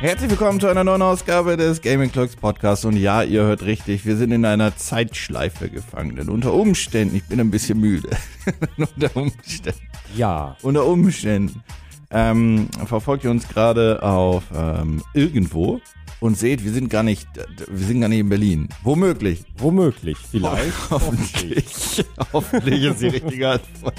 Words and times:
Herzlich 0.00 0.30
willkommen 0.30 0.60
zu 0.60 0.68
einer 0.68 0.84
neuen 0.84 1.02
Ausgabe 1.02 1.56
des 1.56 1.82
Gaming 1.82 2.12
Clocks 2.12 2.36
Podcast. 2.36 2.84
Und 2.84 2.96
ja, 2.96 3.24
ihr 3.24 3.42
hört 3.42 3.62
richtig, 3.62 4.06
wir 4.06 4.16
sind 4.16 4.30
in 4.30 4.44
einer 4.44 4.76
Zeitschleife 4.76 5.68
gefangen. 5.68 6.14
Denn 6.14 6.28
unter 6.28 6.54
Umständen, 6.54 7.16
ich 7.16 7.24
bin 7.24 7.40
ein 7.40 7.50
bisschen 7.50 7.80
müde. 7.80 8.08
unter 8.76 9.16
Umständen. 9.16 9.80
Ja. 10.14 10.56
Unter 10.62 10.86
Umständen 10.86 11.64
ähm, 12.12 12.68
verfolgt 12.86 13.24
ihr 13.24 13.32
uns 13.32 13.48
gerade 13.48 14.00
auf 14.00 14.44
ähm, 14.54 15.02
irgendwo 15.14 15.80
und 16.20 16.38
seht, 16.38 16.64
wir 16.64 16.70
sind 16.70 16.90
gar 16.90 17.02
nicht, 17.02 17.26
wir 17.68 17.86
sind 17.86 18.00
gar 18.00 18.08
nicht 18.08 18.20
in 18.20 18.28
Berlin. 18.28 18.68
Womöglich. 18.84 19.42
Womöglich, 19.56 20.16
vielleicht. 20.30 20.90
Hoffentlich. 20.90 22.04
Hoffentlich 22.32 22.84
ist 22.84 23.00
die 23.00 23.08
richtige 23.08 23.50
Antwort. 23.50 23.94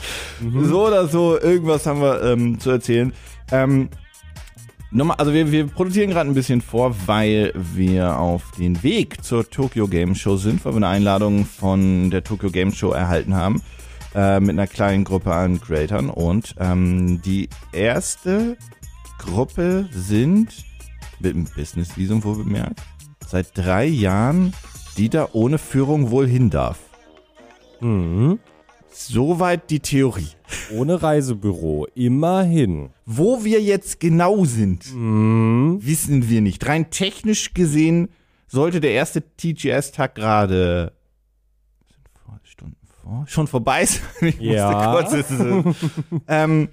So 0.63 0.87
oder 0.87 1.09
so, 1.09 1.37
irgendwas 1.37 1.85
haben 1.85 1.99
wir 1.99 2.23
ähm, 2.23 2.57
zu 2.57 2.69
erzählen. 2.69 3.11
Ähm, 3.51 3.89
Nochmal, 4.91 5.17
also 5.17 5.33
wir, 5.33 5.51
wir 5.51 5.67
produzieren 5.67 6.09
gerade 6.09 6.29
ein 6.29 6.33
bisschen 6.33 6.61
vor, 6.61 6.95
weil 7.05 7.53
wir 7.55 8.17
auf 8.17 8.51
den 8.57 8.81
Weg 8.81 9.23
zur 9.23 9.47
Tokyo 9.47 9.87
Game 9.87 10.15
Show 10.15 10.35
sind, 10.37 10.65
weil 10.65 10.73
wir 10.73 10.77
eine 10.77 10.87
Einladung 10.87 11.45
von 11.45 12.09
der 12.09 12.23
Tokyo 12.23 12.49
Game 12.49 12.71
Show 12.71 12.91
erhalten 12.91 13.35
haben 13.35 13.61
äh, 14.15 14.39
mit 14.39 14.51
einer 14.51 14.67
kleinen 14.67 15.03
Gruppe 15.03 15.33
an 15.33 15.61
Creatoren 15.61 16.09
und 16.09 16.55
ähm, 16.59 17.21
die 17.21 17.49
erste 17.71 18.57
Gruppe 19.19 19.87
sind 19.91 20.65
mit 21.19 21.35
einem 21.35 21.45
Business 21.55 21.95
Visum 21.95 22.23
wohl 22.23 22.43
bemerkt 22.43 22.81
seit 23.29 23.55
drei 23.55 23.85
Jahren, 23.85 24.53
die 24.97 25.09
da 25.09 25.29
ohne 25.33 25.59
Führung 25.59 26.09
wohl 26.09 26.27
hin 26.27 26.49
darf. 26.49 26.79
Mhm. 27.79 28.39
Soweit 29.01 29.69
die 29.69 29.79
Theorie. 29.79 30.27
Ohne 30.73 31.01
Reisebüro, 31.01 31.87
immerhin. 31.95 32.89
Wo 33.05 33.45
wir 33.45 33.61
jetzt 33.61 33.99
genau 34.01 34.43
sind, 34.43 34.93
Mhm. 34.93 35.79
wissen 35.81 36.29
wir 36.29 36.41
nicht. 36.41 36.67
Rein 36.67 36.89
technisch 36.89 37.53
gesehen 37.53 38.09
sollte 38.47 38.81
der 38.81 38.91
erste 38.91 39.21
TGS-Tag 39.37 40.15
gerade 40.15 40.91
schon 43.25 43.47
vorbei 43.47 43.85
sein. 43.85 44.01
Ich 44.21 44.39
Ja. 44.39 44.91
musste 45.01 45.23
kurz, 45.23 45.73
ist- 46.11 46.25
ähm, 46.27 46.69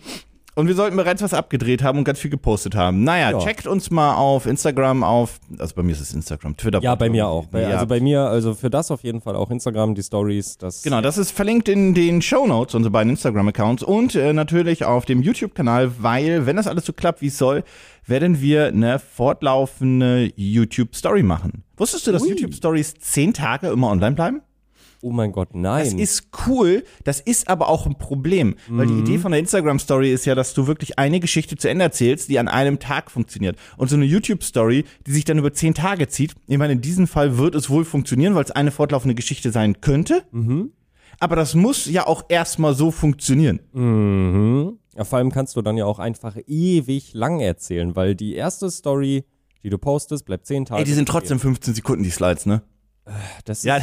und 0.56 0.66
wir 0.66 0.74
sollten 0.74 0.96
bereits 0.96 1.22
was 1.22 1.32
abgedreht 1.32 1.82
haben 1.84 1.98
und 1.98 2.04
ganz 2.04 2.18
viel 2.18 2.30
gepostet 2.30 2.74
haben. 2.74 3.04
Naja, 3.04 3.30
Ja. 3.30 3.38
checkt 3.38 3.66
uns 3.68 3.90
mal 3.90 4.16
auf 4.16 4.46
Instagram 4.46 5.04
auf, 5.04 5.38
also 5.58 5.74
bei 5.76 5.82
mir 5.84 5.92
ist 5.92 6.00
es 6.00 6.12
Instagram, 6.12 6.56
Twitter. 6.56 6.80
Ja, 6.82 6.94
bei 6.96 7.08
mir 7.08 7.28
auch. 7.28 7.46
Bei, 7.46 7.62
Ja. 7.62 7.68
Also 7.70 7.86
bei 7.86 8.00
mir, 8.00 8.22
also 8.22 8.54
für 8.54 8.70
das 8.70 8.90
auf 8.90 9.04
jeden 9.04 9.20
Fall 9.20 9.36
auch 9.36 9.50
Instagram, 9.50 9.94
die 9.94 10.02
Stories, 10.02 10.58
das. 10.58 10.82
Genau, 10.82 11.00
das 11.00 11.18
ist 11.18 11.30
verlinkt 11.30 11.68
in 11.68 11.94
den 11.94 12.20
Show 12.22 12.46
Notes, 12.46 12.74
unsere 12.74 12.90
beiden 12.90 13.10
Instagram-Accounts 13.10 13.82
und 13.84 14.14
äh, 14.16 14.32
natürlich 14.32 14.84
auf 14.84 15.04
dem 15.04 15.22
YouTube-Kanal, 15.22 15.92
weil, 16.00 16.46
wenn 16.46 16.56
das 16.56 16.66
alles 16.66 16.84
so 16.86 16.92
klappt, 16.92 17.20
wie 17.20 17.28
es 17.28 17.38
soll, 17.38 17.62
werden 18.06 18.40
wir 18.40 18.66
eine 18.68 18.98
fortlaufende 18.98 20.32
YouTube-Story 20.36 21.22
machen. 21.22 21.64
Wusstest 21.76 22.06
du, 22.06 22.12
dass 22.12 22.22
Ui. 22.22 22.30
YouTube-Stories 22.30 22.94
zehn 23.00 23.34
Tage 23.34 23.68
immer 23.68 23.90
online 23.90 24.14
bleiben? 24.14 24.40
Oh 25.02 25.12
mein 25.12 25.32
Gott, 25.32 25.54
nein. 25.54 25.84
Das 25.84 25.94
ist 25.94 26.28
cool, 26.46 26.84
das 27.04 27.20
ist 27.20 27.48
aber 27.48 27.68
auch 27.68 27.86
ein 27.86 27.96
Problem, 27.98 28.56
weil 28.68 28.86
die 28.86 28.98
Idee 28.98 29.18
von 29.18 29.32
der 29.32 29.40
Instagram-Story 29.40 30.12
ist 30.12 30.24
ja, 30.24 30.34
dass 30.34 30.54
du 30.54 30.66
wirklich 30.66 30.98
eine 30.98 31.20
Geschichte 31.20 31.56
zu 31.56 31.68
Ende 31.68 31.84
erzählst, 31.84 32.28
die 32.28 32.38
an 32.38 32.48
einem 32.48 32.78
Tag 32.78 33.10
funktioniert. 33.10 33.56
Und 33.76 33.88
so 33.88 33.96
eine 33.96 34.04
YouTube-Story, 34.04 34.84
die 35.06 35.12
sich 35.12 35.24
dann 35.24 35.38
über 35.38 35.52
zehn 35.52 35.74
Tage 35.74 36.08
zieht, 36.08 36.34
ich 36.46 36.58
meine, 36.58 36.72
in 36.74 36.80
diesem 36.80 37.06
Fall 37.06 37.38
wird 37.38 37.54
es 37.54 37.70
wohl 37.70 37.84
funktionieren, 37.84 38.34
weil 38.34 38.44
es 38.44 38.50
eine 38.50 38.70
fortlaufende 38.70 39.14
Geschichte 39.14 39.50
sein 39.52 39.80
könnte. 39.80 40.24
Aber 41.18 41.36
das 41.36 41.54
muss 41.54 41.86
ja 41.86 42.06
auch 42.06 42.24
erstmal 42.28 42.74
so 42.74 42.90
funktionieren. 42.90 43.60
Mhm. 43.72 44.78
Ja, 44.96 45.04
vor 45.04 45.18
allem 45.18 45.30
kannst 45.30 45.56
du 45.56 45.62
dann 45.62 45.76
ja 45.76 45.84
auch 45.84 45.98
einfach 45.98 46.36
ewig 46.46 47.12
lang 47.12 47.40
erzählen, 47.40 47.96
weil 47.96 48.14
die 48.14 48.34
erste 48.34 48.70
Story, 48.70 49.24
die 49.62 49.70
du 49.70 49.78
postest, 49.78 50.24
bleibt 50.24 50.46
zehn 50.46 50.64
Tage. 50.64 50.80
Ey, 50.80 50.84
die 50.84 50.92
sind 50.92 51.08
trotzdem 51.08 51.38
15 51.38 51.74
Sekunden, 51.74 52.02
die 52.02 52.10
Slides, 52.10 52.46
ne? 52.46 52.62
Das 53.44 53.58
ist 53.58 53.64
Ja. 53.64 53.78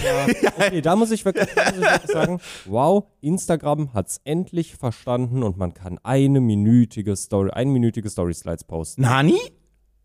okay, 0.58 0.82
da 0.82 0.96
muss 0.96 1.12
ich 1.12 1.24
wirklich, 1.26 1.48
muss 1.56 1.76
ich 1.78 1.82
wirklich 1.82 2.12
sagen, 2.12 2.40
wow, 2.66 3.06
Instagram 3.22 3.94
hat's 3.94 4.20
endlich 4.24 4.76
verstanden 4.76 5.44
und 5.44 5.58
man 5.58 5.74
kann 5.74 6.00
eine 6.04 6.42
minütige 6.42 7.16
Story, 7.16 7.52
einminütige 7.52 8.10
Story-Slides 8.10 8.66
posten. 8.66 9.02
Nani? 9.02 9.40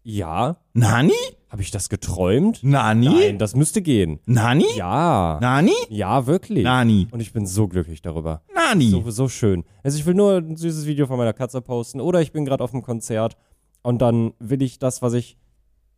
Ja, 0.04 0.56
Nani? 0.72 1.12
habe 1.50 1.62
ich 1.62 1.70
das 1.70 1.88
geträumt? 1.88 2.60
Nani? 2.62 3.06
Nein, 3.08 3.38
das 3.38 3.54
müsste 3.54 3.80
gehen. 3.82 4.20
Nani? 4.26 4.66
Ja. 4.76 5.38
Nani? 5.40 5.72
Ja, 5.88 6.26
wirklich. 6.26 6.62
Nani? 6.62 7.08
Und 7.10 7.20
ich 7.20 7.32
bin 7.32 7.46
so 7.46 7.68
glücklich 7.68 8.02
darüber. 8.02 8.42
Nani? 8.54 8.90
So, 8.90 9.10
so 9.10 9.28
schön. 9.28 9.64
Also 9.82 9.98
ich 9.98 10.06
will 10.06 10.14
nur 10.14 10.36
ein 10.36 10.56
süßes 10.56 10.86
Video 10.86 11.06
von 11.06 11.16
meiner 11.16 11.32
Katze 11.32 11.60
posten 11.62 12.00
oder 12.00 12.20
ich 12.20 12.32
bin 12.32 12.44
gerade 12.44 12.62
auf 12.62 12.72
einem 12.74 12.82
Konzert 12.82 13.36
und 13.82 14.02
dann 14.02 14.34
will 14.38 14.62
ich 14.62 14.78
das, 14.78 15.02
was 15.02 15.14
ich. 15.14 15.38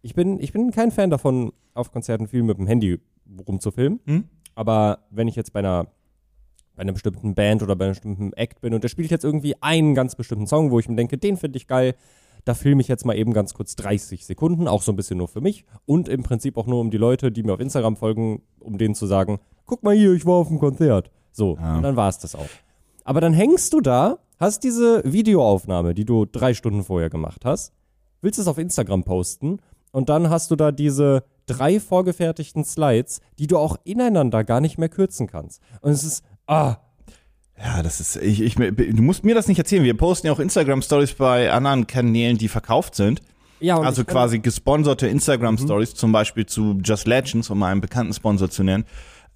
Ich 0.02 0.14
bin, 0.14 0.40
ich 0.40 0.52
bin 0.52 0.70
kein 0.70 0.90
Fan 0.90 1.10
davon, 1.10 1.52
auf 1.74 1.92
Konzerten 1.92 2.26
viel 2.26 2.42
mit 2.42 2.58
dem 2.58 2.66
Handy 2.66 3.00
rumzufilmen. 3.46 4.00
Hm? 4.06 4.24
Aber 4.54 5.00
wenn 5.10 5.28
ich 5.28 5.36
jetzt 5.36 5.52
bei 5.52 5.60
einer, 5.60 5.86
bei 6.74 6.82
einer 6.82 6.92
bestimmten 6.92 7.34
Band 7.34 7.62
oder 7.62 7.76
bei 7.76 7.84
einem 7.84 7.92
bestimmten 7.92 8.32
Act 8.32 8.60
bin 8.60 8.74
und 8.74 8.82
der 8.82 8.88
spielt 8.88 9.10
jetzt 9.10 9.24
irgendwie 9.24 9.54
einen 9.62 9.94
ganz 9.94 10.16
bestimmten 10.16 10.46
Song, 10.46 10.70
wo 10.70 10.78
ich 10.78 10.88
mir 10.88 10.96
denke, 10.96 11.18
den 11.18 11.36
finde 11.36 11.56
ich 11.58 11.66
geil, 11.66 11.94
da 12.44 12.54
filme 12.54 12.80
ich 12.80 12.88
jetzt 12.88 13.04
mal 13.04 13.16
eben 13.16 13.32
ganz 13.34 13.52
kurz 13.52 13.76
30 13.76 14.24
Sekunden, 14.24 14.66
auch 14.66 14.80
so 14.82 14.90
ein 14.92 14.96
bisschen 14.96 15.18
nur 15.18 15.28
für 15.28 15.42
mich 15.42 15.64
und 15.84 16.08
im 16.08 16.22
Prinzip 16.22 16.56
auch 16.56 16.66
nur 16.66 16.80
um 16.80 16.90
die 16.90 16.96
Leute, 16.96 17.30
die 17.30 17.42
mir 17.42 17.52
auf 17.52 17.60
Instagram 17.60 17.96
folgen, 17.96 18.42
um 18.60 18.78
denen 18.78 18.94
zu 18.94 19.06
sagen, 19.06 19.38
guck 19.66 19.82
mal 19.82 19.94
hier, 19.94 20.12
ich 20.14 20.24
war 20.24 20.34
auf 20.36 20.48
dem 20.48 20.58
Konzert. 20.58 21.10
So, 21.32 21.56
Ja. 21.60 21.76
und 21.76 21.82
dann 21.82 21.96
war 21.96 22.08
es 22.08 22.18
das 22.18 22.34
auch. 22.34 22.48
Aber 23.04 23.20
dann 23.20 23.34
hängst 23.34 23.72
du 23.74 23.80
da, 23.80 24.18
hast 24.38 24.64
diese 24.64 25.02
Videoaufnahme, 25.04 25.92
die 25.94 26.06
du 26.06 26.24
drei 26.24 26.54
Stunden 26.54 26.82
vorher 26.82 27.10
gemacht 27.10 27.44
hast, 27.44 27.74
willst 28.22 28.38
es 28.38 28.46
auf 28.48 28.58
Instagram 28.58 29.04
posten 29.04 29.58
und 29.92 30.08
dann 30.08 30.30
hast 30.30 30.50
du 30.50 30.56
da 30.56 30.72
diese 30.72 31.24
drei 31.46 31.80
vorgefertigten 31.80 32.64
Slides, 32.64 33.20
die 33.38 33.46
du 33.46 33.58
auch 33.58 33.76
ineinander 33.84 34.44
gar 34.44 34.60
nicht 34.60 34.78
mehr 34.78 34.88
kürzen 34.88 35.26
kannst. 35.26 35.60
Und 35.80 35.90
es 35.90 36.04
ist, 36.04 36.24
ah, 36.46 36.76
Ja, 37.58 37.82
das 37.82 38.00
ist, 38.00 38.16
ich, 38.16 38.40
ich, 38.40 38.54
du 38.54 39.02
musst 39.02 39.24
mir 39.24 39.34
das 39.34 39.48
nicht 39.48 39.58
erzählen. 39.58 39.84
Wir 39.84 39.96
posten 39.96 40.28
ja 40.28 40.32
auch 40.32 40.38
Instagram-Stories 40.38 41.14
bei 41.14 41.50
anderen 41.50 41.86
Kanälen, 41.86 42.38
die 42.38 42.48
verkauft 42.48 42.94
sind. 42.94 43.20
ja, 43.60 43.78
Also 43.78 44.04
quasi 44.04 44.38
gesponserte 44.38 45.08
Instagram-Stories, 45.08 45.94
zum 45.94 46.12
Beispiel 46.12 46.46
zu 46.46 46.78
Just 46.82 47.06
Legends, 47.06 47.50
um 47.50 47.62
einen 47.62 47.80
bekannten 47.80 48.12
Sponsor 48.14 48.48
zu 48.48 48.62
nennen. 48.62 48.84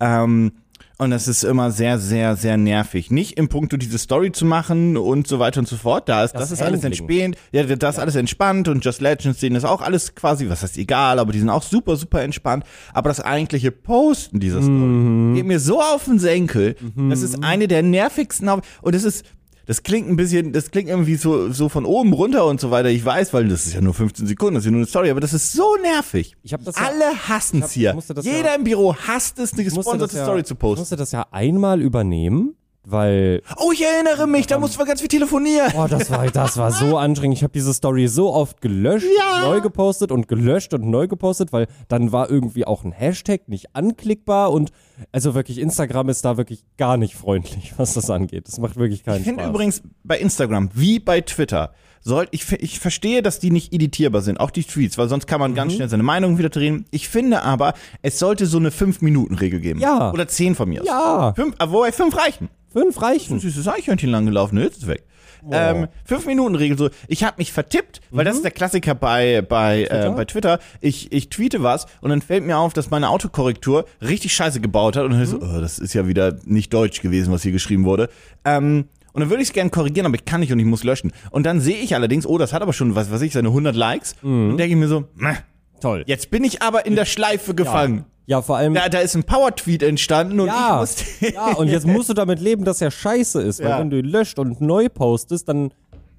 Ähm, 0.00 0.52
und 0.98 1.10
das 1.10 1.26
ist 1.26 1.42
immer 1.42 1.70
sehr, 1.70 1.98
sehr, 1.98 2.36
sehr 2.36 2.56
nervig. 2.56 3.10
Nicht 3.10 3.36
im 3.36 3.48
Punkto 3.48 3.76
diese 3.76 3.98
Story 3.98 4.30
zu 4.30 4.44
machen 4.44 4.96
und 4.96 5.26
so 5.26 5.38
weiter 5.38 5.60
und 5.60 5.66
so 5.66 5.76
fort. 5.76 6.08
Da 6.08 6.22
ist, 6.24 6.32
das, 6.32 6.42
Das 6.42 6.52
ist 6.52 6.62
alles 6.62 6.84
entspannt. 6.84 7.36
Ja, 7.52 7.64
das 7.64 7.96
ist 7.96 8.00
alles 8.00 8.14
entspannt 8.14 8.68
und 8.68 8.84
Just 8.84 9.00
Legends, 9.00 9.40
denen 9.40 9.56
ist 9.56 9.64
auch 9.64 9.80
alles 9.80 10.14
quasi, 10.14 10.48
was 10.48 10.62
heißt 10.62 10.78
egal, 10.78 11.18
aber 11.18 11.32
die 11.32 11.40
sind 11.40 11.50
auch 11.50 11.62
super, 11.62 11.96
super 11.96 12.22
entspannt. 12.22 12.64
Aber 12.92 13.08
das 13.08 13.20
eigentliche 13.20 13.72
Posten 13.72 14.38
dieser 14.38 14.62
Story 14.62 15.34
geht 15.34 15.46
mir 15.46 15.58
so 15.60 15.80
auf 15.80 16.04
den 16.04 16.18
Senkel. 16.18 16.76
Das 17.10 17.22
ist 17.22 17.42
eine 17.42 17.66
der 17.66 17.82
nervigsten. 17.82 18.48
Und 18.48 18.62
das 18.94 19.02
ist, 19.04 19.24
das 19.66 19.82
klingt 19.82 20.08
ein 20.08 20.16
bisschen, 20.16 20.52
das 20.52 20.70
klingt 20.70 20.88
irgendwie 20.88 21.16
so, 21.16 21.50
so 21.50 21.68
von 21.68 21.84
oben 21.84 22.12
runter 22.12 22.46
und 22.46 22.60
so 22.60 22.70
weiter. 22.70 22.88
Ich 22.90 23.04
weiß, 23.04 23.32
weil 23.32 23.48
das 23.48 23.66
ist 23.66 23.74
ja 23.74 23.80
nur 23.80 23.94
15 23.94 24.26
Sekunden, 24.26 24.54
das 24.54 24.62
ist 24.62 24.66
ja 24.66 24.70
nur 24.72 24.80
eine 24.80 24.86
Story, 24.86 25.10
aber 25.10 25.20
das 25.20 25.32
ist 25.32 25.52
so 25.52 25.76
nervig. 25.82 26.36
Ich 26.42 26.52
hab 26.52 26.64
das 26.64 26.76
ja- 26.76 26.86
Alle 26.86 27.28
hassen 27.28 27.62
es 27.62 27.70
ich 27.70 27.74
hier. 27.74 27.96
ich 27.98 28.24
Jeder 28.24 28.50
ja- 28.50 28.54
im 28.56 28.64
Büro 28.64 28.94
hasst 28.94 29.38
es, 29.38 29.52
eine 29.52 29.62
ich 29.62 29.68
gesponserte 29.74 30.16
ja- 30.16 30.24
Story 30.24 30.44
zu 30.44 30.54
Ich 30.54 30.60
posten. 30.60 30.80
musste 30.80 30.96
das 30.96 31.12
ja 31.12 31.26
einmal 31.30 31.80
übernehmen, 31.80 32.54
weil 32.86 33.42
Oh, 33.56 33.72
ich 33.72 33.82
erinnere 33.84 34.26
mich, 34.26 34.46
da 34.46 34.58
mussten 34.58 34.78
wir 34.78 34.86
ganz 34.86 35.00
viel 35.00 35.08
telefonieren. 35.08 35.72
Oh, 35.76 35.86
das 35.88 36.10
war, 36.10 36.26
das 36.26 36.56
war 36.56 36.70
so 36.70 36.96
anstrengend. 36.98 37.36
Ich 37.36 37.42
habe 37.42 37.52
diese 37.52 37.72
Story 37.74 38.08
so 38.08 38.32
oft 38.32 38.60
gelöscht, 38.60 39.06
Ja. 39.18 39.46
neu 39.48 39.60
gepostet 39.60 40.12
und 40.12 40.28
gelöscht 40.28 40.74
und 40.74 40.84
neu 40.88 41.06
gepostet, 41.08 41.52
weil 41.52 41.66
dann 41.88 42.12
war 42.12 42.30
irgendwie 42.30 42.66
auch 42.66 42.84
ein 42.84 42.92
Hashtag 42.92 43.48
nicht 43.48 43.74
anklickbar 43.74 44.52
und 44.52 44.70
also 45.12 45.34
wirklich, 45.34 45.58
Instagram 45.58 46.08
ist 46.08 46.24
da 46.24 46.36
wirklich 46.36 46.64
gar 46.76 46.96
nicht 46.96 47.14
freundlich, 47.16 47.74
was 47.76 47.94
das 47.94 48.10
angeht. 48.10 48.46
Das 48.48 48.58
macht 48.58 48.76
wirklich 48.76 49.02
keinen 49.04 49.18
Ich 49.18 49.24
finde 49.24 49.42
Spaß. 49.42 49.50
übrigens 49.50 49.82
bei 50.04 50.18
Instagram 50.18 50.70
wie 50.74 50.98
bei 51.00 51.20
Twitter 51.20 51.72
soll 52.06 52.28
ich 52.32 52.52
ich 52.52 52.80
verstehe, 52.80 53.22
dass 53.22 53.38
die 53.40 53.50
nicht 53.50 53.72
editierbar 53.72 54.20
sind, 54.20 54.38
auch 54.38 54.50
die 54.50 54.62
Tweets, 54.62 54.98
weil 54.98 55.08
sonst 55.08 55.26
kann 55.26 55.40
man 55.40 55.52
Mhm. 55.52 55.54
ganz 55.56 55.72
schnell 55.72 55.88
seine 55.88 56.02
Meinung 56.02 56.36
wieder 56.36 56.50
drehen. 56.50 56.84
Ich 56.90 57.08
finde 57.08 57.40
aber, 57.42 57.72
es 58.02 58.18
sollte 58.18 58.44
so 58.44 58.58
eine 58.58 58.70
5 58.70 59.00
Minuten 59.00 59.34
Regel 59.36 59.58
geben. 59.60 59.80
Ja. 59.80 60.12
Oder 60.12 60.28
10 60.28 60.54
von 60.54 60.68
mir. 60.68 60.84
Ja. 60.84 61.32
Fünf, 61.34 61.54
aber 61.58 61.72
wobei 61.72 61.92
5 61.92 62.14
reichen. 62.16 62.50
Fünf 62.74 62.98
Ein 62.98 63.04
reichen. 63.04 63.40
süßes 63.40 63.66
Eichhörnchen 63.68 64.10
lang 64.10 64.26
gelaufen, 64.26 64.58
jetzt 64.58 64.76
ist 64.76 64.82
es 64.82 64.88
weg. 64.88 65.04
Ähm, 65.50 65.88
fünf 66.04 66.26
Minuten 66.26 66.54
Regel 66.54 66.78
so. 66.78 66.90
Ich 67.06 67.22
habe 67.24 67.34
mich 67.38 67.52
vertippt, 67.52 68.00
weil 68.10 68.24
das 68.24 68.36
ist 68.36 68.44
der 68.44 68.50
Klassiker 68.50 68.94
bei 68.94 69.42
bei 69.42 69.84
Twitter? 69.84 70.06
Äh, 70.06 70.10
bei 70.10 70.24
Twitter. 70.24 70.58
Ich 70.80 71.12
ich 71.12 71.28
tweete 71.28 71.62
was 71.62 71.86
und 72.00 72.10
dann 72.10 72.22
fällt 72.22 72.44
mir 72.44 72.58
auf, 72.58 72.72
dass 72.72 72.90
meine 72.90 73.10
Autokorrektur 73.10 73.84
richtig 74.00 74.34
Scheiße 74.34 74.60
gebaut 74.60 74.96
hat 74.96 75.04
und 75.04 75.10
dann 75.12 75.20
ist 75.20 75.30
so, 75.30 75.40
oh, 75.40 75.60
das 75.60 75.78
ist 75.78 75.92
ja 75.94 76.06
wieder 76.06 76.36
nicht 76.44 76.72
deutsch 76.72 77.00
gewesen, 77.02 77.32
was 77.32 77.42
hier 77.42 77.52
geschrieben 77.52 77.84
wurde. 77.84 78.08
Ähm, 78.44 78.86
und 79.12 79.20
dann 79.20 79.30
würde 79.30 79.42
ich 79.42 79.48
es 79.50 79.54
gerne 79.54 79.70
korrigieren, 79.70 80.06
aber 80.06 80.16
ich 80.16 80.24
kann 80.24 80.40
nicht 80.40 80.52
und 80.52 80.58
ich 80.58 80.64
muss 80.64 80.82
löschen. 80.82 81.12
Und 81.30 81.44
dann 81.46 81.60
sehe 81.60 81.76
ich 81.76 81.94
allerdings, 81.94 82.26
oh, 82.26 82.36
das 82.36 82.52
hat 82.52 82.62
aber 82.62 82.72
schon, 82.72 82.96
was 82.96 83.12
weiß 83.12 83.22
ich, 83.22 83.32
seine 83.32 83.48
100 83.48 83.76
Likes. 83.76 84.16
Und 84.22 84.56
denke 84.56 84.74
ich 84.74 84.80
mir 84.80 84.88
so, 84.88 85.04
meh, 85.14 85.34
Toll. 85.80 86.02
jetzt 86.06 86.30
bin 86.30 86.42
ich 86.42 86.62
aber 86.62 86.84
in 86.86 86.96
der 86.96 87.04
Schleife 87.04 87.54
gefangen. 87.54 87.98
Ja, 87.98 88.04
vor 88.42 88.56
allem. 88.56 88.74
Da, 88.74 88.88
da 88.88 88.98
ist 89.00 89.14
ein 89.14 89.24
Power-Tweet 89.24 89.82
entstanden 89.82 90.40
und 90.40 90.46
ich 90.48 90.52
Ja, 90.52 90.78
musste. 90.80 91.04
ja, 91.34 91.52
und 91.54 91.68
jetzt 91.68 91.86
musst 91.86 92.08
du 92.08 92.14
damit 92.14 92.40
leben, 92.40 92.64
dass 92.64 92.80
er 92.80 92.90
scheiße 92.90 93.42
ist, 93.42 93.60
weil 93.60 93.68
Ja. 93.70 93.78
wenn 93.80 93.90
du 93.90 93.98
ihn 93.98 94.06
löscht 94.06 94.38
und 94.38 94.60
neu 94.60 94.88
postest, 94.88 95.48
dann 95.48 95.72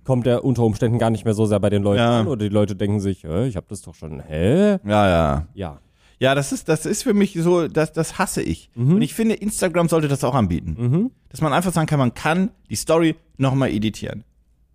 kommt 0.04 0.28
er 0.28 0.46
unter 0.46 0.64
Umständen 0.64 1.00
gar 1.00 1.10
nicht 1.10 1.26
mehr 1.26 1.34
so 1.34 1.46
sehr 1.48 1.60
bei 1.60 1.70
den 1.72 1.82
Leuten 1.82 1.98
Ja. 2.00 2.20
an 2.20 2.28
oder 2.28 2.44
die 2.48 2.54
Leute 2.54 2.76
denken 2.76 3.00
sich, 3.00 3.24
äh, 3.24 3.48
ich 3.48 3.56
habe 3.56 3.66
das 3.70 3.82
doch 3.82 3.96
schon, 3.96 4.20
hä? 4.22 4.78
Ja, 4.86 5.10
ja. 5.10 5.46
Ja. 5.56 5.80
Ja, 6.20 6.34
das 6.34 6.52
ist, 6.54 6.70
das 6.70 6.86
ist 6.86 7.04
für 7.04 7.14
mich 7.14 7.34
so, 7.42 7.68
das, 7.68 7.92
das 7.92 8.18
hasse 8.18 8.42
ich. 8.42 8.70
Und 8.76 9.02
ich 9.02 9.14
finde, 9.14 9.36
Instagram 9.36 9.90
sollte 9.90 10.08
das 10.08 10.24
auch 10.24 10.34
anbieten. 10.34 10.76
Mhm. 10.80 11.12
Dass 11.30 11.42
man 11.42 11.52
einfach 11.52 11.74
sagen 11.74 11.88
kann, 11.88 12.00
man 12.00 12.14
kann 12.14 12.52
die 12.70 12.76
Story 12.76 13.16
nochmal 13.38 13.70
editieren. 13.72 14.24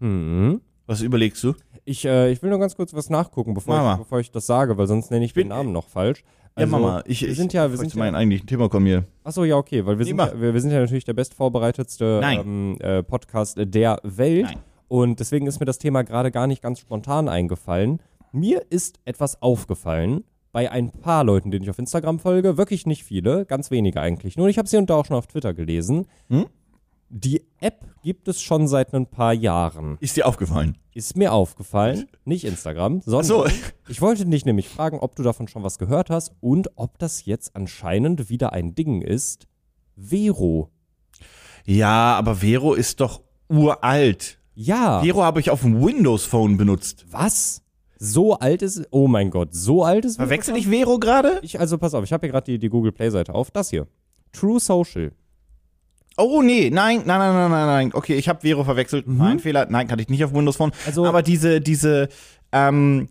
Mhm. 0.00 0.60
Was 0.86 1.00
überlegst 1.00 1.42
du? 1.44 1.54
Ich, 1.84 2.04
äh, 2.04 2.30
ich 2.30 2.42
will 2.42 2.50
nur 2.50 2.58
ganz 2.58 2.76
kurz 2.76 2.92
was 2.92 3.08
nachgucken, 3.08 3.54
bevor, 3.54 3.92
ich, 3.94 3.98
bevor 3.98 4.20
ich 4.20 4.30
das 4.30 4.46
sage, 4.46 4.76
weil 4.76 4.86
sonst 4.86 5.10
nenne 5.10 5.24
ich 5.24 5.32
den 5.32 5.48
Namen 5.48 5.72
noch 5.72 5.88
falsch. 5.88 6.24
Ja, 6.56 6.64
Also, 6.64 6.78
Mama, 6.78 7.02
ich, 7.06 7.22
wir 7.22 7.28
ich, 7.30 7.36
sind 7.36 7.52
ja, 7.52 7.70
wir 7.70 7.78
sind 7.78 7.90
zu 7.90 7.98
ja, 7.98 8.04
meinem 8.04 8.14
eigentlichen 8.14 8.46
Thema 8.46 8.68
komme 8.68 8.88
hier. 8.88 9.04
Achso, 9.24 9.44
ja, 9.44 9.56
okay, 9.56 9.84
weil 9.86 9.98
wir 9.98 10.04
sind, 10.04 10.18
ja, 10.18 10.32
wir, 10.40 10.54
wir 10.54 10.60
sind 10.60 10.70
ja 10.70 10.80
natürlich 10.80 11.04
der 11.04 11.14
bestvorbereitetste 11.14 12.20
ähm, 12.24 12.76
äh, 12.80 13.02
Podcast 13.02 13.58
der 13.58 14.00
Welt. 14.02 14.46
Nein. 14.46 14.58
Und 14.88 15.20
deswegen 15.20 15.46
ist 15.46 15.60
mir 15.60 15.66
das 15.66 15.78
Thema 15.78 16.02
gerade 16.02 16.30
gar 16.30 16.46
nicht 16.46 16.62
ganz 16.62 16.80
spontan 16.80 17.28
eingefallen. 17.28 18.00
Mir 18.32 18.62
ist 18.70 18.98
etwas 19.04 19.40
aufgefallen 19.40 20.24
bei 20.52 20.70
ein 20.70 20.90
paar 20.90 21.24
Leuten, 21.24 21.50
denen 21.50 21.62
ich 21.62 21.70
auf 21.70 21.78
Instagram 21.78 22.18
folge. 22.18 22.56
Wirklich 22.56 22.86
nicht 22.86 23.04
viele, 23.04 23.44
ganz 23.46 23.70
wenige 23.70 24.00
eigentlich. 24.00 24.36
Nur 24.36 24.48
ich 24.48 24.58
habe 24.58 24.68
sie 24.68 24.76
und 24.76 24.90
da 24.90 24.96
auch 24.96 25.06
schon 25.06 25.16
auf 25.16 25.28
Twitter 25.28 25.54
gelesen. 25.54 26.06
Hm? 26.28 26.46
Die 27.12 27.42
App 27.58 27.84
gibt 28.04 28.28
es 28.28 28.40
schon 28.40 28.68
seit 28.68 28.94
ein 28.94 29.06
paar 29.06 29.32
Jahren. 29.32 29.98
Ist 29.98 30.16
dir 30.16 30.28
aufgefallen? 30.28 30.78
Ist 30.94 31.16
mir 31.16 31.32
aufgefallen, 31.32 32.06
nicht 32.24 32.44
Instagram, 32.44 33.00
sondern 33.04 33.24
so. 33.24 33.46
ich 33.88 34.00
wollte 34.00 34.24
dich 34.26 34.44
nämlich 34.44 34.68
fragen, 34.68 35.00
ob 35.00 35.16
du 35.16 35.24
davon 35.24 35.48
schon 35.48 35.64
was 35.64 35.78
gehört 35.78 36.08
hast 36.08 36.32
und 36.40 36.70
ob 36.76 37.00
das 37.00 37.24
jetzt 37.24 37.56
anscheinend 37.56 38.30
wieder 38.30 38.52
ein 38.52 38.76
Ding 38.76 39.02
ist. 39.02 39.48
Vero. 39.96 40.70
Ja, 41.66 42.14
aber 42.14 42.36
Vero 42.36 42.74
ist 42.74 43.00
doch 43.00 43.22
uralt. 43.48 44.38
Ja. 44.54 45.02
Vero 45.02 45.24
habe 45.24 45.40
ich 45.40 45.50
auf 45.50 45.62
dem 45.62 45.84
Windows 45.84 46.24
Phone 46.24 46.56
benutzt. 46.56 47.06
Was? 47.10 47.62
So 47.98 48.34
alt 48.34 48.62
ist 48.62 48.86
Oh 48.92 49.08
mein 49.08 49.30
Gott, 49.30 49.52
so 49.52 49.82
alt 49.82 50.04
ist 50.04 50.16
Verwechsel 50.16 50.56
ich 50.56 50.68
Vero 50.68 51.00
gerade? 51.00 51.40
Ich, 51.42 51.58
also 51.58 51.76
pass 51.76 51.92
auf, 51.92 52.04
ich 52.04 52.12
habe 52.12 52.26
hier 52.26 52.32
gerade 52.32 52.52
die, 52.52 52.58
die 52.60 52.68
Google 52.68 52.92
Play 52.92 53.10
Seite 53.10 53.34
auf. 53.34 53.50
Das 53.50 53.70
hier. 53.70 53.88
True 54.32 54.60
Social. 54.60 55.10
Oh 56.16 56.42
nee, 56.42 56.70
nein, 56.70 57.02
nein, 57.06 57.18
nein, 57.18 57.34
nein, 57.34 57.50
nein, 57.50 57.66
nein. 57.66 57.90
Okay, 57.94 58.14
ich 58.16 58.28
habe 58.28 58.40
Vero 58.40 58.64
verwechselt. 58.64 59.06
Mein 59.06 59.38
Fehler. 59.38 59.66
Nein, 59.70 59.86
kann 59.88 59.98
ich 59.98 60.08
nicht 60.08 60.24
auf 60.24 60.34
Windows 60.34 60.56
Phone. 60.56 60.68
Mhm. 60.70 60.74
Also- 60.86 61.06
aber 61.06 61.22
diese 61.22 61.60
diese 61.60 62.08
ähm, 62.52 63.08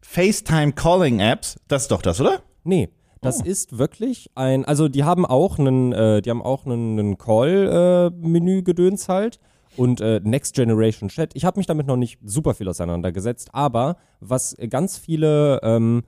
FaceTime 0.00 0.72
Calling 0.72 1.20
Apps, 1.20 1.56
das 1.68 1.82
ist 1.82 1.90
doch 1.90 2.02
das, 2.02 2.20
oder? 2.20 2.42
Nee, 2.64 2.90
das 3.22 3.40
Oh. 3.40 3.44
ist 3.44 3.78
wirklich 3.78 4.30
ein, 4.34 4.64
also 4.64 4.88
die 4.88 5.04
haben 5.04 5.24
auch 5.24 5.58
einen, 5.58 5.92
äh, 5.92 6.20
die 6.20 6.28
haben 6.30 6.42
auch 6.42 6.66
einen, 6.66 6.98
einen 6.98 7.18
Call-Menü-Gedöns 7.18 9.08
halt 9.08 9.38
und 9.76 10.00
äh, 10.00 10.20
Next 10.22 10.54
Generation 10.54 11.08
Chat. 11.08 11.30
Ich 11.34 11.44
habe 11.44 11.58
mich 11.58 11.66
damit 11.66 11.86
noch 11.86 11.96
nicht 11.96 12.18
super 12.24 12.54
viel 12.54 12.68
auseinandergesetzt, 12.68 13.50
aber 13.52 13.96
was 14.20 14.56
ganz 14.68 14.98
viele, 14.98 15.60
ähm, 15.62 16.02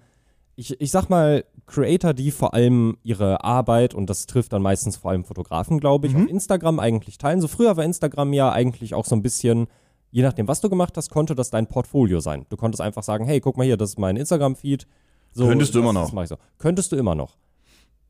ich, 0.56 0.80
ich 0.80 0.90
sag 0.90 1.08
mal, 1.10 1.44
Creator, 1.66 2.14
die 2.14 2.30
vor 2.30 2.54
allem 2.54 2.96
ihre 3.02 3.42
Arbeit, 3.42 3.94
und 3.94 4.08
das 4.08 4.26
trifft 4.26 4.52
dann 4.52 4.62
meistens 4.62 4.96
vor 4.96 5.10
allem 5.10 5.24
Fotografen, 5.24 5.80
glaube 5.80 6.06
ich, 6.06 6.14
auf 6.14 6.28
Instagram 6.28 6.78
eigentlich 6.78 7.18
teilen. 7.18 7.40
So 7.40 7.48
früher 7.48 7.76
war 7.76 7.84
Instagram 7.84 8.32
ja 8.32 8.52
eigentlich 8.52 8.94
auch 8.94 9.04
so 9.04 9.16
ein 9.16 9.22
bisschen, 9.22 9.66
je 10.10 10.22
nachdem, 10.22 10.46
was 10.46 10.60
du 10.60 10.68
gemacht 10.68 10.96
hast, 10.96 11.10
konnte 11.10 11.34
das 11.34 11.50
dein 11.50 11.66
Portfolio 11.66 12.20
sein. 12.20 12.46
Du 12.50 12.56
konntest 12.56 12.80
einfach 12.80 13.02
sagen, 13.02 13.24
hey, 13.24 13.40
guck 13.40 13.56
mal 13.56 13.64
hier, 13.64 13.76
das 13.76 13.90
ist 13.90 13.98
mein 13.98 14.16
Instagram-Feed. 14.16 14.86
So, 15.32 15.48
Könntest 15.48 15.74
du 15.74 15.80
immer 15.80 15.92
noch. 15.92 16.02
Das 16.04 16.12
mach 16.12 16.22
ich 16.22 16.28
so. 16.28 16.36
Könntest 16.58 16.92
du 16.92 16.96
immer 16.96 17.14
noch. 17.16 17.36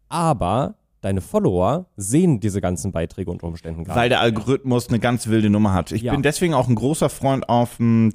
Aber 0.08 0.74
deine 1.00 1.20
Follower 1.20 1.86
sehen 1.96 2.40
diese 2.40 2.60
ganzen 2.60 2.92
Beiträge 2.92 3.30
unter 3.30 3.46
Umständen 3.46 3.84
gar 3.84 3.96
Weil 3.96 4.08
der 4.08 4.20
Algorithmus 4.20 4.88
eine 4.88 4.98
ganz 4.98 5.26
wilde 5.28 5.50
Nummer 5.50 5.72
hat. 5.72 5.92
Ich 5.92 6.02
Ja. 6.02 6.12
bin 6.12 6.22
deswegen 6.22 6.54
auch 6.54 6.68
ein 6.68 6.74
großer 6.74 7.08
Freund 7.08 7.48
auf 7.48 7.76
dem 7.78 8.12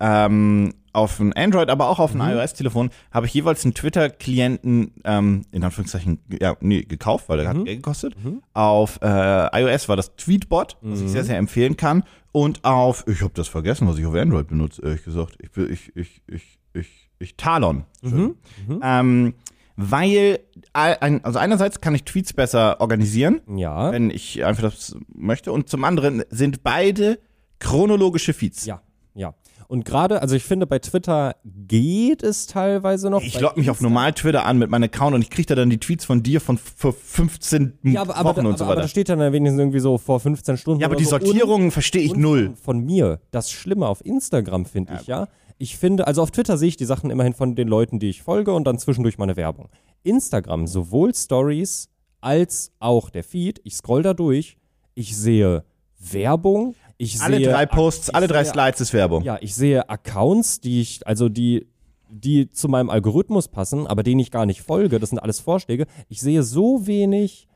ähm, 0.00 0.74
auf 0.94 1.18
dem 1.18 1.32
Android, 1.36 1.68
aber 1.68 1.88
auch 1.88 1.98
auf 1.98 2.14
Mhm. 2.14 2.20
dem 2.20 2.28
iOS-Telefon 2.30 2.90
habe 3.10 3.26
ich 3.26 3.34
jeweils 3.34 3.64
einen 3.64 3.74
Twitter-Klienten 3.74 4.92
ähm, 5.04 5.42
in 5.52 5.64
Anführungszeichen 5.64 6.20
ja, 6.40 6.56
nee, 6.60 6.82
gekauft, 6.82 7.28
weil 7.28 7.38
der 7.38 7.52
Mhm. 7.52 7.58
hat 7.58 7.64
Geld 7.66 7.78
gekostet. 7.78 8.14
Auf 8.52 8.98
äh, 9.02 9.60
iOS 9.62 9.88
war 9.88 9.96
das 9.96 10.14
Tweetbot, 10.16 10.76
was 10.80 11.00
Mhm. 11.00 11.06
ich 11.06 11.12
sehr, 11.12 11.24
sehr 11.24 11.38
empfehlen 11.38 11.76
kann. 11.76 12.04
Und 12.32 12.64
auf, 12.64 13.04
ich 13.06 13.20
habe 13.22 13.32
das 13.34 13.48
vergessen, 13.48 13.86
was 13.86 13.98
ich 13.98 14.06
auf 14.06 14.14
Android 14.14 14.48
benutze, 14.48 14.82
ehrlich 14.82 15.04
gesagt. 15.04 15.36
Ich, 15.40 15.56
will- 15.56 15.70
ich, 15.70 15.94
ich, 15.96 16.22
ich, 16.26 16.58
ich, 16.72 17.10
ich 17.18 17.36
Talon. 17.36 17.84
Mhm. 18.02 18.34
Ähm, 18.82 19.34
weil, 19.76 20.38
ein- 20.72 21.24
also 21.24 21.38
einerseits 21.40 21.80
kann 21.80 21.94
ich 21.96 22.04
Tweets 22.04 22.32
besser 22.32 22.80
organisieren 22.80 23.40
Ja. 23.56 23.90
wenn 23.90 24.10
ich 24.10 24.44
einfach 24.44 24.62
das 24.62 24.96
möchte. 25.12 25.50
Und 25.52 25.68
zum 25.68 25.82
anderen 25.84 26.22
sind 26.30 26.62
beide 26.62 27.18
chronologische 27.58 28.32
Feeds. 28.32 28.66
Ja, 28.66 28.82
ja. 29.14 29.34
Und 29.68 29.84
gerade, 29.84 30.22
also 30.22 30.36
ich 30.36 30.44
finde, 30.44 30.66
bei 30.66 30.78
Twitter 30.78 31.36
geht 31.44 32.22
es 32.22 32.46
teilweise 32.46 33.10
noch. 33.10 33.22
Ich 33.22 33.40
logge 33.40 33.58
mich 33.58 33.70
auf 33.70 33.80
normal 33.80 34.12
Twitter 34.12 34.44
an 34.44 34.58
mit 34.58 34.70
meinem 34.70 34.84
Account 34.84 35.14
und 35.14 35.22
ich 35.22 35.30
kriege 35.30 35.46
da 35.46 35.54
dann 35.54 35.70
die 35.70 35.78
Tweets 35.78 36.04
von 36.04 36.22
dir 36.22 36.40
von 36.40 36.58
vor 36.58 36.92
15 36.92 37.78
ja, 37.82 38.00
aber, 38.00 38.16
aber, 38.16 38.30
Wochen 38.30 38.40
aber, 38.40 38.48
und 38.50 38.58
so 38.58 38.64
aber 38.64 38.72
weiter. 38.72 38.82
da 38.82 38.88
steht 38.88 39.08
dann 39.08 39.20
wenigstens 39.32 39.58
irgendwie 39.58 39.80
so 39.80 39.98
vor 39.98 40.20
15 40.20 40.56
Stunden. 40.56 40.80
ja, 40.80 40.86
aber 40.86 40.96
die 40.96 41.04
so. 41.04 41.10
Sortierung 41.10 41.70
verstehe 41.70 42.02
ich 42.02 42.14
null. 42.14 42.46
Von, 42.46 42.56
von 42.56 42.80
mir. 42.80 43.20
Das 43.30 43.50
Schlimme 43.50 43.88
auf 43.88 44.04
Instagram 44.04 44.66
finde 44.66 44.98
ich 45.00 45.06
ja. 45.06 45.28
Ich 45.58 45.76
finde, 45.76 46.06
also 46.06 46.22
auf 46.22 46.30
Twitter 46.30 46.58
sehe 46.58 46.68
ich 46.68 46.76
die 46.76 46.84
Sachen 46.84 47.10
immerhin 47.10 47.32
von 47.32 47.54
den 47.54 47.68
Leuten, 47.68 47.98
die 47.98 48.10
ich 48.10 48.22
folge 48.22 48.52
und 48.52 48.64
dann 48.64 48.78
zwischendurch 48.78 49.18
meine 49.18 49.36
Werbung. 49.36 49.68
Instagram, 50.02 50.66
sowohl 50.66 51.14
Stories 51.14 51.88
als 52.20 52.72
auch 52.80 53.10
der 53.10 53.22
Feed, 53.22 53.60
ich 53.64 53.76
scroll 53.76 54.02
da 54.02 54.14
durch, 54.14 54.56
ich 54.94 55.16
sehe 55.16 55.64
Werbung, 55.98 56.74
ich 56.98 57.20
Alle 57.20 57.36
sehe 57.38 57.48
drei 57.50 57.66
Posts, 57.66 58.10
alle 58.10 58.26
drei 58.28 58.44
sehe- 58.44 58.52
Slides 58.52 58.80
ist 58.80 58.92
Werbung. 58.92 59.22
Ja, 59.22 59.38
ich 59.40 59.54
sehe 59.54 59.88
Accounts, 59.88 60.60
die 60.60 60.80
ich, 60.80 61.06
also 61.06 61.28
die, 61.28 61.66
die 62.08 62.50
zu 62.50 62.68
meinem 62.68 62.90
Algorithmus 62.90 63.48
passen, 63.48 63.86
aber 63.86 64.02
denen 64.02 64.20
ich 64.20 64.30
gar 64.30 64.46
nicht 64.46 64.62
folge. 64.62 64.98
Das 65.00 65.10
sind 65.10 65.18
alles 65.18 65.40
Vorschläge. 65.40 65.86
Ich 66.08 66.20
sehe 66.20 66.42
so 66.42 66.86
wenig, 66.86 67.48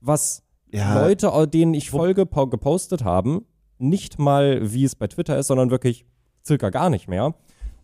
was 0.00 0.42
Ja. 0.72 1.00
Leute, 1.02 1.30
denen 1.52 1.74
ich 1.74 1.90
folge, 1.90 2.24
po- 2.26 2.46
gepostet 2.46 3.04
haben. 3.04 3.44
Nicht 3.78 4.18
mal, 4.18 4.72
wie 4.72 4.84
es 4.84 4.94
bei 4.94 5.06
Twitter 5.08 5.38
ist, 5.38 5.48
sondern 5.48 5.70
wirklich 5.70 6.04
circa 6.46 6.70
gar 6.70 6.88
nicht 6.90 7.08
mehr. 7.08 7.34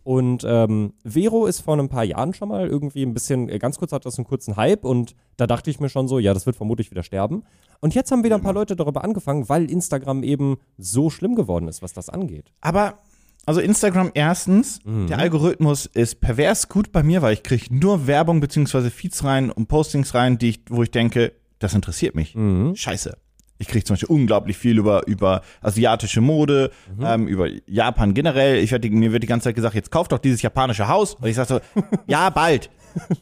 Und 0.07 0.45
ähm, 0.47 0.93
Vero 1.03 1.47
ist 1.47 1.59
vor 1.59 1.77
ein 1.77 1.89
paar 1.89 2.05
Jahren 2.05 2.33
schon 2.33 2.47
mal 2.47 2.65
irgendwie 2.65 3.03
ein 3.05 3.13
bisschen, 3.13 3.49
äh, 3.49 3.59
ganz 3.59 3.77
kurz 3.77 3.91
hat 3.91 4.05
das 4.05 4.17
einen 4.17 4.23
kurzen 4.25 4.55
Hype 4.55 4.85
und 4.85 5.15
da 5.35 5.47
dachte 5.47 5.69
ich 5.69 5.81
mir 5.81 5.89
schon 5.89 6.07
so, 6.07 6.17
ja, 6.17 6.33
das 6.33 6.45
wird 6.45 6.55
vermutlich 6.55 6.91
wieder 6.91 7.03
sterben. 7.03 7.43
Und 7.81 7.93
jetzt 7.93 8.09
haben 8.09 8.23
wieder 8.23 8.35
ein 8.35 8.41
paar 8.41 8.53
Leute 8.53 8.77
darüber 8.77 9.03
angefangen, 9.03 9.49
weil 9.49 9.69
Instagram 9.69 10.23
eben 10.23 10.59
so 10.77 11.09
schlimm 11.09 11.35
geworden 11.35 11.67
ist, 11.67 11.81
was 11.81 11.91
das 11.91 12.07
angeht. 12.07 12.53
Aber, 12.61 12.99
also 13.45 13.59
Instagram 13.59 14.11
erstens, 14.13 14.79
Mhm. 14.85 15.07
der 15.07 15.19
Algorithmus 15.19 15.87
ist 15.87 16.21
pervers 16.21 16.69
gut 16.69 16.93
bei 16.93 17.03
mir, 17.03 17.21
weil 17.21 17.33
ich 17.33 17.43
kriege 17.43 17.65
nur 17.75 18.07
Werbung 18.07 18.39
beziehungsweise 18.39 18.89
Feeds 18.89 19.25
rein 19.25 19.51
und 19.51 19.67
Postings 19.67 20.13
rein, 20.15 20.37
die 20.37 20.51
ich, 20.51 20.61
wo 20.69 20.83
ich 20.83 20.91
denke, 20.91 21.33
das 21.59 21.73
interessiert 21.73 22.15
mich. 22.15 22.33
Mhm. 22.33 22.77
Scheiße. 22.77 23.17
Ich 23.59 23.67
kriege 23.67 23.83
zum 23.83 23.95
Beispiel 23.95 24.09
unglaublich 24.15 24.57
viel 24.57 24.77
über, 24.77 25.05
über 25.07 25.41
asiatische 25.61 26.21
Mode, 26.21 26.71
Mhm. 26.97 27.05
ähm, 27.05 27.27
über 27.27 27.47
Japan 27.65 28.13
generell. 28.13 28.57
Ich 28.57 28.71
werd, 28.71 28.83
die- 28.83 28.89
mir 28.89 29.11
wird 29.11 29.23
die 29.23 29.27
ganze 29.27 29.45
Zeit 29.45 29.55
gesagt, 29.55 29.73
jetzt 29.75 29.91
kauf 29.91 30.07
doch 30.07 30.19
dieses 30.19 30.41
japanische 30.41 30.87
Haus. 30.87 31.15
Und 31.15 31.27
ich 31.27 31.35
sage 31.35 31.47
so, 31.47 31.59
ja, 32.07 32.29
bald. 32.29 32.69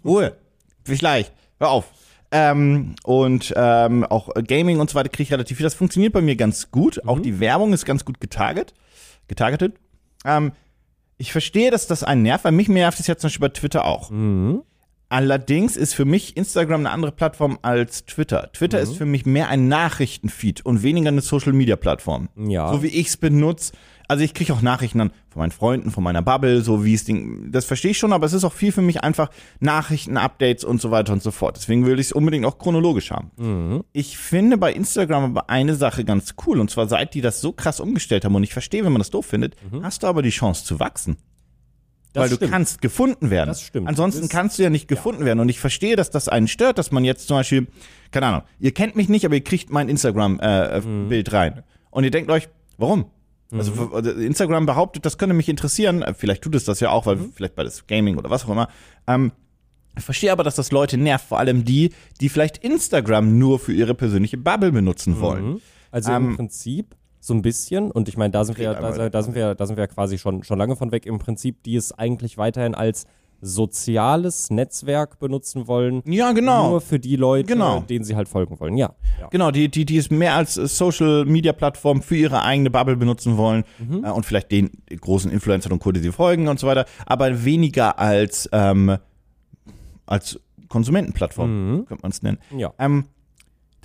Ruhe. 0.03 0.35
Vielleicht. 0.83 1.31
Hör 1.59 1.69
auf. 1.71 1.85
Ähm, 2.31 2.95
und 3.03 3.53
ähm, 3.55 4.03
auch 4.03 4.29
Gaming 4.47 4.79
und 4.79 4.89
so 4.89 4.95
weiter 4.95 5.09
kriege 5.09 5.23
ich 5.23 5.31
relativ 5.31 5.57
viel. 5.57 5.63
Das 5.63 5.73
funktioniert 5.75 6.11
bei 6.11 6.21
mir 6.21 6.35
ganz 6.35 6.69
gut. 6.71 6.99
Mhm. 7.03 7.09
Auch 7.09 7.19
die 7.19 7.39
Werbung 7.39 7.71
ist 7.71 7.85
ganz 7.85 8.03
gut 8.03 8.19
getarget, 8.19 8.73
getargetet. 9.27 9.75
Ähm, 10.25 10.51
ich 11.17 11.31
verstehe, 11.31 11.71
dass 11.71 11.87
das 11.87 12.03
einen 12.03 12.23
nervt, 12.23 12.43
weil 12.43 12.51
mich 12.51 12.67
nervt 12.67 12.99
es 12.99 13.07
jetzt 13.07 13.21
zum 13.21 13.29
Beispiel 13.29 13.47
bei 13.47 13.53
Twitter 13.53 13.85
auch. 13.85 14.09
Mhm. 14.09 14.63
Allerdings 15.09 15.77
ist 15.77 15.93
für 15.93 16.05
mich 16.05 16.35
Instagram 16.35 16.81
eine 16.81 16.91
andere 16.91 17.11
Plattform 17.11 17.59
als 17.61 18.05
Twitter. 18.05 18.51
Twitter 18.53 18.77
Mhm. 18.79 18.83
ist 18.83 18.97
für 18.97 19.05
mich 19.05 19.25
mehr 19.25 19.49
ein 19.49 19.67
Nachrichtenfeed 19.67 20.65
und 20.65 20.81
weniger 20.83 21.09
eine 21.09 21.21
Social-Media-Plattform. 21.21 22.29
Ja. 22.47 22.71
So 22.73 22.81
wie 22.83 22.87
ich 22.87 23.07
es 23.07 23.17
benutze. 23.17 23.73
Also 24.07 24.23
ich 24.23 24.33
kriege 24.35 24.53
auch 24.53 24.61
Nachrichten 24.61 24.99
dann 24.99 25.09
von 25.29 25.39
meinen 25.41 25.51
Freunden, 25.51 25.89
von 25.89 26.03
meiner 26.03 26.21
Bubble, 26.21 26.61
so 26.61 26.85
wie 26.85 26.93
es 26.93 27.05
Ding. 27.05 27.51
Das 27.51 27.65
verstehe 27.65 27.91
ich 27.91 27.97
schon, 27.97 28.13
aber 28.13 28.25
es 28.27 28.33
ist 28.33 28.43
auch 28.43 28.53
viel 28.53 28.71
für 28.71 28.83
mich 28.83 29.03
einfach 29.03 29.29
Nachrichten, 29.59 30.17
Updates 30.17 30.63
und 30.63 30.79
so 30.79 30.91
weiter 30.91 31.11
und 31.13 31.23
so 31.23 31.31
fort. 31.31 31.57
Deswegen 31.57 31.85
will 31.87 31.99
ich 31.99 32.07
es 32.07 32.11
unbedingt 32.11 32.45
auch 32.45 32.59
chronologisch 32.59 33.09
haben. 33.11 33.31
Mhm. 33.37 33.83
Ich 33.93 34.17
finde 34.17 34.57
bei 34.57 34.71
Instagram 34.73 35.23
aber 35.37 35.49
eine 35.49 35.73
Sache 35.75 36.03
ganz 36.05 36.35
cool 36.45 36.59
und 36.59 36.69
zwar 36.69 36.87
seit 36.87 37.15
die 37.15 37.21
das 37.21 37.41
so 37.41 37.51
krass 37.51 37.79
umgestellt 37.79 38.25
haben 38.25 38.35
und 38.35 38.43
ich 38.43 38.53
verstehe, 38.53 38.85
wenn 38.85 38.91
man 38.91 38.99
das 39.01 39.09
doof 39.09 39.25
findet, 39.25 39.55
hast 39.81 40.03
du 40.03 40.07
aber 40.07 40.21
die 40.21 40.29
Chance 40.29 40.65
zu 40.65 40.79
wachsen. 40.79 41.17
Mhm. 42.15 42.19
Das 42.19 42.21
weil 42.23 42.29
du 42.29 42.35
stimmt. 42.37 42.51
kannst 42.51 42.81
gefunden 42.81 43.29
werden. 43.29 43.47
Das 43.49 43.61
stimmt. 43.61 43.87
Ansonsten 43.87 44.21
Das- 44.21 44.29
kannst 44.29 44.57
du 44.57 44.63
ja 44.63 44.69
nicht 44.69 44.87
gefunden 44.87 45.25
werden. 45.25 45.39
Und 45.39 45.49
ich 45.49 45.59
verstehe, 45.59 45.95
dass 45.95 46.09
das 46.09 46.27
einen 46.29 46.47
stört, 46.47 46.77
dass 46.77 46.91
man 46.91 47.03
jetzt 47.03 47.27
zum 47.27 47.37
Beispiel, 47.37 47.67
keine 48.11 48.25
Ahnung, 48.27 48.41
ihr 48.59 48.71
kennt 48.73 48.95
mich 48.95 49.09
nicht, 49.09 49.25
aber 49.25 49.35
ihr 49.35 49.43
kriegt 49.43 49.69
mein 49.69 49.89
Instagram-Bild 49.89 51.33
rein. 51.33 51.63
Und 51.91 52.03
ihr 52.03 52.11
denkt 52.11 52.29
euch, 52.31 52.49
warum? 52.77 53.05
Also 53.51 53.91
also 53.93 54.11
Instagram 54.11 54.65
behauptet, 54.65 55.05
das 55.05 55.17
könnte 55.17 55.35
mich 55.35 55.47
interessieren. 55.47 56.01
Äh, 56.01 56.13
Vielleicht 56.13 56.41
tut 56.41 56.55
es 56.55 56.65
das 56.65 56.79
ja 56.79 56.89
auch, 56.89 57.05
weil 57.05 57.17
vielleicht 57.33 57.55
bei 57.55 57.63
das 57.63 57.85
Gaming 57.87 58.17
oder 58.17 58.29
was 58.29 58.43
auch 58.45 58.49
immer. 58.49 58.67
Ähm, 59.07 59.31
ich 59.97 60.03
verstehe 60.03 60.31
aber, 60.31 60.43
dass 60.43 60.55
das 60.55 60.71
Leute 60.71 60.97
nervt, 60.97 61.25
vor 61.27 61.39
allem 61.39 61.63
die, 61.63 61.91
die 62.19 62.27
vielleicht 62.27 62.57
Instagram 62.57 63.37
nur 63.37 63.59
für 63.59 63.71
ihre 63.71 63.93
persönliche 63.93 64.37
Bubble 64.37 64.71
benutzen 64.73 65.21
wollen. 65.21 65.61
Also 65.91 66.11
Ähm, 66.11 66.31
im 66.31 66.35
Prinzip 66.35 66.95
so 67.25 67.33
ein 67.33 67.41
bisschen. 67.41 67.91
Und 67.91 68.07
ich 68.07 68.17
meine, 68.17 68.31
da 68.31 68.45
sind 68.45 68.57
wir, 68.57 68.73
da, 68.73 69.09
da 69.09 69.23
sind 69.23 69.35
wir, 69.35 69.55
da 69.55 69.65
sind 69.65 69.77
wir 69.77 69.87
quasi 69.87 70.17
schon, 70.17 70.43
schon 70.43 70.59
lange 70.59 70.75
von 70.75 70.91
weg 70.91 71.05
im 71.05 71.17
Prinzip, 71.17 71.63
die 71.63 71.75
es 71.75 71.91
eigentlich 71.91 72.37
weiterhin 72.37 72.75
als 72.75 73.05
soziales 73.41 74.49
Netzwerk 74.49 75.19
benutzen 75.19 75.67
wollen. 75.67 76.01
Ja, 76.05 76.31
genau. 76.31 76.69
Nur 76.69 76.81
für 76.81 76.99
die 76.99 77.15
Leute, 77.15 77.47
Genau. 77.47 77.81
denen 77.81 78.05
sie 78.05 78.15
halt 78.15 78.29
folgen 78.29 78.59
wollen. 78.59 78.77
Ja. 78.77 78.93
ja. 79.19 79.27
Genau, 79.29 79.51
die, 79.51 79.69
die, 79.69 79.85
die 79.85 79.97
es 79.97 80.09
mehr 80.09 80.35
als 80.35 80.57
äh, 80.57 80.67
Social 80.67 81.25
Media 81.25 81.51
Plattform 81.53 82.01
für 82.01 82.15
ihre 82.15 82.43
eigene 82.43 82.69
Bubble 82.69 82.95
benutzen 82.95 83.37
wollen 83.37 83.63
äh, 84.03 84.09
und 84.09 84.25
vielleicht 84.25 84.51
den 84.51 84.71
großen 85.01 85.31
Influencern 85.31 85.73
und 85.73 85.79
Co., 85.79 85.91
die 85.91 85.99
sie 85.99 86.11
folgen 86.11 86.47
und 86.47 86.59
so 86.59 86.67
weiter, 86.67 86.85
aber 87.05 87.43
weniger 87.43 87.99
als, 87.99 88.49
ähm, 88.51 88.97
als 90.05 90.39
Konsumentenplattform, 90.69 91.85
könnte 91.87 92.01
man 92.01 92.11
es 92.11 92.21
nennen. 92.23 92.37
Ja. 92.55 92.73
Ähm, 92.79 93.05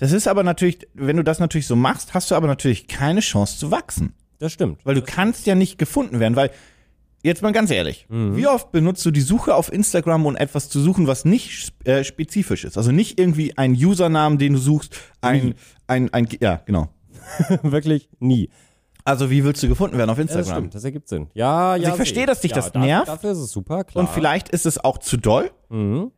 das 0.01 0.11
ist 0.11 0.27
aber 0.27 0.41
natürlich, 0.43 0.79
wenn 0.95 1.15
du 1.17 1.23
das 1.23 1.39
natürlich 1.39 1.67
so 1.67 1.75
machst, 1.75 2.13
hast 2.13 2.31
du 2.31 2.35
aber 2.35 2.47
natürlich 2.47 2.87
keine 2.87 3.19
Chance 3.21 3.57
zu 3.59 3.69
wachsen. 3.71 4.13
Das 4.39 4.51
stimmt. 4.51 4.79
Weil 4.83 4.95
du 4.95 5.01
kannst 5.03 5.45
ja 5.45 5.53
nicht 5.55 5.77
gefunden 5.77 6.19
werden, 6.19 6.35
weil, 6.35 6.49
jetzt 7.23 7.43
mal 7.43 7.51
ganz 7.51 7.69
ehrlich, 7.69 8.07
Mhm. 8.09 8.35
wie 8.35 8.47
oft 8.47 8.71
benutzt 8.71 9.05
du 9.05 9.11
die 9.11 9.21
Suche 9.21 9.53
auf 9.53 9.71
Instagram, 9.71 10.25
um 10.25 10.35
etwas 10.35 10.67
zu 10.69 10.79
suchen, 10.81 11.05
was 11.05 11.23
nicht 11.23 11.71
äh, 11.85 12.03
spezifisch 12.03 12.63
ist? 12.65 12.77
Also 12.77 12.91
nicht 12.91 13.19
irgendwie 13.19 13.55
ein 13.57 13.73
Usernamen, 13.73 14.39
den 14.39 14.53
du 14.53 14.59
suchst, 14.59 14.97
ein, 15.21 15.53
ein, 15.85 16.11
ein, 16.13 16.27
ja, 16.41 16.61
genau. 16.65 16.89
Wirklich 17.61 18.09
nie. 18.19 18.49
Also 19.03 19.29
wie 19.29 19.43
willst 19.43 19.61
du 19.63 19.67
gefunden 19.67 19.97
werden 19.97 20.09
auf 20.09 20.17
Ja, 20.17 20.23
das 20.25 20.35
Instagram? 20.35 20.61
stimmt, 20.63 20.75
das 20.75 20.83
ergibt 20.83 21.07
Sinn. 21.09 21.27
Ja, 21.33 21.75
ja. 21.75 21.89
ich 21.89 21.95
verstehe, 21.95 22.25
dass 22.25 22.41
dich 22.41 22.51
ja, 22.51 22.57
das 22.57 22.71
da- 22.71 22.79
nervt. 22.79 23.07
Dafür 23.07 23.31
ist 23.31 23.37
es 23.39 23.51
super, 23.51 23.83
klar. 23.83 24.03
Und 24.05 24.09
vielleicht 24.11 24.49
ist 24.49 24.65
es 24.65 24.83
auch 24.83 24.97
zu 24.97 25.17
doll. 25.17 25.51
Mhm. 25.69 26.11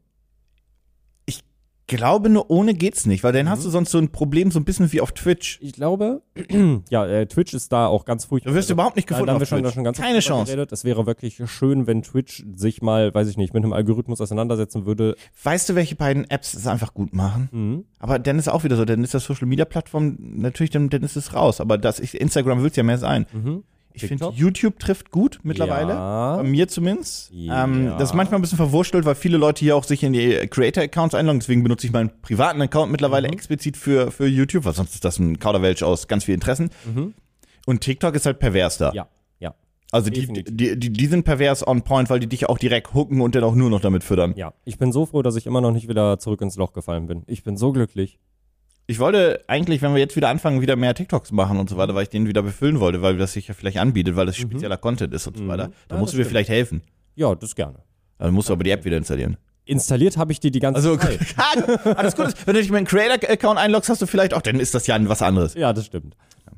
Glaube, 1.86 2.30
nur 2.30 2.50
ohne 2.50 2.74
geht's 2.74 3.06
nicht, 3.06 3.24
weil 3.26 3.34
dann 3.34 3.46
Mhm. 3.46 3.50
hast 3.50 3.66
du 3.66 3.70
sonst 3.70 3.92
so 3.92 3.98
ein 3.98 4.10
Problem, 4.10 4.52
so 4.52 4.60
ein 4.60 4.64
bisschen 4.64 4.92
wie 4.94 5.02
auf 5.02 5.12
Twitch. 5.12 5.60
Ich 5.62 5.74
glaube, 5.74 6.22
ja, 6.90 7.06
äh, 7.06 7.26
Twitch 7.26 7.54
ist 7.54 7.74
da 7.74 7.88
auch 7.88 8.06
ganz 8.06 8.24
furchtbar. 8.26 8.52
Du 8.52 8.56
wirst 8.58 8.70
überhaupt 8.70 8.96
nicht 8.96 9.08
gefunden 9.08 9.28
da 9.28 9.34
haben 9.34 9.42
wir 9.42 9.46
schon, 9.46 9.62
da 9.64 9.72
schon 9.72 9.84
ganz 9.84 9.98
Keine 9.98 10.20
Chance. 10.20 10.52
Geredet. 10.54 10.72
Es 10.72 10.86
wäre 10.86 11.06
wirklich 11.06 11.42
schön, 11.46 11.86
wenn 11.86 12.02
Twitch 12.02 12.46
sich 12.56 12.82
mal, 12.82 13.14
weiß 13.14 13.28
ich 13.28 13.36
nicht, 13.36 13.54
mit 13.54 13.64
einem 13.64 13.74
Algorithmus 13.74 14.22
auseinandersetzen 14.22 14.86
würde. 14.86 15.16
Weißt 15.44 15.68
du, 15.70 15.76
welche 15.76 15.96
beiden 15.96 16.30
Apps 16.30 16.54
es 16.54 16.68
einfach 16.68 16.94
gut 16.94 17.14
machen? 17.14 17.50
Mhm. 17.52 17.86
Aber 18.00 18.18
dann 18.18 18.40
ist 18.40 18.48
auch 18.48 18.64
wieder 18.64 18.78
so, 18.78 18.86
dann 18.86 19.04
ist 19.04 19.14
das 19.14 19.26
Social 19.26 19.48
Media 19.48 19.66
Plattform 19.66 20.16
natürlich, 20.20 20.70
dann, 20.72 20.90
dann 20.90 21.04
ist 21.04 21.18
es 21.18 21.34
raus. 21.34 21.60
Aber 21.60 21.78
das 21.78 22.00
Instagram 22.00 22.62
will 22.62 22.70
es 22.70 22.76
ja 22.78 22.84
mehr 22.84 22.98
sein. 22.98 23.26
Mhm. 23.34 23.64
Ich 23.94 24.06
finde? 24.06 24.32
YouTube 24.36 24.80
trifft 24.80 25.12
gut 25.12 25.40
mittlerweile. 25.44 25.94
Ja. 25.94 26.38
Bei 26.38 26.44
mir 26.44 26.68
zumindest. 26.68 27.30
Ja. 27.32 27.64
Ähm, 27.66 27.94
das 27.98 28.10
ist 28.10 28.14
manchmal 28.16 28.40
ein 28.40 28.42
bisschen 28.42 28.58
verwurschtelt, 28.58 29.06
weil 29.06 29.16
viele 29.16 29.38
Leute 29.38 29.60
hier 29.60 29.76
auch 29.76 29.84
sich 29.84 30.04
in 30.04 30.14
die 30.14 30.48
Creator-Accounts 30.48 31.14
einloggen. 31.16 31.40
Deswegen 31.40 31.64
benutze 31.64 31.86
ich 31.88 31.94
meinen 31.94 32.12
privaten 32.22 32.62
Account 32.62 32.92
mittlerweile 32.92 33.28
Mhm. 33.28 33.34
explizit 33.34 33.78
für, 33.78 34.12
für 34.12 34.26
YouTube, 34.28 34.66
weil 34.66 34.74
sonst 34.74 34.96
ist 34.96 35.06
das 35.06 35.20
ein 35.20 35.40
Kauderwelsch 35.40 35.84
aus 35.84 36.08
ganz 36.08 36.24
vielen 36.24 36.36
Interessen. 36.36 36.70
Und 37.66 37.82
TikTok 37.82 38.16
ist 38.16 38.26
halt 38.26 38.40
pervers 38.40 38.78
da. 38.78 38.90
Mhm. 38.90 38.96
Ja, 38.96 39.08
ja, 39.40 39.54
Also 39.92 40.10
die, 40.10 40.28
die, 40.28 40.78
die, 40.80 40.92
die 40.92 41.06
sind 41.06 41.24
pervers 41.24 41.66
on 41.66 41.84
point, 41.84 42.10
weil 42.10 42.20
die 42.20 42.28
dich 42.28 42.50
auch 42.50 42.58
direkt 42.58 42.94
hooken 42.94 43.22
und 43.22 43.36
dann 43.36 43.44
auch 43.44 43.56
nur 43.56 43.70
noch 43.70 43.80
damit 43.82 44.04
füttern. 44.04 44.34
ja. 44.36 44.54
Ich 44.66 44.78
bin 44.78 44.92
so 44.92 45.06
froh, 45.06 45.22
dass 45.22 45.36
ich 45.36 45.46
immer 45.46 45.62
noch 45.62 45.72
nicht 45.72 45.88
wieder 45.88 46.20
zurück 46.20 46.42
ins 46.42 46.56
Loch 46.58 46.74
gefallen 46.74 47.08
bin. 47.08 47.24
Ich 47.28 47.44
bin 47.44 47.58
so 47.58 47.72
glücklich. 47.72 48.20
Ich 48.86 49.00
wollte 49.00 49.42
eigentlich, 49.48 49.82
wenn 49.82 49.94
wir 49.94 50.00
jetzt 50.02 50.16
wieder 50.16 50.28
anfangen, 50.30 50.60
wieder 50.62 50.76
mehr 50.76 50.94
TikToks 50.94 51.32
machen 51.32 51.58
und 51.58 51.70
so 51.70 51.78
weiter, 51.78 51.96
weil 51.96 52.04
ich 52.04 52.10
den 52.10 52.28
wieder 52.28 52.42
befüllen 52.44 52.80
wollte, 52.82 53.02
weil 53.02 53.16
das 53.18 53.32
sich 53.34 53.48
ja 53.48 53.54
vielleicht 53.54 53.78
anbietet, 53.78 54.16
weil 54.18 54.26
das 54.26 54.36
spezieller 54.36 54.78
Content 54.78 55.14
ist 55.14 55.26
und 55.26 55.38
so 55.38 55.48
weiter. 55.48 55.72
Da 55.88 55.96
Ja, 55.96 56.02
musst 56.02 56.14
du 56.14 56.18
mir 56.18 56.24
stimmt. 56.24 56.32
vielleicht 56.32 56.50
helfen. 56.50 56.82
Ja, 57.16 57.34
das 57.34 57.56
gerne. 57.56 57.80
Dann 58.18 58.34
musst 58.34 58.50
du 58.50 58.54
aber 58.54 58.64
die 58.64 58.72
App 58.72 58.84
wieder 58.84 58.98
installieren. 58.98 59.38
Installiert 59.66 60.18
habe 60.18 60.34
ich 60.34 60.42
die 60.42 60.52
die 60.52 60.60
ganze 60.60 60.78
Also, 60.78 60.98
Zeit. 60.98 61.20
alles 61.98 62.16
gut 62.18 62.28
ist. 62.28 62.46
Wenn 62.46 62.56
du 62.56 62.60
dich 62.62 62.70
mit 62.70 62.78
einem 62.78 62.88
Creator-Account 62.88 63.58
einloggst, 63.58 63.90
hast 63.90 64.02
du 64.02 64.06
vielleicht 64.06 64.34
auch, 64.34 64.42
dann 64.42 64.60
ist 64.60 64.76
das 64.76 64.86
ja 64.88 64.98
was 65.08 65.22
anderes. 65.22 65.54
Ja, 65.54 65.72
das 65.72 65.86
stimmt. 65.86 66.18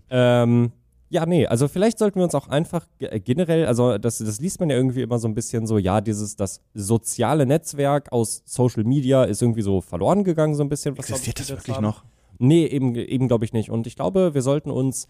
Ähm, 0.09 0.71
ja, 1.09 1.25
nee, 1.27 1.45
also 1.45 1.67
vielleicht 1.67 1.99
sollten 1.99 2.19
wir 2.19 2.23
uns 2.23 2.33
auch 2.33 2.47
einfach 2.47 2.87
äh, 2.99 3.19
generell, 3.19 3.67
also 3.67 3.99
das, 3.99 4.17
das 4.17 4.39
liest 4.39 4.59
man 4.59 4.71
ja 4.71 4.75
irgendwie 4.75 5.03
immer 5.03 5.19
so 5.19 5.27
ein 5.27 5.35
bisschen 5.35 5.67
so, 5.67 5.77
ja, 5.77 6.01
dieses, 6.01 6.35
das 6.35 6.61
soziale 6.73 7.45
Netzwerk 7.45 8.11
aus 8.11 8.41
Social 8.45 8.83
Media 8.83 9.23
ist 9.23 9.41
irgendwie 9.43 9.61
so 9.61 9.81
verloren 9.81 10.23
gegangen, 10.23 10.55
so 10.55 10.63
ein 10.63 10.69
bisschen. 10.69 10.97
Was, 10.97 11.09
Existiert 11.09 11.39
das 11.39 11.49
wirklich 11.51 11.75
haben. 11.75 11.83
noch? 11.83 12.03
Nee, 12.39 12.65
eben, 12.65 12.95
eben 12.95 13.27
glaube 13.27 13.45
ich 13.45 13.53
nicht. 13.53 13.69
Und 13.69 13.87
ich 13.87 13.95
glaube, 13.95 14.33
wir 14.33 14.41
sollten 14.41 14.71
uns 14.71 15.07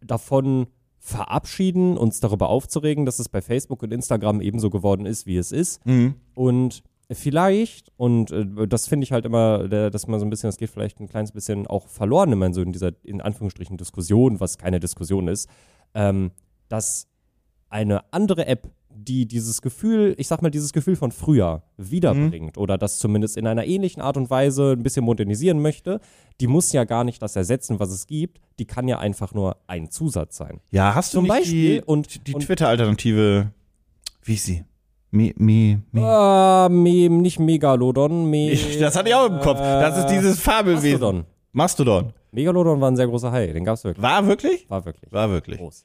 davon 0.00 0.66
verabschieden, 0.98 1.96
uns 1.96 2.20
darüber 2.20 2.48
aufzuregen, 2.48 3.06
dass 3.06 3.18
es 3.18 3.28
bei 3.28 3.40
Facebook 3.40 3.82
und 3.82 3.92
Instagram 3.92 4.40
ebenso 4.40 4.70
geworden 4.70 5.06
ist, 5.06 5.26
wie 5.26 5.36
es 5.36 5.52
ist. 5.52 5.84
Mhm. 5.86 6.14
Und 6.34 6.82
vielleicht, 7.10 7.92
und 7.96 8.30
äh, 8.30 8.68
das 8.68 8.88
finde 8.88 9.04
ich 9.04 9.12
halt 9.12 9.24
immer, 9.24 9.68
der, 9.68 9.90
dass 9.90 10.06
man 10.06 10.20
so 10.20 10.26
ein 10.26 10.30
bisschen, 10.30 10.48
das 10.48 10.58
geht 10.58 10.70
vielleicht 10.70 11.00
ein 11.00 11.08
kleines 11.08 11.32
bisschen 11.32 11.66
auch 11.66 11.86
verloren 11.88 12.32
immer 12.32 12.46
in 12.46 12.52
so 12.52 12.62
in 12.62 12.72
dieser, 12.72 12.92
in 13.04 13.20
Anführungsstrichen, 13.20 13.76
Diskussion, 13.76 14.40
was 14.40 14.58
keine 14.58 14.80
Diskussion 14.80 15.28
ist, 15.28 15.48
ähm, 15.94 16.32
dass 16.68 17.08
eine 17.70 18.12
andere 18.12 18.46
App, 18.46 18.70
die 19.04 19.26
dieses 19.26 19.62
Gefühl, 19.62 20.14
ich 20.18 20.26
sag 20.28 20.42
mal, 20.42 20.50
dieses 20.50 20.72
Gefühl 20.72 20.96
von 20.96 21.12
früher 21.12 21.62
wiederbringt 21.76 22.58
oder 22.58 22.76
das 22.78 22.98
zumindest 22.98 23.36
in 23.36 23.46
einer 23.46 23.64
ähnlichen 23.64 24.02
Art 24.02 24.16
und 24.16 24.28
Weise 24.30 24.72
ein 24.72 24.82
bisschen 24.82 25.04
modernisieren 25.04 25.60
möchte, 25.62 26.00
die 26.40 26.46
muss 26.46 26.72
ja 26.72 26.84
gar 26.84 27.04
nicht 27.04 27.22
das 27.22 27.36
ersetzen, 27.36 27.78
was 27.80 27.90
es 27.90 28.06
gibt, 28.06 28.40
die 28.58 28.64
kann 28.64 28.88
ja 28.88 28.98
einfach 28.98 29.34
nur 29.34 29.56
ein 29.66 29.90
Zusatz 29.90 30.36
sein. 30.36 30.60
Ja, 30.70 30.94
hast 30.94 31.14
du 31.14 31.18
Zum 31.18 31.24
nicht 31.24 31.32
Beispiel 31.32 31.74
die, 31.80 31.82
und- 31.84 32.26
die 32.26 32.32
Twitter-Alternative, 32.34 33.52
wie 34.24 34.34
ist 34.34 34.44
sie? 34.46 34.64
Me, 35.10 35.32
me, 35.36 35.80
me. 35.92 36.02
Ah, 36.04 36.68
me, 36.70 37.08
nicht 37.08 37.38
Megalodon, 37.38 38.28
me, 38.28 38.54
Das 38.80 38.94
hatte 38.96 39.08
ich 39.08 39.14
auch 39.14 39.26
im 39.30 39.38
Kopf. 39.40 39.58
Das 39.58 39.96
ist 39.98 40.06
dieses 40.06 40.38
Fabelwesen. 40.38 41.00
Mastodon. 41.00 41.24
Mastodon. 41.52 42.12
Megalodon 42.32 42.80
war 42.80 42.90
ein 42.90 42.96
sehr 42.96 43.06
großer 43.06 43.32
Hai, 43.32 43.48
den 43.48 43.64
gab's 43.64 43.84
wirklich. 43.84 44.02
War 44.02 44.26
wirklich? 44.26 44.68
War 44.68 44.84
wirklich. 44.84 45.12
War 45.12 45.30
wirklich. 45.30 45.58
Groß. 45.58 45.84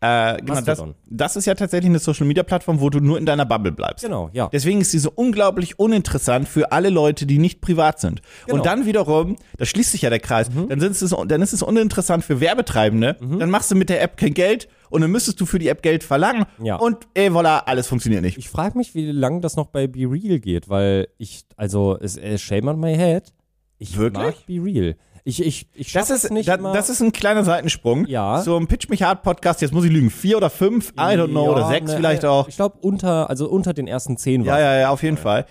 Äh, 0.00 0.36
genau, 0.42 0.60
das, 0.60 0.82
das 1.06 1.36
ist 1.36 1.46
ja 1.46 1.54
tatsächlich 1.54 1.88
eine 1.88 1.98
Social-Media-Plattform, 1.98 2.80
wo 2.80 2.90
du 2.90 3.00
nur 3.00 3.16
in 3.16 3.24
deiner 3.24 3.46
Bubble 3.46 3.72
bleibst. 3.72 4.04
Genau, 4.04 4.28
ja. 4.34 4.48
Deswegen 4.52 4.82
ist 4.82 4.90
sie 4.90 4.98
so 4.98 5.10
unglaublich 5.14 5.78
uninteressant 5.78 6.46
für 6.46 6.72
alle 6.72 6.90
Leute, 6.90 7.24
die 7.24 7.38
nicht 7.38 7.62
privat 7.62 8.00
sind. 8.00 8.20
Genau. 8.44 8.58
Und 8.58 8.66
dann 8.66 8.84
wiederum, 8.84 9.36
da 9.56 9.64
schließt 9.64 9.92
sich 9.92 10.02
ja 10.02 10.10
der 10.10 10.20
Kreis, 10.20 10.50
dann, 10.68 10.78
ist 10.80 11.00
es, 11.00 11.14
dann 11.26 11.40
ist 11.40 11.54
es 11.54 11.62
uninteressant 11.62 12.22
für 12.22 12.40
Werbetreibende, 12.40 13.16
dann 13.38 13.48
machst 13.48 13.70
du 13.70 13.76
mit 13.76 13.88
der 13.88 14.02
App 14.02 14.18
kein 14.18 14.34
Geld 14.34 14.68
und 14.90 15.00
dann 15.00 15.10
müsstest 15.10 15.40
du 15.40 15.46
für 15.46 15.58
die 15.58 15.68
App 15.68 15.82
Geld 15.82 16.04
verlangen 16.04 16.44
Ja. 16.62 16.76
und 16.76 17.06
ey, 17.14 17.30
voilà, 17.30 17.60
alles 17.64 17.86
funktioniert 17.86 18.22
nicht. 18.22 18.36
Ich 18.36 18.50
frage 18.50 18.76
mich, 18.76 18.94
wie 18.94 19.10
lange 19.10 19.40
das 19.40 19.56
noch 19.56 19.68
bei 19.68 19.86
Be 19.86 20.00
Real 20.00 20.38
geht, 20.38 20.68
weil 20.68 21.08
ich, 21.16 21.44
also, 21.56 21.96
es 21.98 22.18
shame 22.42 22.68
on 22.68 22.78
my 22.78 22.94
head. 22.94 23.32
Ich 23.78 23.96
Wirklich? 23.96 24.22
mag 24.22 24.46
Be 24.46 24.62
Real. 24.62 24.96
Ich, 25.26 25.42
ich, 25.44 25.66
ich 25.72 25.92
Das 25.92 26.10
ist, 26.10 26.30
nicht 26.30 26.48
da, 26.48 26.58
das 26.58 26.90
ist 26.90 27.00
ein 27.00 27.10
kleiner 27.12 27.44
Seitensprung. 27.44 28.06
Ja. 28.06 28.42
So 28.42 28.58
ein 28.58 28.66
Pitch 28.66 28.90
Mich 28.90 29.02
Hard 29.02 29.22
Podcast, 29.22 29.62
jetzt 29.62 29.72
muss 29.72 29.84
ich 29.86 29.90
lügen, 29.90 30.10
vier 30.10 30.36
oder 30.36 30.50
fünf, 30.50 30.90
I 30.98 31.16
don't 31.16 31.28
know, 31.28 31.46
Ja, 31.46 31.50
oder 31.52 31.68
sechs 31.68 31.90
ne, 31.90 31.96
vielleicht 31.96 32.24
äh, 32.24 32.26
auch. 32.26 32.46
Ich 32.48 32.56
glaube, 32.56 32.76
unter, 32.82 33.30
also 33.30 33.48
unter 33.48 33.72
den 33.72 33.86
ersten 33.86 34.18
zehn 34.18 34.44
Ja, 34.44 34.52
war 34.52 34.60
ja, 34.60 34.76
ja, 34.80 34.90
auf 34.90 35.02
jeden 35.02 35.16
Fall. 35.16 35.46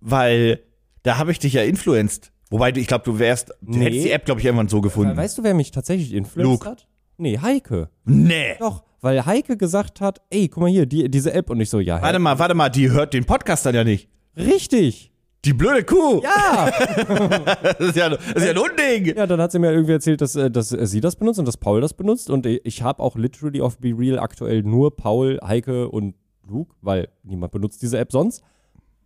Weil 0.00 0.60
da 1.02 1.18
habe 1.18 1.30
ich 1.32 1.38
dich 1.38 1.54
ja 1.54 1.62
influenced. 1.62 2.32
Wobei, 2.50 2.70
du- 2.70 2.80
ich 2.80 2.86
glaube, 2.86 3.04
du 3.04 3.18
wärst, 3.18 3.48
du 3.62 3.78
Nee. 3.78 3.86
hättest 3.86 4.04
die 4.04 4.10
App, 4.10 4.24
glaube 4.24 4.40
ich, 4.40 4.46
irgendwann 4.46 4.68
so 4.68 4.80
gefunden. 4.80 5.16
Weißt 5.16 5.38
du, 5.38 5.42
wer 5.42 5.54
mich 5.54 5.70
tatsächlich 5.70 6.12
influenced 6.12 6.52
Luke. 6.52 6.68
hat? 6.68 6.86
Nee, 7.16 7.38
Heike. 7.40 7.88
nee. 8.04 8.56
Doch, 8.60 8.84
weil 9.00 9.24
Heike 9.24 9.56
gesagt 9.56 10.00
hat, 10.02 10.20
ey, 10.30 10.48
guck 10.48 10.62
mal 10.64 10.70
hier, 10.70 10.84
die, 10.86 11.10
diese 11.10 11.32
App 11.32 11.48
und 11.50 11.60
ich 11.60 11.70
so, 11.70 11.80
ja, 11.80 11.96
hä? 11.96 12.02
Warte 12.02 12.18
mal, 12.18 12.38
warte 12.38 12.54
mal, 12.54 12.68
die 12.68 12.90
hört 12.90 13.14
den 13.14 13.24
Podcast 13.24 13.64
dann 13.64 13.74
ja 13.74 13.84
nicht. 13.84 14.08
Richtig. 14.36 15.12
Die 15.46 15.52
blöde 15.52 15.84
Kuh. 15.84 16.20
Ja. 16.22 16.70
Das 17.78 17.88
ist 17.88 17.96
ja, 17.96 18.08
das 18.10 18.20
ist 18.34 18.44
ja 18.44 18.50
ein 18.50 18.58
Unding. 18.58 19.16
Ja, 19.16 19.26
dann 19.26 19.40
hat 19.40 19.52
sie 19.52 19.58
mir 19.58 19.72
irgendwie 19.72 19.92
erzählt, 19.92 20.20
dass, 20.20 20.34
äh, 20.36 20.50
dass 20.50 20.72
äh, 20.72 20.86
sie 20.86 21.00
das 21.00 21.16
benutzt 21.16 21.38
und 21.38 21.46
dass 21.46 21.56
Paul 21.56 21.80
das 21.80 21.94
benutzt. 21.94 22.30
Und 22.30 22.46
ich- 22.46 22.82
habe 22.82 23.02
auch 23.02 23.16
literally 23.16 23.60
auf 23.60 23.78
Be 23.78 23.94
Real 23.96 24.18
aktuell 24.18 24.62
nur 24.62 24.94
Paul, 24.96 25.38
Heike 25.42 25.88
und 25.88 26.14
Luke, 26.48 26.74
weil 26.82 27.08
niemand 27.22 27.52
benutzt 27.52 27.82
diese 27.82 27.98
App 27.98 28.12
sonst. 28.12 28.42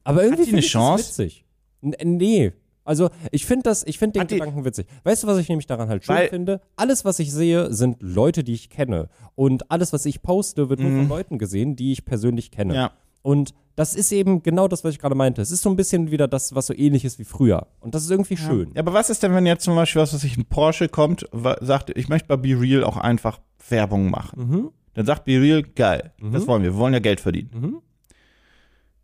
Aber 0.05 0.23
irgendwie 0.25 0.45
die 0.45 0.51
eine 0.53 0.63
finde 0.63 0.67
ich 0.67 0.71
Chance? 0.73 1.05
das 1.05 1.19
witzig. 1.19 1.45
N 1.83 1.93
äh, 1.95 2.05
nee. 2.05 2.53
Also 2.85 3.11
ich 3.31 3.47
finde 3.47 3.65
das, 3.65 3.85
ich 3.87 3.99
finde 3.99 4.15
den 4.15 4.23
Hat 4.23 4.29
Gedanken 4.31 4.65
witzig. 4.65 4.87
Weißt 5.05 5.23
du, 5.23 5.27
was 5.29 5.39
ich 5.39 5.49
nämlich 5.49 5.67
daran 5.67 5.89
halt 5.89 6.05
schön 6.05 6.17
finde? 6.29 6.61
Alles, 6.77 7.05
was 7.05 7.19
ich 7.21 7.33
sehe, 7.33 7.73
sind 7.73 7.99
Leute, 8.01 8.43
die 8.43 8.55
ich 8.55 8.69
kenne. 8.71 9.09
Und 9.37 9.71
alles, 9.71 9.93
was 9.93 10.07
ich 10.07 10.23
poste, 10.23 10.69
wird 10.71 10.81
nur 10.81 10.91
von 10.91 11.09
Leuten 11.09 11.39
gesehen, 11.39 11.77
die 11.77 11.93
ich 11.93 12.05
persönlich 12.05 12.51
kenne. 12.51 12.73
Mhm. 12.73 12.79
Ja. 12.79 12.91
Und 13.23 13.55
das 13.77 13.95
ist 13.95 14.13
eben 14.13 14.43
genau 14.43 14.69
das, 14.69 14.85
was 14.85 14.93
ich 14.93 14.99
gerade 14.99 15.15
meinte. 15.15 15.41
Es 15.41 15.51
ist 15.51 15.63
so 15.63 15.71
ein 15.71 15.77
bisschen 15.77 16.11
wieder 16.11 16.29
das, 16.29 16.55
was 16.55 16.67
so 16.67 16.75
ähnlich 16.75 17.05
ist 17.05 17.19
wie 17.19 17.25
früher. 17.25 17.67
Und 17.81 17.95
das 17.95 18.03
ist 18.05 18.11
irgendwie 18.11 18.37
schön. 18.37 18.73
Ja, 18.75 18.81
aber 18.83 18.93
was 18.93 19.09
ist 19.11 19.23
denn, 19.23 19.35
wenn 19.35 19.47
jetzt 19.47 19.65
zum 19.65 19.75
Beispiel, 19.75 20.03
was 20.03 20.13
weiß 20.13 20.25
ich, 20.25 20.37
ein 20.37 20.45
Porsche 20.45 20.89
kommt, 20.89 21.25
sagt, 21.61 21.91
ich 21.97 22.09
möchte 22.09 22.29
bei 22.29 22.37
Be 22.37 22.61
Real 22.61 22.85
auch 22.85 22.97
einfach 22.97 23.41
Werbung 23.69 24.11
machen. 24.11 24.49
Mhm. 24.49 24.71
Dann 24.95 25.07
sagt 25.07 25.25
Be 25.25 25.41
Real, 25.41 25.63
geil, 25.63 26.13
das 26.33 26.47
wollen 26.47 26.63
wir, 26.63 26.73
wir 26.73 26.79
wollen 26.79 26.93
ja 26.93 26.99
Geld 27.01 27.21
verdienen. 27.21 27.51
Mhm. 27.55 27.77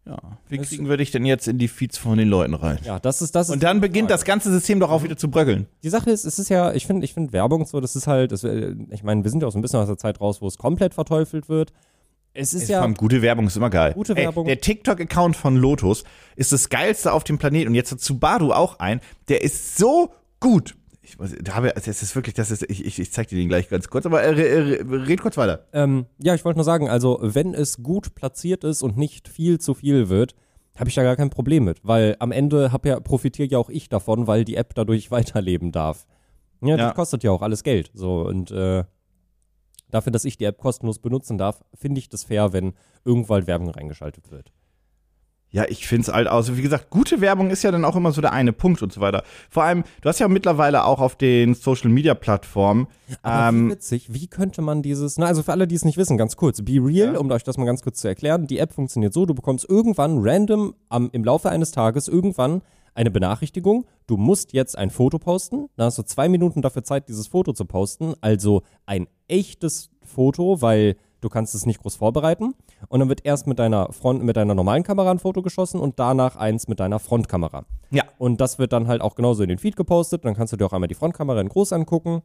Ja, 0.05 0.19
wie 0.49 0.59
Das- 0.59 0.69
kriegen 0.69 0.89
wir 0.89 0.97
dich 0.99 1.11
denn 1.11 1.25
jetzt 1.27 1.49
in 1.49 1.59
die 1.59 1.67
Feeds 1.67 1.99
von 1.99 2.17
den 2.17 2.29
Leuten 2.29 2.55
rein? 2.55 2.79
Ja, 2.85 3.01
das 3.01 3.23
ist 3.23 3.35
das. 3.35 3.51
Und 3.51 3.63
dann 3.65 3.81
beginnt 3.81 4.09
das 4.11 4.25
ganze 4.25 4.53
System 4.53 4.79
doch 4.79 4.91
auch 4.91 5.03
wieder 5.03 5.17
zu 5.17 5.29
bröckeln. 5.29 5.67
Die 5.83 5.89
Sache 5.89 6.11
ist, 6.11 6.25
es 6.25 6.39
ist 6.39 6.49
ja, 6.49 6.73
ich 6.73 6.87
finde, 6.87 7.05
ich 7.05 7.13
finde 7.13 7.33
Werbung 7.33 7.67
so, 7.67 7.81
das 7.81 7.97
ist 7.97 8.07
halt, 8.07 8.31
das, 8.31 8.45
äh, 8.45 8.75
ich 8.91 9.03
meine, 9.03 9.25
wir 9.25 9.31
sind 9.31 9.41
ja 9.43 9.49
auch 9.49 9.53
so 9.53 9.59
ein 9.59 9.63
bisschen 9.63 9.81
aus 9.81 9.89
der 9.89 9.99
Zeit 9.99 10.21
raus, 10.21 10.41
wo 10.41 10.47
es 10.47 10.59
komplett 10.59 10.95
verteufelt 10.95 11.49
wird. 11.49 11.73
Es 12.37 12.55
ist 12.55 12.65
Es 12.65 12.69
ja, 12.69 12.87
gute 12.87 13.23
Werbung 13.23 13.47
ist 13.47 13.57
immer 13.57 13.71
geil. 13.71 13.93
Gute 13.95 14.15
Ey, 14.17 14.25
Werbung. 14.25 14.47
der 14.47 14.61
TikTok-Account 14.61 15.37
von 15.37 15.57
Lotus 15.57 16.05
ist 16.37 16.53
das 16.53 16.69
geilste 16.69 17.13
auf 17.13 17.25
dem 17.25 17.39
Planeten. 17.39 17.69
Und 17.69 17.75
jetzt 17.75 17.93
hat 17.93 18.01
Subaru 18.01 18.53
auch 18.53 18.79
ein. 18.79 19.01
Der 19.29 19.43
ist 19.43 19.77
so 19.77 20.13
gut. 20.41 20.75
Ich, 21.03 21.17
habe, 21.51 21.73
das 21.75 21.87
ist 21.87 22.15
wirklich, 22.17 22.35
das 22.35 22.51
ist, 22.51 22.65
ich, 22.69 22.85
ich, 22.85 22.99
ich 22.99 23.13
zeig 23.13 23.29
dir 23.29 23.37
den 23.37 23.49
gleich 23.49 23.69
ganz 23.69 23.89
kurz, 23.89 24.07
aber 24.07 24.23
äh, 24.23 24.31
red, 24.31 24.87
red 24.91 25.21
kurz 25.23 25.37
weiter. 25.37 25.67
Ähm, 25.73 26.07
ja, 26.19 26.35
ich 26.35 26.45
wollte 26.45 26.59
nur 26.59 26.65
sagen, 26.65 26.89
also 26.89 27.19
wenn 27.23 27.55
es 27.55 27.81
gut 27.83 28.15
platziert 28.17 28.65
ist 28.65 28.83
und 28.83 28.97
nicht 28.97 29.29
viel 29.29 29.61
zu 29.61 29.75
viel 29.75 30.09
wird, 30.09 30.35
habe 30.77 30.89
ich 30.89 30.97
da 30.97 31.05
gar 31.05 31.15
kein 31.15 31.31
Problem 31.31 31.65
mit, 31.65 31.79
weil 31.85 32.17
am 32.19 32.33
Ende 32.33 32.73
hab 32.73 32.85
ja, 32.85 32.99
profitiere 32.99 33.49
ja 33.49 33.59
auch 33.59 33.71
ich 33.71 33.89
davon, 33.89 34.27
weil 34.27 34.45
die 34.45 34.57
App 34.57 34.75
dadurch 34.75 35.11
weiterleben 35.13 35.71
darf. 35.71 36.07
Ja, 36.61 36.77
das 36.77 36.89
Ja. 36.89 36.93
kostet 36.93 37.23
ja 37.23 37.31
auch 37.31 37.43
alles 37.43 37.63
Geld. 37.63 37.91
So 37.95 38.23
und 38.23 38.51
äh, 38.51 38.83
dafür, 39.97 40.13
dass 40.13 40.25
ich 40.25 40.37
die 40.39 40.45
App 40.45 40.59
kostenlos 40.59 40.99
benutzen 40.99 41.39
darf, 41.39 41.65
finde 41.75 41.99
ich 41.99 42.09
das 42.09 42.25
fair, 42.25 42.53
wenn 42.53 42.75
irgendwann 43.05 43.47
Werbung 43.47 43.71
reingeschaltet 43.71 44.31
wird. 44.31 44.53
Ja, 45.51 45.65
ich 45.69 45.87
find's 45.87 46.09
halt 46.13 46.27
aus. 46.27 46.55
Wie 46.57 46.61
gesagt, 46.61 46.91
gute 46.91 47.21
Werbung 47.21 47.51
ist 47.51 47.63
ja 47.63 47.71
dann 47.71 47.85
auch 47.85 47.95
immer 47.95 48.11
so 48.13 48.21
der 48.21 48.33
eine 48.33 48.53
Punkt 48.53 48.83
und 48.83 48.93
so 48.93 49.01
weiter. 49.01 49.23
Vor 49.49 49.63
allem, 49.63 49.85
du 50.03 50.09
hast 50.09 50.19
ja 50.19 50.27
mittlerweile 50.27 50.85
auch 50.85 51.01
auf 51.01 51.15
den 51.15 51.55
Social 51.55 51.89
Media 51.89 52.15
Plattformen, 52.15 52.89
Aber 53.23 53.55
wie 53.55 53.59
ähm, 53.61 53.71
witzig, 53.71 54.13
wie 54.13 54.27
könnte 54.27 54.61
man 54.61 54.83
dieses, 54.83 55.19
na 55.19 55.27
also 55.27 55.45
für 55.45 55.53
alle, 55.53 55.69
die 55.69 55.77
es 55.77 55.85
nicht 55.85 55.97
wissen, 55.99 56.19
ganz 56.19 56.37
kurz, 56.37 56.63
Be 56.63 56.73
Real, 56.83 57.15
Ja. 57.15 57.21
um 57.21 57.31
euch 57.31 57.45
das 57.45 57.59
mal 57.59 57.65
ganz 57.65 57.83
kurz 57.83 58.01
zu 58.01 58.09
erklären, 58.09 58.49
die 58.49 58.59
App 58.59 58.73
funktioniert 58.73 59.15
so, 59.15 59.25
du 59.25 59.35
bekommst 59.35 59.67
irgendwann 59.69 60.19
random 60.21 60.75
am, 60.89 61.11
im 61.13 61.25
Laufe 61.25 61.49
eines 61.49 61.71
Tages 61.71 62.09
irgendwann 62.09 62.61
eine 62.97 63.11
Benachrichtigung, 63.11 63.87
du 64.07 64.17
musst 64.17 64.53
jetzt 64.53 64.77
ein 64.77 64.91
Foto 64.91 65.19
posten, 65.19 65.69
dann 65.77 65.87
hast 65.87 65.99
du 65.99 66.03
zwei 66.03 66.29
Minuten 66.29 66.63
dafür 66.63 66.85
Zeit, 66.85 67.09
dieses 67.09 67.27
Foto 67.27 67.53
zu 67.53 67.65
posten, 67.65 68.15
also 68.21 68.63
ein 68.87 69.07
echtes 69.29 69.91
Foto, 70.03 70.63
weil 70.63 70.97
du 71.21 71.29
kannst 71.29 71.55
es 71.55 71.67
nicht 71.67 71.81
groß 71.81 71.97
vorbereiten 71.97 72.55
und 72.89 73.01
dann 73.01 73.09
wird 73.09 73.25
erst 73.25 73.47
mit 73.47 73.59
deiner 73.59 73.93
Front, 73.93 74.23
mit 74.23 74.37
deiner 74.37 74.55
normalen 74.55 74.83
Kamera 74.83 75.11
ein 75.11 75.19
Foto 75.19 75.43
geschossen 75.43 75.81
und 75.81 75.99
danach 75.99 76.37
eins 76.37 76.69
mit 76.69 76.81
deiner 76.81 76.99
Frontkamera. 76.99 77.65
ja, 77.91 78.05
Und 78.19 78.41
das 78.41 78.59
wird 78.59 78.73
dann 78.73 78.89
halt 78.89 79.03
auch 79.03 79.15
genauso 79.15 79.43
in 79.43 79.49
den 79.49 79.59
Feed 79.59 79.77
gepostet. 79.77 80.25
Dann 80.25 80.35
kannst 80.35 80.53
du 80.53 80.57
dir 80.57 80.67
auch 80.67 80.73
einmal 80.73 80.89
die 80.89 80.95
Frontkamera 80.95 81.41
in 81.41 81.49
groß 81.49 81.73
angucken. 81.73 82.23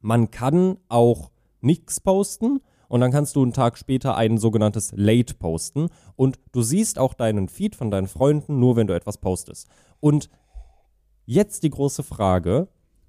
Man 0.00 0.30
kann 0.30 0.78
auch 0.88 1.30
nichts 1.60 2.00
posten 2.00 2.60
und 2.92 3.00
dann 3.00 3.10
kannst 3.10 3.36
du 3.36 3.42
einen 3.42 3.54
Tag 3.54 3.78
später 3.78 4.18
ein 4.18 4.36
sogenanntes 4.36 4.92
Late 4.94 5.32
posten 5.32 5.88
und 6.14 6.38
du 6.52 6.60
siehst 6.60 6.98
auch 6.98 7.14
deinen 7.14 7.48
Feed 7.48 7.74
von 7.74 7.90
deinen 7.90 8.06
Freunden 8.06 8.58
nur, 8.60 8.76
wenn 8.76 8.86
du 8.86 8.92
etwas 8.92 9.16
postest. 9.16 9.66
Und 10.00 10.28
jetzt 11.24 11.62
die 11.62 11.70
große 11.70 12.02
Frage, 12.02 12.68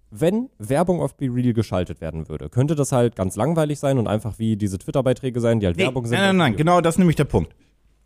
wenn 0.10 0.50
Werbung 0.58 1.02
auf 1.02 1.18
Be 1.18 1.26
Real 1.26 1.52
geschaltet 1.52 2.00
werden 2.00 2.30
würde, 2.30 2.50
könnte 2.50 2.76
das 2.76 2.94
halt 2.94 3.18
ganz 3.18 3.36
langweilig 3.36 3.78
sein 3.78 3.98
und 3.98 4.08
einfach 4.08 4.40
wie 4.40 4.56
diese 4.56 4.78
Twitter-Beiträge 4.78 5.42
sein, 5.42 5.60
die 5.60 5.66
halt 5.66 5.76
nee, 5.76 5.84
Werbung 5.84 6.06
sind. 6.06 6.18
nein, 6.18 6.38
nein, 6.38 6.52
nein, 6.52 6.56
genau 6.56 6.80
das 6.80 6.96
ist 6.96 7.00
nämlich 7.00 7.18
der 7.18 7.26
Punkt. 7.26 7.54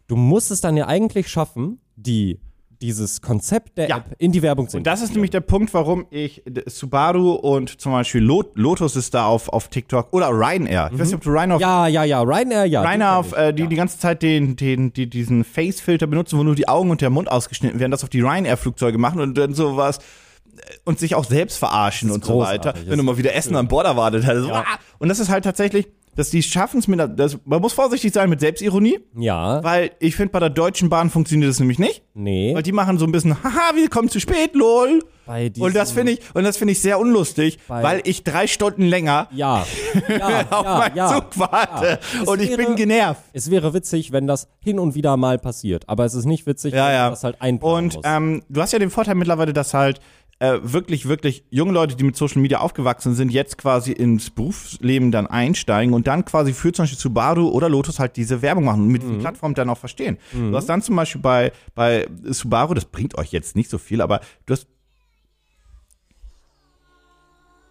Du 0.07 0.15
musst 0.15 0.49
es 0.49 0.61
dann 0.61 0.77
ja 0.77 0.87
eigentlich 0.87 1.27
schaffen, 1.27 1.79
die, 1.95 2.39
dieses 2.81 3.21
Konzept 3.21 3.77
der 3.77 3.89
Ja. 3.89 3.97
App 3.97 4.15
in 4.17 4.31
die 4.31 4.41
Werbung 4.41 4.69
zu 4.69 4.77
Und 4.77 4.85
das 4.87 5.01
ist 5.01 5.13
nämlich 5.13 5.31
der 5.31 5.41
Punkt, 5.41 5.73
warum 5.73 6.05
ich 6.09 6.43
Subaru 6.65 7.31
und 7.33 7.79
zum 7.81 7.91
Beispiel 7.91 8.21
Lot, 8.21 8.51
Lotus 8.55 8.95
ist 8.95 9.13
da 9.13 9.25
auf, 9.25 9.49
auf 9.49 9.67
TikTok 9.69 10.13
oder 10.13 10.29
Ryanair. 10.29 10.89
Ich 10.93 10.99
weiß 10.99 11.07
nicht, 11.07 11.15
ob 11.15 11.21
du 11.23 11.31
Ryanair 11.31 11.59
Ja, 11.59 11.87
ja, 11.87 12.03
ja, 12.03 12.21
Ryanair, 12.21 12.65
ja. 12.65 12.81
Ryanair 12.81 12.97
die 12.97 13.17
auf, 13.17 13.33
äh, 13.37 13.53
die 13.53 13.67
die 13.67 13.75
ganze 13.75 13.99
Zeit 13.99 14.21
den, 14.21 14.55
den, 14.55 14.93
die, 14.93 15.09
diesen 15.09 15.43
Face-Filter 15.43 16.07
benutzen, 16.07 16.37
wo 16.37 16.43
nur 16.43 16.55
die 16.55 16.67
Augen 16.67 16.89
und 16.91 17.01
der 17.01 17.09
Mund 17.09 17.31
ausgeschnitten 17.31 17.79
werden, 17.79 17.91
das 17.91 18.03
auf 18.03 18.09
die 18.09 18.21
Ryanair-Flugzeuge 18.21 18.97
machen 18.97 19.21
und 19.21 19.37
dann 19.37 19.53
sowas 19.53 19.97
äh, 19.97 20.61
und 20.85 20.99
sich 20.99 21.15
auch 21.15 21.25
selbst 21.25 21.57
verarschen 21.57 22.11
und 22.11 22.25
so 22.25 22.39
weiter. 22.39 22.73
Wenn 22.85 22.97
du 22.97 23.03
mal 23.03 23.17
wieder 23.17 23.33
Essen 23.35 23.55
an 23.55 23.67
Bord 23.67 23.85
erwartet 23.85 24.25
hättest. 24.25 24.47
Ja. 24.47 24.61
Ah! 24.67 24.79
Und 24.99 25.09
das 25.09 25.19
ist 25.19 25.29
halt 25.29 25.43
tatsächlich, 25.43 25.87
dass 26.17 26.29
die 26.31 26.43
schaffen 26.43 26.79
es 26.79 26.87
mit 26.89 26.99
einer, 26.99 27.07
das, 27.07 27.37
man 27.45 27.61
muss 27.61 27.71
vorsichtig 27.71 28.13
sein 28.13 28.29
mit 28.29 28.41
Selbstironie, 28.41 28.99
Ja, 29.17 29.63
weil 29.63 29.91
ich 29.99 30.15
finde, 30.17 30.33
bei 30.33 30.39
der 30.39 30.49
Deutschen 30.49 30.89
Bahn 30.89 31.09
funktioniert 31.09 31.49
das 31.49 31.59
nämlich 31.61 31.79
nicht. 31.79 32.01
nee. 32.13 32.53
Weil 32.53 32.63
die 32.63 32.73
machen 32.73 32.97
so 32.97 33.05
ein 33.05 33.11
bisschen, 33.13 33.41
haha, 33.43 33.75
wir 33.75 33.87
kommen 33.89 34.09
zu 34.09 34.19
spät, 34.19 34.53
lol. 34.55 35.01
Bei 35.25 35.51
Und 35.59 35.75
das 35.75 35.91
finde 35.91 36.13
ich, 36.13 36.19
und 36.33 36.43
das 36.45 36.55
finde 36.57 36.71
ich 36.71 36.81
sehr 36.81 36.99
unlustig, 36.99 37.59
weil 37.67 38.01
ich 38.05 38.23
drei 38.23 38.47
Stunden 38.47 38.83
länger 38.83 39.27
Ja, 39.31 39.65
ja, 40.09 40.45
auf 40.49 40.65
ja, 40.65 40.77
meinen 40.77 40.95
ja. 40.95 41.13
Zug 41.15 41.25
warte. 41.37 41.99
Und 42.25 42.41
ich 42.41 42.49
wäre- 42.51 42.63
bin 42.65 42.75
genervt. 42.77 43.21
Es 43.33 43.51
wäre 43.51 43.73
witzig, 43.73 44.11
wenn 44.13 44.25
das 44.25 44.47
hin 44.59 44.79
und 44.79 44.95
wieder 44.95 45.17
mal 45.17 45.37
passiert, 45.37 45.83
aber 45.87 46.05
es 46.05 46.13
ist 46.13 46.25
nicht 46.25 46.45
witzig, 46.47 46.73
Ja, 46.73 46.87
wenn 46.87 46.93
ja. 46.93 47.01
man 47.03 47.11
das 47.11 47.23
halt 47.25 47.41
einplanen 47.41 47.85
Und 47.85 47.95
muss. 47.95 48.03
ähm, 48.05 48.41
du 48.49 48.61
hast 48.61 48.71
ja 48.73 48.79
den 48.79 48.89
Vorteil 48.89 49.15
mittlerweile, 49.15 49.51
dass 49.53 49.73
halt 49.73 49.99
äh, 50.39 50.59
wirklich, 50.61 51.07
wirklich 51.07 51.43
junge 51.49 51.71
Leute, 51.73 51.95
die 51.95 52.03
mit 52.03 52.15
Social 52.15 52.41
Media 52.41 52.59
aufgewachsen 52.59 53.15
sind, 53.15 53.31
jetzt 53.31 53.57
quasi 53.57 53.91
ins 53.91 54.29
Berufsleben 54.29 55.11
dann 55.11 55.25
einsteigen 55.25 55.93
und 55.95 56.05
dann 56.05 56.25
quasi 56.25 56.53
für 56.53 56.71
zum 56.71 56.83
Beispiel 56.83 56.99
Subaru 56.99 57.49
oder 57.49 57.69
Lotus 57.69 57.97
halt 57.99 58.15
diese 58.17 58.41
Werbung 58.43 58.65
machen 58.65 58.83
und 58.83 58.87
mit 58.89 59.03
Mhm. 59.03 59.13
die 59.13 59.17
Plattform 59.19 59.55
dann 59.55 59.69
auch 59.69 59.77
verstehen. 59.79 60.17
Du 60.31 60.55
hast 60.55 60.67
dann 60.67 60.81
zum 60.83 60.95
Beispiel 60.95 61.21
bei, 61.21 61.51
bei 61.73 62.07
Subaru, 62.23 62.75
das 62.75 62.85
bringt 62.85 63.17
euch 63.17 63.31
jetzt 63.31 63.55
nicht 63.55 63.69
so 63.69 63.77
viel, 63.79 63.99
aber 64.01 64.21
du 64.45 64.53
hast 64.53 64.67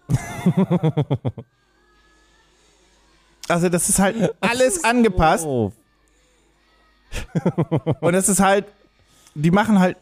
Also 3.49 3.69
das 3.69 3.87
ist 3.87 3.99
halt 3.99 4.35
alles 4.41 4.83
angepasst 4.83 5.45
Oh, 5.45 5.71
und 8.01 8.11
das 8.13 8.27
ist 8.27 8.41
halt, 8.41 8.65
die 9.33 9.51
machen 9.51 9.79
halt 9.79 9.95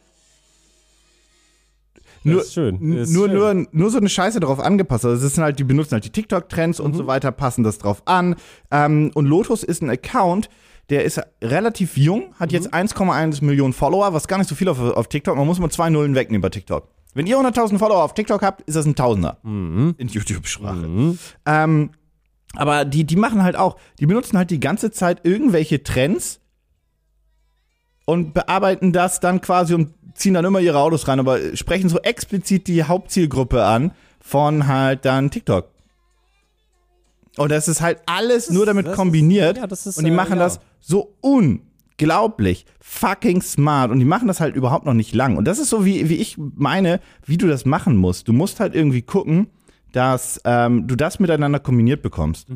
nur, 2.33 2.41
ist 2.41 2.53
schön. 2.53 2.93
Ist 2.93 3.11
nur, 3.13 3.27
schön. 3.29 3.35
nur, 3.37 3.67
nur 3.71 3.89
so 3.91 3.97
eine 3.97 4.09
Scheiße 4.09 4.39
drauf 4.39 4.59
angepasst. 4.59 5.05
Also 5.05 5.25
es 5.25 5.35
sind 5.35 5.43
halt, 5.43 5.59
die 5.59 5.63
benutzen 5.63 5.91
halt 5.93 6.05
die 6.05 6.09
TikTok-Trends 6.11 6.79
und 6.79 6.91
Mhm. 6.93 6.97
so 6.97 7.07
weiter, 7.07 7.31
passen 7.31 7.63
das 7.63 7.77
drauf 7.77 8.01
an. 8.05 8.35
Ähm, 8.71 9.11
und 9.13 9.25
Lotus 9.25 9.63
ist 9.63 9.81
ein 9.81 9.89
Account, 9.89 10.49
der 10.89 11.03
ist 11.05 11.19
relativ 11.43 11.97
jung, 11.97 12.33
hat 12.39 12.49
Mhm. 12.51 12.55
jetzt 12.55 12.73
1,1 12.73 13.41
Millionen 13.41 13.73
Follower, 13.73 14.13
was 14.13 14.27
gar 14.27 14.37
nicht 14.37 14.47
so 14.49 14.55
viel 14.55 14.69
auf, 14.69 14.79
auf 14.79 15.07
TikTok. 15.07 15.35
Man 15.37 15.47
muss 15.47 15.59
mal 15.59 15.69
zwei 15.69 15.89
Nullen 15.89 16.15
wegnehmen 16.15 16.41
bei 16.41 16.49
TikTok. 16.49 16.87
Wenn 17.13 17.27
ihr 17.27 17.37
100.000 17.37 17.79
Follower 17.79 18.03
auf 18.03 18.13
TikTok 18.13 18.41
habt, 18.41 18.61
ist 18.61 18.75
das 18.75 18.85
ein 18.85 18.95
Tausender 18.95 19.37
Mhm. 19.43 19.95
in 19.97 20.07
YouTube-Sprache. 20.09 21.15
Ähm, 21.45 21.89
aber 22.55 22.85
die, 22.85 23.03
die 23.05 23.15
machen 23.15 23.41
halt 23.43 23.55
auch, 23.55 23.77
die 23.99 24.05
benutzen 24.05 24.37
halt 24.37 24.51
die 24.51 24.59
ganze 24.59 24.91
Zeit 24.91 25.21
irgendwelche 25.23 25.81
Trends 25.83 26.39
und 28.05 28.33
bearbeiten 28.33 28.91
das 28.93 29.19
dann 29.19 29.41
quasi 29.41 29.73
und 29.73 29.93
ziehen 30.13 30.33
dann 30.35 30.45
immer 30.45 30.59
ihre 30.59 30.79
Autos 30.79 31.07
rein, 31.07 31.19
aber 31.19 31.55
sprechen 31.55 31.89
so 31.89 31.99
explizit 31.99 32.67
die 32.67 32.83
Hauptzielgruppe 32.83 33.63
an 33.65 33.91
von 34.21 34.67
halt 34.67 35.05
dann 35.05 35.29
TikTok. 35.31 35.69
Und 37.37 37.51
das 37.51 37.67
ist 37.67 37.81
halt 37.81 37.99
alles 38.05 38.49
nur 38.49 38.65
damit 38.65 38.85
das 38.85 38.93
ist- 38.93 38.97
kombiniert. 38.97 39.57
ja, 39.57 39.67
das 39.67 39.85
ist, 39.87 39.97
und 39.97 40.05
die 40.05 40.11
äh, 40.11 40.15
machen 40.15 40.37
ja. 40.37 40.43
das 40.45 40.59
so 40.79 41.15
unglaublich 41.19 42.65
fucking 42.79 43.41
smart. 43.41 43.91
Und 43.91 43.99
die 43.99 44.05
machen 44.05 44.27
das 44.27 44.39
halt 44.39 44.55
überhaupt 44.55 44.85
noch 44.85 44.93
nicht 44.93 45.13
lang. 45.13 45.35
Und 45.35 45.45
das 45.45 45.59
ist 45.59 45.69
so, 45.69 45.83
wie, 45.83 46.07
wie 46.09 46.15
ich 46.15 46.37
meine, 46.37 47.01
wie 47.25 47.37
du 47.37 47.47
das 47.47 47.65
machen 47.65 47.97
musst. 47.97 48.27
Du 48.29 48.33
musst 48.33 48.59
halt 48.61 48.73
irgendwie 48.73 49.01
gucken, 49.01 49.47
dass 49.91 50.39
ähm, 50.45 50.87
du 50.87 50.95
das 50.95 51.19
miteinander 51.19 51.59
kombiniert 51.59 52.01
bekommst. 52.01 52.47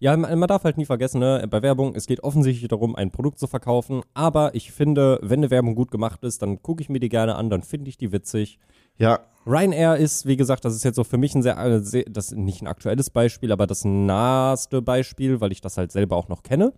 Ja, 0.00 0.16
man, 0.16 0.48
darf 0.48 0.64
halt 0.64 0.78
nie 0.78 0.86
vergessen, 0.86 1.20
ne, 1.20 1.46
bei 1.48 1.60
Werbung, 1.60 1.94
es 1.94 2.06
geht 2.06 2.22
offensichtlich 2.24 2.66
darum, 2.68 2.96
ein 2.96 3.10
Produkt 3.10 3.38
zu 3.38 3.46
verkaufen, 3.46 4.00
aber 4.14 4.54
ich 4.54 4.72
finde, 4.72 5.18
wenn 5.22 5.40
eine 5.40 5.50
Werbung 5.50 5.74
gut 5.74 5.90
gemacht 5.90 6.24
ist, 6.24 6.40
dann 6.40 6.62
gucke 6.62 6.82
ich 6.82 6.88
mir 6.88 7.00
die 7.00 7.10
gerne 7.10 7.36
an, 7.36 7.50
dann 7.50 7.62
finde 7.62 7.90
ich 7.90 7.98
die 7.98 8.10
witzig. 8.10 8.58
Ja. 8.96 9.20
Ryanair 9.46 9.96
ist, 9.96 10.24
wie 10.24 10.36
gesagt, 10.36 10.64
das 10.64 10.74
ist 10.74 10.84
jetzt 10.84 10.96
so 10.96 11.04
für 11.04 11.18
mich 11.18 11.34
ein 11.34 11.42
sehr, 11.42 11.58
äh, 11.58 11.80
sehr 11.80 12.04
das 12.04 12.32
nicht 12.32 12.62
ein 12.62 12.66
aktuelles 12.66 13.10
Beispiel, 13.10 13.52
aber 13.52 13.66
das 13.66 13.84
naheste 13.84 14.80
Beispiel, 14.80 15.42
weil 15.42 15.52
ich 15.52 15.60
das 15.60 15.76
halt 15.76 15.92
selber 15.92 16.16
auch 16.16 16.28
noch 16.28 16.42
kenne. 16.42 16.72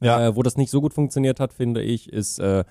Ja. 0.00 0.28
Äh, 0.28 0.36
wo 0.36 0.42
das 0.42 0.56
nicht 0.56 0.70
so 0.70 0.80
gut 0.80 0.94
funktioniert 0.94 1.40
hat, 1.40 1.52
finde 1.52 1.82
ich, 1.82 2.10
ist, 2.10 2.38
äh, 2.38 2.64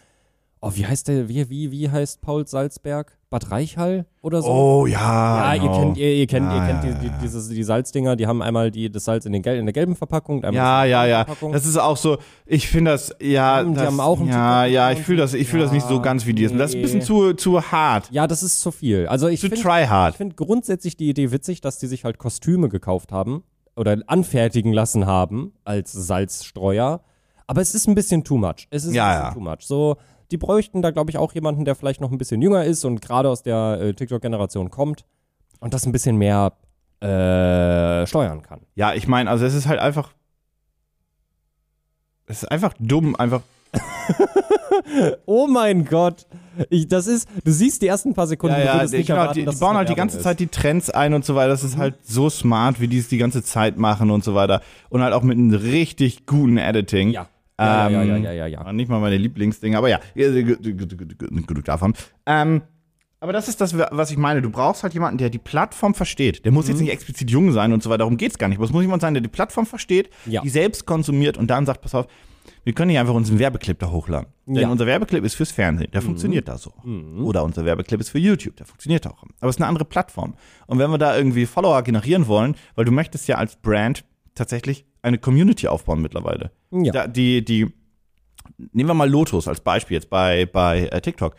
oh, 0.62 0.72
wie 0.74 0.86
heißt 0.86 1.08
der, 1.08 1.30
wie, 1.30 1.50
wie, 1.50 1.72
wie 1.72 1.90
heißt 1.90 2.22
Paul 2.22 2.46
Salzberg? 2.48 3.18
Bad 3.32 3.52
Reichhall 3.52 4.08
oder 4.24 4.42
so? 4.42 4.50
Oh 4.50 4.86
ja. 4.88 5.54
Ja, 5.54 5.64
ihr 5.64 5.70
kennt, 5.72 5.98
ihr, 5.98 6.14
ihr 6.16 6.26
kennt, 6.26 6.48
Ja, 6.52 6.56
ihr 6.68 6.74
kennt 6.74 6.84
ja, 6.84 6.92
die, 6.94 7.00
die, 7.02 7.08
ja. 7.08 7.20
dieses, 7.22 7.48
die 7.48 7.62
Salzdinger, 7.64 8.16
die 8.16 8.26
haben 8.26 8.42
einmal 8.42 8.72
die, 8.72 8.92
das 8.92 9.06
Salz 9.06 9.24
in, 9.28 9.34
den 9.34 9.44
gel 9.44 9.56
in 9.58 9.68
der 9.68 9.74
gelben 9.74 9.96
Verpackung. 9.96 10.44
einmal 10.44 10.56
Ja, 10.56 10.84
ja, 10.84 11.06
ja. 11.06 11.26
Verpackung. 11.26 11.52
Das 11.52 11.68
ist 11.68 11.78
auch 11.78 11.96
so, 11.96 12.18
ich 12.48 12.68
finde 12.68 12.90
das, 12.90 13.14
ja, 13.22 13.64
Die 13.64 13.72
das, 13.76 13.86
haben 13.86 14.00
auch 14.00 14.20
einen 14.20 14.30
ja, 14.30 14.34
TikTok-Account. 14.64 14.74
ja, 14.74 14.92
ich 14.92 15.00
fühle 15.02 15.18
das, 15.20 15.34
ich 15.36 15.48
fühle 15.48 15.62
das 15.64 15.72
nicht 15.72 15.86
so 15.88 15.94
Ja, 15.98 16.02
ganz 16.02 16.26
wie 16.26 16.34
die. 16.34 16.42
Das 16.48 16.72
ist 16.72 16.76
ein 16.76 16.82
bisschen 16.82 17.00
nee. 17.00 17.06
zu, 17.06 17.34
zu 17.34 17.62
hart. 17.72 18.10
ja, 18.12 18.26
das 18.26 18.42
ist 18.42 18.62
zu 18.62 18.72
viel. 18.72 19.06
Also 19.06 19.28
ich 19.28 19.42
finde 19.42 19.58
try 19.58 19.86
hard. 19.86 20.14
ich 20.14 20.18
find 20.18 20.36
grundsätzlich 20.36 20.98
die 20.98 21.10
Idee 21.10 21.32
witzig, 21.32 21.62
dass 21.62 21.78
die 21.78 21.86
sich 21.86 22.06
halt 22.06 22.18
Kostüme 22.18 22.68
gekauft 22.68 23.12
haben 23.12 23.44
oder 23.76 23.96
anfertigen 24.08 24.74
lassen 24.74 25.06
haben 25.06 25.54
als 25.66 25.92
Salzstreuer. 25.92 27.02
Aber 27.46 27.62
es 27.62 27.76
ist 27.76 27.88
ein 27.88 27.94
bisschen 27.96 28.24
too 28.24 28.38
much. 28.38 28.68
Es 28.72 28.86
ist 28.86 28.94
Ja, 28.96 29.06
ein 29.08 29.12
bisschen 29.12 29.28
ja. 29.28 29.34
too 29.34 29.40
much. 29.40 29.68
So, 29.68 29.98
die 30.32 30.38
bräuchten 30.38 30.82
da, 30.82 30.92
glaube 30.92 31.10
ich, 31.12 31.18
auch 31.18 31.34
jemanden, 31.34 31.66
der 31.66 31.76
vielleicht 31.76 32.02
noch 32.02 32.12
ein 32.12 32.18
bisschen 32.18 32.42
jünger 32.42 32.64
ist 32.64 32.86
und 32.86 33.02
gerade 33.02 33.30
aus 33.30 33.42
der 33.44 33.80
äh, 33.82 33.94
TikTok-Generation 33.94 34.70
kommt 34.70 35.06
und 35.60 35.74
das 35.74 35.86
ein 35.86 35.92
bisschen 35.92 36.18
mehr 36.18 36.54
äh, 37.02 38.06
steuern 38.06 38.42
kann. 38.42 38.62
Ja, 38.76 38.94
ich 38.94 39.08
meine, 39.08 39.30
also 39.30 39.46
es 39.46 39.54
ist 39.54 39.68
halt 39.68 39.80
einfach. 39.80 40.12
Es 42.28 42.44
ist 42.44 42.52
einfach 42.52 42.74
dumm, 42.80 43.16
einfach. 43.16 43.42
Oh 45.26 45.46
mein 45.48 45.86
Gott. 45.86 46.26
Ich, 46.70 46.88
das 46.88 47.06
ist, 47.08 47.28
du 47.44 47.52
siehst 47.52 47.82
die 47.82 47.88
ersten 47.88 48.14
paar 48.14 48.28
Sekunden, 48.28 48.58
Ja, 48.58 48.78
ja, 48.78 48.84
nicht 48.84 49.08
genau, 49.08 49.20
erwarten, 49.20 49.40
die, 49.40 49.46
die 49.46 49.56
bauen 49.58 49.76
halt 49.78 49.90
die 49.90 49.96
ganze 49.96 50.18
ist. 50.18 50.24
Zeit 50.24 50.40
die 50.40 50.48
Trends 50.48 50.90
ein 50.90 51.14
und 51.14 51.24
so 51.26 51.36
weiter. 51.36 51.50
Das 51.50 51.64
ist 51.64 51.76
Mhm. 51.76 51.82
halt 51.82 51.96
so 52.06 52.30
smart, 52.30 52.80
wie 52.80 52.88
die 52.88 52.98
es 52.98 53.08
die 53.08 53.18
ganze 53.18 53.44
Zeit 53.44 53.78
machen 53.78 54.10
und 54.10 54.24
so 54.24 54.36
weiter. 54.36 54.62
Und 54.90 55.02
halt 55.04 55.14
auch 55.14 55.22
mit 55.22 55.38
einem 55.38 55.54
richtig 55.54 56.26
guten 56.26 56.58
Editing. 56.58 57.12
Ja. 57.12 57.28
Ja, 57.60 57.90
ja, 57.90 58.04
ja, 58.04 58.16
Ähm, 58.16 58.24
ja, 58.24 58.32
ja, 58.32 58.48
ja, 58.48 58.64
ja. 58.64 58.74
Nicht 58.74 58.90
mal 58.90 59.00
meine 59.00 59.18
Lieblingsdinge, 59.18 59.78
aber 59.78 59.90
ja, 59.90 60.00
genug 60.16 61.66
davon. 61.66 61.94
Ähm, 62.26 62.62
Aber 63.22 63.34
das 63.34 63.50
ist 63.50 63.60
das, 63.60 63.78
was 63.78 64.12
ich 64.12 64.18
meine. 64.18 64.42
Du 64.42 64.50
brauchst 64.50 64.82
halt 64.84 64.94
jemanden, 64.94 65.18
der 65.18 65.30
die 65.30 65.40
Plattform 65.40 65.94
versteht. 65.94 66.46
Der 66.46 66.54
muss 66.54 66.66
Mhm. 66.68 66.72
jetzt 66.72 66.80
nicht 66.80 66.92
explizit 66.94 67.30
jung 67.30 67.52
sein 67.52 67.74
und 67.74 67.84
so 67.84 67.90
weiter. 67.90 67.98
Darum 67.98 68.16
geht's 68.16 68.38
gar 68.38 68.48
nicht. 68.48 68.60
Aber 68.60 68.66
es 68.66 68.72
muss 68.72 68.82
jemand 68.82 69.02
sein, 69.02 69.14
der 69.14 69.20
die 69.20 69.28
Plattform 69.28 69.66
versteht, 69.66 70.10
Ja. 70.26 70.42
die 70.42 70.48
selbst 70.48 70.86
konsumiert 70.86 71.38
und 71.38 71.48
dann 71.50 71.66
sagt, 71.66 71.82
pass 71.82 71.94
auf, 71.96 72.08
wir 72.64 72.72
können 72.72 72.88
nicht 72.88 72.98
einfach 73.00 73.14
unseren 73.14 73.38
Werbeclip 73.38 73.78
da 73.80 73.92
hochladen. 73.92 74.28
Denn 74.46 74.56
Ja. 74.56 74.68
Mhm. 74.68 74.72
unser 74.72 74.86
Werbeclip 74.86 75.26
ist 75.26 75.36
fürs 75.36 75.52
Fernsehen. 75.52 75.92
Der 75.92 76.02
funktioniert 76.02 76.48
da 76.48 76.58
so. 76.58 76.72
Oder 77.22 77.44
unser 77.44 77.66
Werbeclip 77.66 78.00
ist 78.00 78.08
für 78.10 78.20
YouTube. 78.20 78.56
Der 78.56 78.66
funktioniert 78.66 79.06
auch. 79.06 79.22
Aber 79.42 79.50
es 79.50 79.58
ist 79.58 79.62
eine 79.62 79.68
andere 79.68 79.84
Plattform. 79.84 80.36
Und 80.68 80.80
wenn 80.80 80.90
wir 80.90 80.98
da 80.98 81.18
irgendwie 81.18 81.46
Follower 81.46 81.82
generieren 81.84 82.26
wollen, 82.28 82.56
weil 82.76 82.86
du 82.86 82.92
möchtest 82.94 83.28
ja 83.28 83.36
als 83.36 83.58
Brand 83.58 84.06
tatsächlich 84.34 84.86
eine 85.02 85.18
Community 85.18 85.68
aufbauen 85.68 86.02
mittlerweile. 86.02 86.52
Ja. 86.72 86.92
Da, 86.92 87.08
die, 87.08 87.44
die, 87.44 87.68
nehmen 88.74 88.90
wir 88.90 88.94
mal 88.94 89.10
Lotus 89.10 89.48
als 89.48 89.62
Beispiel 89.62 89.96
jetzt 89.96 90.10
bei, 90.10 90.46
bei 90.46 90.88
äh, 90.88 91.02
TikTok. 91.02 91.36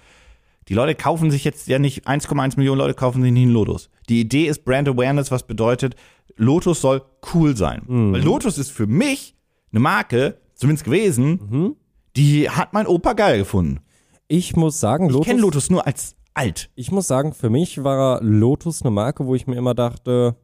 Die 0.68 0.74
Leute 0.74 0.94
kaufen 0.94 1.30
sich 1.30 1.44
jetzt 1.44 1.66
ja 1.68 1.78
nicht, 1.78 2.06
1,1 2.06 2.56
Millionen 2.56 2.78
Leute 2.78 2.94
kaufen 2.94 3.22
sich 3.22 3.32
nicht 3.32 3.42
einen 3.42 3.52
Lotus. 3.52 3.90
Die 4.08 4.20
Idee 4.20 4.46
ist 4.46 4.64
Brand 4.64 4.88
Awareness, 4.88 5.30
was 5.30 5.46
bedeutet, 5.46 5.96
Lotus 6.36 6.80
soll 6.80 7.02
cool 7.34 7.56
sein. 7.56 7.82
Weil 7.86 8.22
Lotus 8.22 8.56
ist 8.56 8.70
für 8.70 8.86
mich 8.86 9.34
eine 9.72 9.80
Marke, 9.80 10.38
zumindest 10.54 10.84
gewesen, 10.84 11.76
die 12.16 12.48
hat 12.48 12.72
mein 12.72 12.86
Opa 12.86 13.14
geil 13.14 13.38
gefunden. 13.38 13.80
Ich 14.28 14.54
muss 14.54 14.78
sagen, 14.78 15.06
Ich 15.06 15.12
Lotus, 15.12 15.26
kenne 15.26 15.40
Lotus 15.40 15.70
nur 15.70 15.86
als 15.86 16.14
alt. 16.34 16.70
ich 16.76 16.92
muss 16.92 17.08
sagen, 17.08 17.32
für 17.34 17.50
mich 17.50 17.82
war 17.82 18.22
Lotus 18.22 18.82
eine 18.82 18.92
Marke, 18.92 19.26
wo 19.26 19.34
ich 19.34 19.46
mir 19.48 19.56
immer 19.56 19.74
dachte, 19.74 20.36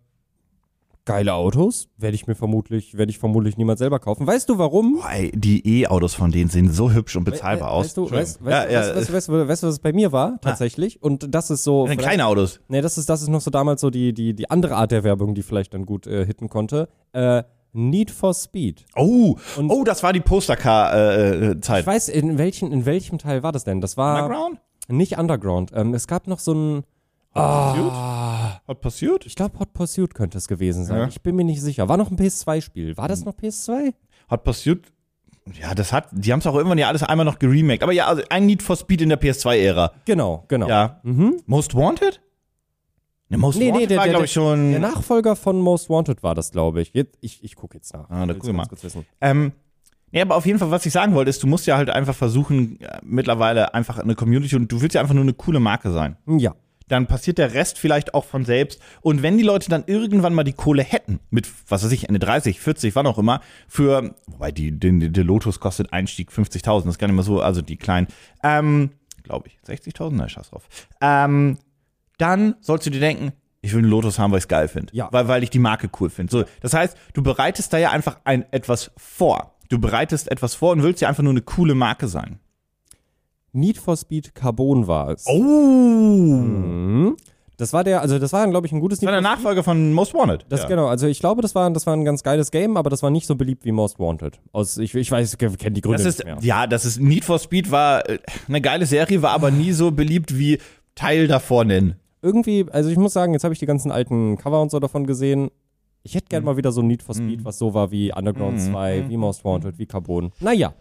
geile 1.07 1.33
Autos, 1.33 1.89
werde 1.97 2.15
ich 2.15 2.27
mir 2.27 2.35
vermutlich, 2.35 2.99
werde 2.99 3.09
ich 3.11 3.19
vermutlich 3.19 3.57
niemals 3.57 3.79
selber 3.79 3.99
kaufen. 3.99 4.27
Weißt 4.27 4.49
du 4.51 4.59
warum? 4.59 4.97
Boah, 4.97 5.11
ey, 5.13 5.31
die 5.35 5.81
E-Autos 5.83 6.13
von 6.15 6.31
denen 6.31 6.51
sehen 6.51 6.71
so 6.71 6.91
hübsch 6.93 7.17
und 7.17 7.25
bezahlbar 7.25 7.71
aus. 7.71 7.87
Weißt 7.87 7.97
du, 7.97 8.11
weißt, 8.11 8.45
weißt, 8.45 8.45
Ja, 8.45 8.51
weißt, 8.51 8.71
ja, 8.73 8.81
weißt, 8.81 8.97
weißt, 8.97 9.13
weißt, 9.13 9.29
weißt, 9.31 9.49
weißt 9.49 9.63
du, 9.63 9.67
was 9.69 9.73
es 9.75 9.79
bei 9.81 9.93
mir 9.95 10.13
war, 10.13 10.39
tatsächlich? 10.43 11.03
Und 11.03 11.35
das 11.35 11.49
ist 11.51 11.65
so. 11.65 11.87
vielleicht- 11.87 12.01
kleine 12.01 12.27
Autos. 12.27 12.61
Nee, 12.69 12.83
das 12.83 12.99
ist, 12.99 13.09
das 13.09 13.23
ist 13.23 13.29
noch 13.29 13.41
so 13.41 13.51
damals 13.51 13.81
so 13.81 13.89
die, 13.89 14.13
die, 14.13 14.35
die 14.35 14.51
andere 14.51 14.77
Art 14.77 14.91
der 14.91 15.03
Werbung, 15.05 15.35
die 15.35 15.43
vielleicht 15.43 15.73
dann 15.73 15.87
gut 15.87 16.07
äh, 16.07 16.27
hitten 16.27 16.49
konnte. 16.51 16.89
Äh, 17.13 17.45
Need 17.73 18.11
for 18.11 18.33
Speed. 18.35 18.85
Oh, 18.97 19.37
Und- 19.57 19.71
oh, 19.71 19.85
das 19.85 20.03
war 20.03 20.13
die 20.13 20.21
Postercar-Zeit. 20.21 21.81
Ich 21.83 21.87
weiß, 21.87 22.09
in, 22.09 22.39
welchen, 22.39 22.73
in 22.73 22.87
welchem 22.87 23.19
Teil 23.19 23.43
war 23.43 23.53
das 23.53 23.65
denn? 23.65 23.81
Das 23.81 23.97
war 23.97 24.25
Underground? 24.25 24.61
nicht 24.89 25.19
Underground. 25.19 25.73
Ähm, 25.75 25.95
es 25.95 26.07
gab 26.07 26.27
noch 26.27 26.39
so 26.39 26.53
ein. 26.55 26.83
Ah, 27.37 28.61
Hat 28.67 28.81
passiert? 28.81 29.27
ich 29.27 29.35
glaube, 29.35 29.59
Hot 29.59 29.73
Pursuit 29.73 30.15
könnte 30.15 30.39
es 30.39 30.49
gewesen 30.49 30.85
sein. 30.85 30.99
Ja. 30.99 31.09
Ich 31.09 31.21
bin 31.23 31.37
mir 31.37 31.45
nicht 31.45 31.61
sicher. 31.63 31.89
War 31.89 31.97
noch 31.97 32.11
ein 32.11 32.17
PS2-Spiel. 32.17 32.97
War 32.97 33.09
das 33.09 33.25
noch 33.25 33.35
PS2? 33.35 33.93
Hat 34.29 34.45
passiert. 34.45 34.87
Ja, 35.61 35.75
das 35.75 35.93
hat, 35.93 36.09
die 36.11 36.33
haben 36.33 36.41
es 36.41 36.47
auch 36.47 36.57
irgendwann 36.57 36.79
ja 36.79 36.89
alles 36.89 37.03
einmal 37.05 37.25
noch 37.25 37.39
geremaked. 37.39 37.83
Aber 37.85 37.93
ja, 37.93 38.07
also 38.07 38.23
ein 38.31 38.47
Need 38.47 38.63
for 38.63 38.77
Speed 38.77 39.03
in 39.03 39.11
der 39.11 39.21
PS2-Ära. 39.21 39.93
Genau, 40.05 40.45
genau. 40.49 40.69
Ja. 40.69 41.01
Most 41.47 41.75
Wanted? 41.75 42.21
Ne, 43.29 43.39
Most 43.39 43.59
Nee, 43.59 43.67
nee, 43.67 43.73
Wanted 43.75 43.91
der, 43.91 43.99
war, 43.99 44.09
glaube 44.09 44.25
ich, 44.25 44.33
schon. 44.33 44.71
der 44.73 44.81
Nachfolger 44.81 45.37
von 45.37 45.61
Most 45.61 45.89
Wanted 45.89 46.23
war 46.23 46.35
das, 46.35 46.51
glaube 46.51 46.81
ich. 46.81 46.91
Jetzt, 46.95 47.17
ich. 47.21 47.45
Ich 47.45 47.55
gucke 47.55 47.77
jetzt 47.77 47.93
nach. 47.95 48.09
Ah, 48.11 48.27
da 48.27 48.35
guck 48.35 48.53
mal. 48.53 48.67
Ähm, 49.21 49.53
ja, 50.11 50.23
aber 50.23 50.37
auf 50.37 50.47
jeden 50.47 50.59
Fall, 50.59 50.71
was 50.71 50.87
ich 50.87 50.93
sagen 50.93 51.15
wollte, 51.15 51.31
ist, 51.31 51.43
du 51.43 51.47
musst 51.47 51.67
ja 51.67 51.77
halt 51.77 51.91
einfach 51.91 52.15
versuchen, 52.15 52.81
äh, 52.81 52.99
mittlerweile 53.03 53.75
einfach 53.75 53.99
eine 53.99 54.15
Community 54.15 54.57
und 54.57 54.71
du 54.71 54.81
willst 54.81 54.95
ja 54.95 55.01
einfach 55.01 55.15
nur 55.15 55.25
eine 55.25 55.35
coole 55.35 55.61
Marke 55.61 55.91
sein. 55.91 56.17
Ja. 56.27 56.55
Dann 56.89 57.07
passiert 57.07 57.39
der 57.39 57.55
Rest 57.55 57.79
vielleicht 57.79 58.15
auch 58.15 58.25
von 58.25 58.45
selbst. 58.45 58.81
Und 59.01 59.23
wenn 59.23 59.37
die 59.37 59.45
Leute 59.45 59.69
dann 59.69 59.85
irgendwann 59.87 60.35
mal 60.35 60.45
die 60.45 60.53
Kohle 60.53 60.83
hätten, 60.83 61.21
mit, 61.31 61.49
was 61.69 61.85
weiß 61.85 61.93
ich, 61.93 62.09
Ende 62.09 62.21
30, 62.21 62.61
40, 62.61 62.95
wann 62.95 63.07
auch 63.07 63.19
immer, 63.19 63.41
für, 63.67 64.15
wobei 64.27 64.53
die, 64.53 64.73
die, 64.79 65.11
der 65.11 65.25
Lotus 65.25 65.59
kostet 65.61 65.93
Einstieg 65.93 66.31
50.000, 66.31 66.85
das 66.85 66.87
ist 66.87 66.99
gar 66.99 67.09
nicht 67.09 67.17
mehr 67.17 67.25
so, 67.25 67.41
also 67.41 67.63
die 67.63 67.77
kleinen, 67.77 68.07
ähm, 68.45 68.91
glaube 69.23 69.49
ich, 69.49 69.59
60.000, 69.69 70.13
nein, 70.13 70.29
scheiß 70.29 70.51
drauf. 70.51 70.69
Ähm, 71.01 71.59
dann 72.19 72.55
sollst 72.61 72.87
du 72.87 72.91
dir 72.91 73.01
denken, 73.01 73.33
ich 73.67 73.73
will 73.73 73.81
einen 73.81 73.91
Lotus 73.91 74.19
haben, 74.19 74.31
weil 74.31 74.39
ich 74.39 74.45
es 74.45 74.49
geil 74.49 74.69
finde. 74.69 74.95
Ja. 74.95 75.09
Weil, 75.11 75.27
weil 75.27 75.43
ich 75.43 75.51
die 75.51 75.59
Marke 75.59 75.91
cool 76.01 76.09
finde. 76.09 76.31
So, 76.31 76.45
das 76.61 76.73
heißt, 76.73 76.97
du 77.15 77.23
bereitest 77.23 77.73
da 77.73 77.79
ja 77.79 77.91
einfach 77.91 78.21
ein, 78.25 78.45
etwas 78.53 78.93
vor. 78.97 79.57
Du 79.69 79.81
bereitest 79.81 80.31
etwas 80.31 80.55
vor 80.55 80.73
und 80.73 80.85
willst 80.85 81.01
ja 81.01 81.09
einfach 81.09 81.25
nur 81.25 81.33
eine 81.33 81.43
coole 81.43 81.75
Marke 81.75 82.07
sein. 82.07 82.39
Need 83.57 83.79
for 83.79 83.97
Speed 83.97 84.35
Carbon 84.35 84.87
war 84.87 85.09
es. 85.11 85.25
Oh! 85.27 85.41
Mhm. 85.43 87.17
Das 87.59 87.73
war 87.73 87.85
der, 87.85 88.03
also 88.03 88.19
das 88.19 88.35
war, 88.35 88.47
glaube 88.51 88.67
ich, 88.67 88.73
ein 88.75 88.81
gutes 88.81 88.99
Das 89.01 89.07
war 89.07 89.13
der 89.13 89.23
Nachfolger 89.23 89.63
von 89.65 89.95
Most 89.95 90.13
Wanted. 90.13 90.45
Das 90.51 90.63
ja. 90.63 90.69
genau, 90.69 90.89
also 90.89 91.07
ich 91.07 91.21
glaube, 91.21 91.41
das 91.41 91.55
war, 91.55 91.71
das 91.71 91.87
war 91.87 91.95
ein 91.95 92.05
ganz 92.05 92.23
geiles 92.23 92.51
Game, 92.51 92.77
aber 92.77 92.91
das 92.91 93.03
war 93.03 93.09
nicht 93.09 93.27
so 93.27 93.35
beliebt 93.35 93.65
wie 93.65 93.73
Most 93.73 93.99
Wanted. 93.99 94.39
Aus, 94.53 94.77
ich, 94.77 94.95
ich 94.95 95.11
weiß, 95.11 95.33
ich 95.33 95.39
kenne 95.39 95.73
die 95.73 95.81
Gründe 95.81 95.97
Das 95.97 96.07
ist, 96.07 96.19
nicht 96.19 96.27
mehr. 96.27 96.37
ja, 96.43 96.67
das 96.67 96.85
ist, 96.85 97.01
Need 97.01 97.25
for 97.25 97.39
Speed 97.39 97.71
war 97.71 98.07
äh, 98.11 98.19
eine 98.47 98.61
geile 98.61 98.85
Serie, 98.85 99.23
war 99.23 99.31
aber 99.31 99.51
nie 99.51 99.73
so 99.73 99.91
beliebt 99.91 100.37
wie 100.37 100.59
Teil 100.95 101.29
davor 101.29 101.65
nennen. 101.65 101.97
Irgendwie, 102.21 102.67
also 102.71 102.91
ich 102.91 102.99
muss 102.99 103.15
sagen, 103.15 103.33
jetzt 103.33 103.45
habe 103.45 103.55
ich 103.55 103.61
die 103.61 103.67
ganzen 103.67 103.91
alten 103.91 104.37
Cover 104.37 104.61
und 104.61 104.71
so 104.71 104.79
davon 104.79 105.07
gesehen. 105.07 105.51
Ich 106.03 106.15
hätte 106.15 106.27
Mhm. 106.27 106.31
gern 106.31 106.45
mal 106.45 106.57
wieder 106.59 106.73
so 106.73 106.83
ein 106.83 106.89
Need 106.89 107.03
for 107.03 107.15
Speed, 107.15 107.43
was 107.47 107.57
so 107.57 107.73
war 107.73 107.91
wie 107.91 108.13
Underground 108.13 108.61
2, 108.61 109.07
wie 109.09 109.17
Most 109.17 109.45
Wanted, 109.47 109.79
wie 109.79 109.87
Carbon. 109.87 110.31
Naja, 110.41 110.75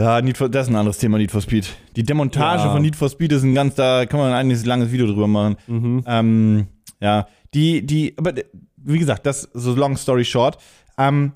Ja, 0.00 0.22
Need 0.22 0.38
for, 0.38 0.48
das 0.48 0.66
ist 0.66 0.72
ein 0.72 0.76
anderes 0.76 0.98
Thema, 0.98 1.18
Need 1.18 1.30
for 1.30 1.42
Speed. 1.42 1.68
Die 1.94 2.02
Demontage 2.02 2.64
Ja. 2.64 2.72
von 2.72 2.80
Need 2.80 2.96
for 2.96 3.10
Speed 3.10 3.32
ist 3.32 3.42
ein 3.42 3.54
ganz, 3.54 3.74
da 3.74 4.06
kann 4.06 4.18
man 4.18 4.32
ein 4.32 4.48
langes 4.64 4.90
Video 4.92 5.06
drüber 5.06 5.26
machen. 5.28 5.56
Mhm. 5.66 6.04
Ähm, 6.06 6.66
ja, 7.00 7.26
die, 7.52 7.84
die, 7.84 8.14
aber 8.16 8.32
wie 8.76 8.98
gesagt, 8.98 9.26
das 9.26 9.42
so 9.52 9.74
long 9.74 9.96
story 9.98 10.24
short. 10.24 10.56
Ähm, 10.96 11.32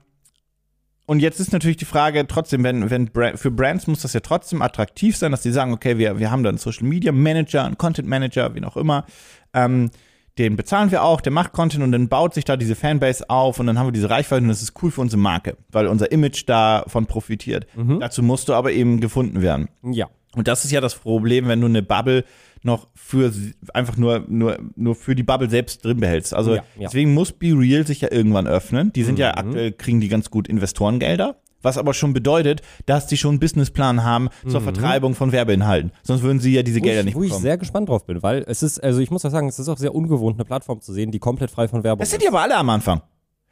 und 1.06 1.20
jetzt 1.20 1.38
ist 1.38 1.52
natürlich 1.52 1.76
die 1.76 1.84
Frage, 1.84 2.26
trotzdem, 2.26 2.64
wenn, 2.64 2.88
wenn 2.88 3.10
für 3.36 3.50
Brands 3.50 3.86
muss 3.86 4.00
das 4.00 4.14
ja 4.14 4.20
trotzdem 4.20 4.62
attraktiv 4.62 5.14
sein, 5.16 5.32
dass 5.32 5.42
die 5.42 5.50
sagen, 5.50 5.74
okay, 5.74 5.98
wir, 5.98 6.18
wir 6.18 6.30
haben 6.30 6.42
da 6.42 6.48
einen 6.48 6.56
Social 6.56 6.86
Media 6.86 7.12
Manager, 7.12 7.64
einen 7.64 7.76
Content 7.76 8.08
Manager, 8.08 8.54
wie 8.54 8.64
auch 8.64 8.78
immer. 8.78 9.04
Ähm, 9.52 9.90
den 10.38 10.56
bezahlen 10.56 10.90
wir 10.90 11.04
auch, 11.04 11.20
der 11.20 11.32
macht 11.32 11.52
Content 11.52 11.82
und 11.84 11.92
dann 11.92 12.08
baut 12.08 12.34
sich 12.34 12.44
da 12.44 12.56
diese 12.56 12.74
Fanbase 12.74 13.30
auf 13.30 13.60
und 13.60 13.66
dann 13.66 13.78
haben 13.78 13.86
wir 13.86 13.92
diese 13.92 14.10
Reichweite 14.10 14.42
und 14.42 14.48
das 14.48 14.62
ist 14.62 14.74
cool 14.82 14.90
für 14.90 15.00
unsere 15.00 15.20
Marke, 15.20 15.56
weil 15.70 15.86
unser 15.86 16.10
Image 16.10 16.44
davon 16.48 17.06
profitiert. 17.06 17.66
Dazu 18.00 18.22
musst 18.22 18.48
du 18.48 18.54
aber 18.54 18.72
eben 18.72 19.00
gefunden 19.00 19.42
werden. 19.42 19.68
ja. 19.82 20.08
Und 20.36 20.48
das 20.48 20.64
ist 20.64 20.72
ja 20.72 20.80
das 20.80 20.96
Problem, 20.96 21.46
wenn 21.46 21.60
du 21.60 21.68
eine 21.68 21.80
Bubble 21.84 22.24
noch 22.64 22.88
für 22.96 23.32
einfach 23.72 23.96
nur, 23.96 24.24
nur, 24.26 24.58
nur 24.74 24.96
für 24.96 25.14
die 25.14 25.22
Bubble 25.22 25.48
selbst 25.48 25.84
drin 25.84 26.00
behältst. 26.00 26.34
Also 26.34 26.56
Ja, 26.56 26.64
ja. 26.76 26.88
deswegen 26.88 27.14
muss 27.14 27.30
Be 27.30 27.52
Real 27.56 27.86
sich 27.86 28.00
ja 28.00 28.10
irgendwann 28.10 28.48
öffnen. 28.48 28.92
Die 28.94 29.04
sind 29.04 29.20
ja 29.20 29.28
Mhm. 29.30 29.38
aktuell, 29.38 29.70
kriegen 29.70 30.00
die 30.00 30.08
ganz 30.08 30.30
gut 30.30 30.48
Investorengelder. 30.48 31.36
Was 31.64 31.78
aber 31.78 31.92
schon 31.94 32.12
bedeutet, 32.12 32.62
dass 32.86 33.06
die 33.08 33.16
schon 33.16 33.30
einen 33.32 33.40
Businessplan 33.40 34.04
haben 34.04 34.28
zur 34.48 34.60
Vertreibung 34.60 35.14
von 35.16 35.32
Werbeinhalten. 35.32 35.90
Sonst 36.02 36.22
würden 36.22 36.38
sie 36.38 36.52
ja 36.54 36.62
diese 36.62 36.78
Mhm. 36.78 36.82
Gelder 36.84 37.00
ich, 37.00 37.06
nicht 37.06 37.14
wo 37.16 37.22
ich 37.22 37.28
bekommen. 37.30 37.42
sehr 37.42 37.58
gespannt 37.58 37.88
drauf 37.88 38.06
bin, 38.06 38.22
weil 38.22 38.44
es 38.46 38.62
ist, 38.62 38.78
also 38.84 39.00
ich 39.00 39.10
muss 39.10 39.22
ja 39.24 39.30
sagen, 39.30 39.48
es 39.48 39.58
ist 39.58 39.68
auch 39.68 39.78
sehr 39.78 39.94
ungewohnt, 39.94 40.36
eine 40.36 40.44
Plattform 40.44 40.80
zu 40.80 40.92
sehen, 40.92 41.10
die 41.10 41.18
komplett 41.18 41.50
frei 41.50 41.66
von 41.66 41.82
Werbung 41.82 41.98
das 42.00 42.10
sind 42.10 42.18
ist. 42.18 42.22
die 42.22 42.28
aber 42.28 42.42
alle 42.42 42.56
am 42.56 42.70
Anfang. 42.70 43.00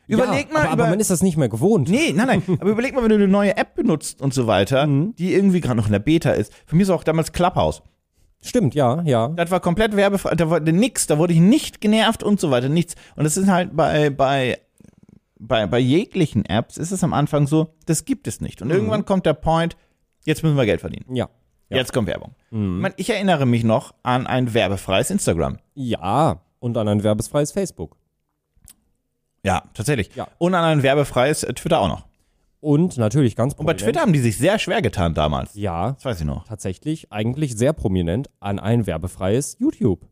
Überleg 0.08 0.48
ja, 0.48 0.52
mal 0.54 0.60
aber, 0.66 0.72
über. 0.74 0.82
aber 0.84 0.90
man 0.90 1.00
ist 1.00 1.10
das 1.10 1.22
nicht 1.22 1.36
mehr 1.36 1.48
gewohnt. 1.48 1.88
Nee, 1.88 2.12
nein, 2.14 2.26
nein. 2.26 2.42
Aber 2.60 2.70
überleg 2.70 2.92
mal, 2.94 3.02
wenn 3.02 3.08
du 3.10 3.14
eine 3.14 3.28
neue 3.28 3.56
App 3.56 3.76
benutzt 3.76 4.20
und 4.20 4.34
so 4.34 4.46
weiter, 4.46 4.86
Mhm. 4.86 5.14
die 5.16 5.32
irgendwie 5.32 5.60
gerade 5.60 5.76
noch 5.76 5.86
in 5.86 5.92
der 5.92 6.00
Beta 6.00 6.32
ist. 6.32 6.52
Für 6.66 6.74
mich 6.76 6.82
ist 6.82 6.90
auch 6.90 7.04
damals 7.04 7.32
Clubhouse. 7.32 7.82
Stimmt, 8.44 8.74
ja, 8.74 9.00
ja. 9.04 9.28
Das 9.28 9.52
war 9.52 9.60
komplett 9.60 9.94
werbefrei, 9.94 10.34
da 10.34 10.50
war 10.50 10.58
nix, 10.58 11.06
da 11.06 11.16
wurde 11.18 11.32
ich 11.32 11.38
nicht 11.38 11.80
genervt 11.80 12.24
und 12.24 12.40
so 12.40 12.50
weiter, 12.50 12.68
nichts. 12.68 12.96
Und 13.14 13.22
das 13.24 13.36
ist 13.36 13.46
halt 13.48 13.76
bei, 13.76 14.10
bei, 14.10 14.58
bei, 15.46 15.66
bei 15.66 15.78
jeglichen 15.78 16.44
Apps 16.46 16.76
ist 16.76 16.90
es 16.92 17.02
am 17.04 17.12
Anfang 17.12 17.46
so, 17.46 17.74
das 17.86 18.04
gibt 18.04 18.26
es 18.26 18.40
nicht. 18.40 18.62
Und 18.62 18.70
irgendwann 18.70 19.04
kommt 19.04 19.26
der 19.26 19.34
Point, 19.34 19.76
jetzt 20.24 20.42
müssen 20.42 20.56
wir 20.56 20.64
Geld 20.66 20.80
verdienen. 20.80 21.14
Ja. 21.14 21.28
Ja. 21.68 21.78
Jetzt 21.78 21.92
kommt 21.92 22.06
Werbung. 22.08 22.34
Ich, 22.50 22.58
mein, 22.58 22.92
ich 22.96 23.08
erinnere 23.10 23.46
mich 23.46 23.64
noch 23.64 23.94
an 24.02 24.26
ein 24.26 24.52
werbefreies 24.52 25.10
Instagram. 25.10 25.58
Ja. 25.74 26.42
Und 26.58 26.76
an 26.76 26.86
ein 26.86 27.02
werbesfreies 27.02 27.50
Facebook. 27.52 27.96
Ja, 29.44 29.62
tatsächlich. 29.74 30.14
Ja. 30.14 30.28
Und 30.38 30.54
an 30.54 30.64
ein 30.64 30.82
werbefreies 30.82 31.42
äh, 31.44 31.52
Twitter 31.54 31.80
auch 31.80 31.88
noch. 31.88 32.06
Und 32.60 32.96
natürlich 32.98 33.34
ganz 33.34 33.54
Und 33.54 33.58
bei 33.66 33.72
prominent. 33.72 33.80
Twitter 33.82 34.00
haben 34.02 34.12
die 34.12 34.20
sich 34.20 34.38
sehr 34.38 34.58
schwer 34.60 34.82
getan 34.82 35.14
damals. 35.14 35.54
Ja, 35.54 35.92
Das 35.92 36.04
weiß 36.04 36.20
ich 36.20 36.26
noch. 36.26 36.44
tatsächlich 36.46 37.10
eigentlich 37.10 37.56
sehr 37.56 37.72
prominent 37.72 38.30
an 38.38 38.60
ein 38.60 38.86
werbefreies 38.86 39.56
YouTube. 39.58 40.06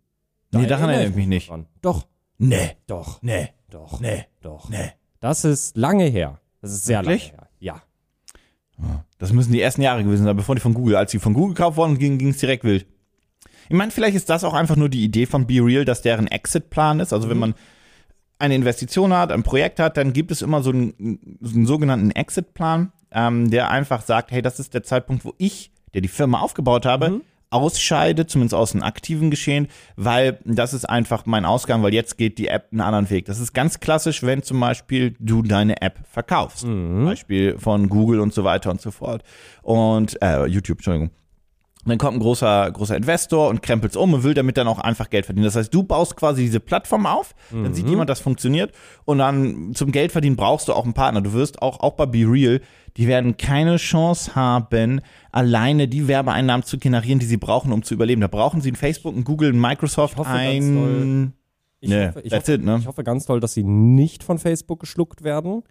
Nee, 0.53 0.67
daran 0.67 0.89
erinnere 0.91 1.11
ich 1.11 1.15
mich 1.15 1.27
nicht. 1.29 1.51
dran. 1.51 1.67
Doch, 1.81 2.07
Nee, 2.39 2.77
doch, 2.87 3.21
nee, 3.23 3.51
doch, 3.69 4.01
nee, 4.01 4.25
doch. 4.41 4.69
nee. 4.71 4.93
Das 5.21 5.45
ist 5.45 5.77
lange 5.77 6.05
her. 6.05 6.41
Das 6.61 6.73
ist 6.73 6.85
sehr 6.85 7.01
Wirklich? 7.01 7.29
lange 7.29 7.43
her. 7.43 7.49
Ja. 7.61 7.83
Das 9.19 9.33
müssen 9.33 9.53
die 9.53 9.61
ersten 9.61 9.83
Jahre 9.83 10.03
gewesen 10.03 10.25
sein, 10.25 10.37
bevor 10.37 10.55
die 10.55 10.61
von 10.63 10.75
Google, 10.75 10.97
als 10.97 11.11
die 11.11 11.19
von 11.19 11.35
Google 11.35 11.55
gekauft 11.55 11.77
wurden, 11.77 11.99
ging 11.99 12.29
es 12.29 12.39
direkt 12.39 12.65
wild. 12.65 12.87
Ich 13.69 13.77
meine, 13.77 13.91
vielleicht 13.91 14.17
ist 14.17 14.31
das 14.31 14.43
auch 14.43 14.55
einfach 14.55 14.77
nur 14.77 14.89
die 14.89 15.05
Idee 15.05 15.27
von 15.27 15.47
Be 15.47 15.65
Real, 15.65 15.85
dass 15.85 16.03
deren 16.03 16.27
Exit-Plan 16.27 16.99
ist. 16.99 17.13
Also 17.13 17.29
wenn 17.29 17.39
man 17.39 17.55
eine 18.39 18.55
Investition 18.55 19.13
hat, 19.13 19.31
ein 19.31 19.43
Projekt 19.43 19.79
hat, 19.79 19.97
dann 19.97 20.13
gibt 20.13 20.31
es 20.31 20.43
immer 20.43 20.63
so 20.63 20.71
einen, 20.71 21.39
so 21.41 21.55
einen 21.55 21.67
sogenannten 21.67 22.11
Exit-Plan, 22.11 22.91
ähm, 23.13 23.51
der 23.51 23.71
einfach 23.71 24.03
sagt, 24.03 24.33
hey, 24.33 24.43
das 24.43 24.59
ist 24.59 24.75
der 24.75 24.83
Zeitpunkt, 24.83 25.25
wo 25.25 25.35
ich, 25.39 25.71
der 25.95 26.01
die 26.01 26.09
Firma 26.09 26.41
aufgebaut 26.41 26.87
habe, 26.87 27.21
ausscheide, 27.51 28.27
zumindest 28.27 28.55
aus 28.55 28.73
dem 28.73 28.83
aktiven 28.83 29.31
Geschehen, 29.31 29.69
weil 29.97 30.39
das 30.45 30.73
ist 30.73 30.89
einfach 30.89 31.27
mein 31.27 31.45
Ausgang, 31.45 31.83
weil 31.83 31.93
jetzt 31.93 32.17
geht 32.17 32.39
die 32.39 32.49
App 32.49 32.69
einen 32.71 32.81
anderen 32.81 33.11
Weg. 33.11 33.27
Das 33.27 33.41
ist 33.41 33.53
ganz 33.53 33.81
klassisch, 33.81 34.23
wenn 34.23 34.43
zum 34.43 34.61
Beispiel 34.61 35.15
du 35.19 35.43
deine 35.43 35.83
App 35.83 35.99
verkaufst. 36.11 36.65
Beispiel 37.05 37.59
von 37.59 37.89
Google 37.89 38.21
und 38.21 38.33
so 38.33 38.45
weiter 38.45 38.71
und 38.71 38.81
so 38.81 38.91
fort. 38.91 39.23
Und, 39.63 40.17
äh, 40.23 40.47
YouTube, 40.47 40.79
Entschuldigung. 40.79 41.11
dann 41.87 41.97
kommt 41.97 42.19
ein 42.19 42.21
großer, 42.21 42.71
großer 42.73 42.95
Investor 42.95 43.49
und 43.49 43.63
krempelt's 43.63 43.97
um 43.97 44.13
und 44.13 44.23
will 44.23 44.35
damit 44.35 44.59
dann 44.59 44.69
auch 44.69 44.79
einfach 44.79 45.09
Geld 45.09 45.25
verdienen. 45.25 45.47
Das 45.47 45.57
heißt, 45.57 45.73
du 45.73 45.83
baust 45.83 46.15
quasi 46.15 46.43
diese 46.43 46.61
Plattform 46.61 47.07
auf, 47.07 47.35
dann 47.51 47.73
sieht 47.73 47.89
jemand, 47.89 48.11
das 48.11 48.21
funktioniert 48.21 48.73
und 49.07 49.17
dann 49.19 49.73
zum 49.75 49.91
Geld 49.91 50.13
verdienen 50.13 50.37
brauchst 50.37 50.69
du 50.69 50.75
auch 50.75 50.85
einen 50.85 50.93
Partner. 50.93 51.23
Du 51.23 51.33
wirst 51.33 51.63
auch, 51.63 51.81
auch 51.81 51.95
bei 51.95 52.05
Be 52.05 52.19
Real, 52.31 52.61
die 52.97 53.07
werden 53.07 53.37
keine 53.37 53.77
Chance 53.77 54.35
haben, 54.35 55.01
alleine 55.33 55.89
die 55.89 56.09
Werbeeinnahmen 56.09 56.65
zu 56.65 56.79
generieren, 56.79 57.19
die 57.19 57.27
sie 57.27 57.37
brauchen, 57.37 57.73
um 57.73 57.83
zu 57.83 57.95
überleben. 57.95 58.21
Da 58.21 58.27
brauchen 58.29 58.61
sie 58.61 58.71
ein 58.73 58.77
Facebook, 58.77 59.17
ein 59.17 59.25
Google, 59.25 59.53
ein 59.53 59.61
Microsoft, 59.61 60.15
Ich 60.15 60.19
hoffe 60.19 60.31
ganz 60.31 60.65
ein... 60.65 61.33
Ich, 61.83 61.89
Nee, 61.89 62.09
hoffe, 62.09 62.21
ich, 62.21 62.31
that's 62.31 62.43
hoffe, 62.49 62.55
it, 62.55 62.65
ne? 62.65 62.77
ich 62.79 62.87
hoffe 62.87 63.05
ganz 63.05 63.25
doll, 63.25 63.41
dass 63.41 63.55
sie 63.55 63.63
nicht 63.65 64.23
von 64.23 64.39
Facebook 64.39 64.81
geschluckt 64.81 65.25
werden. 65.25 65.63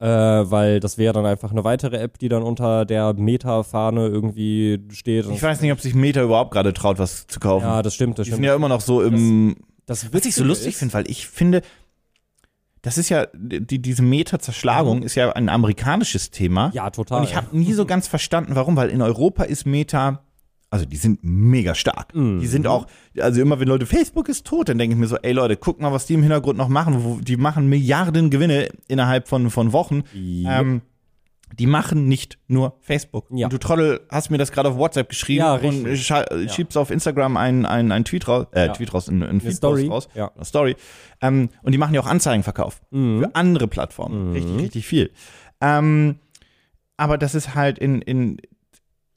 Äh, 0.00 0.06
weil 0.06 0.80
das 0.80 0.98
wäre 0.98 1.12
dann 1.12 1.24
einfach 1.24 1.52
eine 1.52 1.62
weitere 1.62 1.98
App, 1.98 2.18
die 2.18 2.28
dann 2.28 2.42
unter 2.42 2.84
der 2.84 3.12
Meta-Fahne 3.12 4.08
irgendwie 4.08 4.80
steht. 4.90 5.26
Ich 5.30 5.40
weiß 5.40 5.60
nicht, 5.60 5.70
ob 5.70 5.80
sich 5.80 5.94
Meta 5.94 6.20
überhaupt 6.24 6.50
gerade 6.50 6.72
traut, 6.72 6.98
was 6.98 7.28
zu 7.28 7.38
kaufen. 7.38 7.62
ja, 7.64 7.82
das 7.82 7.94
stimmt, 7.94 8.18
das 8.18 8.24
die 8.24 8.30
sind 8.30 8.38
stimmt. 8.38 8.46
ja 8.46 8.56
immer 8.56 8.68
noch 8.68 8.80
so 8.80 9.00
im... 9.00 9.54
das 9.86 10.12
Was 10.12 10.24
ich 10.24 10.34
so 10.34 10.42
lustig 10.42 10.76
finde, 10.76 10.94
weil 10.94 11.08
ich 11.08 11.28
finde, 11.28 11.62
das 12.82 12.98
ist 12.98 13.08
ja, 13.08 13.26
die, 13.32 13.80
diese 13.80 14.02
Meta-Zerschlagung 14.02 15.02
ist 15.04 15.14
ja 15.14 15.32
ein 15.32 15.48
amerikanisches 15.48 16.30
Thema. 16.30 16.72
Ja, 16.74 16.90
total. 16.90 17.20
Und 17.20 17.28
ich 17.28 17.36
habe 17.36 17.56
nie 17.56 17.72
so 17.72 17.86
ganz 17.86 18.08
verstanden, 18.08 18.56
warum, 18.56 18.76
weil 18.76 18.90
in 18.90 19.00
Europa 19.00 19.44
ist 19.44 19.66
Meta, 19.66 20.24
also 20.68 20.84
die 20.84 20.96
sind 20.96 21.20
mega 21.22 21.76
stark. 21.76 22.12
Mhm. 22.12 22.40
Die 22.40 22.46
sind 22.48 22.66
auch, 22.66 22.86
also 23.18 23.40
immer 23.40 23.60
wenn 23.60 23.68
Leute, 23.68 23.86
Facebook 23.86 24.28
ist 24.28 24.46
tot, 24.46 24.68
dann 24.68 24.78
denke 24.78 24.94
ich 24.94 25.00
mir 25.00 25.06
so, 25.06 25.16
ey 25.16 25.32
Leute, 25.32 25.56
guck 25.56 25.80
mal, 25.80 25.92
was 25.92 26.06
die 26.06 26.14
im 26.14 26.22
Hintergrund 26.22 26.58
noch 26.58 26.68
machen. 26.68 27.04
Wo, 27.04 27.20
die 27.20 27.36
machen 27.36 27.68
Milliarden 27.68 28.30
Gewinne 28.30 28.68
innerhalb 28.88 29.28
von, 29.28 29.50
von 29.50 29.72
Wochen. 29.72 30.02
Ja. 30.12 30.60
Ähm, 30.60 30.82
die 31.58 31.66
machen 31.66 32.06
nicht 32.08 32.38
nur 32.48 32.76
Facebook. 32.80 33.26
Ja. 33.30 33.46
Und 33.46 33.52
du 33.52 33.58
Trottel 33.58 34.00
hast 34.10 34.30
mir 34.30 34.38
das 34.38 34.52
gerade 34.52 34.68
auf 34.70 34.76
WhatsApp 34.76 35.08
geschrieben 35.08 35.40
Ja, 35.40 35.54
und 35.54 35.86
scha- 35.88 36.48
schiebst 36.48 36.76
auf 36.78 36.90
Instagram 36.90 37.36
einen, 37.36 37.66
einen 37.66 38.04
Tweet 38.04 38.26
raus, 38.28 38.46
äh, 38.52 38.66
Ja. 38.66 38.72
Tweet 38.72 38.92
raus, 38.94 39.08
einen, 39.08 39.22
einen 39.22 39.40
Feed 39.40 39.54
Story. 39.54 39.86
raus, 39.88 40.08
Ja. 40.14 40.30
eine 40.34 40.44
Story. 40.44 40.76
Ähm, 41.20 41.48
und 41.62 41.72
die 41.72 41.78
machen 41.78 41.94
ja 41.94 42.00
auch 42.00 42.06
Anzeigenverkauf 42.06 42.80
Mhm. 42.90 43.20
für 43.20 43.34
andere 43.34 43.68
Plattformen. 43.68 44.32
Richtig, 44.32 44.58
richtig 44.58 44.86
viel. 44.86 45.10
Ähm, 45.60 46.18
aber 46.96 47.18
das 47.18 47.34
ist 47.34 47.54
halt 47.54 47.78
in, 47.78 48.00
in, 48.02 48.38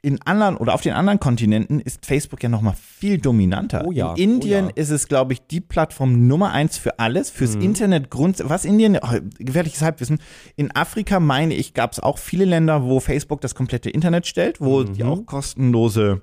in 0.05 0.21
anderen 0.21 0.55
oder 0.55 0.75
auf 0.75 0.81
den 0.81 0.93
anderen 0.93 1.19
Kontinenten 1.19 1.79
ist 1.79 2.05
Facebook 2.05 2.43
ja 2.43 2.47
noch 2.47 2.61
mal 2.61 2.75
viel 2.75 3.17
dominanter. 3.17 3.85
Oh 3.87 3.91
ja, 3.91 4.13
In 4.13 4.35
Indien 4.35 4.65
oh 4.65 4.67
ja. 4.67 4.73
ist 4.75 4.91
es, 4.91 5.07
glaube 5.07 5.33
ich, 5.33 5.47
die 5.47 5.61
Plattform 5.61 6.27
Nummer 6.27 6.51
eins 6.51 6.77
für 6.77 6.99
alles, 6.99 7.31
fürs 7.31 7.55
Internet 7.55 8.11
Grund. 8.11 8.39
Was 8.45 8.65
Indien, 8.65 8.99
oh, 9.01 9.17
gefährliches 9.39 9.81
Halbwissen. 9.81 10.19
In 10.55 10.75
Afrika, 10.75 11.19
meine 11.19 11.55
ich, 11.55 11.73
gab 11.73 11.91
es 11.91 11.99
auch 11.99 12.19
viele 12.19 12.45
Länder, 12.45 12.83
wo 12.83 12.99
Facebook 12.99 13.41
das 13.41 13.55
komplette 13.55 13.89
Internet 13.89 14.27
stellt, 14.27 14.61
wo 14.61 14.83
die 14.83 15.03
auch 15.03 15.25
kostenlose 15.25 16.21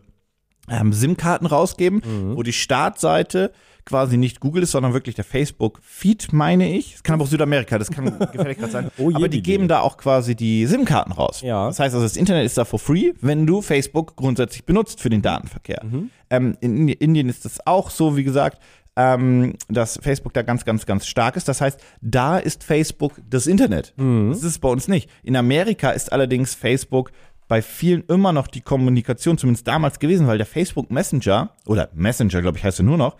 ähm, 0.70 0.92
SIM-Karten 0.92 1.46
rausgeben, 1.46 2.02
wo 2.36 2.44
die 2.44 2.52
Startseite 2.52 3.50
quasi 3.84 4.16
nicht 4.16 4.40
Google 4.40 4.62
ist, 4.62 4.70
sondern 4.72 4.92
wirklich 4.92 5.14
der 5.14 5.24
Facebook-Feed, 5.24 6.32
meine 6.32 6.72
ich. 6.76 6.94
Es 6.96 7.02
kann 7.02 7.14
aber 7.14 7.24
auch 7.24 7.28
Südamerika, 7.28 7.78
das 7.78 7.90
kann 7.90 8.04
gefährlich 8.32 8.58
gerade 8.58 8.72
sein. 8.72 8.90
Oh 8.98 9.10
aber 9.14 9.28
die 9.28 9.38
die 9.38 9.42
geben 9.42 9.68
da 9.68 9.80
auch 9.80 9.96
quasi 9.96 10.34
die 10.36 10.66
SIM-Karten 10.66 11.12
raus. 11.12 11.40
Ja. 11.42 11.66
Das 11.66 11.78
heißt 11.80 11.94
also, 11.94 12.04
das 12.06 12.16
Internet 12.16 12.46
ist 12.46 12.56
da 12.58 12.64
for 12.64 12.78
free, 12.78 13.12
wenn 13.20 13.46
du 13.46 13.60
Facebook 13.62 14.16
grundsätzlich 14.16 14.64
benutzt 14.64 15.00
für 15.00 15.10
den 15.10 15.22
Datenverkehr. 15.22 15.82
Ähm, 16.30 16.56
in 16.60 16.76
Indi- 16.88 16.92
Indien 17.00 17.28
ist 17.28 17.44
das 17.44 17.66
auch 17.66 17.90
so, 17.90 18.16
wie 18.16 18.24
gesagt, 18.24 18.62
ähm, 18.94 19.54
dass 19.68 19.98
Facebook 20.02 20.34
da 20.34 20.42
ganz, 20.42 20.64
ganz, 20.66 20.84
ganz 20.84 21.06
stark 21.06 21.36
ist. 21.36 21.48
Das 21.48 21.60
heißt, 21.62 21.80
da 22.02 22.36
ist 22.38 22.62
Facebook 22.62 23.14
das 23.28 23.46
Internet. 23.46 23.94
Das 23.96 24.38
ist 24.38 24.44
es 24.44 24.58
bei 24.58 24.68
uns 24.68 24.86
nicht. 24.86 25.08
In 25.22 25.34
Amerika 25.34 25.90
ist 25.92 26.12
allerdings 26.12 26.54
Facebook 26.54 27.10
bei 27.48 27.60
vielen 27.60 28.02
immer 28.04 28.32
noch 28.32 28.46
die 28.46 28.60
Kommunikation, 28.62 29.36
zumindest 29.36 29.68
damals 29.68 29.98
gewesen, 29.98 30.26
weil 30.26 30.38
der 30.38 30.46
Facebook 30.46 30.90
Messenger, 30.90 31.50
oder 31.66 31.90
Messenger, 31.92 32.40
glaube 32.40 32.56
ich, 32.58 32.64
heißt 32.64 32.80
er 32.80 32.84
nur 32.84 32.96
noch, 32.96 33.16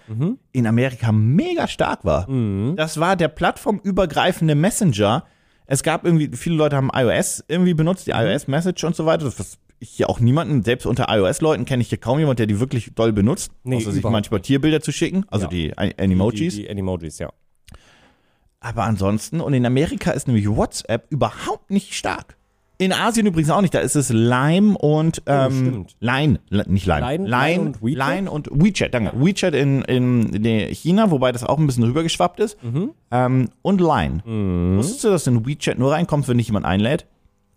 in 0.52 0.66
Amerika 0.66 1.12
mega 1.12 1.68
stark 1.68 2.04
war. 2.04 2.26
Das 2.76 2.98
war 2.98 3.16
der 3.16 3.28
plattformübergreifende 3.28 4.54
Messenger. 4.54 5.24
Es 5.66 5.82
gab 5.82 6.04
irgendwie, 6.04 6.30
viele 6.36 6.56
Leute 6.56 6.76
haben 6.76 6.90
iOS 6.94 7.44
irgendwie 7.48 7.74
benutzt, 7.74 8.06
die 8.06 8.12
iOS 8.12 8.48
Message 8.48 8.82
und 8.84 8.96
so 8.96 9.06
weiter. 9.06 9.24
Das 9.24 9.58
ich 9.82 9.90
hier 9.90 10.08
auch 10.08 10.20
niemanden, 10.20 10.62
selbst 10.62 10.86
unter 10.86 11.06
iOS-Leuten 11.08 11.64
kenne 11.64 11.82
ich 11.82 11.88
hier 11.88 11.98
kaum 11.98 12.20
jemand, 12.20 12.38
der 12.38 12.46
die 12.46 12.60
wirklich 12.60 12.94
doll 12.94 13.12
benutzt, 13.12 13.50
Nee, 13.64 13.76
außer 13.78 13.90
sich 13.90 14.04
manchmal 14.04 14.40
Tierbilder 14.40 14.80
zu 14.80 14.92
schicken, 14.92 15.24
also 15.28 15.46
Ja. 15.46 15.50
die 15.50 15.76
Animojis. 15.76 16.54
Die, 16.54 16.62
die 16.62 16.70
Animojis, 16.70 17.18
ja. 17.18 17.30
Aber 18.60 18.84
ansonsten, 18.84 19.40
und 19.40 19.54
in 19.54 19.66
Amerika 19.66 20.12
ist 20.12 20.28
nämlich 20.28 20.48
WhatsApp 20.48 21.10
überhaupt 21.10 21.70
nicht 21.72 21.94
stark. 21.94 22.36
In 22.84 22.92
Asien 22.92 23.26
übrigens 23.26 23.50
auch 23.50 23.60
nicht, 23.60 23.74
da 23.74 23.78
ist 23.80 23.94
es 23.96 24.08
Lime 24.10 24.76
und 24.78 25.22
ähm, 25.26 25.84
Oh. 25.84 25.86
Line, 26.00 26.40
Li- 26.48 26.62
nicht 26.66 26.86
Lime, 26.86 27.00
Line- 27.00 27.28
Line, 27.28 27.28
Line 27.28 27.60
und 27.62 27.82
WeChat? 27.82 28.08
Line 28.08 28.30
und 28.30 28.48
WeChat, 28.52 28.94
danke. 28.94 29.12
WeChat 29.14 29.54
in, 29.54 29.82
in, 29.82 30.28
in 30.34 30.74
China, 30.74 31.10
wobei 31.10 31.32
das 31.32 31.44
auch 31.44 31.58
ein 31.58 31.66
bisschen 31.66 31.84
rübergeschwappt 31.84 32.40
ist. 32.40 32.62
Mhm. 32.62 32.90
Ähm, 33.10 33.48
und 33.62 33.80
Line. 33.80 34.22
Wusstest 34.78 35.04
du, 35.04 35.10
dass 35.10 35.26
in 35.26 35.46
WeChat 35.46 35.78
nur 35.78 35.92
reinkommst, 35.92 36.28
wenn 36.28 36.38
dich 36.38 36.46
jemand 36.48 36.66
einlädt? 36.66 37.06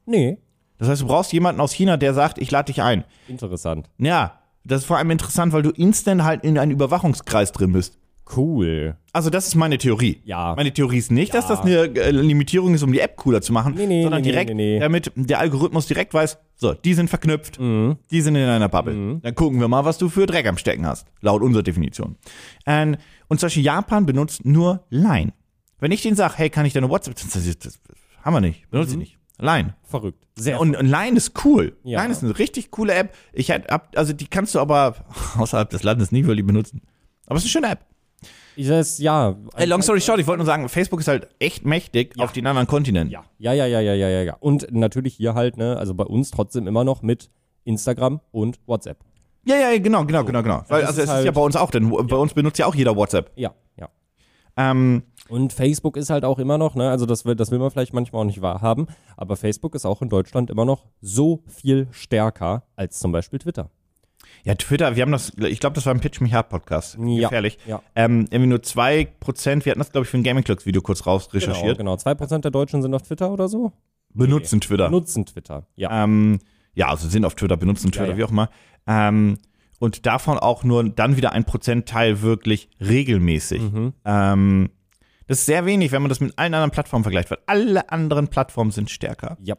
Nee, 0.05 0.37
Das 0.77 0.87
heißt, 0.89 1.01
du 1.01 1.07
brauchst 1.07 1.33
jemanden 1.33 1.61
aus 1.61 1.71
China, 1.71 1.97
der 1.97 2.13
sagt, 2.13 2.37
ich 2.37 2.51
lade 2.51 2.71
dich 2.71 2.81
ein. 2.81 3.03
interessant. 3.27 3.89
Ja, 3.97 4.39
das 4.63 4.81
ist 4.81 4.85
vor 4.87 4.97
allem 4.97 5.11
interessant, 5.11 5.53
weil 5.53 5.61
du 5.61 5.69
instant 5.71 6.23
halt 6.23 6.43
in 6.43 6.57
einen 6.57 6.71
Überwachungskreis 6.71 7.51
drin 7.51 7.71
bist. 7.71 7.97
Cool. 8.35 8.97
Also 9.13 9.29
das 9.29 9.47
ist 9.47 9.55
meine 9.55 9.77
Theorie. 9.77 10.21
Ja. 10.25 10.55
Meine 10.55 10.73
Theorie 10.73 10.97
ist 10.97 11.11
nicht, 11.11 11.33
dass 11.33 11.47
das 11.47 11.61
eine 11.61 11.83
äh, 11.95 12.11
Limitierung 12.11 12.73
ist, 12.73 12.81
um 12.83 12.91
die 12.91 12.99
App 12.99 13.15
cooler 13.17 13.41
zu 13.41 13.53
machen, 13.53 13.75
Nee, 13.75 13.85
nee, 13.85 14.01
sondern 14.03 14.21
nee, 14.21 14.31
direkt, 14.31 14.49
damit 14.81 15.11
der 15.15 15.39
Algorithmus 15.39 15.85
direkt 15.87 16.13
weiß, 16.13 16.37
so, 16.55 16.73
die 16.73 16.93
sind 16.93 17.09
verknüpft, 17.09 17.57
die 17.59 18.21
sind 18.21 18.35
in 18.35 18.47
einer 18.47 18.69
Bubble. 18.69 19.19
Dann 19.21 19.35
gucken 19.35 19.59
wir 19.59 19.67
mal, 19.67 19.85
was 19.85 19.97
du 19.97 20.09
für 20.09 20.25
Dreck 20.25 20.47
am 20.47 20.57
Stecken 20.57 20.85
hast, 20.85 21.07
laut 21.21 21.41
unserer 21.41 21.63
Definition. 21.63 22.15
Ähm, 22.65 22.97
und 23.27 23.39
zum 23.39 23.47
Beispiel 23.47 23.63
Japan 23.63 24.05
benutzt 24.05 24.43
nur 24.45 24.83
Line. 24.89 25.33
Wenn 25.79 25.91
ich 25.91 26.01
denen 26.01 26.15
sage, 26.15 26.33
hey, 26.37 26.49
kann 26.49 26.65
ich 26.65 26.73
deine 26.73 26.89
WhatsApp, 26.89 27.15
das, 27.15 27.31
das, 27.31 27.57
das 27.59 27.79
haben 28.23 28.33
wir 28.33 28.41
nicht, 28.41 28.69
benutze 28.71 28.91
ich 28.93 28.97
nicht. 28.97 29.17
Line. 29.37 29.75
Verrückt. 29.83 30.25
Sehr 30.35 30.59
Und, 30.61 30.75
und 30.77 30.87
Line 30.87 31.17
ist 31.17 31.33
cool. 31.45 31.75
Ja. 31.83 32.01
Line 32.01 32.11
ist 32.13 32.23
eine 32.23 32.39
richtig 32.39 32.71
coole 32.71 32.93
App. 32.93 33.13
Ich 33.33 33.49
hätte, 33.49 33.69
ab- 33.69 33.91
also 33.97 34.13
die 34.13 34.27
kannst 34.27 34.55
du 34.55 34.59
aber 34.59 34.95
außerhalb 35.37 35.69
des 35.69 35.83
Landes 35.83 36.11
nicht 36.13 36.25
wirklich 36.25 36.45
benutzen. 36.47 36.81
Aber 37.27 37.35
es 37.37 37.43
ist 37.45 37.53
eine 37.55 37.65
schöne 37.65 37.73
App. 37.73 37.85
Ich 38.55 38.69
weiß, 38.69 38.99
ja. 38.99 39.35
Ey, 39.55 39.65
long 39.65 39.81
story 39.81 39.99
short, 40.01 40.19
ich 40.19 40.27
wollte 40.27 40.37
nur 40.39 40.45
sagen, 40.45 40.69
Facebook 40.69 40.99
ist 41.01 41.07
halt 41.07 41.27
echt 41.39 41.65
mächtig 41.65 42.17
auf 42.19 42.31
den 42.31 42.47
anderen 42.47 42.67
Kontinenten. 42.67 43.11
Ja, 43.11 43.23
ja, 43.37 43.53
ja, 43.53 43.65
ja, 43.65 43.79
ja, 43.81 43.93
ja, 43.93 44.09
ja, 44.09 44.21
ja. 44.21 44.37
Und 44.39 44.67
natürlich 44.71 45.15
hier 45.15 45.33
halt, 45.33 45.57
ne, 45.57 45.77
also 45.77 45.93
bei 45.93 46.05
uns 46.05 46.31
trotzdem 46.31 46.67
immer 46.67 46.83
noch 46.83 47.01
mit 47.01 47.29
Instagram 47.65 48.21
und 48.31 48.59
WhatsApp. 48.65 48.97
Ja, 49.45 49.55
ja, 49.57 49.77
genau, 49.77 50.05
genau, 50.05 50.23
genau, 50.23 50.41
genau. 50.41 50.63
Weil, 50.69 50.81
das 50.81 50.89
also 50.89 50.89
ist 50.89 50.97
es 50.97 51.03
ist 51.03 51.09
halt- 51.09 51.25
ja 51.25 51.31
bei 51.31 51.41
uns 51.41 51.55
auch, 51.55 51.69
denn 51.71 51.89
bei 51.89 52.15
uns 52.15 52.33
benutzt 52.33 52.57
ja 52.57 52.65
auch 52.65 52.75
jeder 52.75 52.95
WhatsApp. 52.95 53.31
Ja, 53.35 53.53
ja. 53.77 53.89
Ähm, 54.57 55.03
Und 55.27 55.53
Facebook 55.53 55.97
ist 55.97 56.11
halt 56.11 56.23
auch 56.23 56.37
immer 56.37 56.57
noch, 56.59 56.75
ne, 56.75 56.89
also 56.91 57.07
das 57.07 57.25
will, 57.25 57.35
das 57.35 57.49
will 57.49 57.57
man 57.57 57.71
vielleicht 57.71 57.93
manchmal 57.95 58.21
auch 58.21 58.25
nicht 58.25 58.41
wahrhaben, 58.43 58.85
aber 59.17 59.35
Facebook 59.35 59.73
ist 59.73 59.83
auch 59.85 60.03
in 60.03 60.09
Deutschland 60.09 60.51
immer 60.51 60.65
noch 60.65 60.85
so 61.01 61.41
viel 61.47 61.87
stärker 61.89 62.63
als 62.75 62.99
zum 62.99 63.11
Beispiel 63.11 63.39
Twitter. 63.39 63.71
Ja, 64.43 64.55
Twitter, 64.55 64.95
wir 64.95 65.01
haben 65.03 65.11
das, 65.11 65.31
ich 65.37 65.59
glaube, 65.59 65.75
das 65.75 65.85
war 65.85 65.93
ein 65.93 65.99
Pitch 65.99 66.21
Me 66.21 66.31
Hard 66.31 66.49
Podcast. 66.49 66.97
Ja, 66.99 67.29
Gefährlich. 67.29 67.57
ja. 67.65 67.81
Ähm, 67.95 68.27
irgendwie 68.29 68.49
nur 68.49 68.59
2%, 68.59 69.65
wir 69.65 69.71
hatten 69.71 69.79
das, 69.79 69.91
glaube 69.91 70.05
ich, 70.05 70.09
für 70.11 70.17
ein 70.17 70.23
Gaming 70.23 70.43
Clocks 70.43 70.65
Video 70.65 70.81
kurz 70.81 71.05
raus 71.05 71.33
recherchiert, 71.33 71.77
Genau, 71.77 71.95
genau. 71.95 72.11
2% 72.11 72.39
der 72.39 72.51
Deutschen 72.51 72.81
sind 72.81 72.93
auf 72.93 73.01
Twitter 73.03 73.31
oder 73.31 73.47
so? 73.47 73.71
benutzen 74.15 74.61
Twitter. 74.61 74.89
Nutzen 74.89 75.25
Twitter. 75.25 75.67
Ja. 75.75 76.03
Ähm, 76.03 76.39
ja, 76.73 76.87
also 76.87 77.07
sind 77.07 77.25
auf 77.25 77.35
Twitter, 77.35 77.57
benutzen 77.57 77.91
Twitter, 77.91 78.11
ja. 78.11 78.17
wie 78.17 78.23
auch 78.23 78.31
immer. 78.31 78.49
Ähm, 78.87 79.37
und 79.79 80.05
davon 80.05 80.37
auch 80.37 80.63
nur 80.63 80.83
dann 80.83 81.17
wieder 81.17 81.33
ein 81.33 81.43
Prozentteil 81.43 82.21
wirklich 82.21 82.69
regelmäßig. 82.79 83.61
Mhm. 83.61 83.93
Ähm, 84.05 84.69
das 85.27 85.39
ist 85.39 85.45
sehr 85.47 85.65
wenig, 85.65 85.91
wenn 85.91 86.01
man 86.01 86.09
das 86.09 86.19
mit 86.19 86.37
allen 86.37 86.53
anderen 86.53 86.71
Plattformen 86.71 87.03
vergleicht, 87.03 87.31
weil 87.31 87.39
alle 87.47 87.89
anderen 87.89 88.27
Plattformen 88.27 88.71
sind 88.71 88.89
stärker. 88.89 89.37
ja. 89.41 89.55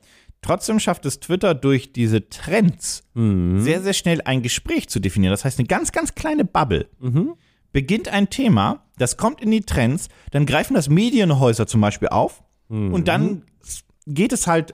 Trotzdem 0.46 0.78
schafft 0.78 1.04
es 1.06 1.20
Twitter 1.20 1.54
durch 1.54 1.92
diese 1.92 2.28
Trends 2.28 3.02
Mhm. 3.14 3.60
sehr, 3.60 3.82
sehr 3.82 3.92
schnell 3.94 4.20
ein 4.24 4.42
Gespräch 4.42 4.88
zu 4.88 5.00
definieren. 5.00 5.32
Das 5.32 5.44
heißt, 5.44 5.58
eine 5.58 5.66
ganz, 5.68 5.92
ganz 5.92 6.14
kleine 6.14 6.44
Bubble. 6.44 6.88
Mhm. 7.00 7.34
Beginnt 7.72 8.08
ein 8.08 8.30
Thema, 8.30 8.84
das 8.98 9.16
kommt 9.16 9.40
in 9.40 9.50
die 9.50 9.60
Trends, 9.62 10.08
dann 10.30 10.46
greifen 10.46 10.74
das 10.74 10.88
Medienhäuser 10.88 11.66
zum 11.66 11.80
Beispiel 11.80 12.08
auf 12.08 12.42
Mhm. 12.68 12.94
und 12.94 13.08
dann 13.08 13.42
geht 14.08 14.32
es 14.32 14.46
halt 14.46 14.72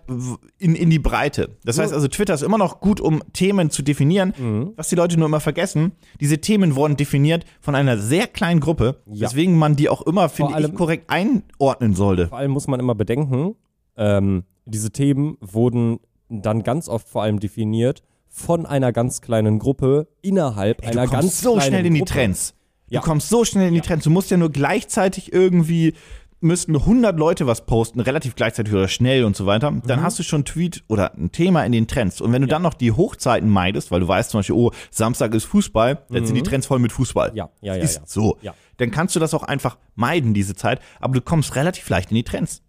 in, 0.58 0.74
in 0.74 0.90
die 0.90 0.98
Breite. 0.98 1.56
Das 1.64 1.78
heißt 1.78 1.94
also, 1.94 2.06
Twitter 2.06 2.34
ist 2.34 2.42
immer 2.42 2.58
noch 2.58 2.80
gut, 2.80 3.00
um 3.00 3.22
Themen 3.32 3.70
zu 3.70 3.82
definieren. 3.82 4.34
Mhm. 4.38 4.72
Was 4.76 4.90
die 4.90 4.94
Leute 4.94 5.16
nur 5.16 5.24
immer 5.26 5.40
vergessen, 5.40 5.92
diese 6.20 6.38
Themen 6.42 6.76
wurden 6.76 6.96
definiert 6.98 7.46
von 7.62 7.74
einer 7.74 7.96
sehr 7.96 8.26
kleinen 8.26 8.60
Gruppe, 8.60 9.00
Ja. 9.10 9.26
weswegen 9.28 9.56
man 9.56 9.74
die 9.74 9.88
auch 9.88 10.02
immer, 10.02 10.28
finde 10.28 10.60
ich, 10.60 10.74
korrekt 10.74 11.08
einordnen 11.08 11.94
sollte. 11.94 12.28
Vor 12.28 12.36
allem 12.38 12.50
muss 12.50 12.68
man 12.68 12.78
immer 12.78 12.94
bedenken, 12.94 13.54
ähm, 13.96 14.44
diese 14.64 14.90
Themen 14.90 15.36
wurden 15.40 15.98
dann 16.28 16.62
ganz 16.62 16.88
oft 16.88 17.08
vor 17.08 17.22
allem 17.22 17.40
definiert 17.40 18.02
von 18.28 18.64
einer 18.64 18.92
ganz 18.92 19.20
kleinen 19.20 19.58
Gruppe 19.58 20.08
innerhalb 20.22 20.80
Du 20.82 20.88
einer 20.88 21.02
kommst 21.06 21.12
ganz 21.12 21.40
so 21.42 21.52
kleinen 21.54 21.68
schnell 21.68 21.86
in 21.86 21.94
die 21.94 22.00
Gruppe. 22.00 22.12
Trends. 22.12 22.54
Ja. 22.88 23.00
Du 23.00 23.06
kommst 23.06 23.28
so 23.28 23.44
schnell 23.44 23.68
in 23.68 23.74
die 23.74 23.80
Trends. 23.80 24.04
Du 24.04 24.10
musst 24.10 24.30
ja 24.30 24.36
nur 24.36 24.50
gleichzeitig 24.50 25.32
irgendwie 25.32 25.94
müssten 26.40 26.74
100 26.74 27.16
Leute 27.18 27.46
was 27.46 27.66
posten, 27.66 28.00
relativ 28.00 28.34
gleichzeitig 28.34 28.72
oder 28.74 28.88
schnell 28.88 29.24
und 29.24 29.36
so 29.36 29.46
weiter, 29.46 29.70
dann 29.86 30.00
Mhm. 30.00 30.02
hast 30.02 30.18
du 30.18 30.24
schon 30.24 30.38
einen 30.38 30.44
Tweet 30.46 30.82
oder 30.88 31.14
ein 31.14 31.30
Thema 31.30 31.64
in 31.64 31.70
den 31.70 31.86
Trends. 31.86 32.20
Und 32.20 32.32
wenn 32.32 32.42
du 32.42 32.48
dann 32.48 32.62
noch 32.62 32.74
die 32.74 32.90
Hochzeiten 32.90 33.48
meidest, 33.48 33.92
weil 33.92 34.00
du 34.00 34.08
weißt 34.08 34.30
zum 34.30 34.40
Beispiel, 34.40 34.56
oh, 34.56 34.72
Samstag 34.90 35.32
ist 35.34 35.44
Fußball, 35.44 36.04
dann 36.10 36.26
sind 36.26 36.34
die 36.34 36.42
Trends 36.42 36.66
voll 36.66 36.80
mit 36.80 36.90
Fußball. 36.90 37.30
Mhm. 37.30 37.36
Ja, 37.36 37.50
ja, 37.60 37.76
ja, 37.76 37.82
Ist 37.82 37.96
ja. 37.96 38.02
so. 38.06 38.38
Ja. 38.42 38.54
Dann 38.78 38.90
kannst 38.90 39.14
du 39.14 39.20
das 39.20 39.34
auch 39.34 39.44
einfach 39.44 39.78
meiden, 39.94 40.34
diese 40.34 40.56
Zeit, 40.56 40.80
aber 40.98 41.14
du 41.14 41.20
kommst 41.20 41.54
relativ 41.54 41.88
leicht 41.88 42.10
in 42.10 42.16
die 42.16 42.24
Trends. 42.24 42.61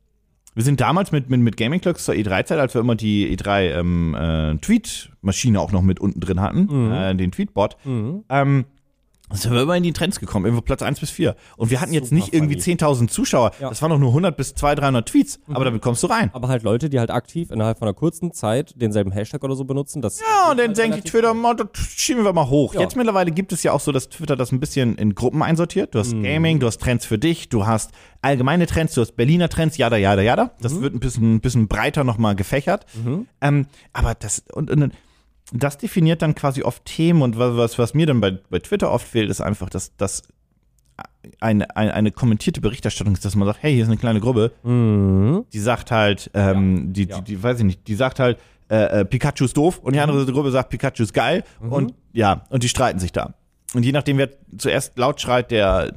Wir 0.55 0.63
sind 0.63 0.81
damals 0.81 1.11
mit, 1.11 1.29
mit, 1.29 1.39
mit 1.41 1.57
Gaming 1.57 1.81
Clocks 1.81 2.05
zur 2.05 2.13
E3-Zeit, 2.13 2.59
als 2.59 2.73
wir 2.75 2.81
immer 2.81 2.95
die 2.95 3.35
E3 3.35 3.79
ähm, 3.79 4.15
äh, 4.15 4.55
Tweet-Maschine 4.57 5.59
auch 5.59 5.71
noch 5.71 5.81
mit 5.81 5.99
unten 5.99 6.19
drin 6.19 6.39
hatten, 6.41 6.67
Mhm. 6.69 6.91
äh, 6.91 7.15
den 7.15 7.31
Tweetbot, 7.31 7.77
ähm, 7.85 8.65
sind 9.33 9.53
wir 9.53 9.61
immer 9.63 9.75
in 9.75 9.83
die 9.83 9.93
Trends 9.93 10.19
gekommen, 10.19 10.45
irgendwo 10.45 10.61
Platz 10.61 10.81
1 10.81 10.99
bis 10.99 11.09
4. 11.09 11.35
Und 11.57 11.69
wir 11.71 11.81
hatten 11.81 11.93
jetzt 11.93 12.09
Super 12.09 12.15
nicht 12.15 12.33
irgendwie 12.33 12.59
funny. 12.59 12.77
10.000 12.77 13.07
Zuschauer, 13.09 13.51
Ja. 13.59 13.67
Mhm. 13.67 13.69
das 13.71 13.81
waren 13.81 13.89
doch 13.91 13.99
nur 13.99 14.09
100 14.09 14.35
bis 14.37 14.53
200, 14.55 14.83
300 14.83 15.07
Tweets, 15.09 15.39
aber 15.47 15.65
damit 15.65 15.81
kommst 15.81 16.03
du 16.03 16.07
rein. 16.07 16.29
Aber 16.33 16.47
halt 16.47 16.63
Leute, 16.63 16.89
die 16.89 16.99
halt 16.99 17.11
aktiv 17.11 17.51
innerhalb 17.51 17.79
von 17.79 17.87
einer 17.87 17.95
kurzen 17.95 18.31
Zeit 18.33 18.73
denselben 18.79 19.11
Hashtag 19.11 19.43
oder 19.43 19.55
so 19.55 19.65
benutzen. 19.65 20.01
Das 20.01 20.19
Ja, 20.19 20.51
und 20.51 20.57
dann 20.59 20.67
halt 20.67 20.77
die 20.77 20.81
relativ 20.81 21.11
Twitter, 21.11 21.33
mal, 21.33 21.55
das 21.55 21.67
schieben 21.95 22.23
wir 22.23 22.33
mal 22.33 22.47
hoch. 22.49 22.73
Ja. 22.73 22.81
Jetzt 22.81 22.95
mittlerweile 22.95 23.31
gibt 23.31 23.51
es 23.53 23.63
ja 23.63 23.71
auch 23.71 23.79
so, 23.79 23.91
dass 23.91 24.09
Twitter 24.09 24.35
das 24.35 24.51
ein 24.51 24.59
bisschen 24.59 24.95
in 24.97 25.15
Gruppen 25.15 25.41
einsortiert. 25.43 25.95
Du 25.95 25.99
hast 25.99 26.13
Mhm. 26.13 26.23
Gaming, 26.23 26.59
du 26.59 26.67
hast 26.67 26.79
Trends 26.81 27.05
für 27.05 27.17
dich, 27.17 27.49
du 27.49 27.65
hast 27.65 27.91
allgemeine 28.21 28.65
Trends, 28.67 28.93
du 28.93 29.01
hast 29.01 29.15
Berliner 29.15 29.49
Trends, 29.49 29.77
jada, 29.77 29.97
jada, 29.97 30.21
jada. 30.21 30.45
Mhm. 30.45 30.49
Das 30.61 30.81
wird 30.81 30.93
ein 30.95 30.99
bisschen, 30.99 31.35
ein 31.35 31.41
bisschen 31.41 31.67
breiter 31.67 32.03
nochmal 32.03 32.35
gefächert. 32.35 32.85
Ähm, 33.41 33.65
aber 33.93 34.15
das, 34.15 34.43
und, 34.53 34.69
und 34.71 34.91
das 35.51 35.77
definiert 35.77 36.21
dann 36.21 36.35
quasi 36.35 36.63
oft 36.63 36.85
Themen 36.85 37.21
und 37.21 37.37
was, 37.37 37.55
was, 37.57 37.79
was 37.79 37.93
mir 37.93 38.05
dann 38.07 38.21
bei, 38.21 38.31
bei 38.49 38.59
Twitter 38.59 38.91
oft 38.91 39.07
fehlt, 39.07 39.29
ist 39.29 39.41
einfach, 39.41 39.69
dass, 39.69 39.95
dass 39.97 40.23
eine, 41.39 41.75
eine, 41.75 41.93
eine 41.93 42.11
kommentierte 42.11 42.61
Berichterstattung 42.61 43.13
ist, 43.13 43.25
dass 43.25 43.35
man 43.35 43.47
sagt, 43.47 43.59
hey, 43.63 43.73
hier 43.73 43.83
ist 43.83 43.89
eine 43.89 43.97
kleine 43.97 44.19
Gruppe, 44.19 44.51
Mhm. 44.63 45.45
die 45.51 45.59
sagt 45.59 45.91
halt, 45.91 46.29
ähm, 46.33 46.93
die, 46.93 47.05
Ja. 47.07 47.17
die, 47.21 47.35
die, 47.35 47.43
weiß 47.43 47.59
ich 47.59 47.65
nicht, 47.65 47.87
die 47.87 47.95
sagt 47.95 48.19
halt, 48.19 48.37
äh, 48.69 49.01
äh, 49.01 49.05
Pikachu 49.05 49.45
ist 49.45 49.57
doof 49.57 49.79
und 49.79 49.93
die 49.93 49.99
andere 49.99 50.25
Gruppe 50.31 50.51
sagt, 50.51 50.69
Pikachu 50.69 51.03
ist 51.03 51.13
geil 51.13 51.43
und 51.59 51.93
ja, 52.13 52.45
und 52.49 52.63
die 52.63 52.69
streiten 52.69 52.99
sich 52.99 53.11
da. 53.11 53.33
Und 53.73 53.83
je 53.83 53.91
nachdem, 53.91 54.17
wer 54.19 54.29
zuerst 54.57 54.97
laut 54.97 55.19
schreit, 55.19 55.49
der, 55.51 55.93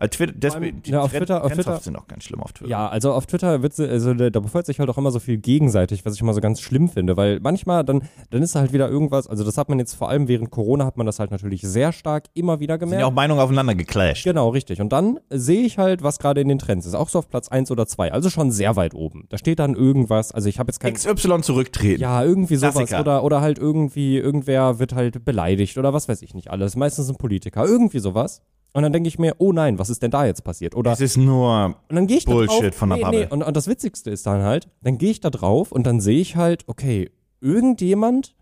also 0.00 0.10
Twitter, 0.16 0.32
deswegen, 0.34 0.82
die 0.82 0.90
ja, 0.90 1.00
auf 1.02 1.10
Trend- 1.10 1.20
Twitter- 1.26 1.44
auf 1.44 1.52
Twitter- 1.52 1.78
sind 1.78 1.96
auch 1.96 2.08
ganz 2.08 2.24
schlimm 2.24 2.40
auf 2.40 2.52
Twitter. 2.52 2.70
Ja, 2.70 2.88
also 2.88 3.12
auf 3.12 3.26
Twitter 3.26 3.62
wird 3.62 3.78
also 3.78 4.14
da 4.14 4.30
da 4.30 4.40
befeuert 4.40 4.66
sich 4.66 4.80
halt 4.80 4.90
auch 4.90 4.98
immer 4.98 5.10
so 5.12 5.20
viel 5.20 5.36
gegenseitig, 5.38 6.04
was 6.04 6.14
ich 6.14 6.20
immer 6.20 6.34
so 6.34 6.40
ganz 6.40 6.60
schlimm 6.60 6.88
finde, 6.88 7.16
weil 7.16 7.38
manchmal 7.40 7.84
dann 7.84 8.02
dann 8.30 8.42
ist 8.42 8.54
halt 8.56 8.72
wieder 8.72 8.88
irgendwas, 8.88 9.26
also 9.28 9.44
das 9.44 9.56
hat 9.58 9.68
man 9.68 9.78
jetzt 9.78 9.94
vor 9.94 10.08
allem 10.08 10.26
während 10.26 10.50
Corona 10.50 10.84
hat 10.86 10.96
man 10.96 11.06
das 11.06 11.18
halt 11.20 11.30
natürlich 11.30 11.60
sehr 11.62 11.92
stark 11.92 12.24
immer 12.34 12.58
wieder 12.60 12.74
sind 12.74 12.80
gemerkt. 12.80 13.00
ja 13.00 13.06
auch 13.06 13.12
Meinungen 13.12 13.40
aufeinander 13.40 13.74
geclasht. 13.74 14.24
Genau, 14.24 14.48
richtig. 14.48 14.80
Und 14.80 14.90
dann 14.92 15.20
sehe 15.30 15.60
ich 15.62 15.78
halt, 15.78 16.02
was 16.02 16.18
gerade 16.18 16.40
in 16.40 16.48
den 16.48 16.58
Trends 16.58 16.86
ist. 16.86 16.94
Auch 16.94 17.08
so 17.08 17.18
auf 17.18 17.28
Platz 17.28 17.48
1 17.48 17.70
oder 17.70 17.86
2. 17.86 18.12
Also 18.12 18.30
schon 18.30 18.50
sehr 18.50 18.76
weit 18.76 18.94
oben. 18.94 19.26
Da 19.28 19.36
steht 19.38 19.58
dann 19.58 19.74
irgendwas. 19.74 20.32
Also 20.32 20.48
ich 20.48 20.58
habe 20.58 20.68
jetzt 20.70 20.80
kein. 20.80 20.94
XY 20.94 21.42
zurücktreten. 21.42 22.00
Ja, 22.00 22.24
irgendwie 22.24 22.56
sowas. 22.56 22.74
Klassiker. 22.74 23.00
Oder, 23.00 23.22
oder 23.24 23.40
halt 23.42 23.58
irgendwie, 23.58 24.16
irgendwer 24.16 24.78
wird 24.78 24.94
halt 24.94 25.24
beleidigt 25.24 25.76
oder 25.78 25.92
was 25.92 26.08
weiß 26.08 26.22
ich 26.22 26.34
nicht 26.34 26.50
alles. 26.50 26.74
Meistens 26.76 27.08
ein 27.10 27.16
Politiker. 27.16 27.64
Irgendwie 27.66 27.98
sowas. 27.98 28.40
Und 28.72 28.82
dann 28.82 28.92
denke 28.92 29.08
ich 29.08 29.18
mir, 29.18 29.34
oh 29.38 29.52
nein, 29.52 29.78
was 29.78 29.90
ist 29.90 30.02
denn 30.02 30.10
da 30.12 30.24
jetzt 30.26 30.44
passiert? 30.44 30.76
Oder 30.76 30.92
Es 30.92 31.00
ist 31.00 31.16
nur, 31.16 31.74
und 31.88 31.96
dann 31.96 32.06
gehe 32.06 32.18
ich 32.18 32.24
da 32.24 32.32
Bullshit 32.32 32.62
drauf, 32.70 32.74
von 32.74 32.88
der 32.90 32.98
nee, 32.98 33.04
Bubble. 33.04 33.20
Nee, 33.20 33.26
und, 33.32 33.42
und 33.42 33.56
das 33.56 33.66
Witzigste 33.66 34.10
ist 34.10 34.26
dann 34.26 34.42
halt, 34.42 34.68
dann 34.82 34.96
gehe 34.98 35.10
ich 35.10 35.20
da 35.20 35.30
drauf 35.30 35.72
und 35.72 35.86
dann 35.86 36.00
sehe 36.00 36.20
ich 36.20 36.36
halt, 36.36 36.64
okay, 36.68 37.10
irgendjemand 37.40 38.34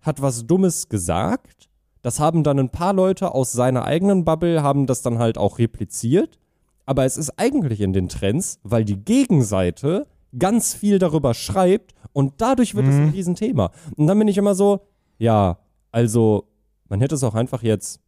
hat 0.00 0.22
was 0.22 0.46
Dummes 0.46 0.88
gesagt. 0.88 1.68
Das 2.02 2.20
haben 2.20 2.42
dann 2.44 2.58
ein 2.58 2.70
paar 2.70 2.92
Leute 2.92 3.34
aus 3.34 3.52
seiner 3.52 3.84
eigenen 3.84 4.24
Bubble, 4.24 4.62
haben 4.62 4.86
das 4.86 5.02
dann 5.02 5.18
halt 5.18 5.38
auch 5.38 5.58
repliziert. 5.58 6.38
Aber 6.86 7.04
es 7.04 7.16
ist 7.16 7.38
eigentlich 7.38 7.80
in 7.80 7.92
den 7.94 8.08
Trends, 8.08 8.60
weil 8.62 8.84
die 8.84 8.96
Gegenseite 9.02 10.06
ganz 10.38 10.74
viel 10.74 10.98
darüber 10.98 11.32
schreibt 11.32 11.94
und 12.12 12.34
dadurch 12.38 12.74
wird 12.74 12.86
es 12.86 12.94
Mhm. 12.94 13.02
ein 13.04 13.08
Riesenthema. 13.10 13.70
Und 13.96 14.06
dann 14.06 14.18
bin 14.18 14.28
ich 14.28 14.36
immer 14.36 14.54
so, 14.54 14.80
ja, 15.18 15.58
also 15.92 16.48
man 16.88 17.00
hätte 17.00 17.14
es 17.14 17.24
auch 17.24 17.34
einfach 17.34 17.62
jetzt 17.62 18.00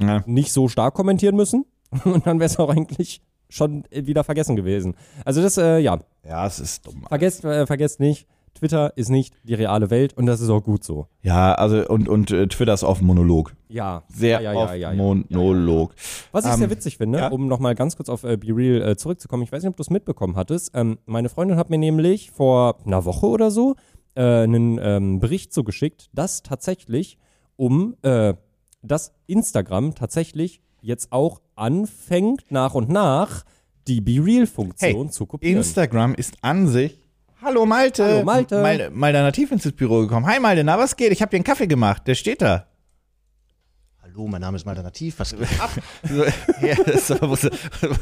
ja. 0.00 0.22
nicht 0.26 0.52
so 0.52 0.68
stark 0.68 0.94
kommentieren 0.94 1.36
müssen. 1.36 1.64
Und 2.04 2.26
dann 2.26 2.38
wäre 2.38 2.46
es 2.46 2.58
auch 2.58 2.70
eigentlich 2.70 3.22
schon 3.48 3.84
wieder 3.90 4.24
vergessen 4.24 4.56
gewesen. 4.56 4.94
Also 5.24 5.40
das, 5.42 5.56
äh, 5.56 5.78
ja, 5.78 6.00
ja, 6.26 6.46
es 6.46 6.60
ist 6.60 6.86
dumm. 6.86 7.04
vergesst, 7.08 7.44
äh, 7.44 7.66
vergesst 7.66 7.98
nicht, 7.98 8.26
Twitter 8.54 8.96
ist 8.96 9.08
nicht 9.08 9.34
die 9.44 9.54
reale 9.54 9.90
Welt 9.90 10.14
und 10.16 10.26
das 10.26 10.40
ist 10.40 10.50
auch 10.50 10.62
gut 10.62 10.84
so. 10.84 11.06
Ja, 11.22 11.54
also, 11.54 11.86
und, 11.88 12.08
und 12.08 12.30
äh, 12.30 12.46
Twitter 12.48 12.74
ist 12.74 12.84
auf 12.84 13.00
Monolog. 13.00 13.54
Ja. 13.68 14.02
Sehr 14.08 14.40
ja, 14.40 14.52
ja, 14.52 14.58
oft 14.58 14.76
ja. 14.76 14.92
Monolog. 14.92 15.94
Was 16.32 16.44
ich 16.44 16.52
Ähm, 16.52 16.58
sehr 16.58 16.70
witzig 16.70 16.98
finde, 16.98 17.30
um 17.30 17.46
nochmal 17.46 17.74
ganz 17.74 17.96
kurz 17.96 18.08
auf 18.08 18.24
äh, 18.24 18.36
Be 18.36 18.48
Real 18.54 18.82
äh, 18.82 18.96
zurückzukommen, 18.96 19.44
ich 19.44 19.52
weiß 19.52 19.62
nicht, 19.62 19.70
ob 19.70 19.76
du 19.76 19.82
es 19.82 19.90
mitbekommen 19.90 20.36
hattest. 20.36 20.72
Ähm, 20.74 20.98
meine 21.06 21.28
Freundin 21.28 21.56
hat 21.56 21.70
mir 21.70 21.78
nämlich 21.78 22.30
vor 22.32 22.76
einer 22.84 23.04
Woche 23.04 23.26
oder 23.26 23.50
so 23.50 23.76
äh, 24.14 24.22
einen 24.22 24.78
ähm, 24.82 25.20
Bericht 25.20 25.52
zugeschickt, 25.52 26.10
dass 26.12 26.42
tatsächlich 26.42 27.18
um 27.56 27.94
äh, 28.02 28.34
dass 28.82 29.12
Instagram 29.26 29.94
tatsächlich 29.94 30.60
jetzt 30.80 31.12
auch 31.12 31.40
anfängt, 31.56 32.50
nach 32.50 32.74
und 32.74 32.88
nach 32.88 33.44
die 33.86 34.00
Be 34.00 34.24
Real-Funktion 34.24 35.06
Hey, 35.06 35.10
zu 35.10 35.26
kopieren. 35.26 35.56
Instagram 35.58 36.14
ist 36.14 36.36
an 36.42 36.68
sich. 36.68 37.08
Hallo 37.42 37.66
Malte. 37.66 38.04
Hallo, 38.04 38.24
Malte. 38.24 38.60
Mal, 38.62 38.90
Malte 38.90 39.18
nativ 39.20 39.52
ins 39.52 39.70
Büro 39.72 40.00
gekommen. 40.00 40.26
Hi 40.26 40.40
Malte, 40.40 40.64
na 40.64 40.78
was 40.78 40.96
geht? 40.96 41.12
Ich 41.12 41.22
habe 41.22 41.30
dir 41.30 41.36
einen 41.36 41.44
Kaffee 41.44 41.66
gemacht. 41.66 42.06
Der 42.06 42.14
steht 42.14 42.42
da. 42.42 42.66
Hallo, 44.18 44.26
mein 44.26 44.40
Name 44.40 44.56
ist 44.56 44.66
Malta 44.66 44.82
Nativ. 44.82 45.20
Was 45.20 45.30
geht 45.30 45.46
ab? 45.60 45.70
Ja, 46.60 46.74
aber, 47.20 47.30
was, 47.30 47.44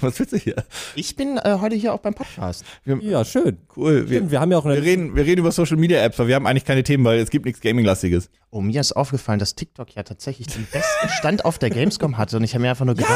was 0.01 0.19
willst 0.19 0.33
du 0.33 0.39
hier? 0.39 0.55
Ich 0.95 1.15
bin 1.15 1.37
äh, 1.37 1.59
heute 1.61 1.77
hier 1.77 1.93
auch 1.93 1.99
beim 1.99 2.15
Podcast. 2.15 2.65
ja, 2.87 3.23
schön. 3.23 3.59
Cool. 3.77 4.09
Wir, 4.09 4.17
Stimmt, 4.17 4.31
wir 4.31 4.41
haben 4.41 4.51
ja 4.51 4.57
auch 4.57 4.65
eine 4.65 4.77
wir, 4.77 4.83
reden, 4.83 5.15
wir 5.15 5.27
reden 5.27 5.41
über 5.41 5.53
Social 5.53 5.77
Media 5.77 6.03
Apps, 6.03 6.19
weil 6.19 6.29
wir 6.29 6.37
haben 6.37 6.47
eigentlich 6.47 6.65
keine 6.65 6.83
Themen, 6.85 7.05
weil 7.05 7.19
es 7.19 7.29
gibt 7.29 7.45
nichts 7.45 7.61
Gaming-lastiges. 7.61 8.31
Oh, 8.51 8.63
mir 8.63 8.81
ist 8.81 8.93
aufgefallen, 8.93 9.39
dass 9.41 9.57
TikTok 9.57 9.95
ja 9.95 10.05
tatsächlich 10.05 10.47
den 10.47 10.67
besten 10.73 11.09
Stand 11.19 11.45
auf 11.45 11.59
der 11.59 11.69
Gamescom 11.69 12.17
hatte. 12.17 12.39
Und 12.39 12.45
ich 12.45 12.55
habe 12.55 12.63
mir 12.63 12.71
einfach 12.71 12.87
nur 12.87 12.95
gedacht, 12.95 13.13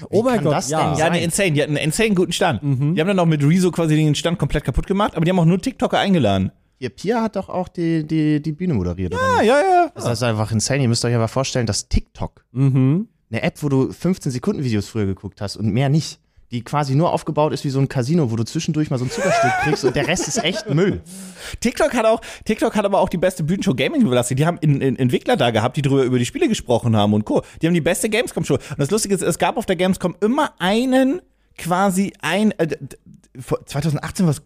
wie 0.00 0.06
Oh 0.10 0.22
mein 0.22 0.44
Gott, 0.44 0.52
das 0.52 0.68
ja. 0.68 0.80
denn 0.80 0.90
Ja, 0.90 0.96
sein? 0.96 1.12
eine 1.12 1.22
insane. 1.22 1.52
Die 1.52 1.62
hatten 1.62 1.74
einen 1.78 1.86
insane 1.86 2.10
guten 2.14 2.32
Stand. 2.32 2.60
Die 2.62 3.00
haben 3.00 3.08
dann 3.08 3.18
auch 3.18 3.24
mit 3.24 3.42
Rezo 3.42 3.70
quasi 3.70 3.96
den 3.96 4.14
Stand 4.14 4.38
komplett 4.38 4.64
kaputt 4.64 4.86
gemacht, 4.86 5.16
aber 5.16 5.24
die 5.24 5.30
haben 5.30 5.38
auch 5.38 5.46
nur 5.46 5.58
TikToker 5.58 5.98
eingeladen. 5.98 6.52
Hier, 6.82 6.90
Pia 6.90 7.22
hat 7.22 7.36
doch 7.36 7.48
auch 7.48 7.68
die, 7.68 8.04
die, 8.04 8.42
die 8.42 8.50
Bühne 8.50 8.74
moderiert. 8.74 9.14
oder 9.14 9.36
nicht? 9.38 9.46
ja, 9.46 9.60
ja. 9.60 9.92
Das 9.94 10.04
ist 10.14 10.22
einfach 10.24 10.50
insane. 10.50 10.82
Ihr 10.82 10.88
müsst 10.88 11.04
euch 11.04 11.14
aber 11.14 11.28
vorstellen, 11.28 11.64
dass 11.64 11.88
TikTok, 11.88 12.44
Mhm. 12.50 13.06
eine 13.30 13.42
App, 13.44 13.62
wo 13.62 13.68
du 13.68 13.92
15 13.92 14.32
Sekunden 14.32 14.64
Videos 14.64 14.88
früher 14.88 15.06
geguckt 15.06 15.40
hast 15.40 15.56
und 15.56 15.68
mehr 15.72 15.88
nicht, 15.88 16.18
die 16.50 16.64
quasi 16.64 16.96
nur 16.96 17.12
aufgebaut 17.12 17.52
ist 17.52 17.64
wie 17.64 17.70
so 17.70 17.78
ein 17.78 17.88
Casino, 17.88 18.32
wo 18.32 18.34
du 18.36 18.42
zwischendurch 18.44 18.90
mal 18.90 18.98
so 18.98 19.04
ein 19.04 19.12
Zuckerstück 19.12 19.52
kriegst 19.62 19.84
und 19.84 19.94
der 19.94 20.08
Rest 20.08 20.26
ist 20.26 20.42
echt 20.42 20.68
Müll. 20.74 21.00
TikTok 21.60 21.94
hat 21.94 22.04
auch, 22.04 22.20
TikTok 22.44 22.74
hat 22.74 22.84
aber 22.84 22.98
auch 22.98 23.08
die 23.08 23.16
beste 23.16 23.44
Bühnenshow 23.44 23.74
Gaming 23.76 24.02
überlassen. 24.02 24.36
Die 24.36 24.44
haben 24.44 24.58
in, 24.60 24.80
in 24.80 24.96
Entwickler 24.96 25.36
da 25.36 25.50
gehabt, 25.52 25.76
die 25.76 25.82
drüber 25.82 26.02
über 26.02 26.18
die 26.18 26.26
Spiele 26.26 26.48
gesprochen 26.48 26.96
haben 26.96 27.14
und 27.14 27.24
Co. 27.24 27.42
Die 27.62 27.68
haben 27.68 27.74
die 27.74 27.80
beste 27.80 28.10
Gamescom-Show. 28.10 28.54
Und 28.54 28.78
das 28.78 28.90
Lustige 28.90 29.14
ist, 29.14 29.22
es 29.22 29.38
gab 29.38 29.56
auf 29.56 29.66
der 29.66 29.76
Gamescom 29.76 30.16
immer 30.20 30.52
einen, 30.58 31.22
quasi 31.56 32.12
ein, 32.20 32.50
äh, 32.58 32.66
d- 32.66 32.76
d- 32.80 32.96
vor- 33.40 33.64
2018 33.64 34.26
was 34.26 34.42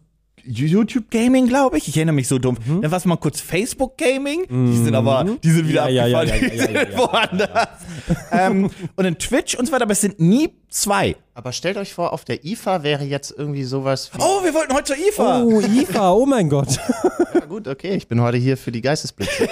YouTube 0.47 1.11
Gaming, 1.11 1.47
glaube 1.49 1.79
ich. 1.79 1.89
Ich 1.89 1.97
erinnere 1.97 2.15
mich 2.15 2.29
so 2.29 2.39
dumm. 2.39 2.57
Dann 2.67 2.91
war 2.91 2.99
es 2.99 3.05
mal 3.05 3.17
kurz 3.17 3.41
Facebook 3.41 3.97
Gaming. 3.99 4.47
Die 4.49 4.77
sind 4.85 4.95
aber, 4.95 5.25
die 5.43 5.51
sind 5.51 5.69
wieder 5.69 5.89
Mhm. 5.89 5.95
Ja, 5.95 6.03
abgefallen. 6.05 6.29
ja, 6.29 6.37
ja, 6.37 6.51
die 6.51 6.59
sind 6.89 6.99
woanders. 6.99 7.69
ähm, 8.31 8.65
und 8.97 9.05
dann 9.05 9.19
Twitch 9.19 9.55
und 9.57 9.67
so 9.67 9.73
weiter, 9.73 9.83
aber 9.85 9.93
es 9.93 10.01
sind 10.01 10.21
nie 10.21 10.51
zwei. 10.69 11.17
Aber 11.37 11.53
stellt 11.53 11.77
euch 11.77 11.93
vor, 11.93 12.15
auf 12.15 12.25
der 12.25 12.47
IFA 12.47 12.83
wäre 12.83 13.05
jetzt 13.05 13.31
irgendwie 13.37 13.65
sowas 13.65 14.11
wie, 14.15 14.23
Oh, 14.23 14.43
wir 14.43 14.55
wollten 14.55 14.73
heute 14.73 14.95
zur 14.95 14.97
IFA. 14.97 15.43
Oh, 15.43 15.61
IFA, 15.61 16.13
oh 16.13 16.25
mein 16.25 16.49
Gott. 16.49 16.79
ja 17.35 17.41
gut, 17.41 17.69
okay, 17.69 17.95
ich 17.95 18.09
bin 18.09 18.23
heute 18.23 18.39
hier 18.39 18.57
für 18.57 18.73
die 18.73 18.81
Geistesblitze. 18.81 19.47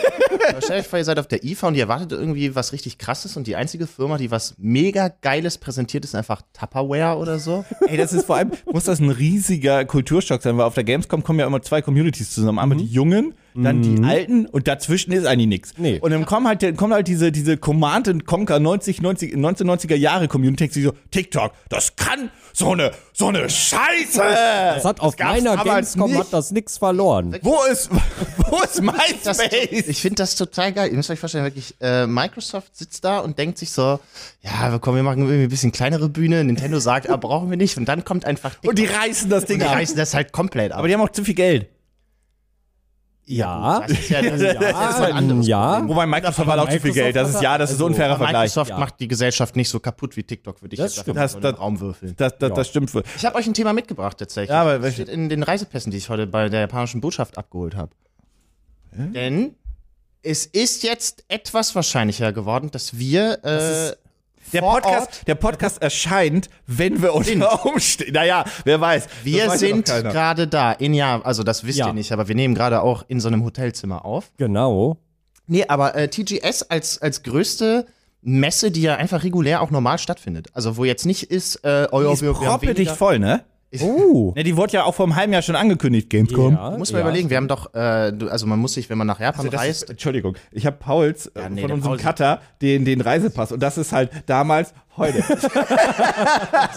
Aber 0.49 0.63
stellt 0.63 0.81
euch 0.81 0.89
vor, 0.89 0.99
ihr 0.99 1.05
seid 1.05 1.19
auf 1.19 1.27
der 1.29 1.45
IFA 1.45 1.69
und 1.69 1.75
ihr 1.75 1.83
erwartet 1.83 2.13
irgendwie 2.13 2.55
was 2.55 2.73
richtig 2.73 2.97
krasses 2.97 3.37
und 3.37 3.47
die 3.47 3.55
einzige 3.55 3.87
Firma, 3.87 4.17
die 4.17 4.31
was 4.31 4.55
mega 4.57 5.09
geiles 5.21 5.59
präsentiert, 5.59 6.07
ist 6.07 6.15
einfach 6.15 6.41
Tupperware 6.59 7.19
oder 7.19 7.39
so. 7.39 7.67
Ey, 7.87 7.99
das 7.99 8.15
ist 8.15 8.25
vor 8.25 8.37
allem, 8.37 8.53
muss 8.73 8.85
das 8.85 9.01
ein 9.01 9.11
riesiger 9.11 9.85
Kulturschock 9.85 10.41
sein, 10.41 10.57
weil 10.57 10.65
auf 10.65 10.75
der 10.75 10.85
Gamescom 10.85 11.23
kommen 11.23 11.41
ja 11.41 11.47
immer 11.47 11.61
zwei 11.61 11.83
Communities 11.83 12.31
zusammen. 12.33 12.59
Einmal 12.59 12.79
die 12.79 12.87
Jungen, 12.87 13.35
dann 13.55 13.83
die 13.83 14.03
Alten 14.03 14.47
und 14.47 14.67
dazwischen 14.67 15.13
ist 15.13 15.27
eigentlich 15.27 15.47
nichts. 15.47 15.75
Nee. 15.77 15.99
Und 16.01 16.11
dann 16.11 16.27
kommen 16.27 16.49
halt, 16.49 16.77
kommen 16.77 16.93
halt 16.93 17.07
diese, 17.07 17.31
diese 17.31 17.57
Command 17.57 18.09
and 18.09 18.27
Conquer 18.27 18.59
90, 18.59 19.01
90, 19.01 19.35
1990er 19.35 19.95
Jahre 19.95 20.27
Community, 20.27 20.69
die 20.69 20.83
so, 20.83 20.93
TikTok, 21.11 21.53
das 21.69 21.95
kann 21.95 22.31
so 22.53 22.73
eine, 22.73 22.93
so 23.13 23.29
eine 23.29 23.49
Scheiße. 23.49 24.19
Das 24.19 24.85
hat 24.85 25.01
auf 25.01 25.17
gab's 25.17 25.43
meiner 25.43 25.63
Gamescom 25.63 26.11
nicht. 26.11 26.21
hat 26.21 26.33
das 26.33 26.51
nix 26.51 26.79
verloren. 26.79 27.37
Wo 27.43 27.59
ist, 27.71 27.91
wo 28.39 28.61
ist 28.63 28.83
Das, 29.25 29.39
MySpace? 29.39 29.89
ich 29.89 30.01
finde 30.01 30.17
das 30.17 30.35
total 30.37 30.73
geil. 30.73 30.91
Ihr 30.91 30.97
müsst 30.97 31.11
euch 31.11 31.21
vorstellen, 31.21 31.45
wirklich, 31.45 31.75
äh, 31.81 32.07
Microsoft 32.07 32.77
sitzt 32.77 33.05
da 33.05 33.21
und 33.21 33.39
denkt 33.39 33.59
sich 33.59 33.71
so, 33.71 34.01
ja, 34.41 34.79
komm, 34.81 34.97
wir 34.97 35.03
machen 35.03 35.23
irgendwie 35.23 35.45
ein 35.45 35.49
bisschen 35.49 35.73
kleinere 35.73 36.09
Bühne. 36.09 36.43
Nintendo 36.45 36.79
sagt, 36.81 37.09
ah, 37.11 37.17
brauchen 37.17 37.51
wir 37.51 37.57
nicht. 37.57 37.77
Und 37.77 37.87
dann 37.87 38.05
kommt 38.05 38.25
einfach 38.25 38.55
TikTok. 38.55 38.71
und 38.71 38.79
die 38.79 38.87
reißen 38.87 39.31
das 39.31 39.45
Ding 39.47 39.59
die 39.61 39.65
ab. 39.65 39.75
reißen 39.75 39.97
das 39.97 40.15
halt 40.15 40.33
komplett 40.33 40.73
ab. 40.73 40.79
Aber 40.79 40.89
die 40.89 40.95
haben 40.95 41.01
auch 41.01 41.11
zu 41.11 41.25
viel 41.25 41.35
Geld. 41.35 41.69
Ja. 43.27 43.81
Das 43.81 43.91
ist 43.91 44.11
ja, 44.11 44.21
das 44.23 44.41
ist 44.41 44.61
Ja, 44.61 44.99
ein 45.05 45.13
anderes 45.13 45.47
ja. 45.47 45.89
Wobei 45.89 46.07
Microsoft 46.07 46.47
hat 46.49 46.59
auch 46.59 46.69
zu 46.69 46.79
viel 46.81 46.93
Geld. 46.93 47.17
Das 47.17 47.31
ist 47.35 47.41
ja, 47.43 47.57
das 47.57 47.71
ist 47.71 47.77
ein 47.77 47.79
also- 47.79 47.87
unfairer 47.87 48.17
Vergleich. 48.17 48.43
Microsoft 48.51 48.71
Ja. 48.71 48.79
macht 48.79 49.01
die 49.01 49.09
Gesellschaft 49.09 49.57
nicht 49.57 49.69
so 49.71 49.81
kaputt 49.81 50.17
wie 50.17 50.23
TikTok, 50.25 50.61
würde 50.63 50.75
ich 50.75 50.79
Das 50.81 50.97
jetzt 50.97 51.09
Das- 51.09 51.15
mal 51.17 51.29
so 51.29 51.37
in 51.39 51.43
den 51.43 51.51
das- 51.53 51.61
Raum 51.61 51.81
würfeln. 51.81 52.15
Das, 52.17 52.39
das, 52.39 52.49
Ja. 52.51 52.55
das 52.55 52.69
stimmt 52.69 52.95
wohl. 52.95 53.03
Ich 53.17 53.25
habe 53.25 53.37
euch 53.37 53.47
ein 53.47 53.55
Thema 53.55 53.73
mitgebracht 53.73 54.19
tatsächlich. 54.19 54.51
Ja, 54.51 54.61
aber 54.63 54.79
das 54.79 54.95
steht 54.95 55.09
in 55.09 55.29
den 55.29 55.43
Reisepässen, 55.43 55.91
die 55.91 55.99
ich 55.99 56.09
heute 56.11 56.27
bei 56.27 56.49
der 56.49 56.61
japanischen 56.61 57.01
Botschaft 57.01 57.39
abgeholt 57.39 57.75
habe. 57.77 57.91
Denn 58.93 59.55
es 60.23 60.47
ist 60.47 60.83
jetzt 60.85 61.25
etwas 61.29 61.75
wahrscheinlicher 61.75 62.33
geworden, 62.33 62.71
dass 62.71 62.97
wir 62.99 63.45
äh, 63.45 63.93
Der 64.53 64.61
Podcast, 64.61 65.07
Ort, 65.09 65.29
der 65.29 65.35
Podcast 65.35 65.83
erscheint, 65.83 66.49
wenn 66.67 67.03
wir 67.03 67.15
unter 67.15 67.65
Umständen. 67.67 68.13
Naja, 68.15 68.45
wer 68.65 68.81
weiß. 68.81 69.09
wir 69.25 69.51
sind 69.53 69.87
gerade 69.87 70.47
da 70.47 70.73
in 70.73 70.95
ja, 70.95 71.21
also 71.23 71.43
das 71.43 71.65
wisst 71.65 71.79
Ja. 71.79 71.89
ihr 71.89 71.93
nicht, 71.93 72.13
aber 72.13 72.29
wir 72.29 72.35
nehmen 72.35 72.55
gerade 72.55 72.83
auch 72.83 73.05
in 73.09 73.21
so 73.21 73.29
einem 73.29 73.45
Hotelzimmer 73.45 74.05
auf. 74.05 74.31
Genau. 74.37 74.99
Nee, 75.47 75.65
aber 75.69 75.95
äh, 75.95 76.09
TGS 76.09 76.63
als, 76.71 77.01
als 77.03 77.23
größte 77.23 77.87
Messe, 78.23 78.71
die 78.71 78.83
ja 78.83 78.97
einfach 78.97 79.23
regulär 79.23 79.61
auch 79.61 79.71
normal 79.71 79.99
stattfindet. 79.99 80.49
Also 80.55 80.77
wo 80.77 80.85
jetzt 80.85 81.05
nicht 81.05 81.25
ist, 81.25 81.57
äh, 81.65 81.87
euer 81.93 82.15
Die 82.17 82.25
ist 82.27 82.35
proppelig 82.39 82.91
voll, 82.91 83.19
ne? 83.19 83.45
Oh. 83.83 84.33
Ne, 84.37 84.45
die 84.45 84.57
wurde 84.57 84.73
ja 84.75 84.85
auch 84.85 84.95
vor 84.95 85.07
einem 85.07 85.17
halben 85.17 85.33
Jahr 85.33 85.43
schon 85.43 85.57
angekündigt, 85.57 86.11
Gamescom. 86.11 86.55
Ja, 86.55 86.71
Muss 86.79 86.93
man 86.93 87.01
ja. 87.01 87.07
überlegen, 87.09 87.31
wir 87.31 87.37
haben 87.37 87.49
doch, 87.49 87.75
äh, 87.75 88.13
du- 88.13 88.29
also 88.29 88.47
man 88.47 88.59
muss 88.59 88.75
sich, 88.75 88.89
wenn 88.91 88.99
man 88.99 89.07
nach 89.07 89.21
Japan 89.21 89.47
Also 89.47 89.57
reist, 89.57 89.83
ist, 89.85 89.91
Entschuldigung, 89.91 90.37
ich 90.53 90.67
habe 90.67 90.77
Pauls 90.77 91.27
äh, 91.29 91.41
Ja, 91.43 91.49
nee, 91.49 91.63
von 91.63 91.73
unserem 91.73 91.97
Paul- 91.97 92.05
Cutter 92.05 92.41
den, 92.63 92.85
den 92.85 93.01
Reisepass 93.01 93.53
und 93.53 93.61
das 93.63 93.79
ist 93.79 93.93
halt 93.93 94.11
damals 94.27 94.75
heute. 94.97 95.19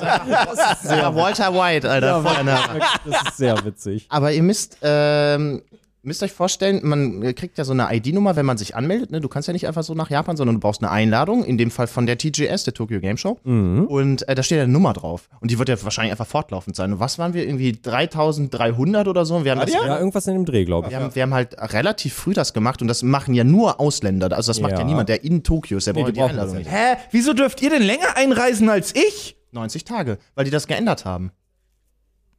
ja, 0.01 1.13
Walter 1.15 1.53
White, 1.53 1.89
Alter. 1.89 2.21
Name. 2.43 2.79
Das 3.05 3.21
ist 3.23 3.37
sehr 3.37 3.63
witzig. 3.65 4.05
Aber 4.09 4.31
ihr 4.31 4.43
müsst, 4.43 4.77
ähm, 4.81 5.61
müsst 6.03 6.23
euch 6.23 6.31
vorstellen, 6.31 6.79
man 6.83 7.21
kriegt 7.35 7.57
ja 7.57 7.63
so 7.65 7.73
eine 7.73 7.87
ID-Nummer, 7.93 8.35
wenn 8.35 8.45
man 8.45 8.57
sich 8.57 8.75
anmeldet. 8.75 9.11
Ne? 9.11 9.19
Du 9.19 9.27
kannst 9.27 9.47
ja 9.47 9.53
nicht 9.53 9.67
einfach 9.67 9.83
so 9.83 9.93
nach 9.93 10.09
Japan, 10.09 10.37
sondern 10.37 10.55
du 10.55 10.59
brauchst 10.61 10.81
eine 10.81 10.89
Einladung, 10.91 11.43
in 11.43 11.57
dem 11.57 11.69
Fall 11.71 11.87
von 11.87 12.05
der 12.05 12.17
TGS, 12.17 12.63
der 12.63 12.73
Tokyo 12.73 12.99
Game 12.99 13.17
Show. 13.17 13.39
Und 13.43 14.27
äh, 14.29 14.35
da 14.35 14.43
steht 14.43 14.57
ja 14.57 14.63
eine 14.63 14.71
Nummer 14.71 14.93
drauf. 14.93 15.27
Und 15.41 15.51
die 15.51 15.59
wird 15.59 15.69
ja 15.69 15.83
wahrscheinlich 15.83 16.11
einfach 16.11 16.27
fortlaufend 16.27 16.75
sein. 16.75 16.93
Und 16.93 16.99
was 16.99 17.19
waren 17.19 17.33
wir? 17.33 17.45
Irgendwie 17.45 17.73
3300 17.73 19.07
oder 19.07 19.25
so? 19.25 19.43
Wir 19.43 19.51
haben, 19.51 19.59
das, 19.61 19.73
Ja, 19.73 19.97
irgendwas 19.97 20.27
in 20.27 20.33
dem 20.33 20.45
Dreh, 20.45 20.65
glaube 20.65 20.87
ich. 20.87 20.91
wir, 20.93 20.99
haben, 21.03 21.15
wir 21.15 21.21
haben 21.23 21.33
halt 21.33 21.55
relativ 21.73 22.13
früh 22.13 22.33
das 22.33 22.53
gemacht 22.53 22.81
und 22.81 22.87
das 22.87 23.03
machen 23.03 23.33
ja 23.33 23.43
nur 23.43 23.79
Ausländer. 23.79 24.31
Also 24.35 24.49
das 24.49 24.59
macht 24.61 24.73
ja 24.73 24.79
Ja. 24.79 24.85
niemand, 24.85 25.09
der 25.09 25.23
in 25.23 25.43
Tokio 25.43 25.77
ist. 25.77 25.87
Der 25.87 25.93
braucht 25.93 26.15
die 26.15 26.21
Einladung 26.21 26.57
nicht. 26.57 26.71
Hä? 26.71 26.95
Wieso 27.11 27.33
dürft 27.33 27.61
ihr 27.61 27.69
denn 27.69 27.81
länger 27.83 28.15
einreisen 28.15 28.69
als 28.69 28.93
ich? 28.95 29.35
90 29.51 29.83
Tage, 29.85 30.17
weil 30.35 30.45
die 30.45 30.51
das 30.51 30.67
geändert 30.67 31.05
haben. 31.05 31.31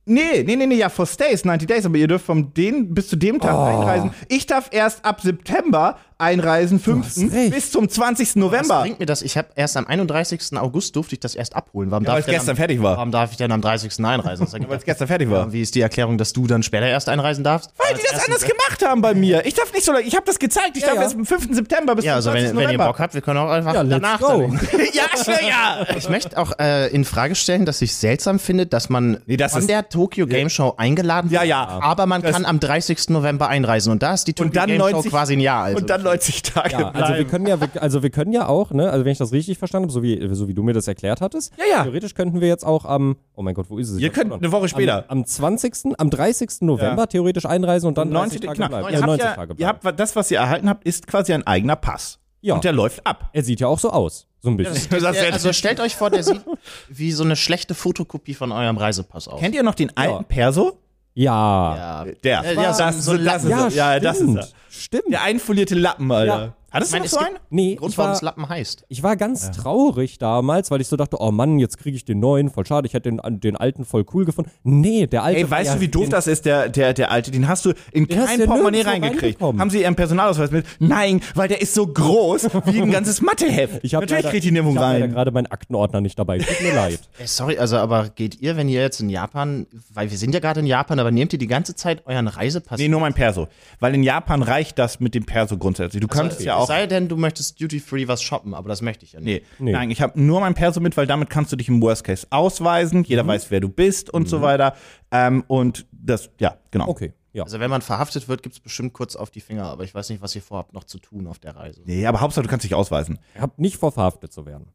Nee, 0.09 0.43
nee, 0.43 0.57
nee, 0.57 0.67
nee, 0.67 0.77
ja, 0.77 0.89
for 0.89 1.07
stays, 1.07 1.45
90 1.45 1.69
days, 1.69 1.85
aber 1.85 1.97
ihr 1.97 2.09
dürft 2.09 2.25
von 2.25 2.53
den 2.55 2.95
bis 2.95 3.09
zu 3.09 3.17
dem 3.17 3.39
Tag 3.39 3.55
einreisen. 3.55 4.11
Ich 4.29 4.47
darf 4.47 4.69
erst 4.73 5.05
ab 5.05 5.21
September 5.21 5.99
einreisen, 6.19 6.81
5. 6.81 7.07
hast 7.07 7.19
recht. 7.33 7.51
bis 7.55 7.71
zum 7.71 7.89
20. 7.89 8.29
Was 8.29 8.37
November. 8.37 8.81
bringt 8.83 8.99
mir 8.99 9.07
das? 9.07 9.23
Ich 9.23 9.37
habe 9.39 9.49
erst 9.55 9.77
am 9.77 9.87
31. 9.87 10.57
August 10.59 10.97
durfte 10.97 11.15
ich 11.15 11.21
das 11.21 11.35
erst 11.35 11.55
abholen. 11.57 11.91
Warum 11.91 12.05
Ja, 12.05 12.13
weil 12.15 12.21
es 12.21 12.27
gestern 12.27 12.51
am, 12.51 12.57
fertig 12.57 12.83
war. 12.83 12.97
Warum 12.97 13.13
darf 13.13 13.31
ich 13.31 13.37
denn 13.37 13.53
am 13.53 13.61
30. 13.61 14.05
einreisen? 14.05 14.47
Weil 14.69 14.79
es 14.79 14.85
gestern 14.85 15.07
fertig 15.09 15.31
war. 15.31 15.53
Wie 15.53 15.63
ist 15.63 15.75
die 15.75 15.81
Erklärung, 15.81 16.19
dass 16.19 16.33
du 16.33 16.47
dann 16.47 16.63
später 16.63 16.87
erst 16.87 17.09
einreisen 17.09 17.45
darfst? 17.45 17.71
Weil 17.79 17.97
die 17.97 18.03
das 18.11 18.25
anders 18.25 18.43
gemacht 18.43 18.85
haben 18.85 19.01
bei 19.01 19.15
mir. 19.15 19.47
Ich 19.47 19.55
darf 19.55 19.73
nicht 19.73 19.85
so 19.85 19.93
lange, 19.93 20.05
ich 20.05 20.15
habe 20.15 20.27
das 20.27 20.39
gezeigt. 20.39 20.77
Ich 20.77 20.83
darf 20.83 20.95
ja. 20.97 21.03
erst 21.03 21.15
am 21.15 21.25
5. 21.25 21.55
September 21.55 21.95
bis 21.95 22.05
Ja, 22.05 22.13
zum 22.13 22.17
also 22.17 22.31
20. 22.31 22.49
wenn, 22.51 22.57
wenn 22.57 22.63
ihr 22.63 22.67
November. 22.69 22.87
Bock 22.89 22.99
habt, 22.99 23.15
wir 23.15 23.21
können 23.21 23.39
auch 23.39 23.51
einfach 23.51 23.75
Ja, 23.75 23.85
danach. 23.85 24.21
go. 24.21 24.43
ja, 24.93 25.23
schnell, 25.23 25.49
ja. 25.49 25.87
Ich 25.97 26.09
möchte 26.09 26.37
auch 26.37 26.59
äh, 26.59 26.89
in 26.89 27.05
Frage 27.05 27.35
stellen, 27.35 27.65
dass 27.65 27.81
ich 27.83 27.95
seltsam 27.95 28.39
finde, 28.39 28.67
dass 28.67 28.89
man 28.89 29.19
Nee, 29.27 29.37
das 29.37 29.53
von 29.53 29.67
der 29.67 29.89
Tokyo 29.89 30.27
Game 30.27 30.51
Show 30.51 30.75
eingeladen 30.77 31.31
Ja, 31.31 31.41
wird, 31.41 31.51
ja. 31.51 31.79
aber 31.83 32.07
man 32.07 32.23
Das- 32.23 32.33
kann 32.33 32.45
am 32.45 32.59
30. 32.61 33.11
November 33.11 33.49
einreisen 33.49 33.93
und 33.93 34.03
da 34.03 34.15
ist 34.15 34.25
die 34.27 34.35
Tokyo 34.35 34.65
Game 34.67 34.79
90 34.79 35.05
Show 35.05 35.11
quasi 35.11 35.35
ein 35.35 35.41
Jahr 35.41 35.65
alt. 35.65 35.77
Und 35.77 35.89
dann 35.91 36.03
90 36.09 36.43
Tage 36.43 36.73
Ja, 36.73 36.89
also 36.91 36.99
wir 36.99 37.25
bleiben. 37.25 37.31
können 37.31 37.47
ja, 37.47 37.59
also 37.81 38.03
wir 38.03 38.11
können 38.11 38.33
ja 38.33 38.47
auch, 38.49 38.71
ne, 38.71 38.91
also 38.91 39.05
wenn 39.05 39.13
ich 39.13 39.19
das 39.19 39.33
richtig 39.33 39.59
verstanden 39.59 39.85
habe, 39.87 39.93
so 39.93 40.03
wie, 40.03 40.29
so 40.35 40.49
wie 40.49 40.55
du 40.55 40.63
mir 40.63 40.73
das 40.73 40.89
erklärt 40.89 41.21
hattest, 41.21 41.53
Ja, 41.59 41.65
ja. 41.79 41.83
theoretisch 41.85 42.15
könnten 42.15 42.41
wir 42.41 42.49
jetzt 42.49 42.65
auch 42.65 42.85
am, 42.85 43.17
oh 43.35 43.43
mein 43.43 43.55
Gott, 43.55 43.67
wo 43.69 43.79
ist 43.79 43.91
es? 43.91 43.99
Ihr 43.99 44.11
könnt 44.11 44.33
eine 44.33 44.53
Woche 44.53 44.69
später. 44.69 45.05
Am, 45.09 45.19
am 45.19 45.25
20., 45.25 45.99
am 45.99 46.11
30. 46.11 46.51
November 46.63 47.03
Ja. 47.03 47.07
theoretisch 47.07 47.47
einreisen 47.47 47.87
und 47.89 47.99
dann 47.99 48.09
90 48.11 48.41
90 48.43 48.47
Tage 48.47 48.57
genau. 48.57 48.69
bleiben. 48.69 48.87
Ihr, 48.89 48.93
Ja, 48.93 48.99
habt 49.01 49.07
90 49.07 49.25
ja, 49.25 49.35
Tage 49.35 49.53
ihr 49.53 49.57
bleiben. 49.57 49.79
habt 49.85 50.01
das, 50.01 50.17
was 50.17 50.31
ihr 50.31 50.39
erhalten 50.39 50.69
habt, 50.69 50.85
ist 50.85 51.07
quasi 51.07 51.33
ein 51.33 51.47
eigener 51.47 51.77
Pass. 51.77 52.19
Ja. 52.41 52.55
Und 52.55 52.65
der 52.65 52.73
läuft 52.73 53.05
ab. 53.07 53.31
Er 53.33 53.43
sieht 53.43 53.61
ja 53.61 53.67
auch 53.67 53.79
so 53.81 53.91
aus, 53.91 54.27
so 54.41 54.49
ein 54.49 54.57
bisschen. 54.57 54.89
Das 55.01 55.17
Der, 55.17 55.33
also 55.33 55.53
stellt 55.53 55.81
euch 55.81 55.97
vor, 55.97 56.09
der 56.11 56.23
sieht 56.23 56.41
wie 56.89 57.11
so 57.11 57.25
eine 57.25 57.35
schlechte 57.35 57.75
Fotokopie 57.75 58.35
von 58.35 58.53
eurem 58.53 58.77
Reisepass 58.77 59.27
aus. 59.27 59.41
Kennt 59.41 59.55
ihr 59.57 59.65
noch 59.65 59.75
den 59.75 59.97
alten 59.97 60.13
Ja. 60.13 60.23
Perso? 60.23 60.79
Ja. 61.23 61.77
ja. 61.77 62.13
Der. 62.25 62.53
Ja, 62.55 62.73
so- 62.73 62.79
das, 62.83 63.05
so 63.05 63.11
ein 63.13 63.25
das 63.25 63.45
ist 63.45 63.51
Ja, 63.51 63.67
er. 63.67 63.71
ja, 63.95 64.01
das 64.01 64.21
ist 64.21 64.37
er. 64.37 64.49
Stimmt. 64.71 65.11
Der 65.13 65.23
einfolierte 65.23 65.75
Lappen, 65.75 66.11
Alter. 66.13 66.55
Ja. 66.71 66.75
Hattest 66.75 66.93
Ich 66.93 66.97
du 66.97 66.99
noch 66.99 67.05
es 67.07 67.11
so 67.13 67.19
einen? 67.19 67.37
Nee, 67.51 67.75
Grund, 67.77 67.93
ich 67.93 67.99
warum 67.99 68.11
war, 68.11 68.15
es 68.17 68.23
Lappen 68.23 68.49
heißt. 68.49 68.85
ich 68.89 69.03
war 69.03 69.17
ganz 69.17 69.51
traurig 69.51 70.19
damals, 70.19 70.71
weil 70.71 70.81
ich 70.81 70.89
so 70.89 70.97
dachte, 70.97 71.17
oh 71.21 71.31
Mann, 71.31 71.59
jetzt 71.59 71.79
kriege 71.79 71.97
ich 71.97 72.05
den 72.05 72.21
neuen, 72.21 72.51
voll 72.51 72.67
schade, 72.67 72.87
ich 72.87 72.95
hätte 72.95 73.11
den, 73.11 73.41
den 73.41 73.57
alten 73.57 73.85
voll 73.85 74.05
cool 74.13 74.25
gefunden. 74.25 74.51
Nee, 74.65 75.07
der 75.07 75.23
alte 75.23 75.41
Ey, 75.41 75.51
weißt 75.51 75.69
ja 75.71 75.75
du, 75.77 75.81
wie 75.81 75.89
doof 75.89 76.03
den- 76.05 76.11
das 76.11 76.27
ist, 76.27 76.45
der, 76.45 76.69
der, 76.69 76.93
der 76.95 77.11
alte? 77.11 77.31
Den 77.31 77.49
hast 77.49 77.65
du 77.65 77.73
in 77.93 78.07
kein 78.07 78.39
ja 78.41 78.47
Portemonnaie 78.47 78.83
nirgendwo 78.85 78.91
reingekriegt. 79.07 79.41
Haben 79.41 79.71
sie 79.71 79.81
ihren 79.83 79.95
Personalausweis 79.97 80.51
mit? 80.51 80.67
Nein, 80.79 81.21
weil 81.35 81.49
der 81.49 81.61
ist 81.63 81.75
so 81.75 81.87
groß 81.87 82.49
wie 82.67 82.83
ein 82.83 82.91
ganzes 82.93 83.23
Matheheft. 83.23 83.81
Ich 83.83 83.95
hab 83.95 84.03
Natürlich 84.03 84.25
leider, 84.25 84.31
kriegt 84.33 84.45
die 84.45 84.51
nirgendwo 84.51 84.75
ich 84.75 84.79
hab 84.85 84.93
leider 84.93 85.05
rein. 85.05 85.11
gerade 85.13 85.31
meinen 85.31 85.47
Aktenordner 85.47 86.01
nicht 86.01 86.19
dabei. 86.19 86.39
Tut 86.39 86.61
mir 86.63 86.75
leid. 86.75 87.01
Ey, 87.19 87.27
sorry, 87.27 87.59
also 87.59 87.77
aber 87.79 88.11
geht 88.11 88.41
ihr, 88.43 88.57
wenn 88.57 88.69
ihr 88.69 88.83
jetzt 88.83 89.01
in 89.01 89.09
Japan, 89.09 89.67
weil 89.95 90.11
wir 90.11 90.19
sind 90.19 90.35
ja 90.35 90.41
gerade 90.41 90.61
in 90.61 90.67
Japan, 90.67 90.99
aber 90.99 91.11
nehmt 91.11 91.33
ihr 91.33 91.39
die 91.39 91.47
ganze 91.47 91.75
Zeit 91.75 92.07
euren 92.07 92.29
Reisepass? 92.29 92.79
Nee, 92.79 92.89
nur 92.89 93.01
mein 93.01 93.15
Perso. 93.15 93.49
Weil 93.81 93.95
in 93.95 94.03
Japan 94.03 94.43
reicht 94.43 94.79
das 94.79 95.01
mit 95.01 95.15
dem 95.15 95.25
Perso 95.25 95.57
grundsätzlich. 95.57 96.01
Du 96.03 96.09
kannst 96.09 96.41
ja 96.43 96.57
Es 96.58 96.58
auch. 96.59 96.67
sei 96.67 96.87
denn, 96.87 97.09
du 97.09 97.17
möchtest 97.17 97.61
Duty 97.61 97.81
Free 97.81 98.09
was 98.09 98.23
shoppen, 98.23 98.55
aber 98.55 98.69
das 98.69 98.83
möchte 98.83 99.05
ich 99.05 99.13
ja 99.13 99.21
nicht. 99.21 99.43
Nee, 99.59 99.65
Nee. 99.67 99.73
nein, 99.73 99.91
ich 99.91 100.01
habe 100.03 100.21
nur 100.21 100.41
mein 100.41 100.55
Perso 100.55 100.81
mit, 100.81 100.97
weil 100.97 101.07
damit 101.07 101.31
kannst 101.31 101.53
du 101.53 101.57
dich 101.57 101.69
im 101.69 101.81
Worst 101.83 102.05
Case 102.05 102.27
ausweisen. 102.31 103.05
Jeder 103.05 103.25
Mhm. 103.25 103.29
weiß, 103.29 103.51
wer 103.51 103.61
du 103.61 103.69
bist 103.69 104.11
und 104.11 104.29
so 104.29 104.43
weiter. 104.43 104.75
Ähm, 105.11 105.45
und 105.49 105.87
das, 105.93 106.31
ja, 106.39 106.57
genau. 106.71 106.89
Okay, 106.89 107.13
ja. 107.33 107.45
Also 107.45 107.61
wenn 107.61 107.71
man 107.71 107.83
verhaftet 107.83 108.29
wird, 108.29 108.43
gibt 108.43 108.55
es 108.57 108.61
bestimmt 108.61 108.93
kurz 108.93 109.17
auf 109.17 109.31
die 109.31 109.41
Finger, 109.41 109.65
aber 109.65 109.85
ich 109.85 109.95
weiß 109.95 110.09
nicht, 110.11 110.23
was 110.23 110.35
ihr 110.35 110.43
vorhabt 110.43 110.73
noch 110.75 110.85
zu 110.85 110.99
tun 110.99 111.27
auf 111.27 111.39
der 111.39 111.57
Reise. 111.57 111.83
Nee, 111.85 112.07
aber 112.07 112.21
Hauptsache, 112.21 112.43
du 112.45 112.49
kannst 112.51 112.65
dich 112.65 112.75
ausweisen. 112.75 113.19
Ich 113.35 113.41
hab 113.41 113.59
nicht 113.59 113.77
vor, 113.77 113.93
verhaftet 113.93 114.33
zu 114.33 114.47
werden. 114.47 114.67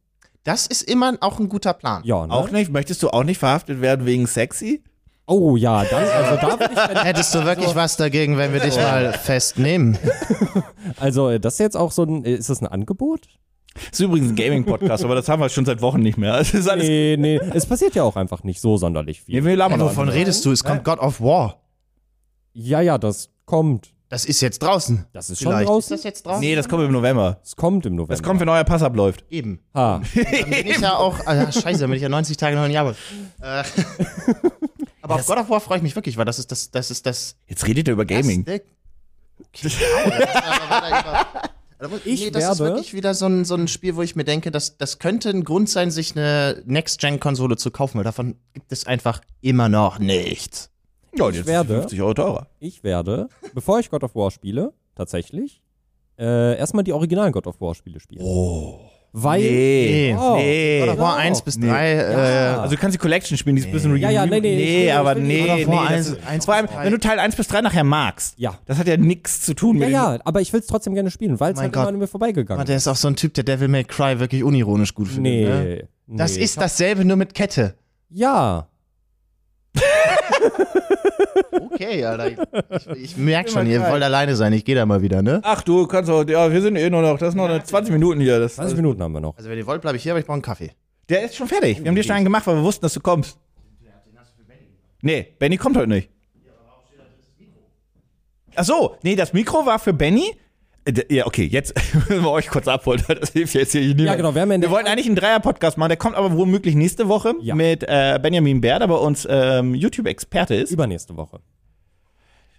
Das 0.44 0.66
ist 0.66 0.82
immer 0.82 1.16
auch 1.22 1.38
ein 1.40 1.48
guter 1.48 1.72
Plan. 1.72 2.02
Ja, 2.04 2.26
ne? 2.26 2.32
Auch 2.34 2.50
nicht? 2.50 2.70
Möchtest 2.70 3.02
du 3.02 3.08
auch 3.10 3.24
nicht 3.24 3.38
verhaftet 3.38 3.80
werden 3.80 4.04
wegen 4.04 4.26
sexy? 4.26 4.82
Oh 5.26 5.56
ja, 5.56 5.84
dann, 5.84 6.04
also 6.04 6.36
da 6.36 6.60
würde 6.60 6.70
ich, 6.72 6.88
wenn, 6.88 6.96
Hättest 7.04 7.34
du 7.34 7.44
wirklich 7.44 7.74
was 7.74 7.96
dagegen, 7.96 8.36
wenn 8.36 8.52
wir 8.52 8.60
dich 8.60 8.76
mal 8.76 9.12
festnehmen? 9.22 9.98
also 10.98 11.30
äh, 11.30 11.40
das 11.40 11.54
ist 11.54 11.60
jetzt 11.60 11.76
auch 11.76 11.92
so 11.92 12.02
ein, 12.02 12.24
äh, 12.24 12.34
ist 12.34 12.50
das 12.50 12.60
ein 12.60 12.66
Angebot? 12.66 13.22
Das 13.74 13.98
ist 13.98 14.00
übrigens 14.00 14.30
ein 14.30 14.36
Gaming-Podcast, 14.36 15.04
aber 15.04 15.14
das 15.14 15.28
haben 15.28 15.40
wir 15.40 15.48
schon 15.48 15.64
seit 15.64 15.80
Wochen 15.80 16.00
nicht 16.00 16.18
mehr. 16.18 16.32
Das 16.38 16.54
ist 16.54 16.68
alles. 16.68 16.86
Nee, 16.86 17.16
nee, 17.18 17.40
es 17.54 17.66
passiert 17.66 17.94
ja 17.94 18.02
auch 18.02 18.16
einfach 18.16 18.44
nicht 18.44 18.60
so 18.60 18.76
sonderlich 18.76 19.22
viel. 19.22 19.40
Nee, 19.40 19.56
noch 19.56 19.78
Wovon 19.80 20.08
redest 20.08 20.44
du? 20.44 20.52
Es 20.52 20.62
kommt 20.62 20.84
God 20.84 20.98
of 20.98 21.20
War. 21.20 21.62
Ja, 22.52 22.80
ja, 22.80 22.98
das 22.98 23.30
kommt. 23.46 23.94
Das 24.10 24.26
ist 24.26 24.40
jetzt 24.42 24.62
draußen. 24.62 25.06
Das 25.12 25.28
ist 25.30 25.42
schon 25.42 25.50
Vielleicht. 25.50 25.68
draußen. 25.68 25.94
Ist 25.94 26.04
das 26.04 26.08
jetzt 26.08 26.26
draußen? 26.26 26.40
Nee, 26.40 26.54
das 26.54 26.68
kommt 26.68 26.84
im 26.84 26.92
November. 26.92 27.40
Es 27.42 27.56
kommt 27.56 27.84
im 27.86 27.96
November. 27.96 28.12
Das 28.12 28.22
kommt, 28.22 28.38
wenn 28.38 28.48
euer 28.48 28.62
Pass 28.62 28.82
abläuft. 28.82 29.24
Eben. 29.28 29.58
Ha. 29.74 30.02
Dann 30.14 30.50
bin 30.50 30.66
ich 30.66 30.78
ja 30.78 30.96
auch, 30.96 31.18
ah, 31.26 31.50
scheiße, 31.50 31.80
dann 31.80 31.90
bin 31.90 31.96
ich 31.96 32.02
ja 32.02 32.08
90 32.08 32.36
Tage 32.36 32.54
noch 32.54 32.66
in 32.66 32.70
Japan. 32.70 32.94
Äh, 33.40 33.64
aber 35.04 35.16
auf 35.16 35.26
God 35.26 35.38
of 35.38 35.50
War 35.50 35.60
freue 35.60 35.76
ich 35.76 35.82
mich 35.82 35.94
wirklich, 35.94 36.16
weil 36.16 36.24
das 36.24 36.38
ist 36.38 36.50
das, 36.50 36.70
das 36.70 36.90
ist 36.90 37.04
das. 37.06 37.36
Jetzt 37.46 37.66
redet 37.66 37.88
ihr 37.88 37.92
über 37.92 38.04
Gaming. 38.06 38.44
Das, 38.44 38.60
okay, 39.54 39.70
wow, 40.04 40.12
das 40.18 41.88
Aber 41.90 41.96
Ich 42.04 42.20
nee, 42.20 42.30
das 42.30 42.52
ist 42.52 42.58
wirklich 42.60 42.94
wieder 42.94 43.12
so 43.14 43.26
ein, 43.26 43.44
so 43.44 43.54
ein 43.54 43.68
Spiel, 43.68 43.96
wo 43.96 44.02
ich 44.02 44.16
mir 44.16 44.24
denke, 44.24 44.50
das, 44.50 44.78
das 44.78 44.98
könnte 44.98 45.28
ein 45.28 45.44
Grund 45.44 45.68
sein, 45.68 45.90
sich 45.90 46.16
eine 46.16 46.62
Next-Gen-Konsole 46.64 47.56
zu 47.58 47.70
kaufen, 47.70 47.98
weil 47.98 48.04
davon 48.04 48.36
gibt 48.54 48.72
es 48.72 48.86
einfach 48.86 49.20
immer 49.42 49.68
noch 49.68 49.98
nichts. 49.98 50.70
Ja, 51.14 51.26
und 51.26 51.34
jetzt 51.34 51.46
werde- 51.46 51.74
50 51.80 52.00
Euro 52.00 52.14
teurer. 52.14 52.46
Ich 52.58 52.82
werde, 52.82 53.28
bevor 53.52 53.80
ich 53.80 53.90
God 53.90 54.04
of 54.04 54.14
War 54.14 54.30
spiele, 54.30 54.72
tatsächlich, 54.94 55.60
äh, 56.18 56.56
erstmal 56.56 56.82
die 56.84 56.92
originalen 56.92 57.32
God 57.32 57.46
of 57.46 57.60
War 57.60 57.74
Spiele 57.74 58.00
spielen. 58.00 58.22
Oh. 58.24 58.80
Weil. 59.16 59.40
Nee, 59.42 60.16
Oh. 60.18 60.34
nee. 60.36 60.82
Of 60.88 60.98
War 60.98 61.16
Ja. 61.18 61.22
1 61.22 61.42
bis 61.42 61.56
Nee. 61.56 61.68
3, 61.68 61.92
äh, 61.92 62.04
Also 62.58 62.74
du 62.74 62.80
kannst 62.80 62.96
die 62.96 62.98
Collection 62.98 63.38
spielen, 63.38 63.54
die 63.54 63.60
ist 63.62 63.66
ein 63.68 63.72
bisschen 63.72 63.96
Ja, 63.96 64.10
ja, 64.10 64.26
nee, 64.26 64.40
nee, 64.40 64.86
will- 64.86 64.90
aber 64.90 65.14
nee, 65.14 65.48
of 65.48 65.56
nee. 65.56 65.66
War 65.68 65.82
das 65.84 65.92
1 65.92 66.08
ist, 66.08 66.26
1 66.26 66.44
vor 66.46 66.54
allem, 66.54 66.66
bis 66.66 66.74
3. 66.74 66.84
wenn 66.84 66.90
du 66.92 66.98
Teil 66.98 67.18
1 67.20 67.36
bis 67.36 67.46
3 67.46 67.60
nachher 67.60 67.84
magst, 67.84 68.34
Ja. 68.38 68.58
das 68.66 68.76
hat 68.78 68.88
ja 68.88 68.96
nichts 68.96 69.42
zu 69.42 69.54
tun 69.54 69.76
Ja, 69.78 69.84
mit 69.86 69.90
ja, 69.94 70.18
aber 70.24 70.40
ich 70.40 70.52
will 70.52 70.58
es 70.58 70.66
trotzdem 70.66 70.94
gerne 70.94 71.12
spielen, 71.12 71.38
weil 71.38 71.52
es 71.52 71.60
halt 71.60 71.72
Gott. 71.72 71.82
immer 71.84 71.88
an 71.90 71.98
mir 71.98 72.08
vorbeigegangen 72.08 72.58
Aber 72.60 72.66
der 72.66 72.76
ist 72.76 72.88
auch 72.88 72.96
so 72.96 73.06
ein 73.06 73.14
Typ, 73.14 73.34
der 73.34 73.44
Devil 73.44 73.68
May 73.68 73.84
Cry 73.84 74.18
wirklich 74.18 74.42
unironisch 74.42 74.94
gut 74.94 75.06
findet. 75.06 75.22
Nee. 75.32 75.44
Ne? 75.44 75.88
Das 76.08 76.36
nee. 76.36 76.42
ist 76.42 76.60
dasselbe, 76.60 77.04
nur 77.04 77.16
mit 77.16 77.34
Kette. 77.34 77.74
Ja. 78.10 78.66
Okay, 81.50 82.04
Alter. 82.04 82.28
Ich, 82.28 82.86
ich, 83.02 83.16
merke 83.16 83.50
schon, 83.50 83.66
ihr 83.66 83.80
wollt 83.88 84.02
alleine 84.02 84.36
sein. 84.36 84.52
Ich 84.52 84.64
gehe 84.64 84.74
da 84.74 84.86
mal 84.86 85.02
wieder, 85.02 85.22
ne? 85.22 85.40
Ach 85.42 85.62
du 85.62 85.86
kannst 85.86 86.10
auch, 86.10 86.26
ja, 86.26 86.50
wir 86.52 86.62
sind 86.62 86.76
eh 86.76 86.88
nur 86.88 87.02
noch, 87.02 87.18
das 87.18 87.32
sind 87.34 87.38
noch 87.38 87.62
20 87.62 87.92
Minuten 87.92 88.20
hier. 88.20 88.38
Das, 88.38 88.56
20 88.56 88.76
Minuten 88.76 89.02
haben 89.02 89.12
wir 89.12 89.20
noch. 89.20 89.36
Also, 89.36 89.50
wenn 89.50 89.58
ihr 89.58 89.66
wollt, 89.66 89.82
bleibe 89.82 89.96
ich 89.96 90.02
hier, 90.02 90.12
aber 90.12 90.20
ich 90.20 90.26
brauche 90.26 90.34
einen 90.34 90.42
Kaffee. 90.42 90.72
Der 91.08 91.24
ist 91.24 91.36
schon 91.36 91.48
fertig. 91.48 91.80
Wir 91.80 91.88
haben 91.88 91.96
dir 91.96 92.02
schon 92.02 92.16
einen 92.16 92.24
gemacht, 92.24 92.46
weil 92.46 92.56
wir 92.56 92.62
wussten, 92.62 92.82
dass 92.82 92.94
du 92.94 93.00
kommst. 93.00 93.38
Nee, 95.02 95.34
Benny 95.38 95.58
kommt 95.58 95.76
heute 95.76 95.88
nicht. 95.88 96.08
Ach 98.56 98.64
so, 98.64 98.96
nee, 99.02 99.16
das 99.16 99.32
Mikro 99.32 99.66
war 99.66 99.78
für 99.78 99.92
Benny. 99.92 100.36
Äh, 100.84 101.14
Ja, 101.14 101.26
okay, 101.26 101.44
jetzt 101.44 101.74
müssen 101.94 102.22
wir 102.22 102.30
euch 102.30 102.48
kurz 102.48 102.68
abholen. 102.68 103.02
Das 103.08 103.30
hilft 103.30 103.54
jetzt 103.54 103.72
hier 103.72 103.82
nicht. 103.82 104.00
Ja, 104.00 104.14
genau, 104.14 104.34
wir 104.34 104.42
haben 104.42 104.60
Wir 104.62 104.70
wollten 104.70 104.88
eigentlich 104.88 105.06
einen 105.06 105.16
Dreier-Podcast 105.16 105.78
machen, 105.78 105.88
der 105.90 105.96
kommt 105.96 106.16
aber 106.16 106.36
womöglich 106.36 106.74
nächste 106.74 107.08
Woche 107.08 107.34
Ja. 107.40 107.54
mit 107.54 107.82
äh, 107.82 108.18
Benjamin 108.22 108.60
Bär, 108.60 108.78
der 108.78 108.88
bei 108.88 108.94
uns 108.96 109.26
ähm, 109.30 109.74
YouTube-Experte 109.74 110.54
ist. 110.54 110.70
Übernächste 110.70 111.16
Woche. 111.16 111.40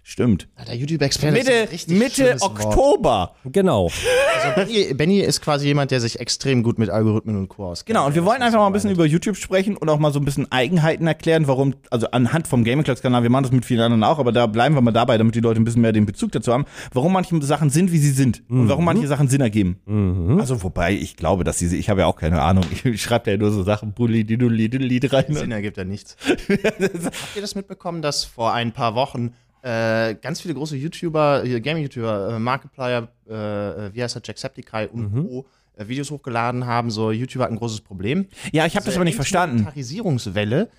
Stimmt. 0.08 0.46
Der 0.68 0.76
YouTube-Experte 0.76 1.36
ist 1.36 1.88
Mitte, 1.88 1.98
Mitte 1.98 2.14
schlimmes 2.14 2.40
Wort. 2.42 2.64
Oktober. 2.64 3.34
Genau. 3.44 3.90
Also 4.36 4.54
Benny, 4.54 4.94
Benny 4.94 5.18
ist 5.18 5.40
quasi 5.40 5.66
jemand, 5.66 5.90
der 5.90 6.00
sich 6.00 6.20
extrem 6.20 6.62
gut 6.62 6.78
mit 6.78 6.90
Algorithmen 6.90 7.36
und 7.36 7.48
Co. 7.48 7.66
auskennt. 7.66 7.88
Genau, 7.88 8.06
und 8.06 8.14
wir 8.14 8.24
wollten 8.24 8.42
ist 8.42 8.46
einfach 8.46 8.60
mal 8.60 8.68
ein 8.68 8.72
bisschen 8.72 8.92
über 8.92 9.04
YouTube 9.04 9.36
sprechen 9.36 9.76
und 9.76 9.88
auch 9.88 9.98
mal 9.98 10.12
so 10.12 10.20
ein 10.20 10.24
bisschen 10.24 10.50
Eigenheiten 10.52 11.08
erklären, 11.08 11.48
warum, 11.48 11.74
also 11.90 12.08
anhand 12.12 12.46
vom 12.46 12.62
Gaming 12.62 12.84
Clubs 12.84 13.02
Kanal, 13.02 13.24
wir 13.24 13.30
machen 13.30 13.42
das 13.42 13.52
mit 13.52 13.64
vielen 13.64 13.80
anderen 13.80 14.04
auch, 14.04 14.20
aber 14.20 14.30
da 14.30 14.46
bleiben 14.46 14.76
wir 14.76 14.80
mal 14.80 14.92
dabei, 14.92 15.18
damit 15.18 15.34
die 15.34 15.40
Leute 15.40 15.60
ein 15.60 15.64
bisschen 15.64 15.82
mehr 15.82 15.90
den 15.90 16.06
Bezug 16.06 16.30
dazu 16.30 16.52
haben, 16.52 16.66
warum 16.92 17.12
manche 17.12 17.42
Sachen 17.42 17.70
sind, 17.70 17.90
wie 17.90 17.98
sie 17.98 18.12
sind 18.12 18.44
und 18.48 18.68
warum 18.68 18.84
manche 18.84 19.08
Sachen 19.08 19.26
Sinn 19.26 19.40
ergeben. 19.40 20.36
Also 20.38 20.62
wobei, 20.62 20.92
ich 20.92 21.16
glaube, 21.16 21.42
dass 21.42 21.58
diese, 21.58 21.76
ich 21.76 21.90
habe 21.90 22.02
ja 22.02 22.06
auch 22.06 22.16
keine 22.16 22.42
Ahnung, 22.42 22.64
ich 22.84 23.02
schreibe 23.02 23.32
ja 23.32 23.36
nur 23.38 23.50
so 23.50 23.64
Sachen, 23.64 23.92
Bulli, 23.92 24.22
Diduli, 24.22 24.68
Diduli 24.68 25.04
rein. 25.04 25.24
Sinn 25.30 25.50
ergibt 25.50 25.78
ja 25.78 25.84
nichts. 25.84 26.16
Habt 26.48 27.34
ihr 27.34 27.40
das 27.40 27.56
mitbekommen, 27.56 28.02
dass 28.02 28.24
vor 28.24 28.52
ein 28.52 28.70
paar 28.70 28.94
Wochen 28.94 29.32
äh, 29.66 30.14
ganz 30.14 30.40
viele 30.40 30.54
große 30.54 30.76
YouTuber, 30.76 31.42
Gaming-YouTuber, 31.42 32.36
äh, 32.36 32.38
Markiplier, 32.38 33.08
äh, 33.28 33.34
äh, 33.34 33.94
wie 33.94 34.02
heißt 34.02 34.16
er, 34.16 34.22
Jacksepticeye 34.24 34.88
und 34.88 35.12
Co. 35.12 35.46
Äh, 35.76 35.88
Videos 35.88 36.10
hochgeladen 36.10 36.66
haben, 36.66 36.90
so 36.90 37.10
YouTuber 37.10 37.44
hat 37.44 37.50
ein 37.50 37.56
großes 37.56 37.80
Problem. 37.80 38.26
Ja, 38.52 38.64
ich 38.66 38.76
habe 38.76 38.86
das 38.86 38.94
aber 38.94 39.04
nicht 39.04 39.16
verstanden. 39.16 39.56
Monetarisierungswelle. 39.56 40.70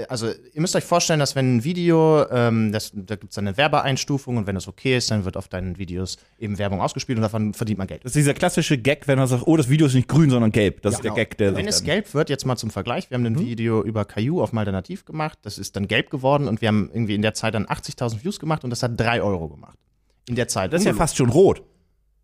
Äh, 0.00 0.06
Also, 0.08 0.28
ihr 0.28 0.60
müsst 0.60 0.76
euch 0.76 0.84
vorstellen, 0.84 1.20
dass 1.20 1.36
wenn 1.36 1.56
ein 1.56 1.64
Video, 1.64 2.28
ähm, 2.30 2.72
das, 2.72 2.92
da 2.94 3.16
gibt 3.16 3.32
es 3.32 3.38
eine 3.38 3.56
Werbeeinstufung 3.56 4.36
und 4.36 4.46
wenn 4.46 4.54
das 4.54 4.68
okay 4.68 4.96
ist, 4.96 5.10
dann 5.10 5.24
wird 5.24 5.36
auf 5.36 5.48
deinen 5.48 5.78
Videos 5.78 6.18
eben 6.38 6.58
Werbung 6.58 6.80
ausgespielt 6.80 7.18
und 7.18 7.22
davon 7.22 7.54
verdient 7.54 7.78
man 7.78 7.86
Geld. 7.86 8.04
Das 8.04 8.10
ist 8.10 8.16
dieser 8.16 8.34
klassische 8.34 8.78
Gag, 8.78 9.08
wenn 9.08 9.18
man 9.18 9.28
sagt, 9.28 9.44
oh, 9.46 9.56
das 9.56 9.68
Video 9.68 9.86
ist 9.86 9.94
nicht 9.94 10.08
grün, 10.08 10.30
sondern 10.30 10.52
gelb. 10.52 10.82
Das 10.82 10.94
ist 10.94 11.04
der 11.04 11.12
Gag, 11.12 11.38
der 11.38 11.54
Wenn 11.56 11.68
es 11.68 11.82
gelb 11.82 12.12
wird, 12.14 12.30
jetzt 12.30 12.44
mal 12.46 12.56
zum 12.56 12.70
Vergleich, 12.70 13.10
wir 13.10 13.16
haben 13.16 13.26
ein 13.26 13.38
Video 13.38 13.82
über 13.82 14.04
Caillou 14.04 14.42
auf 14.42 14.52
Malternativ 14.52 15.04
gemacht, 15.04 15.38
das 15.42 15.58
ist 15.58 15.76
dann 15.76 15.88
gelb 15.88 16.10
geworden 16.10 16.48
und 16.48 16.60
wir 16.60 16.68
haben 16.68 16.90
irgendwie 16.92 17.14
in 17.14 17.22
der 17.22 17.34
Zeit 17.34 17.54
dann 17.54 17.66
80.000 17.66 18.24
Views 18.24 18.38
gemacht 18.40 18.64
und 18.64 18.70
das 18.70 18.82
hat 18.82 18.98
3 18.98 19.22
Euro 19.22 19.48
gemacht. 19.48 19.78
In 20.28 20.36
der 20.36 20.48
Zeit. 20.48 20.72
Das 20.72 20.82
ist 20.82 20.86
ja 20.86 20.94
fast 20.94 21.16
schon 21.16 21.30
rot. 21.30 21.62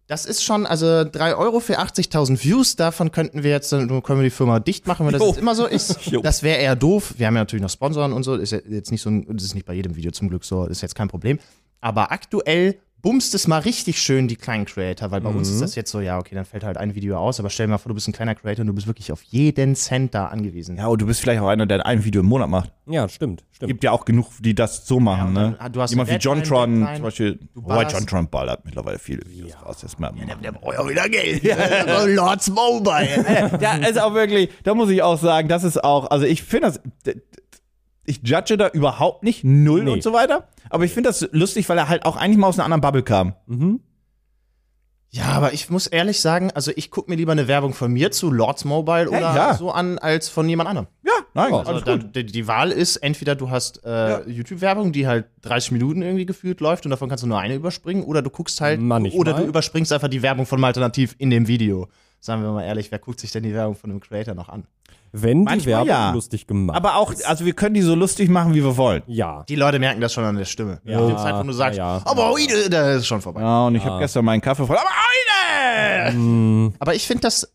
Das 0.09 0.25
ist 0.25 0.45
schon, 0.45 0.67
also 0.67 1.03
3 1.03 1.35
Euro 1.35 1.59
für 1.59 1.81
80.000 1.81 2.45
Views, 2.45 2.77
davon 2.77 3.11
könnten 3.11 3.43
wir 3.43 3.51
jetzt, 3.51 3.73
dann 3.73 3.89
können 4.03 4.21
wir 4.21 4.25
die 4.25 4.31
Firma 4.31 4.61
dicht 4.61 4.87
machen, 4.87 5.05
wenn 5.05 5.13
das 5.13 5.23
jetzt 5.23 5.39
immer 5.39 5.55
so 5.57 5.67
ist. 5.67 6.07
Jo. 6.07 6.21
Das 6.21 6.45
wäre 6.45 6.59
eher 6.59 6.77
doof. 6.77 7.15
Wir 7.17 7.27
haben 7.27 7.35
ja 7.35 7.41
natürlich 7.41 7.63
noch 7.63 7.71
Sponsoren 7.71 8.13
und 8.13 8.23
so, 8.23 8.37
ist 8.37 8.53
jetzt 8.53 8.93
nicht 8.93 9.03
so, 9.03 9.11
ein, 9.11 9.27
das 9.29 9.45
ist 9.45 9.55
nicht 9.55 9.67
bei 9.67 9.75
jedem 9.75 9.97
Video 9.97 10.13
zum 10.13 10.29
Glück 10.29 10.45
so, 10.45 10.67
ist 10.67 10.81
jetzt 10.81 10.95
kein 10.95 11.09
Problem. 11.09 11.41
Aber 11.81 12.13
aktuell 12.13 12.79
bumst 13.07 13.37
es 13.37 13.47
mal 13.47 13.61
richtig 13.61 14.03
schön 14.03 14.27
die 14.27 14.35
kleinen 14.35 14.65
Creator, 14.65 15.13
weil 15.13 15.21
bei 15.21 15.29
uns 15.29 15.49
ist 15.49 15.63
das 15.63 15.77
jetzt 15.77 15.93
so, 15.93 16.01
ja, 16.01 16.19
okay, 16.19 16.35
dann 16.35 16.45
fällt 16.45 16.65
halt 16.65 16.77
ein 16.77 16.97
Video 16.97 17.17
aus, 17.17 17.39
aber 17.39 17.51
stell 17.51 17.67
dir 17.69 17.71
mal 17.71 17.79
vor, 17.79 17.91
du 17.91 17.95
bist 17.95 18.09
ein 18.09 18.13
kleiner 18.13 18.35
Creator 18.35 18.63
und 18.63 18.67
du 18.67 18.73
bist 18.73 18.89
wirklich 18.89 19.13
auf 19.13 19.23
jeden 19.23 19.77
Cent 19.77 20.13
da 20.13 20.27
angewiesen. 20.27 20.77
Ja, 20.77 20.89
und 20.89 21.01
du 21.01 21.07
bist 21.07 21.21
vielleicht 21.21 21.41
auch 21.41 21.47
einer, 21.47 21.67
der 21.67 21.87
ein 21.87 22.05
Video 22.05 22.23
im 22.23 22.27
Monat 22.27 22.49
macht. 22.49 22.73
Ja, 22.87 23.09
stimmt, 23.09 23.45
stimmt. 23.53 23.69
Gibt 23.69 23.85
ja 23.85 23.93
auch 23.93 24.07
genug, 24.07 24.27
die 24.41 24.57
das 24.57 24.89
so 24.89 24.99
machen, 24.99 25.37
Ja, 25.37 25.51
ne? 25.51 25.71
du 25.71 25.81
hast 25.81 25.91
Jemand 25.91 26.11
wie 26.11 26.17
John 26.17 26.43
Tron, 26.43 26.89
zum 26.95 27.03
Beispiel. 27.05 27.39
Wobei 27.55 27.85
John 27.85 28.09
Tron 28.09 28.29
ballert 28.29 28.65
mittlerweile 28.65 28.99
viele 28.99 29.21
Videos 29.25 29.53
raus. 29.65 29.79
Das 29.83 29.97
mal, 30.01 30.13
Der 30.43 30.51
braucht 30.51 30.77
auch 30.77 30.89
wieder 30.89 31.09
Geld. 31.09 31.45
Lords 32.07 32.51
Mobile. 32.51 33.25
ja, 33.61 33.75
ist 33.89 34.01
auch 34.01 34.15
wirklich, 34.15 34.51
da 34.65 34.75
muss 34.75 34.91
ich 34.91 35.01
auch 35.01 35.17
sagen, 35.17 35.47
das 35.47 35.63
ist 35.63 35.85
auch, 35.85 36.11
also 36.11 36.27
ich 36.27 36.43
finde 36.43 36.73
das, 37.05 37.15
ich 38.07 38.21
judge 38.25 38.57
da 38.57 38.69
überhaupt 38.69 39.23
nicht, 39.23 39.45
null 39.45 39.85
Nee. 39.85 39.93
und 39.93 40.03
so 40.03 40.13
weiter. 40.13 40.49
Aber 40.71 40.85
ich 40.85 40.93
finde 40.93 41.09
das 41.11 41.29
lustig, 41.33 41.69
weil 41.69 41.79
er 41.79 41.89
halt 41.89 42.05
auch 42.05 42.17
eigentlich 42.17 42.39
mal 42.39 42.49
aus 42.49 42.59
einer 42.59 42.65
anderen 42.65 42.81
Bubble 42.81 43.03
kam. 43.03 43.35
Ja, 45.11 45.27
aber 45.27 45.53
ich 45.55 45.71
muss 45.71 45.87
ehrlich 45.87 46.21
sagen, 46.21 46.51
also 46.53 46.73
ich 46.75 46.91
gucke 46.91 47.11
mir 47.11 47.17
lieber 47.17 47.33
eine 47.33 47.49
Werbung 47.49 47.73
von 47.73 47.91
mir 47.93 48.11
zu 48.11 48.31
Lords 48.31 48.65
Mobile 48.65 49.09
oder 49.09 49.21
ja. 49.21 49.55
so 49.55 49.71
an, 49.71 49.99
als 49.99 50.29
von 50.29 50.47
jemand 50.49 50.69
anderem. 50.69 50.89
Ja, 51.05 51.13
nein, 51.33 51.55
Also 51.55 51.71
alles 51.71 51.85
dann, 51.85 52.01
gut. 52.01 52.17
die, 52.17 52.27
die 52.27 52.47
Wahl 52.49 52.71
ist, 52.71 52.97
entweder 52.97 53.35
du 53.35 53.49
hast 53.49 53.83
äh, 53.85 54.29
YouTube-Werbung, 54.29 54.93
die 54.93 55.07
halt 55.07 55.27
30 55.43 55.71
Minuten 55.73 56.03
irgendwie 56.03 56.27
gefühlt 56.27 56.61
läuft 56.61 56.85
und 56.85 56.91
davon 56.91 57.09
kannst 57.09 57.23
du 57.25 57.29
nur 57.29 57.39
eine 57.39 57.55
überspringen, 57.55 58.03
oder 58.05 58.21
du 58.21 58.29
guckst 58.31 58.61
halt, 58.61 58.81
Manchmal. 58.81 59.19
oder 59.19 59.33
du 59.35 59.45
überspringst 59.45 59.93
einfach 59.93 60.09
die 60.09 60.23
Werbung 60.23 60.45
von 60.45 60.63
Alternativ 60.63 61.15
in 61.19 61.31
dem 61.31 61.47
Video. 61.49 61.89
Sagen 62.21 62.43
wir 62.43 62.51
mal 62.51 62.65
ehrlich, 62.65 62.91
wer 62.91 62.99
guckt 62.99 63.21
sich 63.21 63.31
denn 63.31 63.45
die 63.45 63.55
Werbung 63.55 63.77
von 63.77 63.91
einem 63.91 64.01
Creator 64.01 64.35
noch 64.35 64.49
an? 64.49 64.67
Wenn 65.23 65.41
die 65.41 65.45
Manchmal 65.45 65.67
Werbung 65.75 65.89
ja. 65.89 66.13
lustig 66.13 66.47
gemacht. 66.47 66.77
Aber 66.77 66.97
auch, 66.97 67.13
also 67.25 67.45
wir 67.45 67.53
können 67.53 67.75
die 67.75 67.83
so 67.83 67.95
lustig 67.95 68.29
machen, 68.29 68.55
wie 68.55 68.63
wir 68.63 68.77
wollen. 68.77 69.03
ja. 69.07 69.45
Die 69.49 69.57
Leute 69.57 69.79
merken 69.79 70.01
das 70.01 70.13
schon 70.13 70.25
an 70.25 70.37
der 70.37 70.45
Stimme. 70.45 70.81
Ja. 70.85 71.01
In 71.01 71.09
dem 71.09 71.19
Zeit, 71.19 71.35
wo 71.39 71.43
du 71.43 71.53
sagst, 71.53 71.79
ja, 71.79 71.97
ja. 71.97 72.03
aber 72.05 72.31
heute, 72.31 72.69
da 72.71 72.95
ist 72.95 73.07
schon 73.07 73.21
vorbei. 73.21 73.41
Ja, 73.41 73.67
und 73.67 73.75
ich 73.75 73.85
habe 73.85 73.99
gestern 73.99 74.25
meinen 74.25 74.41
Kaffee 74.41 74.67
voll. 74.67 74.77
Aber 74.77 74.89
eine! 76.13 76.73
Aber 76.79 76.95
ich 76.95 77.07
finde 77.07 77.23
das 77.23 77.51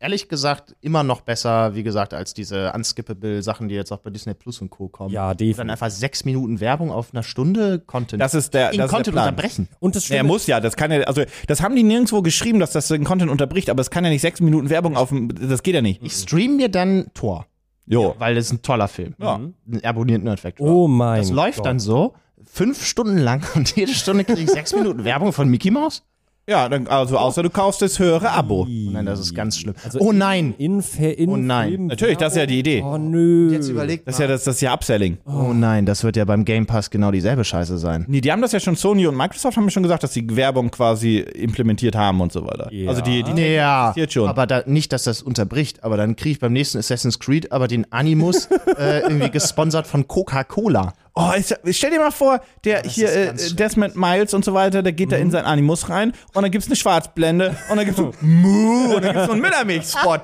ehrlich 0.00 0.28
gesagt 0.28 0.74
immer 0.80 1.02
noch 1.02 1.20
besser, 1.20 1.74
wie 1.74 1.82
gesagt, 1.82 2.14
als 2.14 2.34
diese 2.34 2.72
unskippable 2.72 3.42
Sachen, 3.42 3.68
die 3.68 3.74
jetzt 3.74 3.92
auch 3.92 3.98
bei 3.98 4.10
Disney 4.10 4.34
Plus 4.34 4.60
und 4.60 4.70
Co. 4.70 4.88
kommen. 4.88 5.12
Ja, 5.12 5.24
Wo 5.24 5.28
Dann 5.28 5.36
definitiv. 5.36 5.70
einfach 5.70 5.90
sechs 5.90 6.24
Minuten 6.24 6.58
Werbung 6.60 6.90
auf 6.90 7.12
einer 7.12 7.22
Stunde 7.22 7.78
Content. 7.78 8.20
Das 8.20 8.34
ist 8.34 8.54
der, 8.54 8.72
in 8.72 8.78
das 8.78 8.86
ist 8.86 8.90
der 8.92 8.96
Content 8.96 9.14
Plan. 9.14 9.28
unterbrechen. 9.28 9.68
Und 9.78 9.94
das 9.94 10.08
Ja, 10.08 10.16
er 10.16 10.18
Schlimme 10.20 10.32
muss 10.32 10.46
ja, 10.46 10.58
das 10.60 10.76
kann 10.76 10.90
ja, 10.90 11.00
also 11.02 11.22
das 11.46 11.62
haben 11.62 11.76
die 11.76 11.82
nirgendwo 11.82 12.22
geschrieben, 12.22 12.58
dass 12.60 12.72
das 12.72 12.88
den 12.88 13.04
Content 13.04 13.30
unterbricht, 13.30 13.70
aber 13.70 13.80
es 13.82 13.90
kann 13.90 14.02
ja 14.04 14.10
nicht 14.10 14.22
sechs 14.22 14.40
Minuten 14.40 14.70
Werbung 14.70 14.96
auf 14.96 15.10
dem, 15.10 15.28
das 15.28 15.62
geht 15.62 15.74
ja 15.74 15.82
nicht. 15.82 16.02
Ich 16.02 16.12
stream 16.14 16.56
mir 16.56 16.68
dann 16.70 17.06
Tor, 17.14 17.46
Jo. 17.86 18.14
weil 18.18 18.34
das 18.34 18.46
ist 18.46 18.52
ein 18.52 18.62
toller 18.62 18.88
Film. 18.88 19.14
Ja. 19.18 19.34
Ein 19.36 19.84
abonniert 19.84 20.22
Nerd 20.24 20.40
Factor. 20.40 20.66
Oh 20.66 20.88
mein 20.88 21.20
Das 21.20 21.30
läuft 21.30 21.58
Gott. 21.58 21.66
dann 21.66 21.78
so, 21.78 22.14
fünf 22.42 22.84
Stunden 22.86 23.18
lang 23.18 23.42
und 23.54 23.76
jede 23.76 23.92
Stunde 23.92 24.24
kriege 24.24 24.40
ich 24.40 24.50
sechs 24.50 24.74
Minuten 24.74 25.04
Werbung 25.04 25.32
von 25.32 25.48
Mickey 25.48 25.70
Mouse. 25.70 26.02
Ja, 26.50 26.68
dann, 26.68 26.88
also 26.88 27.16
außer 27.16 27.44
du 27.44 27.48
kaufst 27.50 27.80
das 27.80 28.00
höhere 28.00 28.30
Abo. 28.32 28.62
Oh 28.68 28.90
nein, 28.90 29.06
das 29.06 29.20
ist 29.20 29.34
ganz 29.36 29.56
schlimm. 29.56 29.74
Also 29.84 30.00
oh 30.00 30.10
nein. 30.10 30.52
In, 30.58 30.82
Fe- 30.82 31.12
in 31.12 31.30
Oh 31.30 31.36
nein. 31.36 31.86
Natürlich, 31.86 32.16
das 32.16 32.32
ist 32.32 32.38
ja 32.38 32.46
die 32.46 32.58
Idee. 32.58 32.82
Oh 32.84 32.98
nö. 32.98 33.52
Jetzt 33.52 33.68
überlegt 33.68 34.08
Das 34.08 34.16
ist 34.16 34.20
ja 34.20 34.26
das, 34.26 34.42
das 34.42 34.56
ist 34.56 34.60
ja 34.62 34.74
Upselling. 34.74 35.18
Oh 35.26 35.52
nein, 35.54 35.86
das 35.86 36.02
wird 36.02 36.16
ja 36.16 36.24
beim 36.24 36.44
Game 36.44 36.66
Pass 36.66 36.90
genau 36.90 37.12
dieselbe 37.12 37.44
Scheiße 37.44 37.78
sein. 37.78 38.04
Nee, 38.08 38.20
die 38.20 38.32
haben 38.32 38.42
das 38.42 38.50
ja 38.50 38.58
schon, 38.58 38.74
Sony 38.74 39.06
und 39.06 39.16
Microsoft 39.16 39.56
haben 39.56 39.64
mir 39.64 39.70
schon 39.70 39.84
gesagt, 39.84 40.02
dass 40.02 40.10
die 40.12 40.34
Werbung 40.34 40.72
quasi 40.72 41.18
implementiert 41.18 41.94
haben 41.94 42.20
und 42.20 42.32
so 42.32 42.44
weiter. 42.44 42.68
Ja. 42.72 42.88
Also 42.88 43.00
die, 43.00 43.22
die 43.22 43.40
Ja, 43.40 43.90
existiert 43.90 44.12
schon. 44.12 44.28
aber 44.28 44.48
da, 44.48 44.64
nicht, 44.66 44.92
dass 44.92 45.04
das 45.04 45.22
unterbricht, 45.22 45.84
aber 45.84 45.96
dann 45.96 46.16
kriege 46.16 46.32
ich 46.32 46.40
beim 46.40 46.52
nächsten 46.52 46.78
Assassin's 46.78 47.20
Creed 47.20 47.52
aber 47.52 47.68
den 47.68 47.90
Animus 47.92 48.46
äh, 48.76 49.02
irgendwie 49.02 49.30
gesponsert 49.30 49.86
von 49.86 50.08
Coca-Cola. 50.08 50.94
Oh, 51.28 51.32
ist, 51.38 51.50
ja- 51.50 51.56
stell 51.72 51.90
dir 51.90 51.98
mal 51.98 52.10
vor, 52.10 52.40
der 52.64 52.82
das 52.82 52.94
hier 52.94 53.12
äh. 53.12 53.34
Desmond 53.52 53.96
Miles 53.96 54.32
und 54.34 54.44
so 54.44 54.54
weiter, 54.54 54.82
der 54.82 54.92
geht 54.92 55.12
da 55.12 55.16
in 55.16 55.30
sein 55.30 55.44
Animus 55.44 55.88
rein 55.88 56.12
und 56.34 56.42
dann 56.42 56.50
gibt's 56.50 56.66
eine 56.68 56.76
Schwarzblende 56.76 57.56
und 57.70 57.76
dann 57.76 57.84
gibt's 57.84 58.00
so 58.00 58.12
Muh 58.20 58.94
und 58.96 59.04
dann 59.04 59.12
gibt's 59.12 59.26
so 59.26 59.32
einen 59.32 59.40
Müllermilch-Spot. 59.42 60.18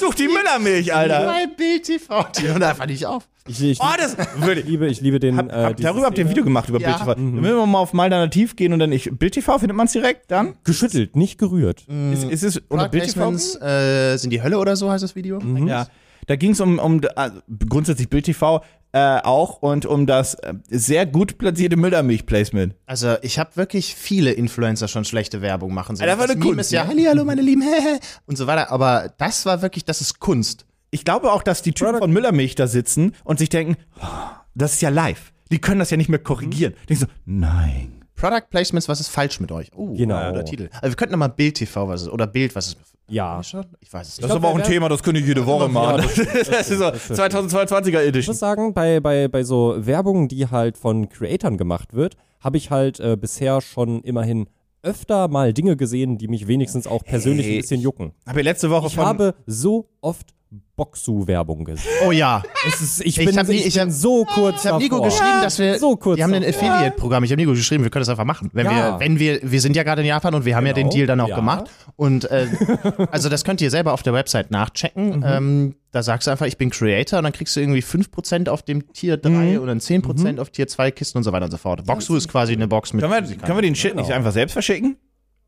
Such 0.00 0.14
die 0.14 0.28
Müllermilch, 0.28 0.94
Alter. 0.94 1.26
Bei 1.26 1.46
Bild 1.46 1.84
TV. 1.84 2.26
Die 2.38 2.48
hören 2.48 2.62
einfach 2.62 2.86
nicht 2.86 3.04
auf. 3.06 3.28
Ich, 3.46 3.62
ich, 3.62 3.80
Oh, 3.80 3.86
das 3.98 4.14
ich 4.58 4.64
liebe, 4.66 4.86
ich 4.88 5.00
liebe 5.00 5.18
den. 5.20 5.38
Hab, 5.38 5.50
äh, 5.50 5.54
hab, 5.54 5.76
darüber 5.78 6.06
habt 6.06 6.18
ihr 6.18 6.24
ein. 6.26 6.30
Video 6.30 6.44
gemacht 6.44 6.68
über 6.68 6.80
Ja. 6.80 6.88
Bild 6.88 6.98
TV. 7.00 7.14
Dann 7.14 7.32
müssen 7.32 7.56
wir 7.56 7.66
mal 7.66 7.78
auf 7.78 7.94
Malternativ 7.94 8.56
gehen 8.56 8.74
und 8.74 8.78
dann 8.78 8.92
ich. 8.92 9.10
Bild 9.10 9.32
TV 9.34 9.58
findet 9.58 9.74
man 9.76 9.86
es 9.86 9.92
direkt 9.92 10.30
dann? 10.30 10.54
Geschüttelt, 10.64 11.16
nicht 11.16 11.38
gerührt. 11.38 11.86
Ist, 12.12 12.24
ist 12.24 12.42
es 12.42 12.60
Product 12.60 12.90
Bild 12.90 13.04
TV? 13.14 13.32
Äh, 13.64 14.18
sind 14.18 14.30
die 14.30 14.42
Hölle 14.42 14.58
oder 14.58 14.76
so 14.76 14.90
heißt 14.90 15.02
das 15.02 15.16
Video. 15.16 15.38
Ja. 15.66 15.86
Da 16.28 16.36
ging 16.36 16.52
es 16.52 16.60
um, 16.60 16.78
um 16.78 17.00
also 17.16 17.40
grundsätzlich 17.68 18.08
Bild 18.08 18.26
TV 18.26 18.62
äh, 18.92 19.18
auch 19.22 19.62
und 19.62 19.86
um 19.86 20.06
das 20.06 20.34
äh, 20.34 20.54
sehr 20.68 21.06
gut 21.06 21.38
platzierte 21.38 21.76
Müllermilch-Placement. 21.76 22.74
Also 22.86 23.16
ich 23.22 23.38
habe 23.38 23.56
wirklich 23.56 23.94
viele 23.94 24.32
Influencer 24.32 24.88
schon 24.88 25.04
schlechte 25.04 25.40
Werbung 25.40 25.72
machen 25.72 25.96
sehen. 25.96 26.06
War 26.06 26.16
das 26.16 26.30
eine 26.30 26.38
Meme 26.38 26.56
Kunst, 26.56 26.60
ist 26.60 26.72
ja? 26.72 26.86
Halli, 26.86 27.04
hallo 27.04 27.24
meine 27.24 27.40
Lieben, 27.40 27.62
hehe, 27.62 27.98
und 28.26 28.36
so 28.36 28.46
weiter. 28.46 28.70
Aber 28.70 29.12
das 29.16 29.46
war 29.46 29.62
wirklich, 29.62 29.84
das 29.86 30.00
ist 30.02 30.20
Kunst. 30.20 30.66
Ich 30.90 31.04
glaube 31.04 31.32
auch, 31.32 31.42
dass 31.42 31.62
die 31.62 31.72
Typen 31.72 31.98
von 31.98 32.12
Müllermilch 32.12 32.54
da 32.54 32.66
sitzen 32.66 33.14
und 33.24 33.38
sich 33.38 33.48
denken, 33.48 33.76
oh, 34.00 34.06
das 34.54 34.74
ist 34.74 34.82
ja 34.82 34.90
live. 34.90 35.32
Die 35.50 35.58
können 35.60 35.80
das 35.80 35.90
ja 35.90 35.96
nicht 35.96 36.10
mehr 36.10 36.18
korrigieren. 36.18 36.74
Denken 36.88 37.06
so, 37.06 37.12
nein. 37.24 38.04
Product 38.14 38.50
Placements, 38.50 38.88
was 38.88 39.00
ist 39.00 39.08
falsch 39.08 39.40
mit 39.40 39.52
euch? 39.52 39.70
Oh, 39.74 39.94
Genau. 39.94 40.30
Oder 40.30 40.44
Titel. 40.44 40.68
Also 40.74 40.92
wir 40.92 40.96
könnten 40.96 41.12
noch 41.12 41.18
mal 41.18 41.28
Bild 41.28 41.54
TV, 41.56 41.88
was 41.88 42.02
ist, 42.02 42.08
oder 42.08 42.26
Bild, 42.26 42.54
was 42.54 42.68
ist. 42.68 42.78
Ja. 43.08 43.42
Schon? 43.42 43.64
Ich 43.80 43.92
weiß 43.92 44.06
es 44.08 44.16
nicht. 44.18 44.24
Das 44.24 44.30
ist 44.30 44.36
aber 44.36 44.48
auch 44.48 44.56
ein 44.56 44.64
Thema, 44.64 44.88
das 44.88 45.02
könnte 45.02 45.20
ich 45.20 45.26
jede 45.26 45.46
Woche 45.46 45.68
machen. 45.68 46.02
Das 46.50 46.70
ist 46.70 46.78
so 46.78 46.84
2022er 46.86 47.88
Ich 48.02 48.08
Edition. 48.08 48.32
muss 48.32 48.38
sagen, 48.38 48.74
bei, 48.74 49.00
bei, 49.00 49.28
bei 49.28 49.42
so 49.44 49.74
Werbung, 49.78 50.28
die 50.28 50.46
halt 50.46 50.76
von 50.78 51.08
Creatoren 51.08 51.56
gemacht 51.56 51.94
wird, 51.94 52.16
habe 52.40 52.56
ich 52.56 52.70
halt 52.70 53.00
äh, 53.00 53.16
bisher 53.16 53.60
schon 53.60 54.02
immerhin 54.02 54.48
öfter 54.82 55.28
mal 55.28 55.52
Dinge 55.52 55.76
gesehen, 55.76 56.18
die 56.18 56.28
mich 56.28 56.46
wenigstens 56.46 56.86
auch 56.86 57.02
persönlich 57.04 57.46
Hey, 57.46 57.56
ein 57.56 57.60
bisschen 57.62 57.80
jucken. 57.80 58.12
Habe 58.26 58.40
ich 58.40 58.44
letzte 58.44 58.70
Woche 58.70 58.86
Ich 58.86 58.94
von 58.94 59.04
habe 59.06 59.34
so 59.46 59.88
oft 60.00 60.34
Boxu-Werbung 60.76 61.64
gesehen. 61.64 61.90
Oh 62.06 62.12
ja. 62.12 62.42
Es 62.66 62.80
ist, 62.80 63.00
ich 63.00 63.18
Ich 63.18 63.26
bin, 63.26 63.36
hab 63.36 63.48
nie- 63.48 63.56
ich 63.56 63.66
ich 63.66 63.74
bin 63.74 63.82
hab- 63.82 63.90
so 63.90 64.24
kurz 64.24 64.64
Ich 64.64 64.70
habe 64.70 64.82
Nico 64.82 65.02
geschrieben, 65.02 65.42
dass 65.42 65.58
wir. 65.58 65.78
so 65.78 65.96
kurz 65.96 66.16
die 66.16 66.22
haben 66.24 66.32
ein. 66.32 66.44
Affiliate-Programm. 66.44 67.24
Ich 67.24 67.30
habe 67.32 67.40
Nico 67.40 67.52
geschrieben, 67.52 67.82
wir 67.84 67.90
können 67.90 68.02
das 68.02 68.08
einfach 68.08 68.24
machen. 68.24 68.50
Wenn 68.52 68.66
Ja. 68.66 68.92
wir, 68.92 69.00
wenn 69.00 69.18
wir, 69.18 69.40
wir 69.42 69.60
sind 69.60 69.76
ja 69.76 69.82
gerade 69.82 70.02
in 70.02 70.06
Japan 70.08 70.34
und 70.34 70.44
wir 70.44 70.56
haben 70.56 70.66
ja 70.66 70.72
den 70.72 70.84
Genau, 70.88 70.94
Deal 70.96 71.06
dann 71.06 71.20
auch 71.20 71.28
ja. 71.28 71.36
gemacht. 71.36 71.70
Und 71.96 72.30
äh, 72.30 72.46
also 73.10 73.28
das 73.28 73.44
könnt 73.44 73.60
ihr 73.60 73.70
selber 73.70 73.92
auf 73.92 74.02
der 74.02 74.12
Website 74.14 74.50
nachchecken. 74.50 75.24
Ähm, 75.26 75.74
da 75.90 76.02
sagst 76.02 76.26
du 76.26 76.30
einfach, 76.30 76.46
ich 76.46 76.56
bin 76.58 76.70
Creator 76.70 77.18
und 77.18 77.24
dann 77.24 77.32
kriegst 77.32 77.56
du 77.56 77.60
irgendwie 77.60 77.80
5% 77.82 78.48
auf 78.48 78.62
dem 78.62 78.92
Tier 78.92 79.16
3 79.16 79.58
und 79.60 79.66
dann 79.66 79.80
10% 79.80 80.38
auf 80.38 80.50
Tier 80.50 80.66
2 80.68 80.90
Kisten 80.92 81.18
und 81.18 81.24
so 81.24 81.32
weiter 81.32 81.46
und 81.46 81.50
so 81.50 81.56
fort. 81.58 81.84
Boxu 81.86 82.16
ist 82.16 82.28
quasi 82.28 82.52
eine 82.52 82.68
Box 82.68 82.92
mit. 82.92 83.02
Können 83.02 83.28
wir, 83.28 83.36
können 83.36 83.58
wir 83.58 83.62
den 83.62 83.74
Shit 83.74 83.96
nicht 83.96 84.06
Genau. 84.06 84.16
einfach 84.16 84.32
selbst 84.32 84.52
verschicken? 84.52 84.96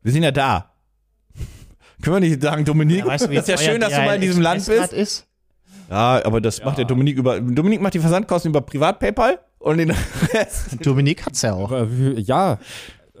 Wir 0.03 0.11
sind 0.11 0.23
ja 0.23 0.31
da. 0.31 0.67
Können 2.01 2.15
wir 2.17 2.29
nicht 2.29 2.41
sagen, 2.41 2.65
Dominik, 2.65 2.99
Ja, 2.99 3.05
weißt 3.07 3.27
du, 3.27 3.31
ist 3.33 3.47
ja 3.47 3.57
schön, 3.57 3.79
dass 3.81 3.93
du 3.93 4.01
mal 4.01 4.15
in 4.15 4.21
diesem 4.21 4.41
Land 4.41 4.65
bist. 4.65 4.93
Ist? 4.93 5.25
Ja, 5.89 6.21
aber 6.25 6.39
das 6.41 6.63
macht 6.63 6.77
der 6.77 6.85
Dominik 6.85 7.17
über. 7.17 7.39
Dominik 7.39 7.81
macht 7.81 7.93
die 7.93 7.99
Versandkosten 7.99 8.49
über 8.51 8.61
Privat-PayPal 8.61 9.39
und 9.59 9.77
den 9.77 9.91
Rest 10.33 10.77
Dominik 10.85 11.25
hat's 11.25 11.41
ja 11.41 11.53
auch. 11.53 11.71
Ja, 12.17 12.57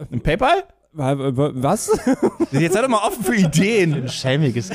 in 0.09 0.21
PayPal? 0.21 0.63
wa- 0.93 1.15
wa- 1.17 1.51
was? 1.53 1.89
Jetzt 2.51 2.73
sei 2.73 2.81
doch 2.81 2.87
mal 2.89 3.05
offen 3.05 3.23
für 3.23 3.35
Ideen. 3.35 4.07
Schelmiges. 4.09 4.69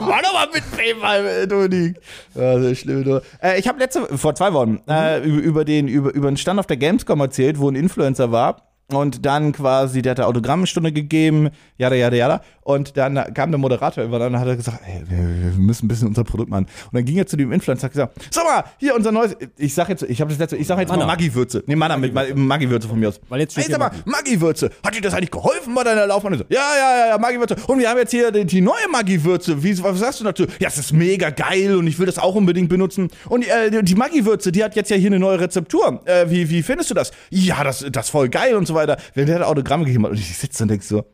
Mach 0.00 0.22
doch 0.22 0.32
mal 0.32 0.48
mit 0.52 0.62
PayPal, 0.76 1.46
Dominik. 1.46 1.96
Ja, 2.34 2.60
sehr 2.60 2.74
schlimm. 2.74 3.04
Du. 3.04 3.20
Äh, 3.42 3.58
ich 3.58 3.68
habe 3.68 3.78
letzte, 3.78 4.06
vor 4.18 4.34
zwei 4.34 4.52
Wochen, 4.52 4.80
äh, 4.88 5.18
über, 5.22 5.40
über, 5.42 5.64
den, 5.64 5.88
über, 5.88 6.12
über 6.14 6.28
einen 6.28 6.36
Stand 6.36 6.58
auf 6.60 6.66
der 6.66 6.76
Gamescom 6.76 7.20
erzählt, 7.20 7.58
wo 7.58 7.68
ein 7.70 7.74
Influencer 7.74 8.32
war. 8.32 8.62
Und 8.92 9.26
dann 9.26 9.50
quasi, 9.50 10.00
der 10.00 10.12
hat 10.12 10.20
eine 10.20 10.28
Autogrammstunde 10.28 10.92
gegeben, 10.92 11.50
jada, 11.76 11.96
jada, 11.96 12.14
jada. 12.16 12.40
Und 12.62 12.96
dann 12.96 13.16
kam 13.34 13.50
der 13.50 13.58
Moderator 13.58 14.04
über 14.04 14.24
und 14.24 14.38
hat 14.38 14.46
er 14.46 14.54
gesagt, 14.56 14.78
ey, 14.86 15.02
wir, 15.08 15.52
müssen 15.58 15.86
ein 15.86 15.88
bisschen 15.88 16.06
unser 16.06 16.22
Produkt 16.22 16.50
machen. 16.50 16.66
Und 16.66 16.94
dann 16.94 17.04
ging 17.04 17.16
er 17.18 17.26
zu 17.26 17.36
dem 17.36 17.50
Influencer 17.50 17.82
und 17.82 17.84
hat 17.84 17.92
gesagt, 17.92 18.18
sag 18.32 18.44
mal, 18.44 18.64
hier 18.78 18.94
unser 18.94 19.10
neues, 19.10 19.36
ich 19.56 19.74
sag 19.74 19.88
jetzt, 19.88 20.04
ich 20.04 20.20
habe 20.20 20.30
das 20.30 20.38
letzte, 20.38 20.56
ich 20.56 20.68
sag 20.68 20.78
jetzt 20.78 20.88
mal 20.90 20.98
Manna. 20.98 21.06
Maggi-Würze. 21.08 21.64
Nee, 21.66 21.74
Manna 21.74 21.96
mit 21.96 22.14
Maggi-Würze 22.14 22.86
von 22.86 23.00
mir 23.00 23.08
aus. 23.08 23.20
Weil 23.28 23.40
jetzt 23.40 23.52
steht 23.54 23.66
Ey, 23.66 23.72
sag 23.72 23.80
mal, 23.80 23.90
Maggi-Würze, 24.04 24.70
hat 24.84 24.94
dir 24.94 25.00
das 25.00 25.14
eigentlich 25.14 25.32
geholfen 25.32 25.74
bei 25.74 25.82
deiner 25.82 26.06
Laufbahn? 26.06 26.34
Und 26.34 26.38
so, 26.38 26.44
ja, 26.48 26.60
ja, 26.78 26.98
ja, 26.98 27.06
ja, 27.08 27.18
Maggi-Würze. 27.18 27.56
Und 27.66 27.80
wir 27.80 27.90
haben 27.90 27.98
jetzt 27.98 28.12
hier 28.12 28.30
die, 28.30 28.44
die 28.44 28.60
neue 28.60 28.88
Maggi-Würze. 28.92 29.64
Wie, 29.64 29.82
was 29.82 29.98
sagst 29.98 30.20
du 30.20 30.24
dazu? 30.24 30.44
Ja, 30.60 30.68
es 30.68 30.78
ist 30.78 30.92
mega 30.92 31.30
geil 31.30 31.74
und 31.76 31.88
ich 31.88 31.98
will 31.98 32.06
das 32.06 32.18
auch 32.20 32.36
unbedingt 32.36 32.68
benutzen. 32.68 33.08
Und 33.28 33.46
äh, 33.48 33.68
die- 33.72 33.82
die 33.82 33.94
Maggi-Würze, 33.96 34.52
die 34.52 34.62
hat 34.62 34.76
jetzt 34.76 34.90
ja 34.90 34.96
hier 34.96 35.08
eine 35.08 35.18
neue 35.18 35.40
Rezeptur. 35.40 36.02
Äh, 36.04 36.30
wie, 36.30 36.48
wie 36.50 36.62
findest 36.62 36.90
du 36.90 36.94
das? 36.94 37.10
Ja, 37.30 37.64
das, 37.64 37.84
das 37.90 38.06
ist 38.06 38.10
voll 38.10 38.28
geil 38.28 38.54
und 38.54 38.66
so 38.66 38.75
weiter. 38.76 38.96
Wenn 39.14 39.26
der 39.26 39.40
hat 39.40 39.42
Autogramme 39.46 39.84
gegeben 39.84 40.04
hat 40.04 40.12
und 40.12 40.18
ich 40.18 40.36
sitze 40.38 40.62
und 40.62 40.68
denk 40.70 40.82
so, 40.84 41.04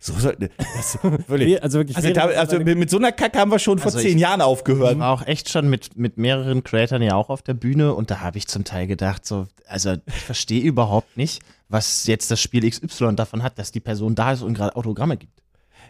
so 0.00 0.12
soll, 0.18 0.36
das, 0.38 0.98
wirklich. 1.28 1.62
Also 1.62 1.78
wirklich, 1.78 1.96
Also, 1.96 2.10
da, 2.12 2.24
also 2.26 2.58
mit 2.58 2.90
so 2.90 2.98
einer 2.98 3.12
Kacke 3.12 3.38
haben 3.38 3.50
wir 3.52 3.58
schon 3.58 3.78
vor 3.78 3.86
Also 3.86 4.00
zehn 4.00 4.16
ich- 4.16 4.20
Jahren 4.22 4.40
aufgehört. 4.42 4.98
war 4.98 5.10
auch 5.12 5.26
echt 5.26 5.48
schon 5.48 5.70
mit, 5.70 5.96
mit 5.96 6.18
mehreren 6.18 6.62
Creatoren 6.64 7.00
ja 7.02 7.14
auch 7.14 7.30
auf 7.30 7.40
der 7.42 7.54
Bühne 7.54 7.94
und 7.94 8.10
da 8.10 8.20
habe 8.20 8.36
ich 8.36 8.46
zum 8.48 8.64
Teil 8.64 8.86
gedacht, 8.86 9.24
so, 9.24 9.46
also 9.66 9.94
ich 10.06 10.14
verstehe 10.14 10.60
überhaupt 10.62 11.16
nicht, 11.16 11.40
was 11.70 12.06
jetzt 12.06 12.30
das 12.30 12.40
Spiel 12.40 12.68
XY 12.68 13.14
davon 13.16 13.42
hat, 13.42 13.58
dass 13.58 13.72
die 13.72 13.80
Person 13.80 14.14
da 14.14 14.32
ist 14.32 14.42
und 14.42 14.52
gerade 14.54 14.76
Autogramme 14.76 15.16
gibt. 15.16 15.40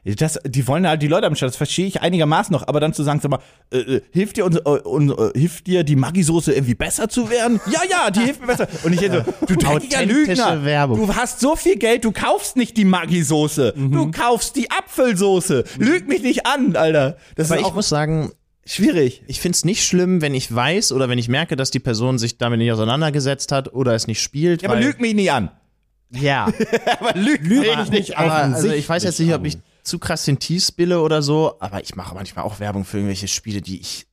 Das, 0.04 0.38
die 0.46 0.68
wollen 0.68 0.86
halt 0.86 1.00
die 1.00 1.08
Leute 1.08 1.26
am 1.26 1.34
Start, 1.34 1.50
das 1.50 1.56
verstehe 1.56 1.86
ich 1.86 2.02
einigermaßen 2.02 2.52
noch, 2.52 2.68
aber 2.68 2.78
dann 2.78 2.92
zu 2.92 3.02
sagen, 3.02 3.20
sag 3.22 3.30
mal, 3.30 3.38
äh, 3.72 3.78
äh, 3.78 4.00
hilft 4.12 4.36
dir, 4.36 4.44
uns, 4.44 4.56
äh, 4.56 4.60
un, 4.62 5.10
äh, 5.10 5.38
hilft 5.38 5.66
dir 5.66 5.82
die 5.82 5.96
Maggi-Soße 5.96 6.52
irgendwie 6.52 6.74
besser 6.74 7.08
zu 7.08 7.30
werden? 7.30 7.58
Ja, 7.72 7.80
ja, 7.90 8.10
die 8.10 8.20
hilft 8.20 8.42
mir 8.42 8.48
besser. 8.48 8.68
Und 8.82 8.92
ich 8.92 9.00
hätte, 9.00 9.24
so, 9.40 9.46
du 9.46 9.56
dreckiger 9.58 10.04
Lügner, 10.04 10.62
Werbung. 10.62 10.98
du 11.06 11.14
hast 11.14 11.40
so 11.40 11.56
viel 11.56 11.76
Geld, 11.76 12.04
du 12.04 12.12
kaufst 12.12 12.56
nicht 12.56 12.76
die 12.76 12.84
Maggi-Soße, 12.84 13.72
du 13.76 14.10
kaufst 14.10 14.56
die 14.56 14.70
Apfelsoße. 14.70 15.64
Lüg 15.78 16.06
mich 16.06 16.22
nicht 16.22 16.46
an, 16.46 16.76
Alter. 16.76 17.16
Das 17.36 17.50
Aber 17.50 17.60
ist 17.62 17.66
ich 17.68 17.74
muss 17.74 17.88
sagen, 17.88 18.32
schwierig. 18.66 19.22
ich 19.26 19.40
finde 19.40 19.56
es 19.56 19.64
nicht 19.64 19.84
schlimm, 19.84 20.20
wenn 20.20 20.34
ich 20.34 20.54
weiß 20.54 20.92
oder 20.92 21.08
wenn 21.08 21.18
ich 21.18 21.28
merke, 21.28 21.56
dass 21.56 21.70
die 21.70 21.80
Person 21.80 22.18
sich 22.18 22.36
damit 22.36 22.58
nicht 22.58 22.72
auseinandergesetzt 22.72 23.52
hat 23.52 23.72
oder 23.72 23.94
es 23.94 24.06
nicht 24.06 24.20
spielt. 24.20 24.62
Ja, 24.62 24.68
aber 24.68 24.78
lüg 24.80 25.00
mich 25.00 25.14
nicht 25.14 25.32
an. 25.32 25.50
Ja, 26.10 26.46
aber 27.00 27.18
lüg, 27.18 27.42
Lüg 27.42 27.64
mich 27.78 27.90
nicht 27.90 28.18
aber 28.18 28.34
also 28.34 28.70
ich 28.70 28.86
weiß 28.88 29.02
jetzt 29.02 29.18
nicht, 29.18 29.32
ob 29.34 29.44
ich 29.46 29.56
zu 29.84 29.98
krass 29.98 30.24
den 30.24 30.38
Tee 30.38 30.58
spille 30.60 31.00
oder 31.00 31.22
so, 31.22 31.56
aber 31.60 31.82
ich 31.82 31.94
mache 31.94 32.14
manchmal 32.14 32.44
auch 32.44 32.58
Werbung 32.58 32.84
für 32.84 32.96
irgendwelche 32.98 33.28
Spiele, 33.28 33.60
die 33.62 33.80
ich 33.80 34.06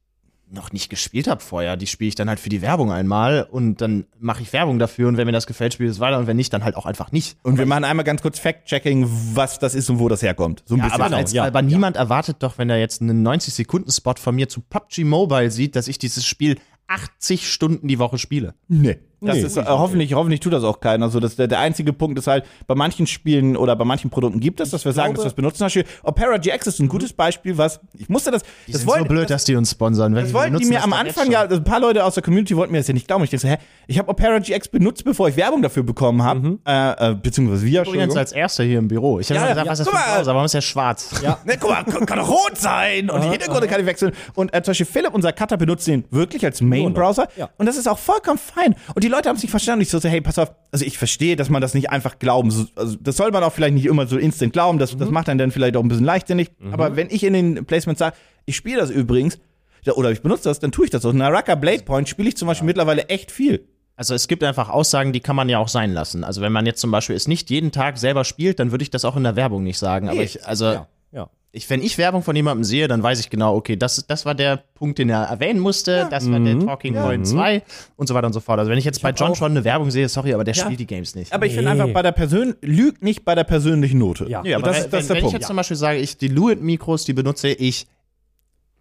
noch 0.53 0.73
nicht 0.73 0.89
gespielt 0.89 1.27
habe 1.27 1.39
vorher. 1.41 1.77
Die 1.77 1.87
spiele 1.87 2.09
ich 2.09 2.15
dann 2.15 2.27
halt 2.27 2.37
für 2.39 2.49
die 2.49 2.61
Werbung 2.61 2.91
einmal 2.91 3.47
und 3.49 3.79
dann 3.79 4.05
mache 4.19 4.41
ich 4.41 4.51
Werbung 4.51 4.79
dafür 4.79 5.07
und 5.07 5.15
wenn 5.15 5.25
mir 5.25 5.31
das 5.31 5.47
gefällt, 5.47 5.73
spiele 5.73 5.89
ich 5.89 5.95
es 5.95 6.01
weiter 6.01 6.19
und 6.19 6.27
wenn 6.27 6.35
nicht, 6.35 6.51
dann 6.51 6.65
halt 6.65 6.75
auch 6.75 6.85
einfach 6.85 7.13
nicht. 7.13 7.37
Und 7.43 7.57
wir 7.57 7.65
machen 7.65 7.85
einmal 7.85 8.03
ganz 8.03 8.21
kurz 8.21 8.37
Fact-Checking, 8.37 9.07
was 9.33 9.59
das 9.59 9.75
ist 9.75 9.89
und 9.89 9.99
wo 9.99 10.09
das 10.09 10.21
herkommt. 10.21 10.61
So 10.65 10.75
ein 10.75 10.79
Ja, 10.79 10.83
bisschen. 10.85 10.95
aber, 10.99 11.05
genau, 11.05 11.17
als, 11.17 11.31
ja, 11.31 11.45
aber 11.45 11.61
niemand 11.61 11.95
erwartet 11.95 12.37
doch, 12.39 12.57
wenn 12.57 12.69
er 12.69 12.77
jetzt 12.79 13.01
einen 13.01 13.25
90-Sekunden-Spot 13.25 14.15
von 14.17 14.35
mir 14.35 14.49
zu 14.49 14.59
PUBG 14.59 15.05
Mobile 15.05 15.51
sieht, 15.51 15.77
dass 15.77 15.87
ich 15.87 15.97
dieses 15.99 16.25
Spiel 16.25 16.57
80 16.87 17.49
Stunden 17.49 17.87
die 17.87 17.99
Woche 17.99 18.17
spiele. 18.17 18.53
Nee. 18.67 18.99
Das 19.23 19.35
Nee. 19.37 19.43
ist 19.43 19.55
äh, 19.57 19.63
hoffentlich, 19.67 20.13
hoffentlich 20.15 20.39
tut 20.39 20.51
das 20.53 20.63
auch 20.63 20.79
keiner. 20.79 21.05
Also 21.05 21.19
das, 21.19 21.35
der, 21.35 21.47
der 21.47 21.59
einzige 21.59 21.93
Punkt 21.93 22.17
ist 22.17 22.25
halt, 22.25 22.43
bei 22.65 22.73
manchen 22.73 23.05
Spielen 23.05 23.55
oder 23.55 23.75
bei 23.75 23.85
manchen 23.85 24.09
Produkten 24.09 24.39
gibt 24.39 24.59
es, 24.59 24.71
dass 24.71 24.83
wir 24.83 24.93
sagen, 24.93 25.13
dass 25.13 25.23
wir 25.23 25.27
es 25.27 25.33
benutzen. 25.35 25.57
Zum 25.59 25.65
Beispiel 25.65 25.85
Opera 26.03 26.37
GX 26.37 26.65
ist 26.67 26.79
ein 26.79 26.87
gutes 26.87 27.13
Beispiel, 27.13 27.55
was 27.57 27.79
ich 27.97 28.09
musste 28.09 28.31
das. 28.31 28.41
Die 28.67 28.71
das 28.71 28.81
sind 28.81 28.89
so 28.91 29.05
blöd, 29.05 29.29
dass 29.29 29.43
die 29.45 29.55
uns 29.55 29.69
sponsern. 29.71 30.15
das 30.15 30.33
wollten 30.33 30.57
die 30.57 30.65
mir 30.65 30.83
am 30.83 30.93
Anfang 30.93 31.29
ja, 31.31 31.41
ein 31.43 31.63
paar 31.63 31.79
Leute 31.79 32.03
aus 32.03 32.15
der 32.15 32.23
Community 32.23 32.55
wollten 32.57 32.71
mir 32.71 32.79
das 32.79 32.87
ja 32.87 32.95
nicht 32.95 33.07
glauben. 33.07 33.23
Ich 33.23 33.29
dachte 33.29 33.41
so, 33.43 33.47
hä, 33.47 33.57
ich 33.87 33.99
habe 33.99 34.09
Opera 34.09 34.39
GX 34.39 34.69
benutzt, 34.69 35.03
bevor 35.05 35.27
ich 35.29 35.37
Werbung 35.37 35.61
dafür 35.61 35.83
bekommen 35.83 36.23
habe. 36.23 36.57
Äh, 36.65 37.11
äh, 37.11 37.15
beziehungsweise 37.15 37.63
wir, 37.65 37.81
Übrigens 37.81 37.87
Entschuldigung. 37.87 38.17
als 38.17 38.31
erster 38.31 38.63
hier 38.63 38.79
im 38.79 38.87
Büro. 38.87 39.19
Ich 39.19 39.29
habe 39.29 39.35
Ja, 39.39 39.41
ja, 39.45 39.49
gesagt, 39.51 39.65
ja, 39.67 39.71
was 39.71 39.79
ist 39.81 39.85
das 39.85 39.93
für 39.93 39.99
ein 39.99 40.09
mal. 40.09 40.15
Browser? 40.17 40.31
Warum 40.33 40.45
ist 40.45 40.53
der 40.55 40.61
schwarz? 40.61 41.11
Ja. 41.23 41.37
Ne, 41.45 41.57
guck 41.59 41.69
mal, 41.71 41.83
kann, 41.83 42.05
kann 42.05 42.17
doch 42.19 42.29
rot 42.29 42.57
sein 42.57 43.09
und 43.09 43.23
die 43.23 43.29
Hintergründe 43.29 43.67
kann 43.67 43.79
ich 43.81 43.85
wechseln. 43.85 44.13
Und 44.35 44.53
äh, 44.53 44.61
zum 44.63 44.71
Beispiel 44.71 44.85
Philipp, 44.87 45.13
unser 45.13 45.31
Cutter, 45.33 45.57
benutzt 45.57 45.85
den 45.87 46.05
wirklich 46.11 46.43
als 46.45 46.61
Main-Browser. 46.61 47.27
Ja. 47.37 47.49
Und 47.57 47.65
das 47.67 47.77
ist 47.77 47.87
auch 47.87 47.97
vollkommen 47.99 48.37
fein. 48.39 48.75
Und 48.95 49.03
die 49.03 49.10
Leute 49.11 49.29
haben 49.29 49.35
es 49.35 49.43
nicht 49.43 49.51
verstanden. 49.51 49.81
Ich 49.81 49.89
so, 49.89 49.99
hey, 50.01 50.21
pass 50.21 50.39
auf. 50.39 50.51
Also 50.71 50.85
ich 50.85 50.97
verstehe, 50.97 51.35
dass 51.35 51.49
man 51.49 51.61
das 51.61 51.73
nicht 51.73 51.89
einfach 51.91 52.17
glauben. 52.19 52.49
So, 52.49 52.65
also 52.75 52.97
das 52.99 53.17
soll 53.17 53.31
man 53.31 53.43
auch 53.43 53.53
vielleicht 53.53 53.75
nicht 53.75 53.85
immer 53.85 54.07
so 54.07 54.17
instant 54.17 54.53
glauben. 54.53 54.79
Das, 54.79 54.97
das 54.97 55.09
macht 55.11 55.29
einen 55.29 55.37
dann 55.37 55.51
vielleicht 55.51 55.75
auch 55.77 55.83
ein 55.83 55.87
bisschen 55.87 56.05
leichtsinnig. 56.05 56.49
Aber 56.71 56.95
wenn 56.95 57.09
ich 57.09 57.23
in 57.23 57.33
den 57.33 57.65
Placements 57.65 57.99
sage, 57.99 58.15
ich 58.45 58.55
spiele 58.55 58.77
das 58.79 58.89
übrigens, 58.89 59.37
ja, 59.83 59.93
oder 59.93 60.11
ich 60.11 60.21
benutze 60.21 60.43
das, 60.49 60.59
dann 60.59 60.71
tue 60.71 60.85
ich 60.85 60.91
das. 60.91 61.05
Und 61.05 61.17
Naraka 61.17 61.55
Blade 61.55 61.83
Point 61.83 62.09
spiele 62.09 62.29
ich 62.29 62.37
zum 62.37 62.47
Beispiel 62.47 62.65
mittlerweile 62.65 63.09
echt 63.09 63.31
viel. 63.31 63.67
Also 63.95 64.15
es 64.15 64.27
gibt 64.27 64.43
einfach 64.43 64.69
Aussagen, 64.69 65.13
die 65.13 65.19
kann 65.19 65.35
man 65.35 65.47
ja 65.49 65.59
auch 65.59 65.67
sein 65.67 65.93
lassen. 65.93 66.23
Also 66.23 66.41
wenn 66.41 66.51
man 66.51 66.65
jetzt 66.65 66.81
zum 66.81 66.89
Beispiel 66.91 67.15
es 67.15 67.27
nicht 67.27 67.49
jeden 67.51 67.71
Tag 67.71 67.97
selber 67.99 68.23
spielt, 68.23 68.59
dann 68.59 68.71
würde 68.71 68.83
ich 68.83 68.89
das 68.89 69.05
auch 69.05 69.15
in 69.15 69.23
der 69.23 69.35
Werbung 69.35 69.63
nicht 69.63 69.77
sagen. 69.77 70.07
Aber 70.09 70.17
Nee. 70.17 70.23
ich, 70.23 70.45
also 70.47 70.65
Ja, 70.65 70.87
ja. 71.11 71.29
ich, 71.51 71.69
wenn 71.69 71.81
ich 71.81 71.97
Werbung 71.97 72.23
von 72.23 72.35
jemandem 72.35 72.63
sehe, 72.63 72.87
dann 72.87 73.03
weiß 73.03 73.19
ich 73.19 73.29
genau, 73.29 73.55
okay, 73.55 73.75
das, 73.75 74.05
das 74.07 74.25
war 74.25 74.33
der 74.35 74.57
Punkt, 74.75 74.97
den 74.99 75.09
er 75.09 75.23
erwähnen 75.23 75.59
musste, 75.59 76.07
das 76.09 76.29
war 76.31 76.39
der 76.39 76.59
Talking 76.59 76.93
Point 76.95 77.27
2 77.27 77.61
und 77.97 78.07
so 78.07 78.13
weiter 78.15 78.27
und 78.27 78.33
so 78.33 78.39
fort. 78.39 78.59
Also 78.59 78.71
wenn 78.71 78.77
ich 78.77 78.85
jetzt 78.85 79.01
bei 79.01 79.11
John 79.11 79.35
schon 79.35 79.51
eine 79.51 79.63
Werbung 79.63 79.91
sehe, 79.91 80.07
sorry, 80.09 80.33
aber 80.33 80.43
der 80.43 80.53
Ja. 80.53 80.63
spielt 80.65 80.79
die 80.79 80.87
Games 80.87 81.13
nicht. 81.15 81.33
Aber 81.33 81.45
ich 81.45 81.53
finde 81.53 81.73
Nee. 81.73 81.81
einfach 81.81 81.93
bei 81.93 82.01
der 82.01 82.11
Persön 82.13 82.55
lügt 82.61 83.03
nicht 83.03 83.25
bei 83.25 83.35
der 83.35 83.43
persönlichen 83.43 83.97
Note. 83.99 84.25
Ja. 84.29 84.41
Nee, 84.41 84.53
aber 84.53 84.67
das, 84.67 84.83
wenn, 84.83 84.91
das 84.91 85.01
ist 85.01 85.07
der 85.09 85.15
wenn 85.15 85.17
ich 85.17 85.23
Punkt. 85.23 85.33
jetzt 85.39 85.47
zum 85.47 85.55
Beispiel 85.57 85.77
sage, 85.77 85.97
ich 85.99 86.17
die 86.17 86.27
Luit-Mikros, 86.29 87.03
die 87.05 87.13
benutze 87.13 87.49
ich 87.49 87.87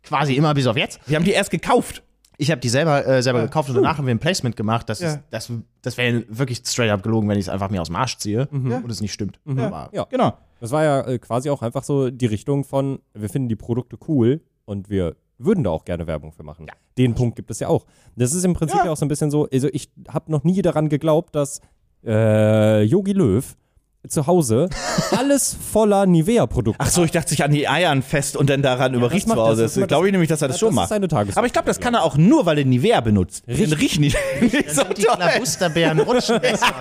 quasi 0.03 0.35
immer 0.35 0.55
bis 0.55 0.67
auf 0.67 0.77
jetzt. 0.77 1.01
Wir 1.07 1.17
haben 1.17 1.25
die 1.25 1.33
erst 1.33 1.51
gekauft. 1.51 2.03
Ich 2.39 2.51
habe 2.51 2.61
die 2.61 2.71
selber, 2.71 3.07
äh, 3.07 3.23
selber 3.23 3.43
gekauft 3.43 3.69
und 3.69 3.75
danach 3.75 3.99
haben 3.99 4.07
wir 4.07 4.15
ein 4.15 4.19
Placement 4.19 4.57
gemacht. 4.57 4.89
Das, 4.89 5.01
Ja. 5.01 5.09
ist, 5.09 5.19
das, 5.31 5.53
das 5.83 5.99
wäre 5.99 6.25
wirklich 6.29 6.63
straight 6.65 6.91
up 6.91 7.03
gelogen, 7.03 7.29
wenn 7.29 7.37
ich 7.37 7.45
es 7.45 7.49
einfach 7.51 7.69
mir 7.69 7.83
aus 7.83 7.89
dem 7.89 7.97
Arsch 7.97 8.17
ziehe 8.17 8.47
und 8.51 8.91
es 8.91 9.03
nicht 9.03 9.13
stimmt. 9.13 9.39
Aber 9.47 9.91
Ja. 9.93 10.05
Genau. 10.05 10.33
Das 10.61 10.71
war 10.71 10.85
ja 10.85 11.01
äh, 11.07 11.19
quasi 11.19 11.51
auch 11.51 11.63
einfach 11.63 11.83
so 11.83 12.11
die 12.11 12.27
Richtung 12.27 12.65
von, 12.65 13.01
wir 13.15 13.29
finden 13.29 13.49
die 13.49 13.57
Produkte 13.57 13.97
cool 14.09 14.41
und 14.67 14.89
wir 14.91 15.17
würden 15.39 15.65
da 15.65 15.71
auch 15.71 15.85
gerne 15.85 16.07
Werbung 16.07 16.33
für 16.33 16.43
machen. 16.43 16.67
Den 16.99 17.15
Punkt 17.15 17.35
gibt 17.37 17.51
es 17.51 17.61
ja 17.61 17.69
auch. 17.69 17.87
Das 18.15 18.35
ist 18.35 18.45
im 18.45 18.53
Prinzip 18.53 18.79
ja, 18.79 18.85
Ja. 18.87 18.93
auch 18.93 18.97
so 18.97 19.07
ein 19.07 19.09
bisschen 19.09 19.31
so, 19.31 19.49
also 19.51 19.69
ich 19.73 19.91
habe 20.09 20.31
noch 20.31 20.45
nie 20.45 20.61
daran 20.61 20.89
geglaubt, 20.91 21.35
dass 21.35 21.61
äh, 22.05 22.83
Yogi 22.83 23.13
Löw 23.13 23.57
zu 24.09 24.27
Hause 24.27 24.69
alles 25.17 25.55
voller 25.55 26.07
Nivea-Produkte 26.07 26.81
Ach 26.83 26.91
so, 26.91 27.05
ich 27.05 27.11
dachte 27.11 27.31
sich 27.31 27.45
an 27.45 27.53
die 27.53 27.69
Eiern 27.69 28.03
fest 28.03 28.37
und 28.37 28.49
dann 28.49 28.63
daran 28.63 28.95
über 28.95 29.07
das 29.07 29.15
riecht 29.15 29.29
zu 29.29 29.35
das 29.35 29.45
Hause. 29.45 29.63
Das 29.63 29.77
immer 29.77 29.87
glaube 29.87 30.07
ich 30.07 30.13
nämlich, 30.13 30.29
dass 30.29 30.41
er 30.41 30.49
das, 30.49 30.55
das 30.55 30.61
schon 30.61 30.71
ist 30.71 30.75
macht. 30.77 31.37
Aber 31.37 31.47
ich 31.47 31.53
glaube, 31.53 31.67
das 31.67 31.81
kann 31.81 31.95
er 31.95 32.03
auch 32.03 32.17
nur, 32.17 32.47
weil 32.47 32.59
er 32.59 32.65
Nivea 32.65 33.01
benutzt. 33.01 33.45
Dann 33.47 33.73
riecht 33.73 34.01
nicht, 34.01 34.17
nicht 34.41 34.71
so 34.71 34.83
sind 34.83 34.99
die. 34.99 35.03
Klabusterbären 35.03 36.01
rutschen 36.01 36.41
besser. 36.41 36.75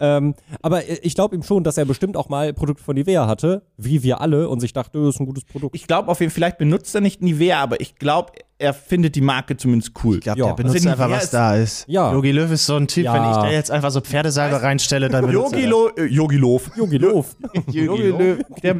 Ähm, 0.00 0.34
aber 0.60 0.82
ich 0.88 1.14
glaube 1.14 1.34
ihm 1.34 1.42
schon, 1.42 1.64
dass 1.64 1.78
er 1.78 1.84
bestimmt 1.84 2.16
auch 2.16 2.28
mal 2.28 2.52
Produkte 2.52 2.82
von 2.82 2.94
Nivea 2.94 3.26
hatte, 3.26 3.62
wie 3.76 4.02
wir 4.02 4.20
alle, 4.20 4.48
und 4.48 4.60
sich 4.60 4.72
dachte, 4.72 4.98
das 4.98 5.14
ist 5.14 5.20
ein 5.20 5.26
gutes 5.26 5.44
Produkt. 5.44 5.74
Ich 5.74 5.86
glaube 5.86 6.10
auf 6.10 6.20
jeden 6.20 6.30
Fall, 6.30 6.36
vielleicht 6.36 6.58
benutzt 6.58 6.94
er 6.94 7.00
nicht 7.00 7.22
Nivea, 7.22 7.60
aber 7.60 7.80
ich 7.80 7.96
glaube, 7.96 8.32
er 8.58 8.72
findet 8.72 9.14
die 9.14 9.20
Marke 9.20 9.56
zumindest 9.56 9.92
cool. 10.02 10.16
Ich 10.16 10.22
glaube, 10.22 10.38
Ja. 10.40 10.46
der 10.46 10.54
benutzt 10.54 10.76
Also 10.76 10.88
einfach, 10.90 11.10
was 11.10 11.24
ist- 11.24 11.34
da 11.34 11.56
ist. 11.56 11.84
Ja. 11.88 12.12
Yogi 12.12 12.32
Löw 12.32 12.50
ist 12.50 12.64
so 12.66 12.76
ein 12.76 12.88
Typ, 12.88 13.04
Ja. 13.04 13.14
wenn 13.14 13.30
ich 13.30 13.36
da 13.36 13.50
jetzt 13.50 13.70
einfach 13.70 13.90
so 13.90 14.00
Pferdesalbe 14.00 14.62
reinstelle, 14.62 15.08
dann 15.08 15.26
benutzt 15.26 15.52
Yogi 15.52 15.64
er 15.64 15.68
äh, 15.98 16.04
Yogi 16.06 16.36
Löw. 16.36 16.70
Yogi 16.76 16.96
Löw. 16.98 17.26
Yogi 17.70 18.02
Löw, 18.08 18.38
der, 18.62 18.76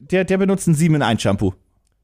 der, 0.00 0.24
der 0.24 0.38
benutzt 0.38 0.66
ein 0.68 0.74
7 0.74 0.94
in 0.94 1.02
1 1.02 1.20
Shampoo. 1.20 1.52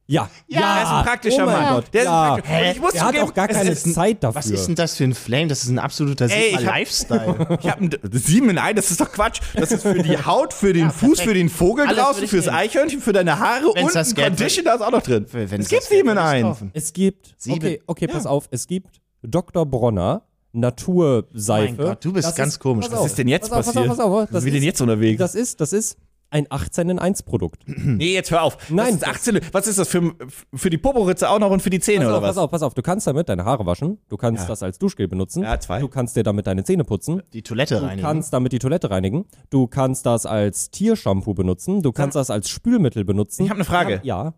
Ja. 0.07 0.29
Ja, 0.49 0.61
Der 0.75 0.83
ist 0.83 0.89
ein 0.91 1.05
praktischer 1.05 1.43
oh 1.45 1.47
mein 1.47 1.63
Mann. 1.63 1.75
Gott. 1.77 1.85
Der 1.95 2.01
ist 2.03 2.07
ja. 2.07 2.35
ein 2.35 2.41
praktischer- 2.43 2.59
Und 2.67 2.71
ich 2.77 2.81
muss 2.83 2.95
er 2.95 3.05
hat 3.07 3.19
auch 3.21 3.33
gar 3.35 3.49
keine 3.49 3.71
ist 3.71 3.87
ein- 3.87 3.93
Zeit 3.95 4.23
dafür. 4.23 4.39
Was 4.39 4.51
ist 4.51 4.67
denn 4.67 4.75
das 4.75 4.97
für 4.97 5.05
ein 5.05 5.15
Flame? 5.15 5.47
Das 5.47 5.63
ist 5.65 5.71
ein 5.71 5.79
absoluter 5.79 6.27
Ey, 6.31 6.49
ich 6.51 6.57
hab- 6.57 6.63
Lifestyle. 6.65 7.59
Ich 7.63 7.71
habe 7.71 7.91
sieben 8.13 8.51
in 8.51 8.59
ein, 8.59 8.77
das 8.77 8.91
ist 8.91 9.01
doch 9.01 9.11
Quatsch. 9.11 9.41
Das 9.55 9.73
ist 9.73 9.81
für 9.83 9.95
die 10.03 10.19
Haut, 10.27 10.53
für 10.53 10.75
den 10.75 10.91
Fuß, 10.91 11.01
perfekt. 11.19 11.29
für 11.29 11.35
den 11.35 11.49
Vogel 11.49 11.87
Alles 11.87 11.99
draußen, 11.99 12.29
fürs 12.29 12.45
nehmen. 12.47 12.57
Eichhörnchen, 12.59 13.01
für 13.01 13.15
deine 13.15 13.39
Haare 13.39 13.65
Wenn's 13.75 13.83
und 13.89 13.95
das 13.95 14.09
ein 14.11 14.15
Geld 14.15 14.37
Conditioner 14.37 14.75
ist 14.75 14.81
auch 14.83 14.91
noch 14.91 15.03
drin. 15.03 15.27
Es 15.33 15.69
gibt 15.69 15.83
sieben 15.85 16.09
in 16.11 16.19
ein. 16.19 16.71
Es 16.75 16.93
gibt, 16.93 17.35
Sieben. 17.39 17.57
okay, 17.57 17.83
okay, 17.87 18.07
pass 18.07 18.27
auf, 18.27 18.47
es 18.51 18.67
gibt 18.67 19.01
Dr. 19.23 19.65
Bronner, 19.65 20.23
Naturseife. 20.53 21.75
Mein 21.77 21.77
Gott, 21.77 22.05
du 22.05 22.13
bist 22.13 22.29
Das 22.29 22.35
ganz 22.35 22.53
ist- 22.55 22.59
komisch. 22.61 22.85
pass 22.87 22.93
Was 22.93 23.01
auf, 23.01 23.07
ist 23.07 23.19
denn 23.19 23.29
jetzt 23.29 23.49
pass 23.51 23.69
auf, 23.69 23.75
passiert? 23.75 23.89
Pass 23.89 24.01
auf, 24.01 24.13
pass 24.13 24.23
auf, 24.23 24.23
Was 24.25 24.31
das 24.31 24.45
ist 24.45 24.55
denn 24.55 24.63
jetzt 24.63 24.81
unterwegs? 24.81 25.19
Das 25.19 25.35
ist, 25.35 25.61
das 25.61 25.73
ist 25.73 25.97
ein 26.35 26.47
18 26.51 26.91
in 26.91 26.99
1 26.99 27.23
Produkt. 27.23 27.63
nee, 27.67 28.13
jetzt 28.13 28.31
hör 28.31 28.43
auf. 28.43 28.59
Nein, 28.69 28.95
ist 28.95 29.07
18, 29.07 29.41
was 29.53 29.67
ist 29.69 29.79
das 29.79 29.89
für, 29.89 30.13
für 30.53 30.69
die 30.69 30.77
Poporitze 30.79 31.31
auch 31.31 31.39
noch 31.39 31.51
und 31.51 31.61
für 31.63 31.71
die 31.71 31.81
Zähne 31.81 32.01
Pass 32.01 32.09
oder 32.09 32.17
auf, 32.19 32.23
was? 32.23 32.29
pass 32.31 32.39
auf, 32.39 32.51
pass 32.51 32.63
auf, 32.63 32.75
du 32.75 32.83
kannst 32.83 33.07
damit 33.07 33.29
deine 33.29 33.45
Haare 33.45 33.65
waschen, 33.65 33.99
du 34.09 34.17
kannst 34.17 34.43
Ja. 34.43 34.49
das 34.49 34.63
als 34.63 34.79
Duschgel 34.79 35.07
benutzen, 35.09 35.43
Ja, 35.45 35.59
zwei. 35.61 35.79
du 35.81 35.89
kannst 35.89 36.17
dir 36.17 36.25
damit 36.25 36.47
deine 36.47 36.65
Zähne 36.65 36.85
putzen, 36.85 37.23
Die 37.33 37.43
Toilette 37.43 37.77
du 37.77 37.83
reinigen. 37.83 38.03
kannst 38.07 38.33
damit 38.33 38.53
die 38.53 38.59
Toilette 38.59 38.91
reinigen, 38.91 39.25
du 39.51 39.67
kannst 39.69 40.05
das 40.07 40.27
als 40.27 40.71
Tiershampoo 40.71 41.35
benutzen, 41.35 41.83
du 41.83 41.93
kannst 41.93 42.17
das 42.17 42.31
als 42.31 42.49
Spülmittel 42.51 43.05
benutzen. 43.05 43.45
Ich 43.45 43.51
hab 43.51 43.57
eine 43.57 43.65
Frage. 43.65 44.01
Ja, 44.03 44.35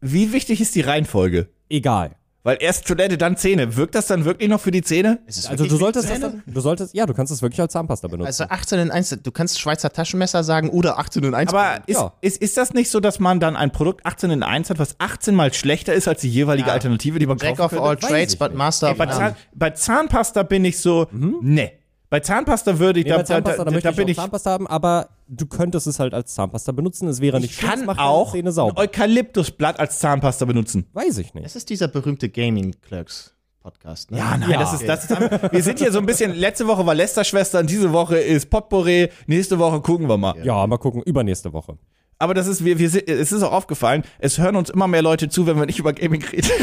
Wie 0.00 0.32
wichtig 0.32 0.60
ist 0.60 0.74
die 0.76 0.80
Reihenfolge? 0.82 1.48
egal. 1.68 2.16
Weil 2.42 2.56
erst 2.60 2.86
Toilette, 2.86 3.18
dann 3.18 3.36
Zähne. 3.36 3.76
Wirkt 3.76 3.94
das 3.94 4.06
dann 4.06 4.24
wirklich 4.24 4.48
noch 4.48 4.60
für 4.60 4.70
die 4.70 4.80
Zähne? 4.80 5.18
Also 5.26 5.66
du 5.66 5.76
solltest 5.76 6.08
das 6.08 6.20
dann, 6.20 6.42
du 6.46 6.60
solltest, 6.60 6.94
ja, 6.94 7.04
du 7.04 7.12
kannst 7.12 7.30
es 7.32 7.42
wirklich 7.42 7.60
als 7.60 7.72
Zahnpasta 7.74 8.08
benutzen. 8.08 8.26
Also 8.28 8.44
18 8.44 8.78
in 8.78 8.90
1, 8.90 9.18
du 9.22 9.30
kannst 9.30 9.60
Schweizer 9.60 9.92
Taschenmesser 9.92 10.42
sagen 10.42 10.70
oder 10.70 10.98
18 10.98 11.22
in 11.24 11.34
1. 11.34 11.52
Aber 11.52 11.82
ist, 11.86 11.96
Ja. 11.98 12.14
ist, 12.22 12.40
ist 12.40 12.56
das 12.56 12.72
nicht 12.72 12.90
so, 12.90 12.98
dass 13.00 13.18
man 13.18 13.40
dann 13.40 13.56
ein 13.56 13.72
Produkt 13.72 14.06
18 14.06 14.30
in 14.30 14.42
1 14.42 14.70
hat, 14.70 14.78
was 14.78 14.94
18 14.98 15.34
mal 15.34 15.52
schlechter 15.52 15.92
ist 15.92 16.08
als 16.08 16.22
die 16.22 16.30
jeweilige 16.30 16.68
Ja. 16.68 16.74
Alternative, 16.74 17.18
die 17.18 17.26
man 17.26 17.36
Jack 17.36 17.58
kaufen 17.58 17.76
of 17.78 17.86
könnte? 17.88 18.06
all 18.06 18.10
trades, 18.10 18.36
but 18.36 18.54
master 18.54 18.92
of 18.92 18.96
Bei. 18.96 19.06
Zahn, 19.06 19.36
bei 19.54 19.70
Zahnpasta 19.70 20.42
bin 20.42 20.64
ich 20.64 20.78
so, 20.78 21.08
ne. 21.12 21.72
Bei 22.10 22.18
Zahnpasta 22.20 22.78
würde 22.80 22.98
ich, 23.00 23.06
Nee, 23.06 23.12
da, 23.12 23.18
bei 23.18 23.22
Zahnpasta, 23.22 23.58
da, 23.58 23.64
da, 23.64 23.70
da, 23.70 23.70
möchte 23.70 23.84
da 23.84 23.90
ich 23.90 23.96
bin 23.96 24.04
auch 24.06 24.10
ich, 24.10 24.16
Zahnpasta 24.16 24.50
haben, 24.50 24.66
aber 24.66 25.10
du 25.28 25.46
könntest 25.46 25.86
es 25.86 26.00
halt 26.00 26.12
als 26.12 26.34
Zahnpasta 26.34 26.72
benutzen. 26.72 27.06
Es 27.08 27.20
wäre 27.20 27.38
nicht 27.40 27.50
ich 27.52 27.56
schlimm, 27.58 27.70
kann 27.70 27.86
macht 27.86 28.00
auch 28.00 28.32
Zähne 28.32 28.50
ein. 28.50 28.76
Eukalyptusblatt 28.76 29.78
als 29.78 30.00
Zahnpasta 30.00 30.44
benutzen. 30.44 30.86
Weiß 30.92 31.18
ich 31.18 31.34
nicht. 31.34 31.46
Das 31.46 31.54
ist 31.54 31.70
dieser 31.70 31.86
berühmte 31.86 32.28
Gaming 32.28 32.74
Clerks 32.82 33.34
Podcast, 33.62 34.10
ne? 34.10 34.18
Ja, 34.18 34.36
nein, 34.36 34.50
Ja. 34.50 34.58
das 34.58 34.72
ist, 34.74 34.88
das 34.88 35.04
ist, 35.08 35.20
wir 35.52 35.62
sind 35.62 35.78
hier 35.78 35.92
so 35.92 35.98
ein 35.98 36.06
bisschen, 36.06 36.34
letzte 36.34 36.66
Woche 36.66 36.84
war 36.84 36.94
Lester-Schwestern, 36.94 37.66
diese 37.66 37.92
Woche 37.92 38.18
ist 38.18 38.48
Potpourri, 38.50 39.10
nächste 39.26 39.58
Woche 39.58 39.80
gucken 39.80 40.08
wir 40.08 40.16
mal. 40.16 40.34
Ja, 40.44 40.66
mal 40.66 40.78
gucken, 40.78 41.02
übernächste 41.02 41.52
Woche. 41.52 41.76
Aber 42.20 42.34
das 42.34 42.46
ist, 42.46 42.64
wir, 42.64 42.78
wir 42.78 42.86
es 42.86 43.32
ist 43.32 43.42
auch 43.42 43.50
aufgefallen, 43.52 44.04
es 44.18 44.36
hören 44.36 44.54
uns 44.54 44.68
immer 44.68 44.86
mehr 44.86 45.00
Leute 45.00 45.30
zu, 45.30 45.46
wenn 45.46 45.58
wir 45.58 45.64
nicht 45.64 45.78
über 45.78 45.92
Gaming 45.94 46.22
reden. 46.22 46.50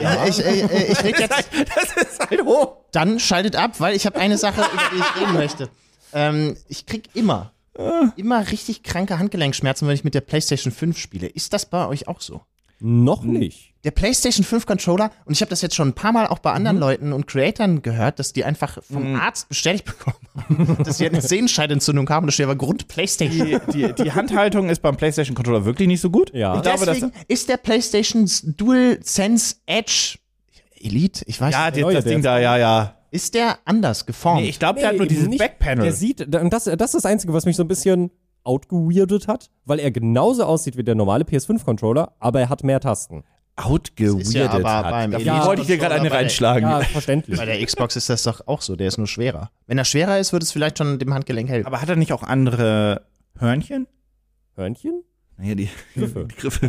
Ja, 0.00 0.26
ich, 0.26 0.44
äh, 0.44 0.60
äh, 0.60 0.92
ich 0.92 1.02
rede 1.02 1.20
jetzt, 1.22 1.48
Das 1.74 1.96
ist 1.96 2.20
halt 2.20 2.44
hoch. 2.44 2.76
dann 2.92 3.18
schaltet 3.18 3.56
ab, 3.56 3.80
weil 3.80 3.96
ich 3.96 4.06
habe 4.06 4.16
eine 4.20 4.38
Sache, 4.38 4.60
über 4.60 4.82
die 4.92 4.98
ich 4.98 5.20
reden 5.22 5.34
möchte. 5.34 5.68
Ähm, 6.12 6.56
ich 6.68 6.86
krieg 6.86 7.08
immer, 7.14 7.50
immer 8.16 8.48
richtig 8.50 8.82
kranke 8.84 9.18
Handgelenkschmerzen, 9.18 9.88
wenn 9.88 9.94
ich 9.94 10.04
mit 10.04 10.14
der 10.14 10.20
PlayStation 10.20 10.72
5 10.72 10.98
spiele. 10.98 11.26
Ist 11.26 11.52
das 11.52 11.66
bei 11.66 11.86
euch 11.86 12.06
auch 12.06 12.20
so? 12.20 12.42
Noch 12.80 13.24
nicht. 13.24 13.74
Der 13.84 13.90
PlayStation 13.92 14.44
5 14.44 14.66
Controller, 14.66 15.10
und 15.24 15.32
ich 15.34 15.40
habe 15.40 15.50
das 15.50 15.62
jetzt 15.62 15.74
schon 15.74 15.88
ein 15.88 15.92
paar 15.94 16.12
Mal 16.12 16.26
auch 16.26 16.40
bei 16.40 16.52
anderen 16.52 16.78
Leuten 16.78 17.12
und 17.12 17.26
Creatoren 17.26 17.82
gehört, 17.82 18.18
dass 18.18 18.32
die 18.32 18.44
einfach 18.44 18.78
vom 18.82 19.14
Arzt 19.14 19.48
bestätigt 19.48 19.84
bekommen 19.84 20.16
haben, 20.36 20.84
dass 20.84 20.98
sie 20.98 21.06
eine 21.06 21.20
Sehenscheidentzündung 21.20 22.08
haben. 22.10 22.26
Das 22.26 22.34
steht 22.34 22.44
aber 22.44 22.56
Grund 22.56 22.88
PlayStation. 22.88 23.60
Die, 23.72 23.86
die, 23.86 23.92
die 23.92 24.12
Handhaltung 24.12 24.68
ist 24.68 24.82
beim 24.82 24.96
PlayStation 24.96 25.34
Controller 25.34 25.64
wirklich 25.64 25.88
nicht 25.88 26.00
so 26.00 26.10
gut. 26.10 26.32
Ja. 26.34 26.56
Ich 26.56 26.62
glaube, 26.62 26.86
dass, 26.86 26.98
Deswegen 26.98 27.12
ist 27.28 27.48
der 27.48 27.56
PlayStation 27.56 28.28
Dual 28.56 28.98
Sense 29.02 29.56
Edge 29.66 30.18
Elite, 30.80 31.24
ich 31.26 31.40
weiß 31.40 31.52
ja, 31.52 31.70
nicht, 31.70 31.80
neue, 31.80 31.94
das 31.94 32.04
der 32.04 32.10
Ding 32.10 32.20
ist 32.20 32.24
da, 32.24 32.38
ja, 32.38 32.56
ja. 32.56 32.94
ist 33.10 33.34
der 33.34 33.58
anders 33.64 34.06
geformt. 34.06 34.42
Nee, 34.42 34.48
ich 34.48 34.58
glaube, 34.58 34.80
der 34.80 34.90
hat 34.90 34.96
nur 34.96 35.06
dieses 35.06 35.26
nicht. 35.26 35.38
Backpanel. 35.38 35.84
Der 35.84 35.92
sieht, 35.92 36.20
und 36.34 36.52
das, 36.52 36.64
das 36.64 36.94
ist 36.94 36.94
das 36.94 37.06
Einzige, 37.06 37.32
was 37.32 37.46
mich 37.46 37.56
so 37.56 37.64
ein 37.64 37.68
bisschen 37.68 38.10
outgeweirdet 38.44 39.28
hat, 39.28 39.50
weil 39.64 39.78
er 39.80 39.90
genauso 39.90 40.44
aussieht 40.44 40.76
wie 40.76 40.84
der 40.84 40.94
normale 40.94 41.24
PS5-Controller, 41.24 42.12
aber 42.18 42.40
er 42.40 42.48
hat 42.48 42.64
mehr 42.64 42.80
Tasten. 42.80 43.24
outgeweirdet 43.56 44.32
ja 44.34 44.50
aber 44.50 44.72
hat. 44.72 44.90
beim 44.90 45.12
Ja, 45.20 45.44
wollte 45.44 45.62
ich 45.62 45.66
dir 45.68 45.78
gerade 45.78 45.94
eine 45.96 46.04
bei 46.04 46.08
der- 46.10 46.18
reinschlagen. 46.20 46.62
Ja, 46.68 46.80
verständlich. 46.80 47.38
Bei 47.38 47.44
der 47.44 47.64
Xbox 47.64 47.96
ist 47.96 48.08
das 48.08 48.22
doch 48.22 48.46
auch 48.46 48.62
so, 48.62 48.76
der 48.76 48.88
ist 48.88 48.98
nur 48.98 49.06
schwerer. 49.08 49.50
Wenn 49.66 49.78
er 49.78 49.84
schwerer 49.84 50.18
ist, 50.18 50.32
würde 50.32 50.44
es 50.44 50.52
vielleicht 50.52 50.78
schon 50.78 50.98
dem 50.98 51.12
Handgelenk 51.12 51.48
helfen. 51.48 51.66
Aber 51.66 51.80
hat 51.82 51.88
er 51.88 51.96
nicht 51.96 52.12
auch 52.12 52.22
andere 52.22 53.02
Hörnchen? 53.38 53.86
Hörnchen? 54.54 55.02
Naja, 55.40 55.54
die 55.54 55.68
Griffe. 55.94 56.26
Die 56.28 56.34
Griffe. 56.34 56.68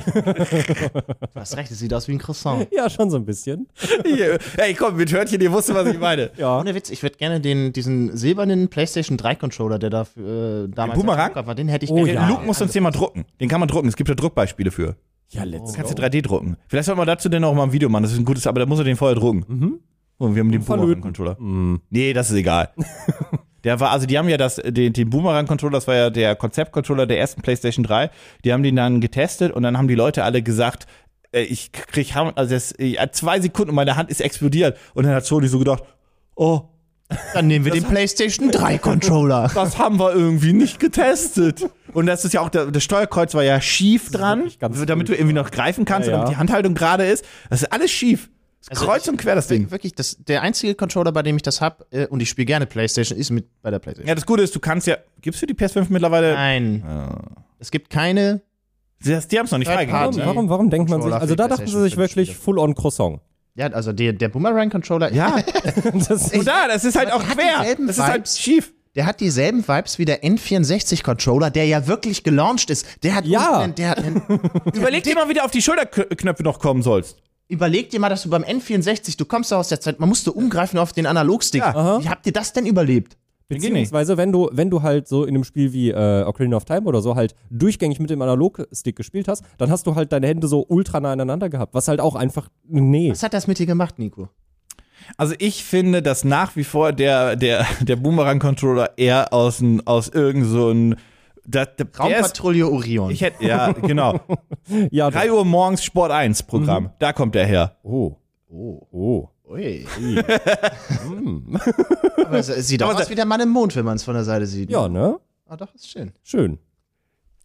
Du 1.33 1.39
hast 1.39 1.57
recht, 1.57 1.71
es 1.71 1.79
sieht 1.79 1.91
aus 1.91 2.07
wie 2.07 2.11
ein 2.11 2.19
Croissant. 2.19 2.67
Ja, 2.71 2.87
schon 2.89 3.09
so 3.09 3.17
ein 3.17 3.25
bisschen. 3.25 3.67
Hier, 4.05 4.37
Ey, 4.57 4.75
komm, 4.75 4.95
mit 4.95 5.11
Hörnchen, 5.11 5.41
ihr 5.41 5.51
wusstet, 5.51 5.75
was 5.75 5.87
ich 5.87 5.97
meine. 5.99 6.29
Ja. 6.37 6.59
Ohne 6.59 6.75
Witz, 6.75 6.91
ich 6.91 7.01
würde 7.01 7.17
gerne 7.17 7.41
den, 7.41 7.73
diesen 7.73 8.15
silbernen 8.15 8.67
PlayStation 8.69 9.17
3 9.17 9.35
Controller, 9.35 9.79
der 9.79 9.89
da 9.89 10.01
äh, 10.17 10.67
damals 10.67 10.99
Boomerang? 10.99 11.33
war, 11.33 11.55
den 11.55 11.67
hätte 11.67 11.85
ich 11.85 11.91
Oh 11.91 11.95
gerne. 11.95 12.13
ja. 12.13 12.27
Luke 12.29 12.45
muss 12.45 12.61
uns 12.61 12.71
den 12.71 12.83
mal 12.83 12.91
drucken. 12.91 13.25
Den 13.41 13.49
kann 13.49 13.59
man 13.59 13.67
drucken. 13.69 13.87
Es 13.87 13.95
gibt 13.95 14.07
ja 14.07 14.13
Druckbeispiele 14.15 14.69
für. 14.69 14.95
Ja, 15.29 15.43
let's 15.45 15.73
Kannst 15.73 15.95
go. 15.95 16.01
du 16.01 16.03
3D 16.07 16.21
drucken. 16.21 16.57
Vielleicht 16.67 16.85
sollten 16.85 17.01
wir 17.01 17.05
dazu 17.07 17.27
denn 17.29 17.43
auch 17.43 17.55
mal 17.55 17.63
ein 17.63 17.71
Video 17.71 17.89
machen. 17.89 18.03
Das 18.03 18.11
ist 18.11 18.19
ein 18.19 18.25
gutes, 18.25 18.45
aber 18.45 18.59
da 18.59 18.65
muss 18.67 18.77
er 18.77 18.85
den 18.85 18.97
vorher 18.97 19.15
drucken. 19.15 19.45
Mhm. 19.47 19.79
Und 20.19 20.35
wir 20.35 20.41
haben 20.41 20.51
den. 20.51 20.63
Boomerang-Controller. 20.63 21.37
Mhm. 21.39 21.81
Nee, 21.89 22.13
das 22.13 22.29
ist 22.29 22.35
egal. 22.37 22.69
Der 23.63 23.79
war, 23.79 23.91
also 23.91 24.05
die 24.05 24.17
haben 24.17 24.29
ja 24.29 24.37
das, 24.37 24.55
den, 24.55 24.93
den 24.93 25.09
Boomerang-Controller, 25.09 25.73
das 25.73 25.87
war 25.87 25.95
ja 25.95 26.09
der 26.09 26.35
Konzept-Controller 26.35 27.05
der 27.05 27.19
ersten 27.19 27.41
PlayStation 27.41 27.83
3. 27.83 28.09
Die 28.45 28.53
haben 28.53 28.63
den 28.63 28.75
dann 28.75 29.01
getestet 29.01 29.51
und 29.51 29.63
dann 29.63 29.77
haben 29.77 29.87
die 29.87 29.95
Leute 29.95 30.23
alle 30.23 30.41
gesagt, 30.41 30.85
äh, 31.31 31.41
ich 31.41 31.71
krieg, 31.71 32.15
Ham- 32.15 32.33
also 32.35 32.53
das, 32.53 32.73
äh, 32.79 32.95
zwei 33.11 33.39
Sekunden 33.39 33.69
und 33.69 33.75
meine 33.75 33.95
Hand 33.95 34.09
ist 34.09 34.21
explodiert. 34.21 34.77
Und 34.93 35.05
dann 35.05 35.13
hat 35.13 35.25
Sony 35.25 35.47
so 35.47 35.59
gedacht, 35.59 35.83
oh, 36.35 36.61
Dann 37.33 37.47
nehmen 37.47 37.65
wir 37.65 37.71
den 37.71 37.83
PlayStation 37.83 38.51
3 38.51 38.77
Controller. 38.77 39.49
das 39.55 39.77
haben 39.79 39.99
wir 39.99 40.13
irgendwie 40.13 40.53
nicht 40.53 40.79
getestet. 40.79 41.67
Und 41.91 42.05
das 42.05 42.23
ist 42.23 42.33
ja 42.33 42.41
auch, 42.41 42.49
der, 42.49 42.67
das 42.67 42.83
Steuerkreuz 42.83 43.33
war 43.33 43.43
ja 43.43 43.59
schief 43.61 44.11
dran, 44.11 44.43
damit 44.59 45.09
du 45.09 45.13
irgendwie 45.13 45.33
noch 45.33 45.49
greifen 45.49 45.85
kannst 45.85 46.07
Ja, 46.07 46.13
und 46.13 46.19
damit 46.19 46.27
ja. 46.29 46.33
die 46.35 46.39
Handhaltung 46.39 46.75
gerade 46.75 47.05
ist. 47.05 47.25
Das 47.49 47.63
ist 47.63 47.73
alles 47.73 47.89
schief. 47.91 48.29
Das 48.59 48.67
ist 48.67 48.71
Also 48.71 48.85
kreuz 48.85 49.03
ich- 49.03 49.09
und 49.09 49.17
quer 49.17 49.35
das 49.35 49.47
Ding. 49.47 49.71
Wirklich, 49.71 49.95
das, 49.95 50.17
der 50.19 50.41
einzige 50.41 50.75
Controller, 50.75 51.11
bei 51.11 51.23
dem 51.23 51.35
ich 51.37 51.41
das 51.43 51.61
habe, 51.61 51.85
äh, 51.91 52.07
und 52.07 52.21
ich 52.21 52.29
spiele 52.29 52.45
gerne 52.45 52.65
PlayStation, 52.65 53.17
ist 53.17 53.29
mit 53.29 53.45
bei 53.61 53.71
der 53.71 53.79
PlayStation. 53.79 54.07
Ja, 54.07 54.15
das 54.15 54.25
Gute 54.25 54.43
ist, 54.43 54.53
du 54.55 54.59
kannst 54.59 54.85
ja, 54.87 54.97
gibst 55.21 55.41
du 55.41 55.45
die 55.45 55.53
PS5 55.53 55.85
mittlerweile? 55.89 56.33
Nein. 56.33 56.83
Es 57.59 57.71
gibt 57.71 57.89
keine. 57.89 58.41
Die, 59.03 59.17
die 59.31 59.39
haben 59.39 59.45
es 59.45 59.51
noch 59.51 59.59
nicht 59.59 59.69
freigegeben. 59.71 60.15
Ne? 60.17 60.25
warum, 60.25 60.49
warum 60.49 60.69
denkt 60.69 60.89
man 60.89 61.01
sich, 61.01 61.13
also 61.13 61.27
für 61.27 61.35
da 61.37 61.47
dachten 61.47 61.67
sie 61.67 61.81
sich 61.81 61.95
wirklich 61.95 62.35
full-on 62.35 62.75
Croissant. 62.75 63.21
Ja, 63.55 63.67
also 63.67 63.93
der, 63.93 64.11
der 64.13 64.27
Boomerang-Controller, 64.29 65.11
Ja, 65.13 65.37
Das 66.09 66.31
und 66.33 66.45
da, 66.47 66.67
das 66.67 66.83
ist 66.85 66.97
halt 66.97 67.11
auch 67.11 67.23
quer. 67.23 67.75
Das 67.87 67.97
ist 67.97 68.03
halt 68.03 68.27
schief. 68.27 68.71
der 68.95 69.05
hat 69.05 69.19
dieselben 69.21 69.65
Vibes 69.67 69.99
wie 69.99 70.05
der 70.05 70.23
N64-Controller, 70.23 71.49
der 71.49 71.65
ja 71.65 71.87
wirklich 71.87 72.23
gelauncht 72.23 72.69
ist. 72.69 72.85
Der 73.03 73.15
hat 73.15 73.25
Ja. 73.25 73.59
einen- 73.59 73.75
der 73.75 73.89
hat 73.89 73.99
einen, 73.99 74.21
Überleg 74.73 75.03
dir 75.03 75.15
mal, 75.15 75.27
wie 75.29 75.33
du 75.33 75.43
auf 75.43 75.51
die 75.51 75.61
Schulterknöpfe 75.61 76.43
noch 76.43 76.59
kommen 76.59 76.81
sollst. 76.83 77.17
Überleg 77.49 77.89
dir 77.89 77.99
mal, 77.99 78.09
dass 78.09 78.23
du 78.23 78.29
beim 78.29 78.43
N64, 78.43 79.17
du 79.17 79.25
kommst 79.25 79.49
ja 79.49 79.57
aus 79.57 79.69
der 79.69 79.81
Zeit, 79.81 79.99
man 79.99 80.07
musste 80.07 80.31
umgreifen 80.31 80.77
auf 80.77 80.93
den 80.93 81.07
Analogstick. 81.07 81.61
Ja. 81.61 81.99
Wie 82.01 82.07
habt 82.07 82.25
ihr 82.27 82.31
das 82.31 82.53
denn 82.53 82.67
überlebt? 82.67 83.17
Beziehungsweise, 83.47 84.15
wenn 84.17 84.31
du, 84.31 84.47
wenn 84.51 84.69
du 84.69 84.83
halt 84.83 85.07
so 85.07 85.23
in 85.23 85.29
einem 85.29 85.43
Spiel 85.43 85.73
wie 85.73 85.89
äh, 85.89 86.23
Ocarina 86.23 86.55
of 86.55 86.65
Time 86.65 86.83
oder 86.83 87.01
so 87.01 87.15
halt 87.15 87.33
durchgängig 87.49 87.99
mit 87.99 88.11
dem 88.11 88.21
Analogstick 88.21 88.95
gespielt 88.95 89.27
hast, 89.27 89.43
dann 89.57 89.71
hast 89.71 89.87
du 89.87 89.95
halt 89.95 90.11
deine 90.11 90.27
Hände 90.27 90.47
so 90.47 90.63
ultra 90.69 90.99
nah 90.99 91.11
aneinander 91.11 91.49
gehabt, 91.49 91.73
was 91.73 91.87
halt 91.87 91.99
auch 91.99 92.13
einfach, 92.13 92.49
nee. 92.67 93.09
Was 93.09 93.23
hat 93.23 93.33
das 93.33 93.47
mit 93.47 93.57
dir 93.57 93.65
gemacht, 93.65 93.97
Nico? 93.97 94.29
Also 95.17 95.33
ich 95.39 95.63
finde, 95.63 96.03
dass 96.03 96.23
nach 96.23 96.55
wie 96.55 96.63
vor 96.63 96.93
der, 96.93 97.35
der, 97.35 97.65
der 97.81 97.95
Boomerang-Controller 97.95 98.91
eher 98.97 99.33
aus, 99.33 99.59
ein, 99.59 99.85
aus 99.87 100.09
irgend 100.09 100.45
so 100.45 100.69
ein 100.69 100.95
da, 101.49 101.65
da, 101.65 101.83
der 101.83 101.85
ist, 101.85 101.99
Raumpatrouille 101.99 102.67
Orion. 102.67 103.11
ich 103.11 103.21
hätte, 103.21 103.43
ja, 103.43 103.71
genau. 103.71 104.19
Ja, 104.91 105.09
3 105.09 105.31
Uhr 105.31 105.45
morgens 105.45 105.83
Sport 105.83 106.11
1 106.11 106.43
Programm. 106.43 106.91
Da 106.99 107.11
kommt 107.13 107.35
der 107.35 107.45
her. 107.45 107.77
oh, 107.83 108.15
oh. 108.49 108.87
oh. 108.91 109.29
Ui. 109.49 109.83
Aber 112.17 112.37
es, 112.37 112.47
sieht 112.67 112.83
auch 112.83 112.93
aus 112.93 113.09
wie 113.09 113.15
der 113.15 113.25
Mann 113.25 113.41
im 113.41 113.49
Mond, 113.49 113.75
wenn 113.75 113.83
man 113.83 113.95
es 113.95 114.03
von 114.03 114.13
der 114.13 114.23
Seite 114.23 114.45
sieht. 114.45 114.69
Ja, 114.69 114.87
ne? 114.87 115.19
Ah, 115.47 115.57
doch, 115.57 115.73
ist 115.73 115.89
schön. 115.89 116.13
Schön. 116.21 116.59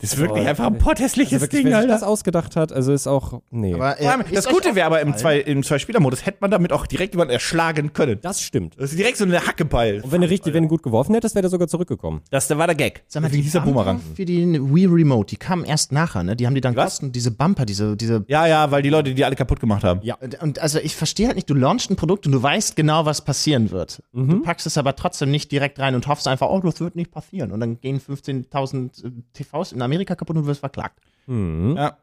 Das 0.05 0.14
ist 0.14 0.18
wirklich 0.18 0.40
Aber- 0.42 0.50
einfach 0.50 0.66
ein 0.66 0.78
potthässliches 0.78 1.42
Also 1.42 1.46
Ding, 1.46 1.66
wer 1.66 1.78
sich 1.80 1.86
das 1.88 2.02
Alter. 2.02 2.09
ausgedacht 2.12 2.57
hat, 2.57 2.72
also 2.72 2.92
ist 2.92 3.07
auch, 3.07 3.40
nee. 3.50 3.74
Aber, 3.74 3.98
äh, 4.00 4.07
das 4.32 4.46
Gute 4.48 4.74
wäre 4.74 4.86
aber 4.86 5.00
im 5.00 5.09
aufgefallen? 5.11 5.42
zwei, 5.44 5.50
im 5.50 5.62
Zwei-Spieler-Modus 5.62 6.26
hätte 6.26 6.38
man 6.40 6.50
damit 6.50 6.72
auch 6.72 6.86
direkt 6.86 7.14
jemanden 7.14 7.32
erschlagen 7.32 7.92
können. 7.92 8.18
das 8.22 8.40
stimmt. 8.42 8.74
Das 8.78 8.90
ist 8.90 8.98
direkt 8.98 9.16
so 9.18 9.24
eine 9.24 9.46
Hackebeil. 9.46 10.00
Und 10.02 10.12
wenn 10.12 10.20
du 10.20 10.28
richtig, 10.28 10.52
wenn 10.55 10.64
du 10.64 10.68
gut 10.68 10.82
geworfen 10.82 11.14
hättest, 11.14 11.34
wäre 11.34 11.42
der 11.42 11.50
sogar 11.50 11.68
zurückgekommen. 11.68 12.20
Das 12.30 12.48
da 12.48 12.59
war 12.59 12.66
der 12.66 12.76
Gag. 12.76 13.02
Sag 13.09 13.22
mal, 13.22 13.30
die 13.30 13.42
dieser 13.42 13.61
Boomerang. 13.61 14.00
für 14.14 14.24
die 14.24 14.44
Wii 14.61 14.86
Remote, 14.86 15.28
die 15.30 15.36
kamen 15.36 15.64
erst 15.64 15.92
nachher, 15.92 16.22
ne? 16.22 16.36
Die 16.36 16.46
haben 16.46 16.55
die 16.55 16.61
dann 16.61 16.76
Was? 16.76 16.84
kosten, 16.94 17.12
diese 17.12 17.30
Bumper, 17.30 17.64
diese, 17.64 17.96
diese 17.96 18.24
Ja, 18.28 18.46
ja, 18.46 18.70
weil 18.70 18.82
die 18.82 18.90
Leute 18.90 19.14
die 19.14 19.24
alle 19.24 19.36
kaputt 19.36 19.61
gemacht 19.61 19.84
haben. 19.84 20.00
Ja. 20.02 20.16
Und- 20.40 20.59
also 20.59 20.78
ich 20.78 20.94
verstehe 20.96 21.26
halt 21.26 21.36
nicht, 21.36 21.48
du 21.48 21.55
launchst 21.55 21.90
ein 21.90 21.96
Produkt 21.96 22.26
und 22.26 22.32
du 22.32 22.42
weißt 22.42 22.76
genau, 22.76 23.07
was 23.07 23.22
passieren 23.24 23.70
wird. 23.70 24.02
Du 24.12 24.42
packst 24.42 24.66
es 24.66 24.76
aber 24.78 24.94
trotzdem 24.96 25.30
nicht 25.30 25.50
direkt 25.52 25.78
rein 25.78 25.94
und 25.94 26.07
hoffst 26.07 26.28
einfach, 26.28 26.48
oh, 26.50 26.61
das 26.61 26.80
wird 26.80 26.96
nicht 26.96 27.11
passieren. 27.11 27.52
Und 27.52 27.61
dann 27.61 27.80
gehen 27.80 28.00
15.000 28.00 29.05
äh, 29.05 29.11
TVs 29.32 29.72
in 29.72 29.82
Amerika 29.82 29.93
kaputt 30.16 30.36
und 30.36 30.42
du 30.42 30.49
wirst 30.49 30.61
verklagt. 30.61 30.99
Mhm. 31.26 31.76
Ja. 31.76 31.97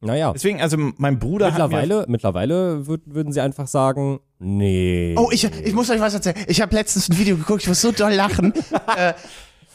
Naja. 0.00 0.32
Deswegen, 0.32 0.60
also 0.60 0.76
mein 0.98 1.18
Bruder 1.18 1.46
hat 1.46 1.58
mir 1.58 1.64
Mittlerweile, 1.64 2.04
mittlerweile 2.08 2.86
würd, 2.86 3.02
würden 3.06 3.32
sie 3.32 3.40
einfach 3.40 3.66
sagen, 3.66 4.20
nee. 4.38 5.14
Oh, 5.16 5.30
ich, 5.32 5.44
ich 5.44 5.72
muss 5.72 5.88
euch 5.90 6.00
was 6.00 6.14
erzählen. 6.14 6.36
Ich 6.48 6.60
habe 6.60 6.74
letztens 6.74 7.08
ein 7.08 7.18
Video 7.18 7.36
geguckt, 7.36 7.62
ich 7.62 7.68
muss 7.68 7.80
so 7.80 7.92
doll 7.92 8.12
lachen. 8.12 8.52
äh, 8.96 9.14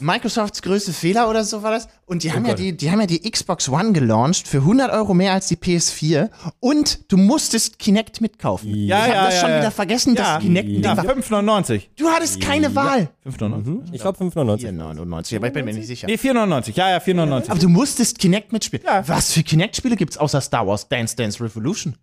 Microsofts 0.01 0.61
größte 0.61 0.93
Fehler 0.93 1.29
oder 1.29 1.43
so 1.43 1.63
war 1.63 1.71
das. 1.71 1.87
Und 2.05 2.23
die 2.23 2.33
haben 2.33 2.45
ja 2.45 2.53
die, 2.53 2.75
die 2.75 2.91
haben 2.91 2.99
ja 2.99 3.07
die 3.07 3.19
Xbox 3.29 3.69
One 3.69 3.93
gelauncht 3.93 4.47
für 4.47 4.57
100 4.57 4.91
Euro 4.91 5.13
mehr 5.13 5.33
als 5.33 5.47
die 5.47 5.55
PS4. 5.55 6.29
Und 6.59 7.11
du 7.11 7.17
musstest 7.17 7.79
Kinect 7.79 8.21
mitkaufen. 8.21 8.73
Ja, 8.73 8.97
ich 8.97 9.03
habe 9.03 9.13
ja, 9.13 9.25
das 9.25 9.33
ja, 9.35 9.39
schon 9.41 9.49
ja. 9.51 9.57
wieder 9.59 9.71
vergessen, 9.71 10.15
Ja. 10.15 10.35
dass 10.35 10.41
Kinect 10.43 10.67
ein 10.69 10.83
ja, 10.83 10.95
Ding 10.95 11.07
war. 11.31 11.41
5,99. 11.41 11.83
Du 11.95 12.07
hattest 12.09 12.41
keine 12.41 12.75
Wahl. 12.75 13.09
5,99. 13.25 13.93
ich 13.93 14.01
glaube 14.01 14.23
5,99. 14.23 14.67
4,99, 14.67 15.35
aber 15.37 15.47
ich 15.47 15.53
bin 15.53 15.65
mir 15.65 15.73
nicht 15.73 15.87
sicher. 15.87 16.07
Nee, 16.07 16.15
4,99. 16.15 16.73
Ja, 16.75 16.89
ja, 16.89 16.97
4,99. 16.97 17.49
Aber 17.49 17.59
du 17.59 17.69
musstest 17.69 18.19
Kinect 18.19 18.51
mitspielen. 18.51 18.85
Ja. 18.85 19.07
Was 19.07 19.31
für 19.31 19.43
Kinect-Spiele 19.43 19.95
gibt's 19.95 20.17
außer 20.17 20.41
Star 20.41 20.67
Wars 20.67 20.87
Dance 20.89 21.15
Dance 21.15 21.43
Revolution? 21.43 21.95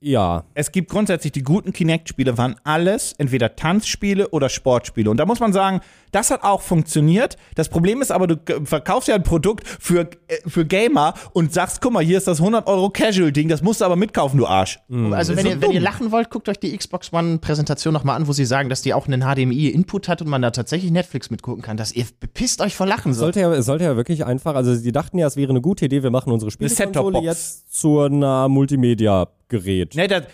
Ja. 0.00 0.44
es 0.54 0.70
gibt 0.70 0.90
grundsätzlich 0.90 1.32
die 1.32 1.42
guten 1.42 1.72
Kinect-Spiele, 1.72 2.38
waren 2.38 2.56
alles 2.64 3.14
entweder 3.18 3.56
Tanzspiele 3.56 4.28
oder 4.28 4.48
Sportspiele. 4.48 5.10
Und 5.10 5.16
da 5.16 5.26
muss 5.26 5.40
man 5.40 5.52
sagen, 5.52 5.80
das 6.12 6.30
hat 6.30 6.44
auch 6.44 6.62
funktioniert. 6.62 7.36
Das 7.54 7.68
Problem 7.68 8.00
ist 8.00 8.10
aber, 8.10 8.26
du 8.26 8.36
verkaufst 8.64 9.08
ja 9.08 9.14
ein 9.14 9.22
Produkt 9.22 9.66
für, 9.66 10.08
äh, 10.28 10.36
für 10.46 10.64
Gamer 10.64 11.14
und 11.32 11.52
sagst, 11.52 11.80
guck 11.80 11.92
mal, 11.92 12.02
hier 12.02 12.18
ist 12.18 12.26
das 12.26 12.38
100 12.38 12.66
Euro 12.66 12.90
Casual-Ding, 12.90 13.48
das 13.48 13.62
musst 13.62 13.80
du 13.80 13.84
aber 13.84 13.96
mitkaufen, 13.96 14.38
du 14.38 14.46
Arsch. 14.46 14.78
Also, 15.10 15.36
wenn 15.36 15.44
so 15.44 15.50
ihr, 15.50 15.60
wenn 15.60 15.70
ihr 15.72 15.80
lachen 15.80 16.12
wollt, 16.12 16.30
guckt 16.30 16.48
euch 16.48 16.58
die 16.58 16.76
Xbox 16.76 17.12
One-Präsentation 17.12 17.92
nochmal 17.92 18.16
an, 18.16 18.28
wo 18.28 18.32
sie 18.32 18.44
sagen, 18.44 18.68
dass 18.68 18.82
die 18.82 18.94
auch 18.94 19.06
einen 19.06 19.22
HDMI-Input 19.22 20.08
hat 20.08 20.22
und 20.22 20.28
man 20.28 20.42
da 20.42 20.50
tatsächlich 20.50 20.90
Netflix 20.90 21.30
mitgucken 21.30 21.62
kann. 21.62 21.76
Dass 21.76 21.92
ihr 21.92 22.06
bepisst 22.20 22.60
euch 22.60 22.74
vor 22.74 22.86
Lachen. 22.86 23.12
So. 23.12 23.20
Sollte 23.20 23.40
ja, 23.40 23.52
es 23.52 23.66
sollte 23.66 23.84
ja 23.84 23.96
wirklich 23.96 24.24
einfach, 24.24 24.54
also 24.54 24.74
sie 24.74 24.92
dachten 24.92 25.18
ja, 25.18 25.26
es 25.26 25.36
wäre 25.36 25.50
eine 25.50 25.60
gute 25.60 25.84
Idee, 25.84 26.02
wir 26.02 26.10
machen 26.10 26.32
unsere 26.32 26.50
Set-Top-Box. 26.50 27.24
jetzt 27.24 27.74
zu 27.74 28.00
einer 28.00 28.48
Multimedia-Gerät. 29.52 29.94
Nee, 29.94 30.08
das, 30.08 30.24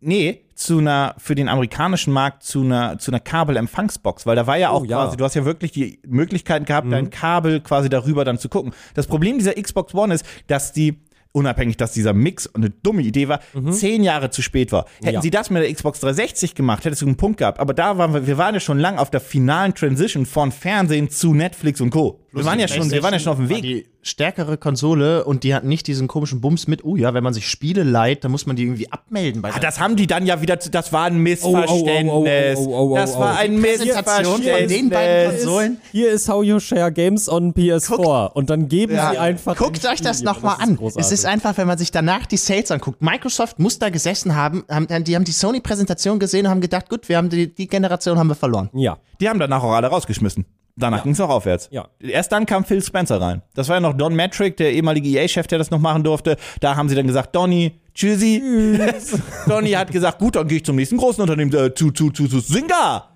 nee, 0.00 0.44
zu 0.54 0.78
einer, 0.78 1.14
für 1.18 1.34
den 1.34 1.48
amerikanischen 1.48 2.12
Markt 2.12 2.42
zu 2.42 2.62
einer, 2.62 2.98
zu 2.98 3.10
einer 3.10 3.20
Kabelempfangsbox, 3.20 4.26
weil 4.26 4.36
da 4.36 4.46
war 4.46 4.56
ja 4.58 4.70
auch 4.70 4.82
Oh, 4.82 4.84
ja. 4.84 4.96
quasi, 5.04 5.16
du 5.16 5.24
hast 5.24 5.34
ja 5.34 5.44
wirklich 5.44 5.72
die 5.72 6.00
Möglichkeit 6.06 6.66
gehabt, 6.66 6.90
dein 6.90 7.10
Kabel 7.10 7.60
quasi 7.60 7.88
darüber 7.88 8.24
dann 8.24 8.38
zu 8.38 8.48
gucken. 8.48 8.72
Das 8.94 9.06
Problem 9.06 9.38
dieser 9.38 9.54
Xbox 9.54 9.94
One 9.94 10.14
ist, 10.14 10.24
dass 10.48 10.72
die, 10.72 10.98
unabhängig, 11.32 11.76
dass 11.76 11.92
dieser 11.92 12.12
Mix 12.14 12.52
eine 12.54 12.70
dumme 12.70 13.02
Idee 13.02 13.28
war, 13.28 13.40
zehn 13.70 14.02
Jahre 14.02 14.30
zu 14.30 14.42
spät 14.42 14.72
war. 14.72 14.86
Hätten 15.02 15.14
Ja. 15.16 15.22
sie 15.22 15.30
das 15.30 15.50
mit 15.50 15.62
der 15.62 15.72
Xbox 15.72 16.00
360 16.00 16.54
gemacht, 16.54 16.84
hättest 16.84 17.02
du 17.02 17.06
einen 17.06 17.16
Punkt 17.16 17.38
gehabt. 17.38 17.60
Aber 17.60 17.74
da 17.74 17.98
waren 17.98 18.14
wir, 18.14 18.26
wir 18.26 18.38
waren 18.38 18.54
ja 18.54 18.60
schon 18.60 18.78
lang 18.78 18.98
auf 18.98 19.10
der 19.10 19.20
finalen 19.20 19.74
Transition 19.74 20.26
von 20.26 20.50
Fernsehen 20.52 21.10
zu 21.10 21.34
Netflix 21.34 21.80
und 21.80 21.90
Co. 21.90 22.20
Wir 22.32 22.44
waren 22.44 22.58
ja 22.58 22.66
schon, 22.68 22.90
wir 22.90 23.02
waren 23.02 23.12
ja 23.12 23.18
schon 23.20 23.32
auf 23.32 23.38
dem 23.38 23.48
Weg. 23.48 23.88
Stärkere 24.08 24.56
Konsole 24.56 25.24
und 25.24 25.44
die 25.44 25.54
hat 25.54 25.64
nicht 25.64 25.86
diesen 25.86 26.08
komischen 26.08 26.40
Bums 26.40 26.66
mit, 26.66 26.84
oh 26.84 26.96
ja, 26.96 27.14
wenn 27.14 27.22
man 27.22 27.34
sich 27.34 27.48
Spiele 27.48 27.82
leiht, 27.84 28.24
dann 28.24 28.30
muss 28.30 28.46
man 28.46 28.56
die 28.56 28.62
irgendwie 28.64 28.90
abmelden. 28.90 29.42
Bei 29.42 29.52
Ah, 29.52 29.58
das 29.60 29.78
haben 29.78 29.96
die 29.96 30.06
dann 30.06 30.26
ja 30.26 30.40
wieder, 30.40 30.58
zu- 30.60 30.70
das 30.70 30.92
war 30.92 31.04
ein 31.04 31.18
Missverständnis. 31.18 32.58
oh, 32.58 32.62
oh, 32.70 32.74
oh, 32.74 32.92
oh, 32.92 32.96
das 32.96 33.14
oh, 33.16 33.20
war 33.20 33.34
oh. 33.34 33.38
ein 33.38 33.60
Präsentation 33.60 34.24
von 34.24 34.40
Missverständnis. 34.42 34.78
den 34.78 34.90
beiden 34.90 35.30
Konsolen. 35.36 35.76
Hier 35.92 36.10
ist 36.10 36.28
How 36.28 36.44
You 36.44 36.60
Share 36.60 36.90
Games 36.92 37.28
on 37.28 37.52
PS4 37.54 38.32
und 38.32 38.50
dann 38.50 38.68
geben 38.68 38.94
Ja. 38.94 39.10
sie 39.12 39.18
einfach. 39.18 39.56
Guckt 39.56 39.84
euch 39.86 40.00
das 40.00 40.22
nochmal 40.22 40.56
an. 40.60 40.76
großartig. 40.76 41.06
Es 41.06 41.12
ist 41.12 41.24
einfach, 41.26 41.56
wenn 41.56 41.66
man 41.66 41.78
sich 41.78 41.90
danach 41.90 42.26
die 42.26 42.36
Sales 42.36 42.70
anguckt. 42.70 43.02
Microsoft 43.02 43.58
muss 43.58 43.78
da 43.78 43.88
gesessen 43.90 44.34
haben, 44.34 44.64
haben 44.70 44.86
die 45.04 45.14
haben 45.14 45.24
die 45.24 45.32
Sony-Präsentation 45.32 46.18
gesehen 46.18 46.46
und 46.46 46.50
haben 46.50 46.60
gedacht, 46.60 46.88
gut, 46.88 47.08
wir 47.08 47.16
haben 47.16 47.28
die, 47.28 47.52
die 47.54 47.66
Generation 47.68 48.18
haben 48.18 48.28
wir 48.28 48.34
verloren. 48.34 48.70
Ja. 48.72 48.98
Die 49.20 49.28
haben 49.28 49.38
danach 49.38 49.62
auch 49.62 49.72
alle 49.72 49.88
rausgeschmissen. 49.88 50.44
Danach 50.78 51.02
ging 51.02 51.12
es 51.12 51.20
auch 51.20 51.28
aufwärts. 51.28 51.68
Ja. 51.72 51.88
Erst 52.00 52.32
dann 52.32 52.46
kam 52.46 52.64
Phil 52.64 52.82
Spencer 52.82 53.20
rein. 53.20 53.42
Das 53.54 53.68
war 53.68 53.76
ja 53.76 53.80
noch 53.80 53.94
Don 53.94 54.14
Metric, 54.14 54.56
der 54.56 54.72
ehemalige 54.72 55.08
EA-Chef, 55.08 55.46
der 55.48 55.58
das 55.58 55.70
noch 55.70 55.80
machen 55.80 56.04
durfte. 56.04 56.36
Da 56.60 56.76
haben 56.76 56.88
sie 56.88 56.94
dann 56.94 57.06
gesagt, 57.06 57.34
Donny, 57.34 57.80
tschüssi. 57.94 58.78
Donny 59.48 59.72
hat 59.72 59.90
gesagt, 59.90 60.18
gut, 60.18 60.36
dann 60.36 60.46
gehe 60.46 60.58
ich 60.58 60.64
zum 60.64 60.76
nächsten 60.76 60.96
großen 60.96 61.20
Unternehmen, 61.20 61.52
äh, 61.52 61.74
zu, 61.74 61.90
zu, 61.90 62.10
zu, 62.10 62.28
zu 62.28 62.40
Singa. 62.40 63.08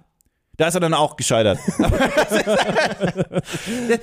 Da 0.57 0.69
ist 0.69 0.75
er 0.75 0.81
dann 0.81 0.95
auch 0.95 1.17
gescheitert. 1.17 1.59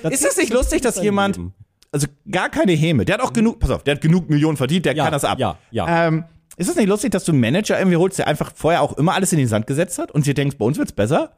ist 0.10 0.26
das 0.26 0.38
nicht 0.38 0.54
lustig, 0.54 0.82
dass 0.82 1.02
jemand, 1.02 1.38
Leben. 1.38 1.54
also 1.92 2.08
gar 2.30 2.50
keine 2.50 2.74
Häme, 2.74 3.06
der 3.06 3.16
hat 3.16 3.22
auch 3.22 3.34
genug, 3.34 3.60
pass 3.60 3.70
auf, 3.70 3.84
der 3.84 3.96
hat 3.96 4.02
genug 4.02 4.30
Millionen 4.30 4.58
verdient, 4.58 4.86
der 4.86 4.96
Ja, 4.96 5.04
kann 5.04 5.14
das 5.14 5.26
ab. 5.26 5.40
ja, 5.40 5.58
ja. 5.72 6.08
Ähm, 6.08 6.26
ist 6.58 6.70
es 6.70 6.76
nicht 6.76 6.90
lustig, 6.90 7.12
dass 7.12 7.24
du 7.24 7.32
einen 7.32 7.40
Manager 7.40 7.78
irgendwie 7.78 7.98
holst, 7.98 8.20
der 8.20 8.28
einfach 8.28 8.52
vorher 8.54 8.82
auch 8.82 8.98
immer 8.98 9.14
alles 9.14 9.32
in 9.32 9.40
den 9.40 9.48
Sand 9.48 9.66
gesetzt 9.68 9.98
hat 9.98 10.12
und 10.12 10.26
dir 10.26 10.34
denkst, 10.34 10.58
bei 10.58 10.66
uns 10.66 10.78
wird's 10.78 10.92
besser? 10.92 11.32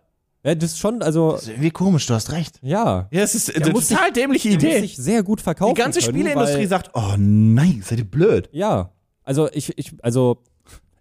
Ja. 0.44 0.56
Das 0.56 0.72
ist 0.72 0.80
schon, 0.80 1.02
also, 1.02 1.32
Das 1.34 1.44
ist 1.44 1.50
irgendwie 1.50 1.72
komisch, 1.72 2.06
du 2.08 2.14
hast 2.14 2.32
recht. 2.32 2.60
ja. 2.62 3.08
Ja, 3.12 3.22
es 3.22 3.36
ist 3.36 3.56
eine 3.56 3.72
muss 3.72 3.88
total 3.90 4.12
dämliche 4.12 4.50
Die 4.50 4.56
muss 4.56 4.64
Idee. 4.64 4.80
sich 4.82 4.98
sehr 4.98 5.24
gut 5.24 5.42
verkaufen. 5.42 5.76
Die 5.76 5.82
ganze 5.82 6.00
können, 6.00 6.14
Spieleindustrie 6.16 6.60
weil, 6.60 6.68
sagt, 6.68 6.92
oh 6.94 7.16
nein, 7.18 7.84
seid 7.86 8.00
ihr 8.00 8.06
blöd. 8.06 8.50
Ja. 8.52 8.92
Also, 9.24 9.50
ich, 9.52 9.78
ich, 9.78 9.92
also. 10.02 10.38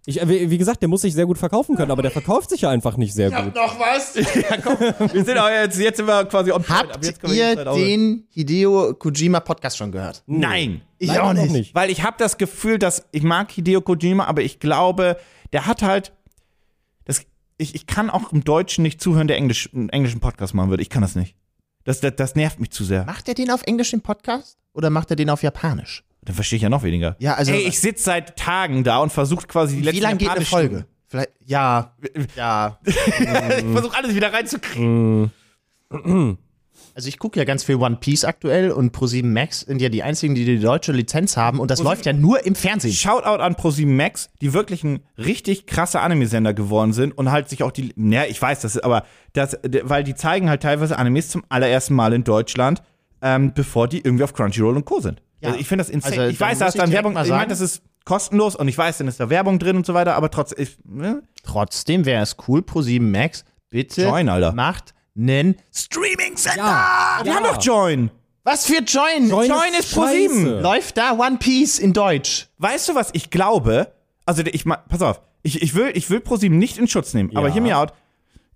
Ich, 0.07 0.19
wie 0.27 0.49
wie 0.49 0.57
gesagt, 0.57 0.81
der 0.81 0.89
muss 0.89 1.01
sich 1.01 1.13
sehr 1.13 1.27
gut 1.27 1.37
verkaufen 1.37 1.75
können, 1.75 1.91
aber 1.91 2.01
der 2.01 2.09
verkauft 2.09 2.49
sich 2.49 2.61
ja 2.61 2.71
einfach 2.71 2.97
nicht 2.97 3.13
sehr 3.13 3.29
gut. 3.29 3.53
Noch 3.53 3.79
was? 3.79 4.15
Wir 5.13 5.23
sind 5.23 5.37
aber 5.37 5.53
jetzt, 5.53 5.77
jetzt 5.79 5.97
sind 5.97 6.07
wir 6.07 6.25
quasi 6.25 6.51
on 6.51 6.67
Habt 6.67 7.05
ihr 7.29 7.55
den 7.55 8.25
Hideo 8.31 8.95
Kojima 8.95 9.41
Podcast 9.41 9.77
schon 9.77 9.91
gehört? 9.91 10.23
Nein. 10.25 10.81
Ich 10.97 11.09
Leider 11.09 11.23
auch 11.23 11.33
noch 11.33 11.45
nicht. 11.45 11.75
Weil 11.75 11.91
ich 11.91 12.01
habe 12.01 12.15
das 12.17 12.39
Gefühl, 12.39 12.79
dass 12.79 13.05
ich 13.11 13.21
mag 13.21 13.51
Hideo 13.51 13.79
Kojima, 13.81 14.25
aber 14.25 14.41
ich 14.41 14.59
glaube, 14.59 15.17
der 15.53 15.67
hat 15.67 15.83
halt 15.83 16.13
ich, 17.61 17.75
ich 17.75 17.85
kann 17.87 18.09
auch 18.09 18.31
im 18.33 18.43
Deutschen 18.43 18.81
nicht 18.83 18.99
zuhören, 18.99 19.27
der 19.27 19.37
Englisch, 19.37 19.69
einen 19.73 19.89
englischen 19.89 20.19
Podcast 20.19 20.53
machen 20.53 20.69
würde. 20.69 20.81
Ich 20.83 20.89
kann 20.89 21.01
das 21.01 21.15
nicht. 21.15 21.35
Das, 21.83 21.99
das, 22.01 22.15
das 22.15 22.35
nervt 22.35 22.59
mich 22.59 22.71
zu 22.71 22.83
sehr. 22.83 23.05
Macht 23.05 23.27
er 23.27 23.33
den 23.33 23.49
auf 23.51 23.63
Englisch 23.63 23.93
im 23.93 24.01
Podcast 24.01 24.57
oder 24.73 24.89
macht 24.89 25.09
er 25.11 25.15
den 25.15 25.29
auf 25.29 25.43
Japanisch? 25.43 26.03
Dann 26.23 26.35
versteche 26.35 26.57
ich 26.57 26.61
ja 26.63 26.69
noch 26.69 26.83
weniger. 26.83 27.15
Ja, 27.19 27.35
also- 27.35 27.51
Ey, 27.51 27.61
ich 27.67 27.79
sitze 27.79 28.03
seit 28.03 28.37
Tagen 28.37 28.83
da 28.83 28.97
und 28.99 29.11
versuche 29.11 29.47
quasi 29.47 29.77
die 29.77 29.81
letzten 29.83 29.97
Wie 29.97 30.03
lange 30.03 30.17
geht 30.17 30.29
eine 30.29 30.45
Folge? 30.45 30.85
Vielleicht, 31.07 31.31
ja, 31.45 31.95
ja. 32.35 32.79
ich 32.83 32.93
versuche 33.65 33.97
alles 33.97 34.15
wieder 34.15 34.31
reinzukriegen. 34.31 35.31
Also 37.01 37.09
ich 37.09 37.17
gucke 37.17 37.39
ja 37.39 37.45
ganz 37.45 37.63
viel 37.63 37.77
One 37.77 37.95
Piece 37.95 38.25
aktuell 38.25 38.69
und 38.69 38.95
Pro7 38.95 39.25
Max 39.25 39.61
sind 39.61 39.81
ja 39.81 39.89
die 39.89 40.03
einzigen, 40.03 40.35
die 40.35 40.45
die 40.45 40.59
deutsche 40.59 40.91
Lizenz 40.91 41.35
haben 41.35 41.59
und 41.59 41.71
das 41.71 41.81
läuft 41.81 42.05
ja 42.05 42.13
nur 42.13 42.45
im 42.45 42.53
Fernsehen. 42.53 42.93
Shoutout 42.93 43.41
an 43.41 43.55
Pro7 43.55 43.87
Max, 43.87 44.29
die 44.39 44.53
wirklich 44.53 44.83
ein 44.83 44.99
richtig 45.17 45.65
krasser 45.65 46.03
Anime-Sender 46.03 46.53
geworden 46.53 46.93
sind 46.93 47.17
und 47.17 47.31
halt 47.31 47.49
sich 47.49 47.63
auch 47.63 47.71
die, 47.71 47.91
ja, 47.97 48.25
ich 48.25 48.39
weiß, 48.39 48.59
das 48.59 48.75
ist, 48.75 48.83
aber 48.83 49.03
das, 49.33 49.57
weil 49.81 50.03
die 50.03 50.13
zeigen 50.13 50.47
halt 50.47 50.61
teilweise 50.61 50.99
Animes 50.99 51.29
zum 51.29 51.43
allerersten 51.49 51.95
Mal 51.95 52.13
in 52.13 52.23
Deutschland, 52.23 52.83
ähm, 53.23 53.51
bevor 53.55 53.87
die 53.87 54.01
irgendwie 54.01 54.23
auf 54.23 54.35
Crunchyroll 54.35 54.75
und 54.75 54.85
Co. 54.85 54.99
sind. 54.99 55.23
Ja. 55.39 55.47
Also 55.47 55.59
ich 55.59 55.67
finde 55.67 55.83
das 55.83 55.89
insane. 55.89 56.21
Also, 56.21 56.31
ich 56.31 56.39
weiß, 56.39 56.59
da 56.59 56.67
ist 56.67 56.77
dann 56.77 56.91
Werbung, 56.91 57.17
ich 57.17 57.29
meine, 57.29 57.47
das 57.47 57.61
ist 57.61 57.81
kostenlos 58.05 58.55
und 58.55 58.67
ich 58.67 58.77
weiß, 58.77 58.99
dann 58.99 59.07
ist 59.07 59.19
da 59.19 59.31
Werbung 59.31 59.57
drin 59.57 59.75
und 59.75 59.87
so 59.87 59.95
weiter, 59.95 60.15
aber 60.15 60.29
trotzdem, 60.29 60.61
ich, 60.61 60.77
ne? 60.85 61.23
Trotzdem 61.41 62.05
wäre 62.05 62.21
es 62.21 62.37
cool, 62.47 62.59
Pro7 62.59 63.01
Max, 63.01 63.43
bitte 63.71 64.03
Join, 64.03 64.29
Alter. 64.29 64.53
Macht 65.15 65.29
einen 65.29 65.55
Streaming-Sender. 65.73 66.57
Ja. 66.63 67.19
wir 67.23 67.35
haben 67.35 67.43
doch 67.43 67.61
Join. 67.61 68.11
Was 68.43 68.65
für 68.65 68.81
Join? 68.81 69.29
Join 69.29 69.49
Join 69.49 69.73
ist. 69.77 69.95
Pro7. 69.95 70.61
Läuft 70.61 70.97
da 70.97 71.11
One 71.13 71.37
Piece 71.37 71.77
in 71.79 71.93
Deutsch? 71.93 72.47
Weißt 72.57 72.89
du, 72.89 72.95
was 72.95 73.09
ich 73.13 73.29
glaube? 73.29 73.93
Also, 74.25 74.43
ich 74.43 74.65
pass 74.65 75.01
auf, 75.01 75.21
ich, 75.43 75.61
ich 75.61 75.75
will, 75.75 75.91
ich 75.93 76.09
will 76.09 76.21
ProSieben 76.21 76.57
nicht 76.57 76.77
in 76.77 76.87
Schutz 76.87 77.13
nehmen, 77.13 77.35
aber 77.35 77.49
Ja. 77.49 77.53
hear 77.53 77.61
me 77.61 77.75
out. 77.77 77.93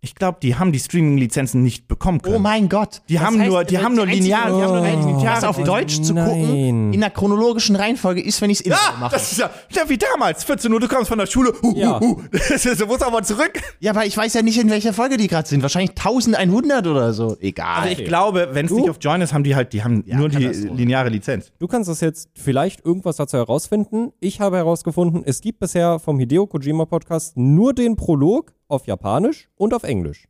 Ich 0.05 0.13
glaube, 0.13 0.37
die 0.41 0.55
haben 0.55 0.71
die 0.71 0.77
Streaming-Lizenzen 0.79 1.63
nicht 1.63 1.87
bekommen 1.87 2.21
können. 2.21 2.35
Oh 2.35 2.39
mein 2.39 2.69
Gott. 2.69 3.01
Die 3.09 3.15
Das 3.15 3.23
haben 3.23 3.39
heißt, 3.39 3.49
nur- 3.49 3.63
die 3.63 3.77
haben 3.79 3.95
nur 3.95 4.03
einzige 4.05 4.23
linear- 4.25 4.45
die 4.55 4.61
haben 4.63 4.73
nur 5.01 5.11
lineare 5.13 5.35
das 5.35 5.43
auf. 5.43 5.61
Deutsch 5.63 5.99
zu 6.01 6.13
Nein. 6.13 6.27
gucken, 6.29 6.93
in 6.93 6.99
der 7.01 7.09
chronologischen 7.09 7.75
Reihenfolge 7.75 8.21
ist, 8.21 8.39
wenn 8.41 8.51
ich 8.51 8.63
es 8.65 8.71
Ah, 8.71 8.93
mache. 8.99 9.13
das 9.15 9.31
ist 9.31 9.39
ja, 9.39 9.49
ja 9.71 9.81
wie 9.89 9.97
damals. 9.97 10.43
14 10.43 10.71
Uhr, 10.71 10.79
du 10.79 10.87
kommst 10.87 11.07
von 11.09 11.17
der 11.17 11.25
Schule. 11.25 11.53
Hu, 11.61 11.73
Ja. 11.75 11.99
hu, 11.99 12.17
hu. 12.21 12.21
Das 12.31 12.65
ist, 12.65 12.79
du 12.79 12.85
musst 12.85 13.01
aber 13.03 13.23
zurück. 13.23 13.53
Ja, 13.79 13.91
aber 13.91 14.05
ich 14.05 14.15
weiß 14.15 14.33
ja 14.35 14.43
nicht, 14.43 14.59
in 14.59 14.69
welcher 14.69 14.93
Folge 14.93 15.17
die 15.17 15.27
gerade 15.27 15.47
sind. 15.47 15.63
Wahrscheinlich 15.63 15.91
1100 15.97 16.85
oder 16.85 17.13
so. 17.13 17.35
Egal. 17.39 17.81
Also 17.89 17.99
ich 18.01 18.07
glaube, 18.07 18.49
wenn 18.51 18.67
es 18.67 18.71
nicht 18.71 18.89
auf 18.89 18.97
Join 19.01 19.21
ist, 19.21 19.33
haben 19.33 19.43
die 19.43 19.55
halt, 19.55 19.73
die 19.73 19.83
haben 19.83 20.03
nur 20.05 20.29
kann 20.29 20.39
die 20.41 20.47
lineare 20.47 21.09
Lizenz. 21.09 21.51
Du 21.59 21.67
kannst 21.67 21.89
das 21.89 22.01
jetzt 22.01 22.29
vielleicht 22.35 22.85
irgendwas 22.85 23.15
dazu 23.17 23.37
herausfinden. 23.37 24.11
Ich 24.19 24.39
habe 24.39 24.57
herausgefunden, 24.57 25.23
es 25.25 25.41
gibt 25.41 25.59
bisher 25.59 25.97
vom 25.99 26.19
Hideo 26.19 26.45
Kojima 26.45 26.85
Podcast 26.85 27.35
nur 27.37 27.73
den 27.73 27.95
Prolog 27.95 28.53
auf 28.67 28.87
Japanisch 28.87 29.49
und 29.55 29.73
auf 29.73 29.83
Englisch. 29.83 30.25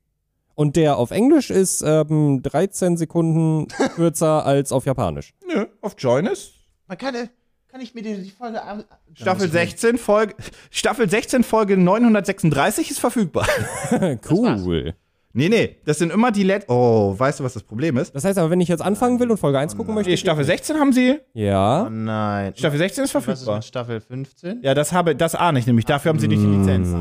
Und 0.56 0.76
der 0.78 0.98
auf 0.98 1.12
Englisch 1.12 1.50
ist 1.50 1.82
ähm, 1.86 2.42
13 2.42 2.96
Sekunden 2.98 3.68
kürzer 3.96 4.46
als 4.46 4.72
auf 4.72 4.86
Japanisch. 4.86 5.34
Nö, 5.48 5.66
auf 5.82 5.96
Join 5.98 6.26
ist 6.28 6.54
Man 6.88 6.98
kann, 6.98 7.14
äh, 7.16 7.28
kann 7.70 7.82
ich 7.82 7.94
mir 7.94 8.02
die, 8.02 8.24
die 8.24 8.30
Folge 8.32 8.62
an- 8.64 8.86
Staffel 9.14 9.50
16, 9.50 9.98
Folge, 9.98 10.34
Staffel 10.70 11.10
16, 11.10 11.44
Folge 11.44 11.76
936 11.78 12.92
ist 12.92 13.00
verfügbar. 13.00 13.46
cool. 14.30 14.94
nee, 15.34 15.50
nee, 15.50 15.76
das 15.86 15.98
sind 16.00 16.12
immer 16.14 16.32
die 16.32 16.44
Let 16.44 16.70
Oh, 16.70 17.14
weißt 17.18 17.42
du, 17.42 17.44
was 17.44 17.54
das 17.54 17.64
Problem 17.64 17.98
ist? 17.98 18.16
Das 18.16 18.24
heißt 18.24 18.38
aber, 18.38 18.50
wenn 18.50 18.62
ich 18.62 18.70
jetzt 18.70 18.82
anfangen 18.82 19.20
will 19.20 19.30
und 19.32 19.38
Folge 19.38 19.60
1 19.60 19.76
gucken 19.76 19.94
möchte. 19.94 20.10
Nee, 20.10 20.16
Staffel 20.18 20.46
16 20.46 20.78
haben 20.80 20.94
sie. 20.94 21.20
Ja. 21.34 21.86
Oh 21.86 21.90
nein. 21.90 22.54
Staffel 22.56 22.78
16 22.80 23.04
ist 23.04 23.14
Was 23.14 23.24
ist 23.24 23.26
verfügbar. 23.26 23.62
Staffel 23.62 24.00
15? 24.00 24.62
Ja, 24.64 24.74
das 24.74 24.94
habe, 24.94 25.16
das 25.18 25.36
ahne 25.36 25.60
ich 25.60 25.68
nämlich. 25.68 25.84
Dafür 25.86 26.10
haben 26.10 26.20
sie 26.20 26.30
nicht 26.30 26.42
die 26.42 26.48
Lizenz. 26.48 26.94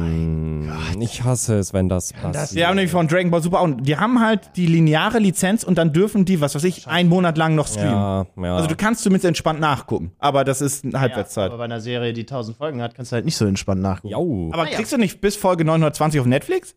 Ich 0.92 1.00
Ich 1.02 1.24
hasse 1.24 1.58
es, 1.58 1.72
wenn 1.72 1.88
das 1.88 2.12
passiert. 2.12 2.58
Die 2.58 2.66
haben 2.66 2.76
nämlich 2.76 2.90
von 2.90 3.08
Dragon 3.08 3.30
Ball 3.30 3.42
Super 3.42 3.62
und 3.62 3.84
die 3.86 3.96
haben 3.96 4.20
halt 4.20 4.50
die 4.56 4.66
lineare 4.66 5.18
Lizenz 5.18 5.64
und 5.64 5.76
dann 5.78 5.92
dürfen 5.92 6.24
die, 6.24 6.40
was 6.40 6.54
weiß 6.54 6.64
ich, 6.64 6.86
einen 6.86 7.08
Monat 7.08 7.38
lang 7.38 7.54
noch 7.54 7.66
streamen. 7.68 7.92
ja, 7.92 8.26
ja. 8.36 8.56
Also 8.56 8.68
du 8.68 8.76
kannst 8.76 9.02
zumindest 9.02 9.26
entspannt 9.26 9.60
nachgucken, 9.60 10.12
aber 10.18 10.44
das 10.44 10.60
ist 10.60 10.84
eine 10.84 10.98
Halbwertszeit. 11.00 11.46
Aber 11.50 11.58
bei 11.58 11.64
einer 11.64 11.80
Serie, 11.80 12.12
die 12.12 12.22
1000 12.22 12.56
Folgen 12.56 12.82
hat, 12.82 12.94
kannst 12.94 13.12
du 13.12 13.14
halt 13.14 13.24
nicht 13.24 13.36
so 13.36 13.46
entspannt 13.46 13.82
nachgucken. 13.82 14.12
Jau. 14.12 14.50
aber 14.52 14.66
kriegst 14.66 14.92
du 14.92 14.96
nicht 14.98 15.20
bis 15.20 15.36
Folge 15.36 15.64
920 15.64 16.20
auf 16.20 16.26
Netflix? 16.26 16.74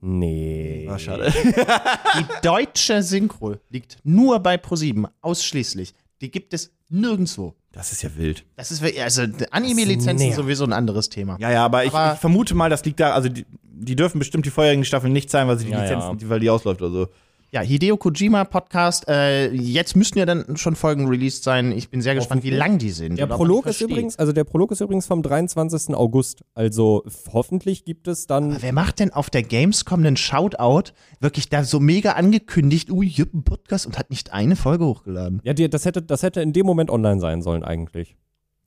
nee. 0.00 0.88
Ah, 0.90 0.98
schade. 0.98 1.32
Die 2.18 2.24
deutsche 2.42 3.02
Synchro 3.02 3.56
liegt 3.68 3.98
nur 4.02 4.40
bei 4.40 4.56
ProSieben, 4.56 5.06
ausschließlich. 5.20 5.94
Die 6.20 6.30
gibt 6.30 6.54
es 6.54 6.72
nirgendwo. 6.88 7.54
Das 7.72 7.92
ist 7.92 8.02
ja 8.02 8.10
wild. 8.16 8.44
Das 8.56 8.70
ist 8.72 8.82
wirklich- 8.82 9.02
also 9.02 9.22
Anime-Lizenzen 9.52 10.32
sowieso 10.32 10.64
ein 10.64 10.72
anderes 10.72 11.08
Thema. 11.08 11.36
Ja, 11.38 11.50
ja, 11.50 11.64
aber, 11.64 11.84
ich, 11.84 11.92
Aber- 11.94 12.14
ich 12.14 12.20
vermute 12.20 12.54
mal, 12.54 12.68
das 12.68 12.84
liegt 12.84 12.98
da, 13.00 13.12
also 13.12 13.28
die, 13.28 13.46
die 13.62 13.94
dürfen 13.96 14.18
bestimmt 14.18 14.44
die 14.44 14.50
vorherigen 14.50 14.84
Staffeln 14.84 15.12
nicht 15.12 15.30
sein, 15.30 15.46
weil 15.46 15.58
sie 15.58 15.66
die 15.66 15.70
Ja, 15.72 15.82
Lizenzen, 15.82 16.08
ja. 16.10 16.14
die- 16.16 16.28
weil 16.28 16.40
die 16.40 16.50
ausläuft 16.50 16.82
oder 16.82 16.90
so. 16.90 17.08
Ja, 17.52 17.62
Hideo 17.62 17.96
Kojima 17.96 18.44
Podcast. 18.44 19.08
Äh, 19.08 19.50
jetzt 19.52 19.96
müssten 19.96 20.20
ja 20.20 20.24
dann 20.24 20.56
schon 20.56 20.76
Folgen 20.76 21.08
released 21.08 21.42
sein. 21.42 21.72
Ich 21.72 21.90
bin 21.90 22.00
sehr 22.00 22.14
gespannt, 22.14 22.44
wie 22.44 22.50
lang 22.50 22.78
die 22.78 22.90
sind. 22.90 23.18
Der 23.18 23.26
Prolog 23.26 23.66
ist 23.66 23.80
übrigens, 23.80 24.16
also 24.16 24.32
der 24.32 24.44
Prolog 24.44 24.70
ist 24.70 24.80
übrigens 24.80 25.06
vom 25.06 25.20
23. 25.24 25.96
August. 25.96 26.44
Also 26.54 27.02
hoffentlich 27.32 27.84
gibt 27.84 28.06
es 28.06 28.28
dann. 28.28 28.62
Wer 28.62 28.72
macht 28.72 29.00
denn 29.00 29.12
auf 29.12 29.30
der 29.30 29.42
Gamescom 29.42 29.98
einen 29.98 30.16
Shoutout? 30.16 30.92
Wirklich 31.18 31.48
da 31.48 31.64
so 31.64 31.80
mega 31.80 32.12
angekündigt, 32.12 32.88
hab 32.90 33.34
einen 33.34 33.42
Podcast 33.42 33.84
und 33.86 33.98
hat 33.98 34.10
nicht 34.10 34.32
eine 34.32 34.54
Folge 34.54 34.84
hochgeladen. 34.86 35.40
Ja, 35.42 35.52
die, 35.52 35.68
das 35.68 35.84
hätte, 35.84 36.02
das 36.02 36.22
hätte 36.22 36.40
in 36.42 36.52
dem 36.52 36.66
Moment 36.66 36.88
online 36.88 37.20
sein 37.20 37.42
sollen 37.42 37.64
eigentlich. 37.64 38.16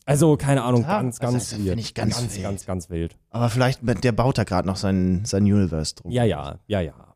Also 0.05 0.35
keine 0.35 0.61
Ahnung, 0.63 0.81
Ja, 0.81 1.01
ganz, 1.01 1.19
ganz 1.19 1.35
ist- 1.43 1.53
finde 1.53 1.69
weird. 1.69 1.79
ich 1.79 1.93
ganz 1.93 2.17
ganz, 2.17 2.33
wild. 2.33 2.43
ganz, 2.43 2.65
ganz 2.65 2.89
wild. 2.89 3.15
Aber 3.29 3.49
vielleicht, 3.49 3.79
der 4.03 4.11
baut 4.11 4.37
da 4.37 4.43
gerade 4.43 4.67
noch 4.67 4.75
sein, 4.75 5.21
sein 5.23 5.43
Universe 5.43 5.95
drum. 5.95 6.11
Ja, 6.11 6.25
ja, 6.25 6.59
ja, 6.67 6.81
ja. 6.81 7.12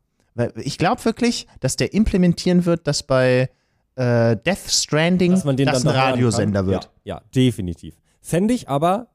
Ich 0.58 0.78
glaube 0.78 1.04
wirklich, 1.06 1.48
dass 1.60 1.76
der 1.76 1.94
implementieren 1.94 2.66
wird, 2.66 2.88
dass 2.88 3.04
bei 3.04 3.50
äh, 3.96 4.38
Death 4.38 4.70
Stranding 4.70 5.32
Dass 5.32 5.44
man 5.44 5.58
den 5.58 5.66
das 5.66 5.84
dann 5.84 5.94
ein 5.94 6.00
Radiosender 6.00 6.66
wird. 6.66 6.90
Ja, 7.04 7.16
ja, 7.16 7.22
definitiv. 7.34 7.96
Fände 8.22 8.54
ich 8.54 8.70
aber 8.70 9.08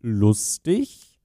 lustig. 0.00 1.20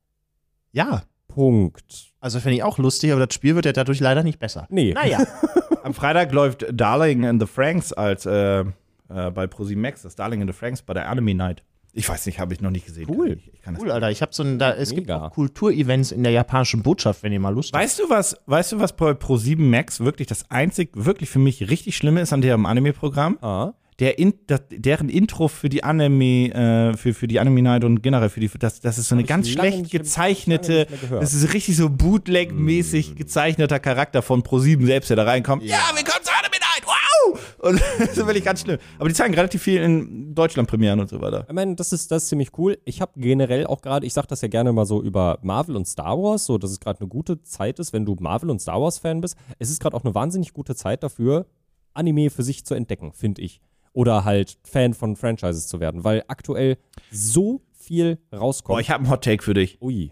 Ja. 0.71 1.03
Punkt. 1.27 2.13
Also 2.19 2.39
finde 2.39 2.55
ich 2.55 2.63
auch 2.63 2.77
lustig, 2.77 3.11
aber 3.11 3.25
das 3.25 3.33
Spiel 3.33 3.55
wird 3.55 3.65
ja 3.65 3.73
dadurch 3.73 3.99
leider 3.99 4.23
nicht 4.23 4.39
besser. 4.39 4.67
Nee. 4.69 4.93
Naja. 4.93 5.25
Am 5.83 5.93
Freitag 5.93 6.31
läuft 6.31 6.65
Darling 6.71 7.23
in 7.23 7.39
the 7.39 7.45
Franks 7.45 7.91
als 7.91 8.25
äh, 8.25 8.61
äh, 8.61 9.31
bei 9.31 9.47
ProSieben 9.47 9.81
Max, 9.81 10.03
das 10.03 10.15
Darling 10.15 10.41
in 10.41 10.47
the 10.47 10.53
Franks 10.53 10.81
bei 10.81 10.93
der 10.93 11.09
Anime 11.09 11.35
Night. 11.35 11.63
Ich 11.95 12.09
weiß 12.09 12.25
nicht, 12.25 12.39
habe 12.39 12.53
ich 12.53 12.59
noch 12.59 12.71
nicht 12.71 12.87
gesehen. 12.87 13.07
Cool. 13.07 13.37
Ich, 13.39 13.53
ich 13.53 13.61
kann 13.61 13.75
das 13.75 13.83
Cool, 13.83 13.91
Alter. 13.91 14.09
Ich 14.09 14.23
habe 14.23 14.33
so 14.33 14.41
ein, 14.41 14.57
da, 14.57 14.73
es 14.73 14.89
gibt 14.89 15.07
Mega. 15.07 15.27
auch 15.27 15.31
Kulturevents 15.31 16.11
in 16.11 16.23
der 16.23 16.31
japanischen 16.31 16.81
Botschaft, 16.81 17.21
wenn 17.21 17.31
ihr 17.31 17.39
mal 17.39 17.53
Lust 17.53 17.71
habt. 17.71 17.83
Weißt 17.83 17.99
du 17.99 18.09
was, 18.09 18.35
weißt 18.47 18.71
du 18.71 18.79
was 18.79 18.93
bei 18.95 19.11
Pro7 19.11 19.59
Max 19.59 19.99
wirklich 19.99 20.27
das 20.27 20.49
einzig 20.49 20.89
wirklich 20.93 21.29
für 21.29 21.37
mich 21.37 21.69
richtig 21.69 21.95
Schlimme 21.95 22.21
ist 22.21 22.33
an 22.33 22.41
deren 22.41 22.65
Anime-Programm? 22.65 23.37
Ah. 23.41 23.73
Der 23.99 24.17
in, 24.17 24.33
das, 24.47 24.63
deren 24.71 25.07
Intro 25.07 25.47
für 25.47 25.69
die 25.69 25.83
Anime, 25.83 26.49
äh, 26.51 26.97
für, 26.97 27.13
für 27.13 27.27
die 27.27 27.39
Anime 27.39 27.61
Night 27.61 27.83
und 27.83 28.01
generell 28.01 28.29
für 28.29 28.39
die, 28.39 28.49
das, 28.57 28.81
das 28.81 28.97
ist 28.97 29.07
so 29.07 29.13
eine 29.13 29.23
ganz 29.23 29.47
schlecht 29.49 29.91
gezeichnete, 29.91 30.87
das 31.11 31.35
ist 31.35 31.53
richtig 31.53 31.77
so 31.77 31.89
Bootleg-mäßig 31.89 33.13
gezeichneter 33.15 33.79
Charakter 33.79 34.23
von 34.23 34.41
Pro7 34.41 34.83
selbst, 34.87 35.11
der 35.11 35.17
da 35.17 35.25
reinkommt. 35.25 35.61
Ja, 35.63 35.77
wir 35.93 36.03
kommen 36.03 36.23
zur 36.23 36.33
Anime 36.33 36.55
Night, 36.59 36.83
wow! 36.87 37.39
Und 37.63 37.81
das 37.99 38.09
ist 38.09 38.17
wirklich 38.17 38.43
ganz 38.43 38.61
schlimm. 38.61 38.77
Aber 38.99 39.07
die 39.07 39.15
zeigen 39.15 39.33
relativ 39.33 39.63
viel 39.63 39.81
in 39.81 40.35
Deutschland 40.35 40.69
Premieren 40.69 40.99
und 40.99 41.09
so 41.09 41.21
weiter. 41.21 41.45
Ich 41.47 41.53
meine, 41.53 41.75
das 41.75 41.93
ist, 41.93 42.11
das 42.11 42.23
ist 42.23 42.29
ziemlich 42.29 42.49
cool. 42.57 42.77
Ich 42.83 42.99
habe 42.99 43.13
generell 43.15 43.65
auch 43.65 43.81
gerade, 43.81 44.05
ich 44.05 44.13
sage 44.13 44.27
das 44.27 44.41
ja 44.41 44.49
gerne 44.49 44.73
mal 44.73 44.85
so 44.85 45.01
über 45.01 45.39
Marvel 45.43 45.77
und 45.77 45.87
Star 45.87 46.21
Wars, 46.21 46.45
so 46.45 46.57
dass 46.57 46.71
es 46.71 46.81
gerade 46.81 46.99
eine 46.99 47.07
gute 47.07 47.41
Zeit 47.43 47.79
ist, 47.79 47.93
wenn 47.93 48.05
du 48.05 48.17
Marvel 48.19 48.49
und 48.49 48.59
Star 48.59 48.81
Wars 48.81 48.99
Fan 48.99 49.21
bist. 49.21 49.37
Es 49.59 49.69
ist 49.69 49.79
gerade 49.79 49.95
auch 49.95 50.03
eine 50.03 50.13
wahnsinnig 50.13 50.51
gute 50.53 50.75
Zeit 50.75 51.03
dafür, 51.03 51.45
Anime 51.93 52.29
für 52.29 52.43
sich 52.43 52.65
zu 52.65 52.73
entdecken, 52.73 53.13
finde 53.13 53.41
ich. 53.41 53.61
Oder 53.93 54.25
halt 54.25 54.57
Fan 54.63 54.93
von 54.93 55.15
Franchises 55.15 55.67
zu 55.67 55.79
werden, 55.79 56.03
weil 56.03 56.23
aktuell 56.27 56.77
so 57.11 57.61
viel 57.71 58.17
rauskommt. 58.33 58.75
Boah, 58.75 58.81
ich 58.81 58.89
habe 58.89 59.03
einen 59.03 59.11
Hot 59.11 59.23
Take 59.23 59.43
für 59.43 59.53
dich. 59.53 59.81
Ui. 59.81 60.11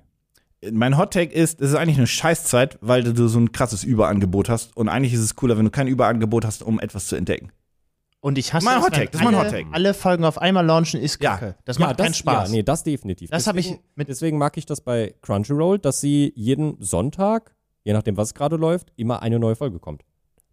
Mein 0.72 0.98
Hot 0.98 1.12
Take 1.14 1.34
ist, 1.34 1.60
es 1.60 1.72
ist 1.72 1.76
eigentlich 1.76 1.98
eine 1.98 2.06
Scheißzeit, 2.08 2.78
weil 2.82 3.04
du 3.04 3.28
so 3.28 3.40
ein 3.40 3.52
krasses 3.52 3.84
Überangebot 3.84 4.48
hast. 4.50 4.78
Und 4.78 4.90
eigentlich 4.90 5.14
ist 5.14 5.22
es 5.22 5.36
cooler, 5.36 5.58
wenn 5.58 5.66
du 5.66 5.72
kein 5.72 5.88
Überangebot 5.88 6.46
hast, 6.46 6.62
um 6.62 6.80
etwas 6.80 7.08
zu 7.08 7.16
entdecken. 7.16 7.52
Und 8.20 8.38
ich 8.38 8.54
hasse 8.54 8.66
Mein 8.66 8.78
es, 8.78 8.84
Hot 8.86 8.94
Take, 8.94 9.10
das 9.10 9.22
ist 9.22 9.26
mein 9.26 9.34
alle, 9.34 9.46
Hot 9.48 9.52
Take. 9.52 9.70
Alle 9.72 9.94
Folgen 9.96 10.26
auf 10.26 10.38
einmal 10.38 10.64
launchen 10.64 11.02
ist 11.02 11.22
Ja. 11.24 11.32
kacke. 11.38 11.56
Das 11.66 11.80
ja, 11.80 11.88
macht 11.88 12.00
das, 12.00 12.04
keinen 12.06 12.14
Spaß. 12.14 12.50
Ja, 12.50 12.56
nee, 12.56 12.62
das 12.64 12.84
definitiv. 12.84 13.32
Das 13.32 13.48
habe 13.48 13.60
ich 13.60 13.68
Deswegen- 13.70 13.84
mit 13.96 14.08
Deswegen 14.10 14.38
mag 14.38 14.56
ich 14.58 14.68
das 14.68 14.82
bei 14.82 15.16
Crunchyroll, 15.24 15.80
dass 15.80 16.00
sie 16.02 16.32
jeden 16.36 16.76
Sonntag, 16.80 17.56
je 17.84 17.94
nachdem, 17.94 18.16
was 18.18 18.36
gerade 18.36 18.58
läuft, 18.58 18.92
immer 18.96 19.24
eine 19.24 19.40
neue 19.40 19.56
Folge 19.56 19.80
kommt. 19.80 20.04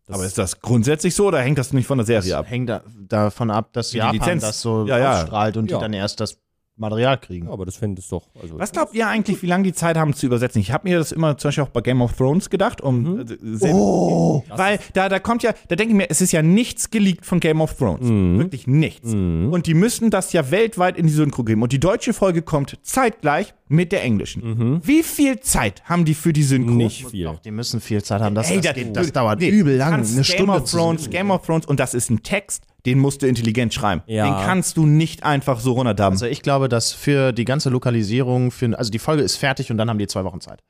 Das 0.06 0.14
Aber 0.16 0.24
ist 0.24 0.38
das 0.38 0.62
grundsätzlich 0.62 1.14
so 1.14 1.26
oder 1.26 1.40
hängt 1.42 1.58
das 1.58 1.74
nicht 1.74 1.86
von 1.86 1.98
der 1.98 2.06
Serie 2.06 2.38
ab? 2.38 2.46
hängt 2.48 2.70
da, 2.70 2.82
davon 2.98 3.50
ab, 3.50 3.74
dass 3.74 3.90
die 3.90 3.98
Japan 3.98 4.14
Lizenz. 4.14 4.42
das 4.42 4.62
so 4.62 4.86
Ja, 4.86 4.96
ja. 4.96 5.20
ausstrahlt 5.20 5.58
und 5.58 5.70
Ja. 5.70 5.76
die 5.76 5.82
dann 5.82 5.92
erst 5.92 6.20
das 6.20 6.38
Material 6.78 7.18
kriegen. 7.18 7.46
Ja, 7.46 7.52
aber 7.52 7.66
das 7.66 7.76
finde 7.76 8.00
ich 8.00 8.08
doch. 8.08 8.26
Also, 8.40 8.58
Was 8.58 8.72
glaubt 8.72 8.94
ihr 8.94 9.06
eigentlich, 9.08 9.42
wie 9.42 9.46
lange 9.46 9.64
die 9.64 9.72
Zeit 9.72 9.96
haben 9.96 10.14
zu 10.14 10.26
übersetzen? 10.26 10.60
Ich 10.60 10.72
habe 10.72 10.88
mir 10.88 10.98
das 10.98 11.12
immer 11.12 11.36
zum 11.38 11.48
Beispiel 11.48 11.64
auch 11.64 11.68
bei 11.68 11.80
Game 11.80 12.00
of 12.02 12.12
Thrones 12.14 12.48
gedacht, 12.50 12.80
um 12.80 13.20
äh, 13.20 13.24
selber- 13.56 13.74
Oh! 13.78 14.44
weil 14.56 14.78
da, 14.94 15.08
da 15.08 15.18
kommt 15.18 15.42
ja, 15.42 15.52
da 15.68 15.76
denke 15.76 15.92
ich 15.92 15.96
mir, 15.96 16.10
es 16.10 16.20
ist 16.20 16.32
ja 16.32 16.42
nichts 16.42 16.90
geleakt 16.90 17.26
von 17.26 17.40
Game 17.40 17.60
of 17.60 17.74
Thrones. 17.76 18.08
Wirklich 18.38 18.66
nichts. 18.66 19.12
Und 19.12 19.66
die 19.66 19.74
müssen 19.74 20.10
das 20.10 20.32
ja 20.32 20.50
weltweit 20.50 20.96
in 20.96 21.06
die 21.06 21.12
Synchro 21.12 21.44
geben. 21.44 21.62
Und 21.62 21.72
die 21.72 21.80
deutsche 21.80 22.12
Folge 22.12 22.42
kommt 22.42 22.78
zeitgleich 22.82 23.54
mit 23.68 23.92
der 23.92 24.02
englischen. 24.02 24.80
Wie 24.84 25.02
viel 25.02 25.40
Zeit 25.40 25.82
haben 25.84 26.04
die 26.04 26.14
für 26.14 26.32
die 26.32 26.42
Synchro? 26.42 26.72
nicht 26.74 27.06
viel. 27.08 27.24
Doch, 27.24 27.38
die 27.40 27.50
müssen 27.50 27.80
viel 27.80 28.02
Zeit 28.02 28.20
haben. 28.20 28.34
Das, 28.34 28.50
Ey, 28.50 28.60
das, 28.60 28.74
das 28.92 29.06
du- 29.08 29.12
dauert 29.12 29.40
nee, 29.40 29.48
übel 29.48 29.76
lang. 29.76 29.94
Eine 29.94 30.02
Game 30.04 30.24
Stunde 30.24 30.52
of 30.52 30.70
Thrones. 30.70 31.10
Game 31.10 31.30
of 31.30 31.44
Thrones 31.44 31.66
und 31.66 31.80
das 31.80 31.94
ist 31.94 32.10
ein 32.10 32.22
Text, 32.22 32.64
den 32.88 32.98
musst 32.98 33.22
du 33.22 33.26
intelligent 33.26 33.74
schreiben. 33.74 34.02
Ja. 34.06 34.24
Den 34.24 34.46
kannst 34.46 34.76
du 34.76 34.86
nicht 34.86 35.22
einfach 35.22 35.60
so 35.60 35.72
runterdampfen. 35.72 36.14
Also 36.14 36.26
ich 36.26 36.42
glaube, 36.42 36.68
dass 36.68 36.92
für 36.92 37.32
die 37.32 37.44
ganze 37.44 37.68
Lokalisierung, 37.70 38.50
für, 38.50 38.76
also 38.78 38.90
die 38.90 38.98
Folge 38.98 39.22
ist 39.22 39.36
fertig 39.36 39.70
und 39.70 39.76
dann 39.78 39.88
haben 39.90 39.98
die 39.98 40.06
zwei 40.06 40.24
Wochen 40.24 40.40
Zeit. 40.40 40.62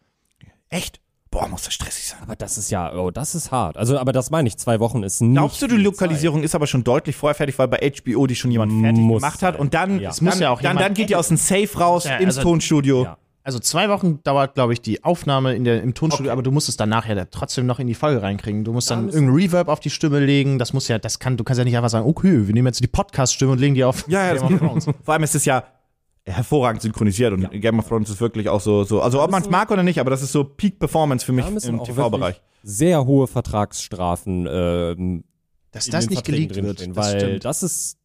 Echt? 0.68 1.00
Boah, 1.30 1.46
muss 1.46 1.62
das 1.62 1.74
stressig 1.74 2.06
sein. 2.06 2.18
Aber 2.22 2.36
das 2.36 2.56
ist 2.56 2.70
ja, 2.70 2.94
oh, 2.94 3.10
das 3.10 3.34
ist 3.34 3.52
hart. 3.52 3.76
Also, 3.76 3.98
aber 3.98 4.12
das 4.12 4.30
meine 4.30 4.48
ich, 4.48 4.56
zwei 4.56 4.80
Wochen 4.80 5.02
ist 5.02 5.20
nicht. 5.20 5.34
Glaubst 5.34 5.60
du, 5.60 5.66
die 5.66 5.76
Lokalisierung 5.76 6.42
ist 6.42 6.54
aber 6.54 6.66
schon 6.66 6.84
deutlich 6.84 7.16
vorher 7.16 7.34
fertig, 7.34 7.58
weil 7.58 7.68
bei 7.68 7.78
HBO 8.04 8.26
die 8.26 8.34
schon 8.34 8.50
jemand 8.50 8.72
fertig 8.80 9.02
Muss 9.02 9.20
gemacht 9.20 9.42
hat 9.42 9.58
und 9.58 9.74
dann, 9.74 10.00
Ja. 10.00 10.10
Es 10.10 10.20
muss 10.22 10.34
dann, 10.34 10.42
ja 10.42 10.50
auch 10.50 10.62
dann, 10.62 10.70
jemand 10.72 10.86
dann 10.86 10.94
geht 10.94 11.10
die 11.10 11.16
aus 11.16 11.28
dem 11.28 11.36
Safe 11.36 11.68
raus 11.78 12.04
Ja, 12.04 12.16
ins 12.16 12.38
also- 12.38 12.42
Tonstudio. 12.48 13.04
Ja. 13.04 13.18
Also 13.48 13.60
zwei 13.60 13.88
Wochen 13.88 14.22
dauert, 14.24 14.56
glaube 14.56 14.74
ich, 14.74 14.82
die 14.82 15.04
Aufnahme 15.04 15.54
in 15.54 15.64
der, 15.64 15.82
im 15.82 15.94
Tonstudio, 15.94 16.30
aber 16.30 16.42
du 16.42 16.50
musst 16.50 16.68
es 16.68 16.76
dann 16.76 16.90
nachher 16.90 17.14
da 17.14 17.24
trotzdem 17.24 17.64
noch 17.64 17.78
in 17.78 17.86
die 17.86 17.94
Folge 17.94 18.20
reinkriegen. 18.20 18.62
Du 18.62 18.74
musst 18.74 18.90
dann 18.90 19.06
müssen- 19.06 19.14
irgendeinen 19.16 19.40
Reverb 19.40 19.68
auf 19.68 19.80
die 19.80 19.88
Stimme 19.88 20.20
legen. 20.20 20.58
Das 20.58 20.74
muss 20.74 20.86
ja, 20.86 20.98
das 20.98 21.18
kann, 21.18 21.38
du 21.38 21.44
kannst 21.44 21.56
ja 21.56 21.64
nicht 21.64 21.74
einfach 21.74 21.88
sagen, 21.88 22.06
okay, 22.06 22.46
wir 22.46 22.52
nehmen 22.52 22.66
jetzt 22.66 22.82
die 22.82 22.88
Podcast-Stimme 22.88 23.52
und 23.52 23.58
legen 23.58 23.74
die 23.74 23.84
auf. 23.84 24.06
Ja, 24.06 24.26
ja, 24.26 24.34
das 24.34 24.42
Game 24.42 24.56
of 24.56 24.60
Thrones. 24.60 24.84
Vor 25.02 25.14
allem 25.14 25.22
ist 25.22 25.34
es 25.34 25.46
ja 25.46 25.64
hervorragend 26.26 26.82
synchronisiert 26.82 27.32
und 27.32 27.50
Game 27.52 27.78
of 27.78 27.88
Thrones 27.88 28.10
ist 28.10 28.20
wirklich 28.20 28.50
auch 28.50 28.60
so, 28.60 28.84
so 28.84 29.00
also 29.00 29.22
ob 29.22 29.30
man 29.30 29.40
es 29.40 29.48
mag 29.48 29.70
oder 29.70 29.82
nicht, 29.82 29.98
aber 29.98 30.10
das 30.10 30.20
ist 30.20 30.32
so 30.32 30.44
Peak 30.44 30.78
Performance 30.78 31.24
für 31.24 31.32
mich 31.32 31.46
Da 31.46 31.68
im 31.70 31.82
TV-Bereich. 31.82 32.42
Sehr 32.62 33.06
hohe 33.06 33.26
Vertragsstrafen 33.26 34.46
ähm, 34.46 35.24
Dass 35.70 35.86
in 35.86 35.92
das 35.92 36.04
den 36.04 36.10
nicht 36.10 36.26
Verträgen 36.26 36.48
geleakt 36.54 36.80
wird, 36.80 36.90
das 36.90 36.96
weil 36.96 37.18
stimmt. 37.20 37.44
das 37.46 37.62
ist. 37.62 37.97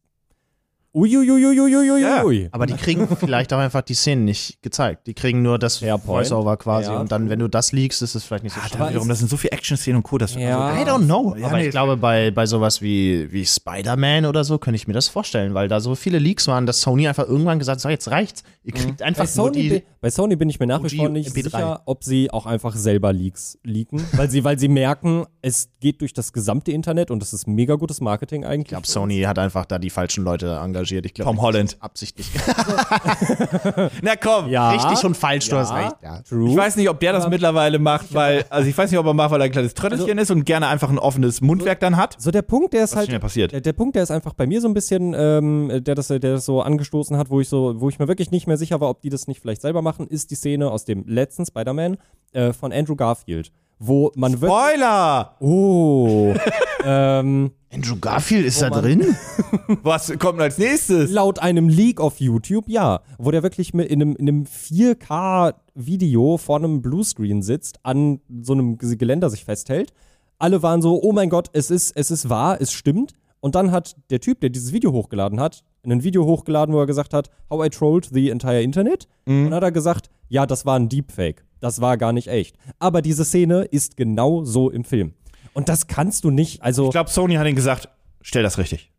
Uiuiuiuiuiui. 0.94 2.48
Aber 2.52 2.66
die 2.66 2.74
kriegen 2.74 3.08
vielleicht 3.16 3.52
auch 3.52 3.58
einfach 3.58 3.82
die 3.82 3.94
Szenen 3.94 4.24
nicht 4.24 4.62
gezeigt. 4.62 5.06
Die 5.06 5.14
kriegen 5.14 5.42
nur 5.42 5.58
das. 5.58 5.78
Voice-Over 5.78 6.56
quasi. 6.56 6.90
Ja, 6.90 7.00
und 7.00 7.10
dann, 7.12 7.28
wenn 7.28 7.38
du 7.38 7.48
das 7.48 7.72
liegst, 7.72 8.02
ist 8.02 8.14
es 8.14 8.24
vielleicht 8.24 8.44
nicht 8.44 8.54
so 8.54 8.60
Ah, 8.62 8.68
schlimm. 8.68 8.88
wiederum, 8.90 9.08
das 9.08 9.18
sind 9.18 9.28
so 9.28 9.36
viele 9.36 9.52
Action-Szenen 9.52 9.96
und 9.98 10.02
Co. 10.02 10.18
Das, 10.18 10.34
Ja. 10.34 10.68
also, 10.68 10.82
I 10.82 10.84
don't 10.84 11.04
know. 11.04 11.34
Ja, 11.36 11.46
aber 11.48 11.56
nee. 11.58 11.64
ich 11.66 11.70
glaube, 11.70 11.96
bei, 11.96 12.30
bei 12.30 12.46
sowas 12.46 12.80
wie, 12.80 13.30
wie 13.32 13.44
Spider-Man 13.44 14.26
oder 14.26 14.44
so, 14.44 14.58
könnte 14.58 14.76
ich 14.76 14.86
mir 14.86 14.94
das 14.94 15.08
vorstellen, 15.08 15.54
weil 15.54 15.68
da 15.68 15.80
so 15.80 15.94
viele 15.94 16.18
Leaks 16.18 16.46
waren, 16.46 16.66
dass 16.66 16.80
Sony 16.80 17.08
einfach 17.08 17.26
irgendwann 17.28 17.58
gesagt 17.58 17.76
hat, 17.76 17.80
so 17.82 17.88
jetzt 17.88 18.08
reicht's. 18.10 18.42
Ihr 18.62 18.72
kriegt 18.72 18.98
Bei 18.98 19.04
einfach 19.06 19.24
nur 19.24 19.46
Sony, 19.46 19.68
die. 19.68 19.82
bei 20.00 20.10
Sony 20.10 20.36
bin 20.36 20.48
ich 20.48 20.58
mir 20.60 20.66
nach 20.66 20.82
wie 20.82 20.96
vor 20.96 21.08
nicht 21.08 21.30
MP3. 21.30 21.42
sicher, 21.44 21.82
ob 21.86 22.04
sie 22.04 22.30
auch 22.30 22.46
einfach 22.46 22.74
selber 22.76 23.12
Leaks 23.12 23.58
leaken, 23.64 24.02
weil 24.12 24.30
sie, 24.30 24.44
weil 24.44 24.58
sie 24.58 24.68
merken, 24.68 25.26
es 25.42 25.68
geht 25.80 26.00
durch 26.00 26.12
das 26.14 26.32
gesamte 26.32 26.72
Internet 26.72 27.10
und 27.10 27.20
das 27.20 27.32
ist 27.32 27.46
mega 27.46 27.74
gutes 27.74 28.00
Marketing 28.00 28.44
eigentlich. 28.44 28.62
Ich 28.66 28.68
glaube, 28.68 28.86
Sony 28.86 29.22
hat 29.22 29.38
einfach 29.38 29.66
da 29.66 29.78
die 29.78 29.90
falschen 29.90 30.24
Leute 30.24 30.58
engagiert. 30.62 30.83
Ich 30.92 31.14
glaube, 31.14 31.30
Tom 31.30 31.42
Holland. 31.42 31.76
absichtlich. 31.80 32.30
Na 34.02 34.16
komm. 34.16 34.48
ja, 34.48 34.70
Richtig 34.70 35.04
und 35.04 35.16
falsch, 35.16 35.48
du 35.48 35.56
ja, 35.56 35.62
hast 35.62 35.74
recht. 35.74 35.96
Ja. 36.02 36.22
True. 36.22 36.50
Ich 36.50 36.56
weiß 36.56 36.76
nicht, 36.76 36.88
ob 36.88 37.00
der 37.00 37.12
das 37.12 37.28
mittlerweile 37.28 37.78
macht, 37.78 38.14
weil, 38.14 38.44
also 38.50 38.68
ich 38.68 38.76
weiß 38.76 38.90
nicht, 38.90 38.98
ob 38.98 39.06
er 39.06 39.14
macht, 39.14 39.30
weil 39.30 39.40
er 39.40 39.46
ein 39.46 39.52
kleines 39.52 39.74
Tröttelchen 39.74 40.18
ist 40.18 40.30
und 40.30 40.44
gerne 40.44 40.68
einfach 40.68 40.90
ein 40.90 40.98
offenes 40.98 41.40
Mundwerk 41.40 41.80
dann 41.80 41.96
hat. 41.96 42.16
so 42.18 42.30
der 42.30 42.42
Punkt, 42.42 42.72
der 42.72 42.84
ist 42.84 42.96
Was 42.96 43.08
halt 43.08 43.20
passiert? 43.20 43.52
Der, 43.52 43.60
der 43.60 43.72
Punkt, 43.72 43.96
der 43.96 44.02
ist 44.02 44.10
einfach 44.10 44.34
bei 44.34 44.46
mir 44.46 44.60
so 44.60 44.68
ein 44.68 44.74
bisschen, 44.74 45.14
ähm, 45.16 45.70
der, 45.84 45.94
das, 45.94 46.08
der 46.08 46.18
das 46.18 46.44
so 46.44 46.62
angestoßen 46.62 47.16
hat, 47.16 47.30
wo 47.30 47.40
ich 47.40 47.48
so, 47.48 47.80
wo 47.80 47.88
ich 47.88 47.98
mir 47.98 48.08
wirklich 48.08 48.30
nicht 48.30 48.46
mehr 48.46 48.56
sicher 48.56 48.80
war, 48.80 48.88
ob 48.90 49.00
die 49.00 49.10
das 49.10 49.26
nicht 49.26 49.40
vielleicht 49.40 49.62
selber 49.62 49.82
machen, 49.82 50.06
ist 50.08 50.30
die 50.30 50.34
Szene 50.36 50.70
aus 50.70 50.84
dem 50.84 51.04
letzten 51.06 51.46
Spider-Man 51.46 51.96
äh, 52.32 52.52
von 52.52 52.72
Andrew 52.72 52.96
Garfield, 52.96 53.52
wo 53.78 54.12
man 54.14 54.40
wirklich. 54.40 54.50
Spoiler! 54.50 55.36
Oh. 55.40 56.34
ähm, 56.84 57.50
Andrew 57.72 57.96
Garfield 58.00 58.46
ist 58.46 58.62
da 58.62 58.70
drin? 58.70 59.16
Was 59.82 60.16
kommt 60.18 60.40
als 60.40 60.58
nächstes? 60.58 61.10
laut 61.10 61.40
einem 61.40 61.68
Leak 61.68 62.00
auf 62.00 62.20
YouTube, 62.20 62.68
ja. 62.68 63.00
Wo 63.18 63.30
der 63.30 63.42
wirklich 63.42 63.74
mit 63.74 63.88
in 63.88 64.00
einem, 64.00 64.16
in 64.16 64.28
einem 64.28 64.44
4K-Video 64.44 66.38
vor 66.38 66.58
einem 66.58 66.82
Bluescreen 66.82 67.42
sitzt, 67.42 67.80
an 67.82 68.20
so 68.42 68.52
einem 68.52 68.78
Geländer 68.78 69.28
sich 69.28 69.44
festhält. 69.44 69.92
Alle 70.38 70.62
waren 70.62 70.82
so, 70.82 71.02
oh 71.02 71.12
mein 71.12 71.30
Gott, 71.30 71.48
es 71.52 71.70
ist, 71.70 71.92
es 71.96 72.10
ist 72.10 72.28
wahr, 72.28 72.60
es 72.60 72.72
stimmt. 72.72 73.14
Und 73.40 73.56
dann 73.56 73.72
hat 73.72 73.96
der 74.10 74.20
Typ, 74.20 74.40
der 74.40 74.50
dieses 74.50 74.72
Video 74.72 74.92
hochgeladen 74.92 75.40
hat, 75.40 75.64
ein 75.92 76.02
Video 76.02 76.24
hochgeladen, 76.24 76.74
wo 76.74 76.80
er 76.80 76.86
gesagt 76.86 77.14
hat, 77.14 77.30
how 77.50 77.64
I 77.64 77.68
trolled 77.70 78.08
the 78.12 78.30
entire 78.30 78.62
Internet. 78.62 79.06
Und 79.26 79.44
dann 79.46 79.54
hat 79.54 79.62
er 79.62 79.72
gesagt, 79.72 80.10
ja, 80.28 80.46
das 80.46 80.64
war 80.66 80.78
ein 80.78 80.88
Deepfake. 80.88 81.44
Das 81.60 81.80
war 81.80 81.96
gar 81.96 82.12
nicht 82.12 82.28
echt. 82.28 82.56
Aber 82.78 83.02
diese 83.02 83.24
Szene 83.24 83.62
ist 83.64 83.96
genau 83.96 84.44
so 84.44 84.70
im 84.70 84.84
Film. 84.84 85.14
Und 85.52 85.68
das 85.68 85.86
kannst 85.86 86.24
du 86.24 86.30
nicht, 86.30 86.62
also 86.62 86.86
Ich 86.86 86.90
glaube, 86.90 87.10
Sony 87.10 87.34
hat 87.34 87.46
ihm 87.46 87.54
gesagt, 87.56 87.88
stell 88.20 88.42
das 88.42 88.58
richtig. 88.58 88.90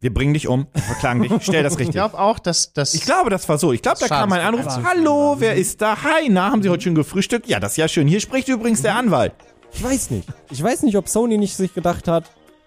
Wir 0.00 0.14
bringen 0.14 0.32
dich 0.32 0.48
um, 0.48 0.68
wir 0.72 0.80
verklagen 0.82 1.20
dich, 1.22 1.32
stell 1.42 1.62
das 1.62 1.74
Ich 1.74 1.80
richtig. 1.80 1.94
glaube 1.94 2.18
auch, 2.18 2.38
dass 2.38 2.72
das. 2.72 2.94
Ich 2.94 3.02
glaube, 3.02 3.28
das 3.28 3.46
war 3.48 3.58
so. 3.58 3.72
Ich 3.72 3.82
glaube, 3.82 3.98
da 4.00 4.08
kam 4.08 4.32
ein 4.32 4.40
Anruf. 4.40 4.64
Hallo, 4.84 5.36
wer 5.38 5.54
ist 5.56 5.82
da? 5.82 6.02
Hi, 6.02 6.28
na, 6.30 6.50
haben 6.50 6.62
Sie 6.62 6.70
heute 6.70 6.84
schon 6.84 6.94
gefrühstückt? 6.94 7.46
Ja, 7.46 7.60
das 7.60 7.72
ist 7.72 7.76
ja 7.76 7.86
schön. 7.88 8.08
Hier 8.08 8.20
spricht 8.20 8.48
übrigens 8.48 8.80
der 8.80 8.94
Anwalt. 8.96 9.32
Ich 9.74 9.84
weiß 9.84 10.10
nicht. 10.12 10.26
Ich 10.50 10.62
weiß 10.62 10.82
nicht, 10.84 10.96
ob 10.96 11.08
Sony 11.08 11.36
nicht 11.36 11.56
sich 11.56 11.74
gedacht 11.74 12.08
hat, 12.08 12.24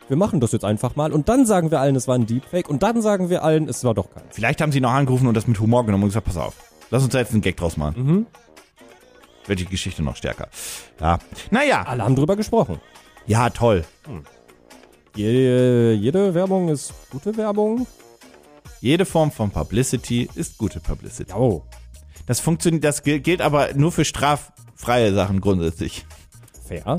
wir 0.07 0.17
machen 0.17 0.39
das 0.39 0.51
jetzt 0.51 0.65
einfach 0.65 0.95
mal 0.95 1.11
und 1.13 1.29
dann 1.29 1.45
sagen 1.45 1.71
wir 1.71 1.79
allen, 1.79 1.95
es 1.95 2.07
war 2.07 2.15
ein 2.15 2.25
Deepfake 2.25 2.69
und 2.69 2.83
dann 2.83 3.01
sagen 3.01 3.29
wir 3.29 3.43
allen, 3.43 3.67
es 3.69 3.83
war 3.83 3.93
doch 3.93 4.09
kein. 4.13 4.23
Vielleicht 4.29 4.61
haben 4.61 4.71
Sie 4.71 4.81
noch 4.81 4.91
angerufen 4.91 5.27
und 5.27 5.35
das 5.35 5.47
mit 5.47 5.59
Humor 5.59 5.85
genommen 5.85 6.03
und 6.03 6.09
gesagt, 6.09 6.27
pass 6.27 6.37
auf, 6.37 6.55
lass 6.89 7.03
uns 7.03 7.13
da 7.13 7.19
jetzt 7.19 7.31
einen 7.31 7.41
Gag 7.41 7.57
draus 7.57 7.77
machen. 7.77 8.03
Mhm. 8.05 8.25
Wird 9.45 9.59
die 9.59 9.65
Geschichte 9.65 10.03
noch 10.03 10.15
stärker. 10.15 10.47
Ja. 10.99 11.19
Naja, 11.51 11.83
Alle 11.83 12.03
haben 12.03 12.15
drüber 12.15 12.35
gesprochen. 12.35 12.79
ja, 13.25 13.49
toll. 13.49 13.83
Jede, 15.15 15.93
jede 15.93 16.33
Werbung 16.33 16.69
ist 16.69 16.93
gute 17.11 17.35
Werbung. 17.37 17.85
Jede 18.81 19.05
Form 19.05 19.31
von 19.31 19.51
Publicity 19.51 20.29
ist 20.35 20.57
gute 20.57 20.79
Publicity. 20.79 21.31
Oh. 21.33 21.63
Das 22.25 22.39
funktioniert, 22.39 22.83
das 22.83 23.03
gilt 23.03 23.41
aber 23.41 23.73
nur 23.73 23.91
für 23.91 24.05
straffreie 24.05 25.13
Sachen 25.13 25.39
grundsätzlich. 25.41 26.05
Fair. 26.67 26.97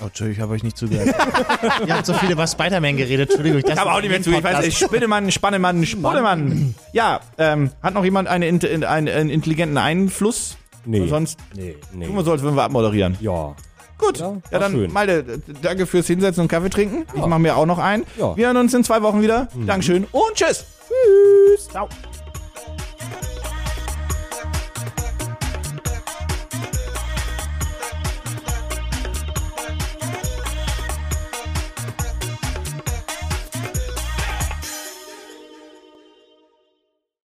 Oh, 0.00 0.06
Entschuldigung, 0.06 0.36
ich 0.36 0.42
habe 0.42 0.52
euch 0.52 0.62
nicht 0.62 0.76
zugehört. 0.76 1.08
Ihr 1.86 1.94
habt 1.96 2.04
so 2.06 2.12
viel 2.14 2.30
über 2.30 2.46
Spider-Man 2.46 2.96
geredet. 2.96 3.30
Entschuldigung. 3.30 3.62
Ich 3.64 3.78
habe 3.78 3.92
auch 3.92 4.00
nicht 4.00 4.10
mehr 4.10 4.22
zu. 4.22 4.30
Ich 4.30 4.42
weiß, 4.44 4.66
ich 4.66 4.76
Spinnemann, 4.76 5.30
Spannemann, 5.30 5.86
Spunnemann. 5.86 6.74
Ja, 6.92 7.20
ähm, 7.38 7.70
hat 7.82 7.94
noch 7.94 8.04
jemand 8.04 8.28
eine, 8.28 8.46
einen, 8.46 8.84
einen 8.84 9.30
intelligenten 9.30 9.78
Einfluss? 9.78 10.56
Nee. 10.84 11.06
Sonst 11.08 11.38
Nee, 11.54 11.76
nee. 11.92 12.06
tun 12.06 12.14
wir 12.14 12.24
so, 12.24 12.32
als 12.32 12.42
würden 12.42 12.56
wir 12.56 12.62
abmoderieren. 12.64 13.16
Ja. 13.20 13.56
Gut, 13.98 14.18
Ja, 14.18 14.36
ja, 14.50 14.58
dann 14.58 14.72
schön. 14.72 14.92
Malte, 14.92 15.40
danke 15.62 15.86
fürs 15.86 16.06
Hinsetzen 16.06 16.42
und 16.42 16.48
Kaffee 16.48 16.68
trinken. 16.68 17.06
Ich 17.14 17.24
mache 17.24 17.40
mir 17.40 17.56
auch 17.56 17.64
noch 17.66 17.78
einen. 17.78 18.04
Ja. 18.18 18.36
Wir 18.36 18.46
hören 18.48 18.58
uns 18.58 18.74
in 18.74 18.84
zwei 18.84 19.00
Wochen 19.02 19.22
wieder. 19.22 19.48
Dankeschön 19.66 20.06
und 20.12 20.34
tschüss. 20.34 20.66
Tschüss. 21.56 21.68
Ciao. 21.68 21.88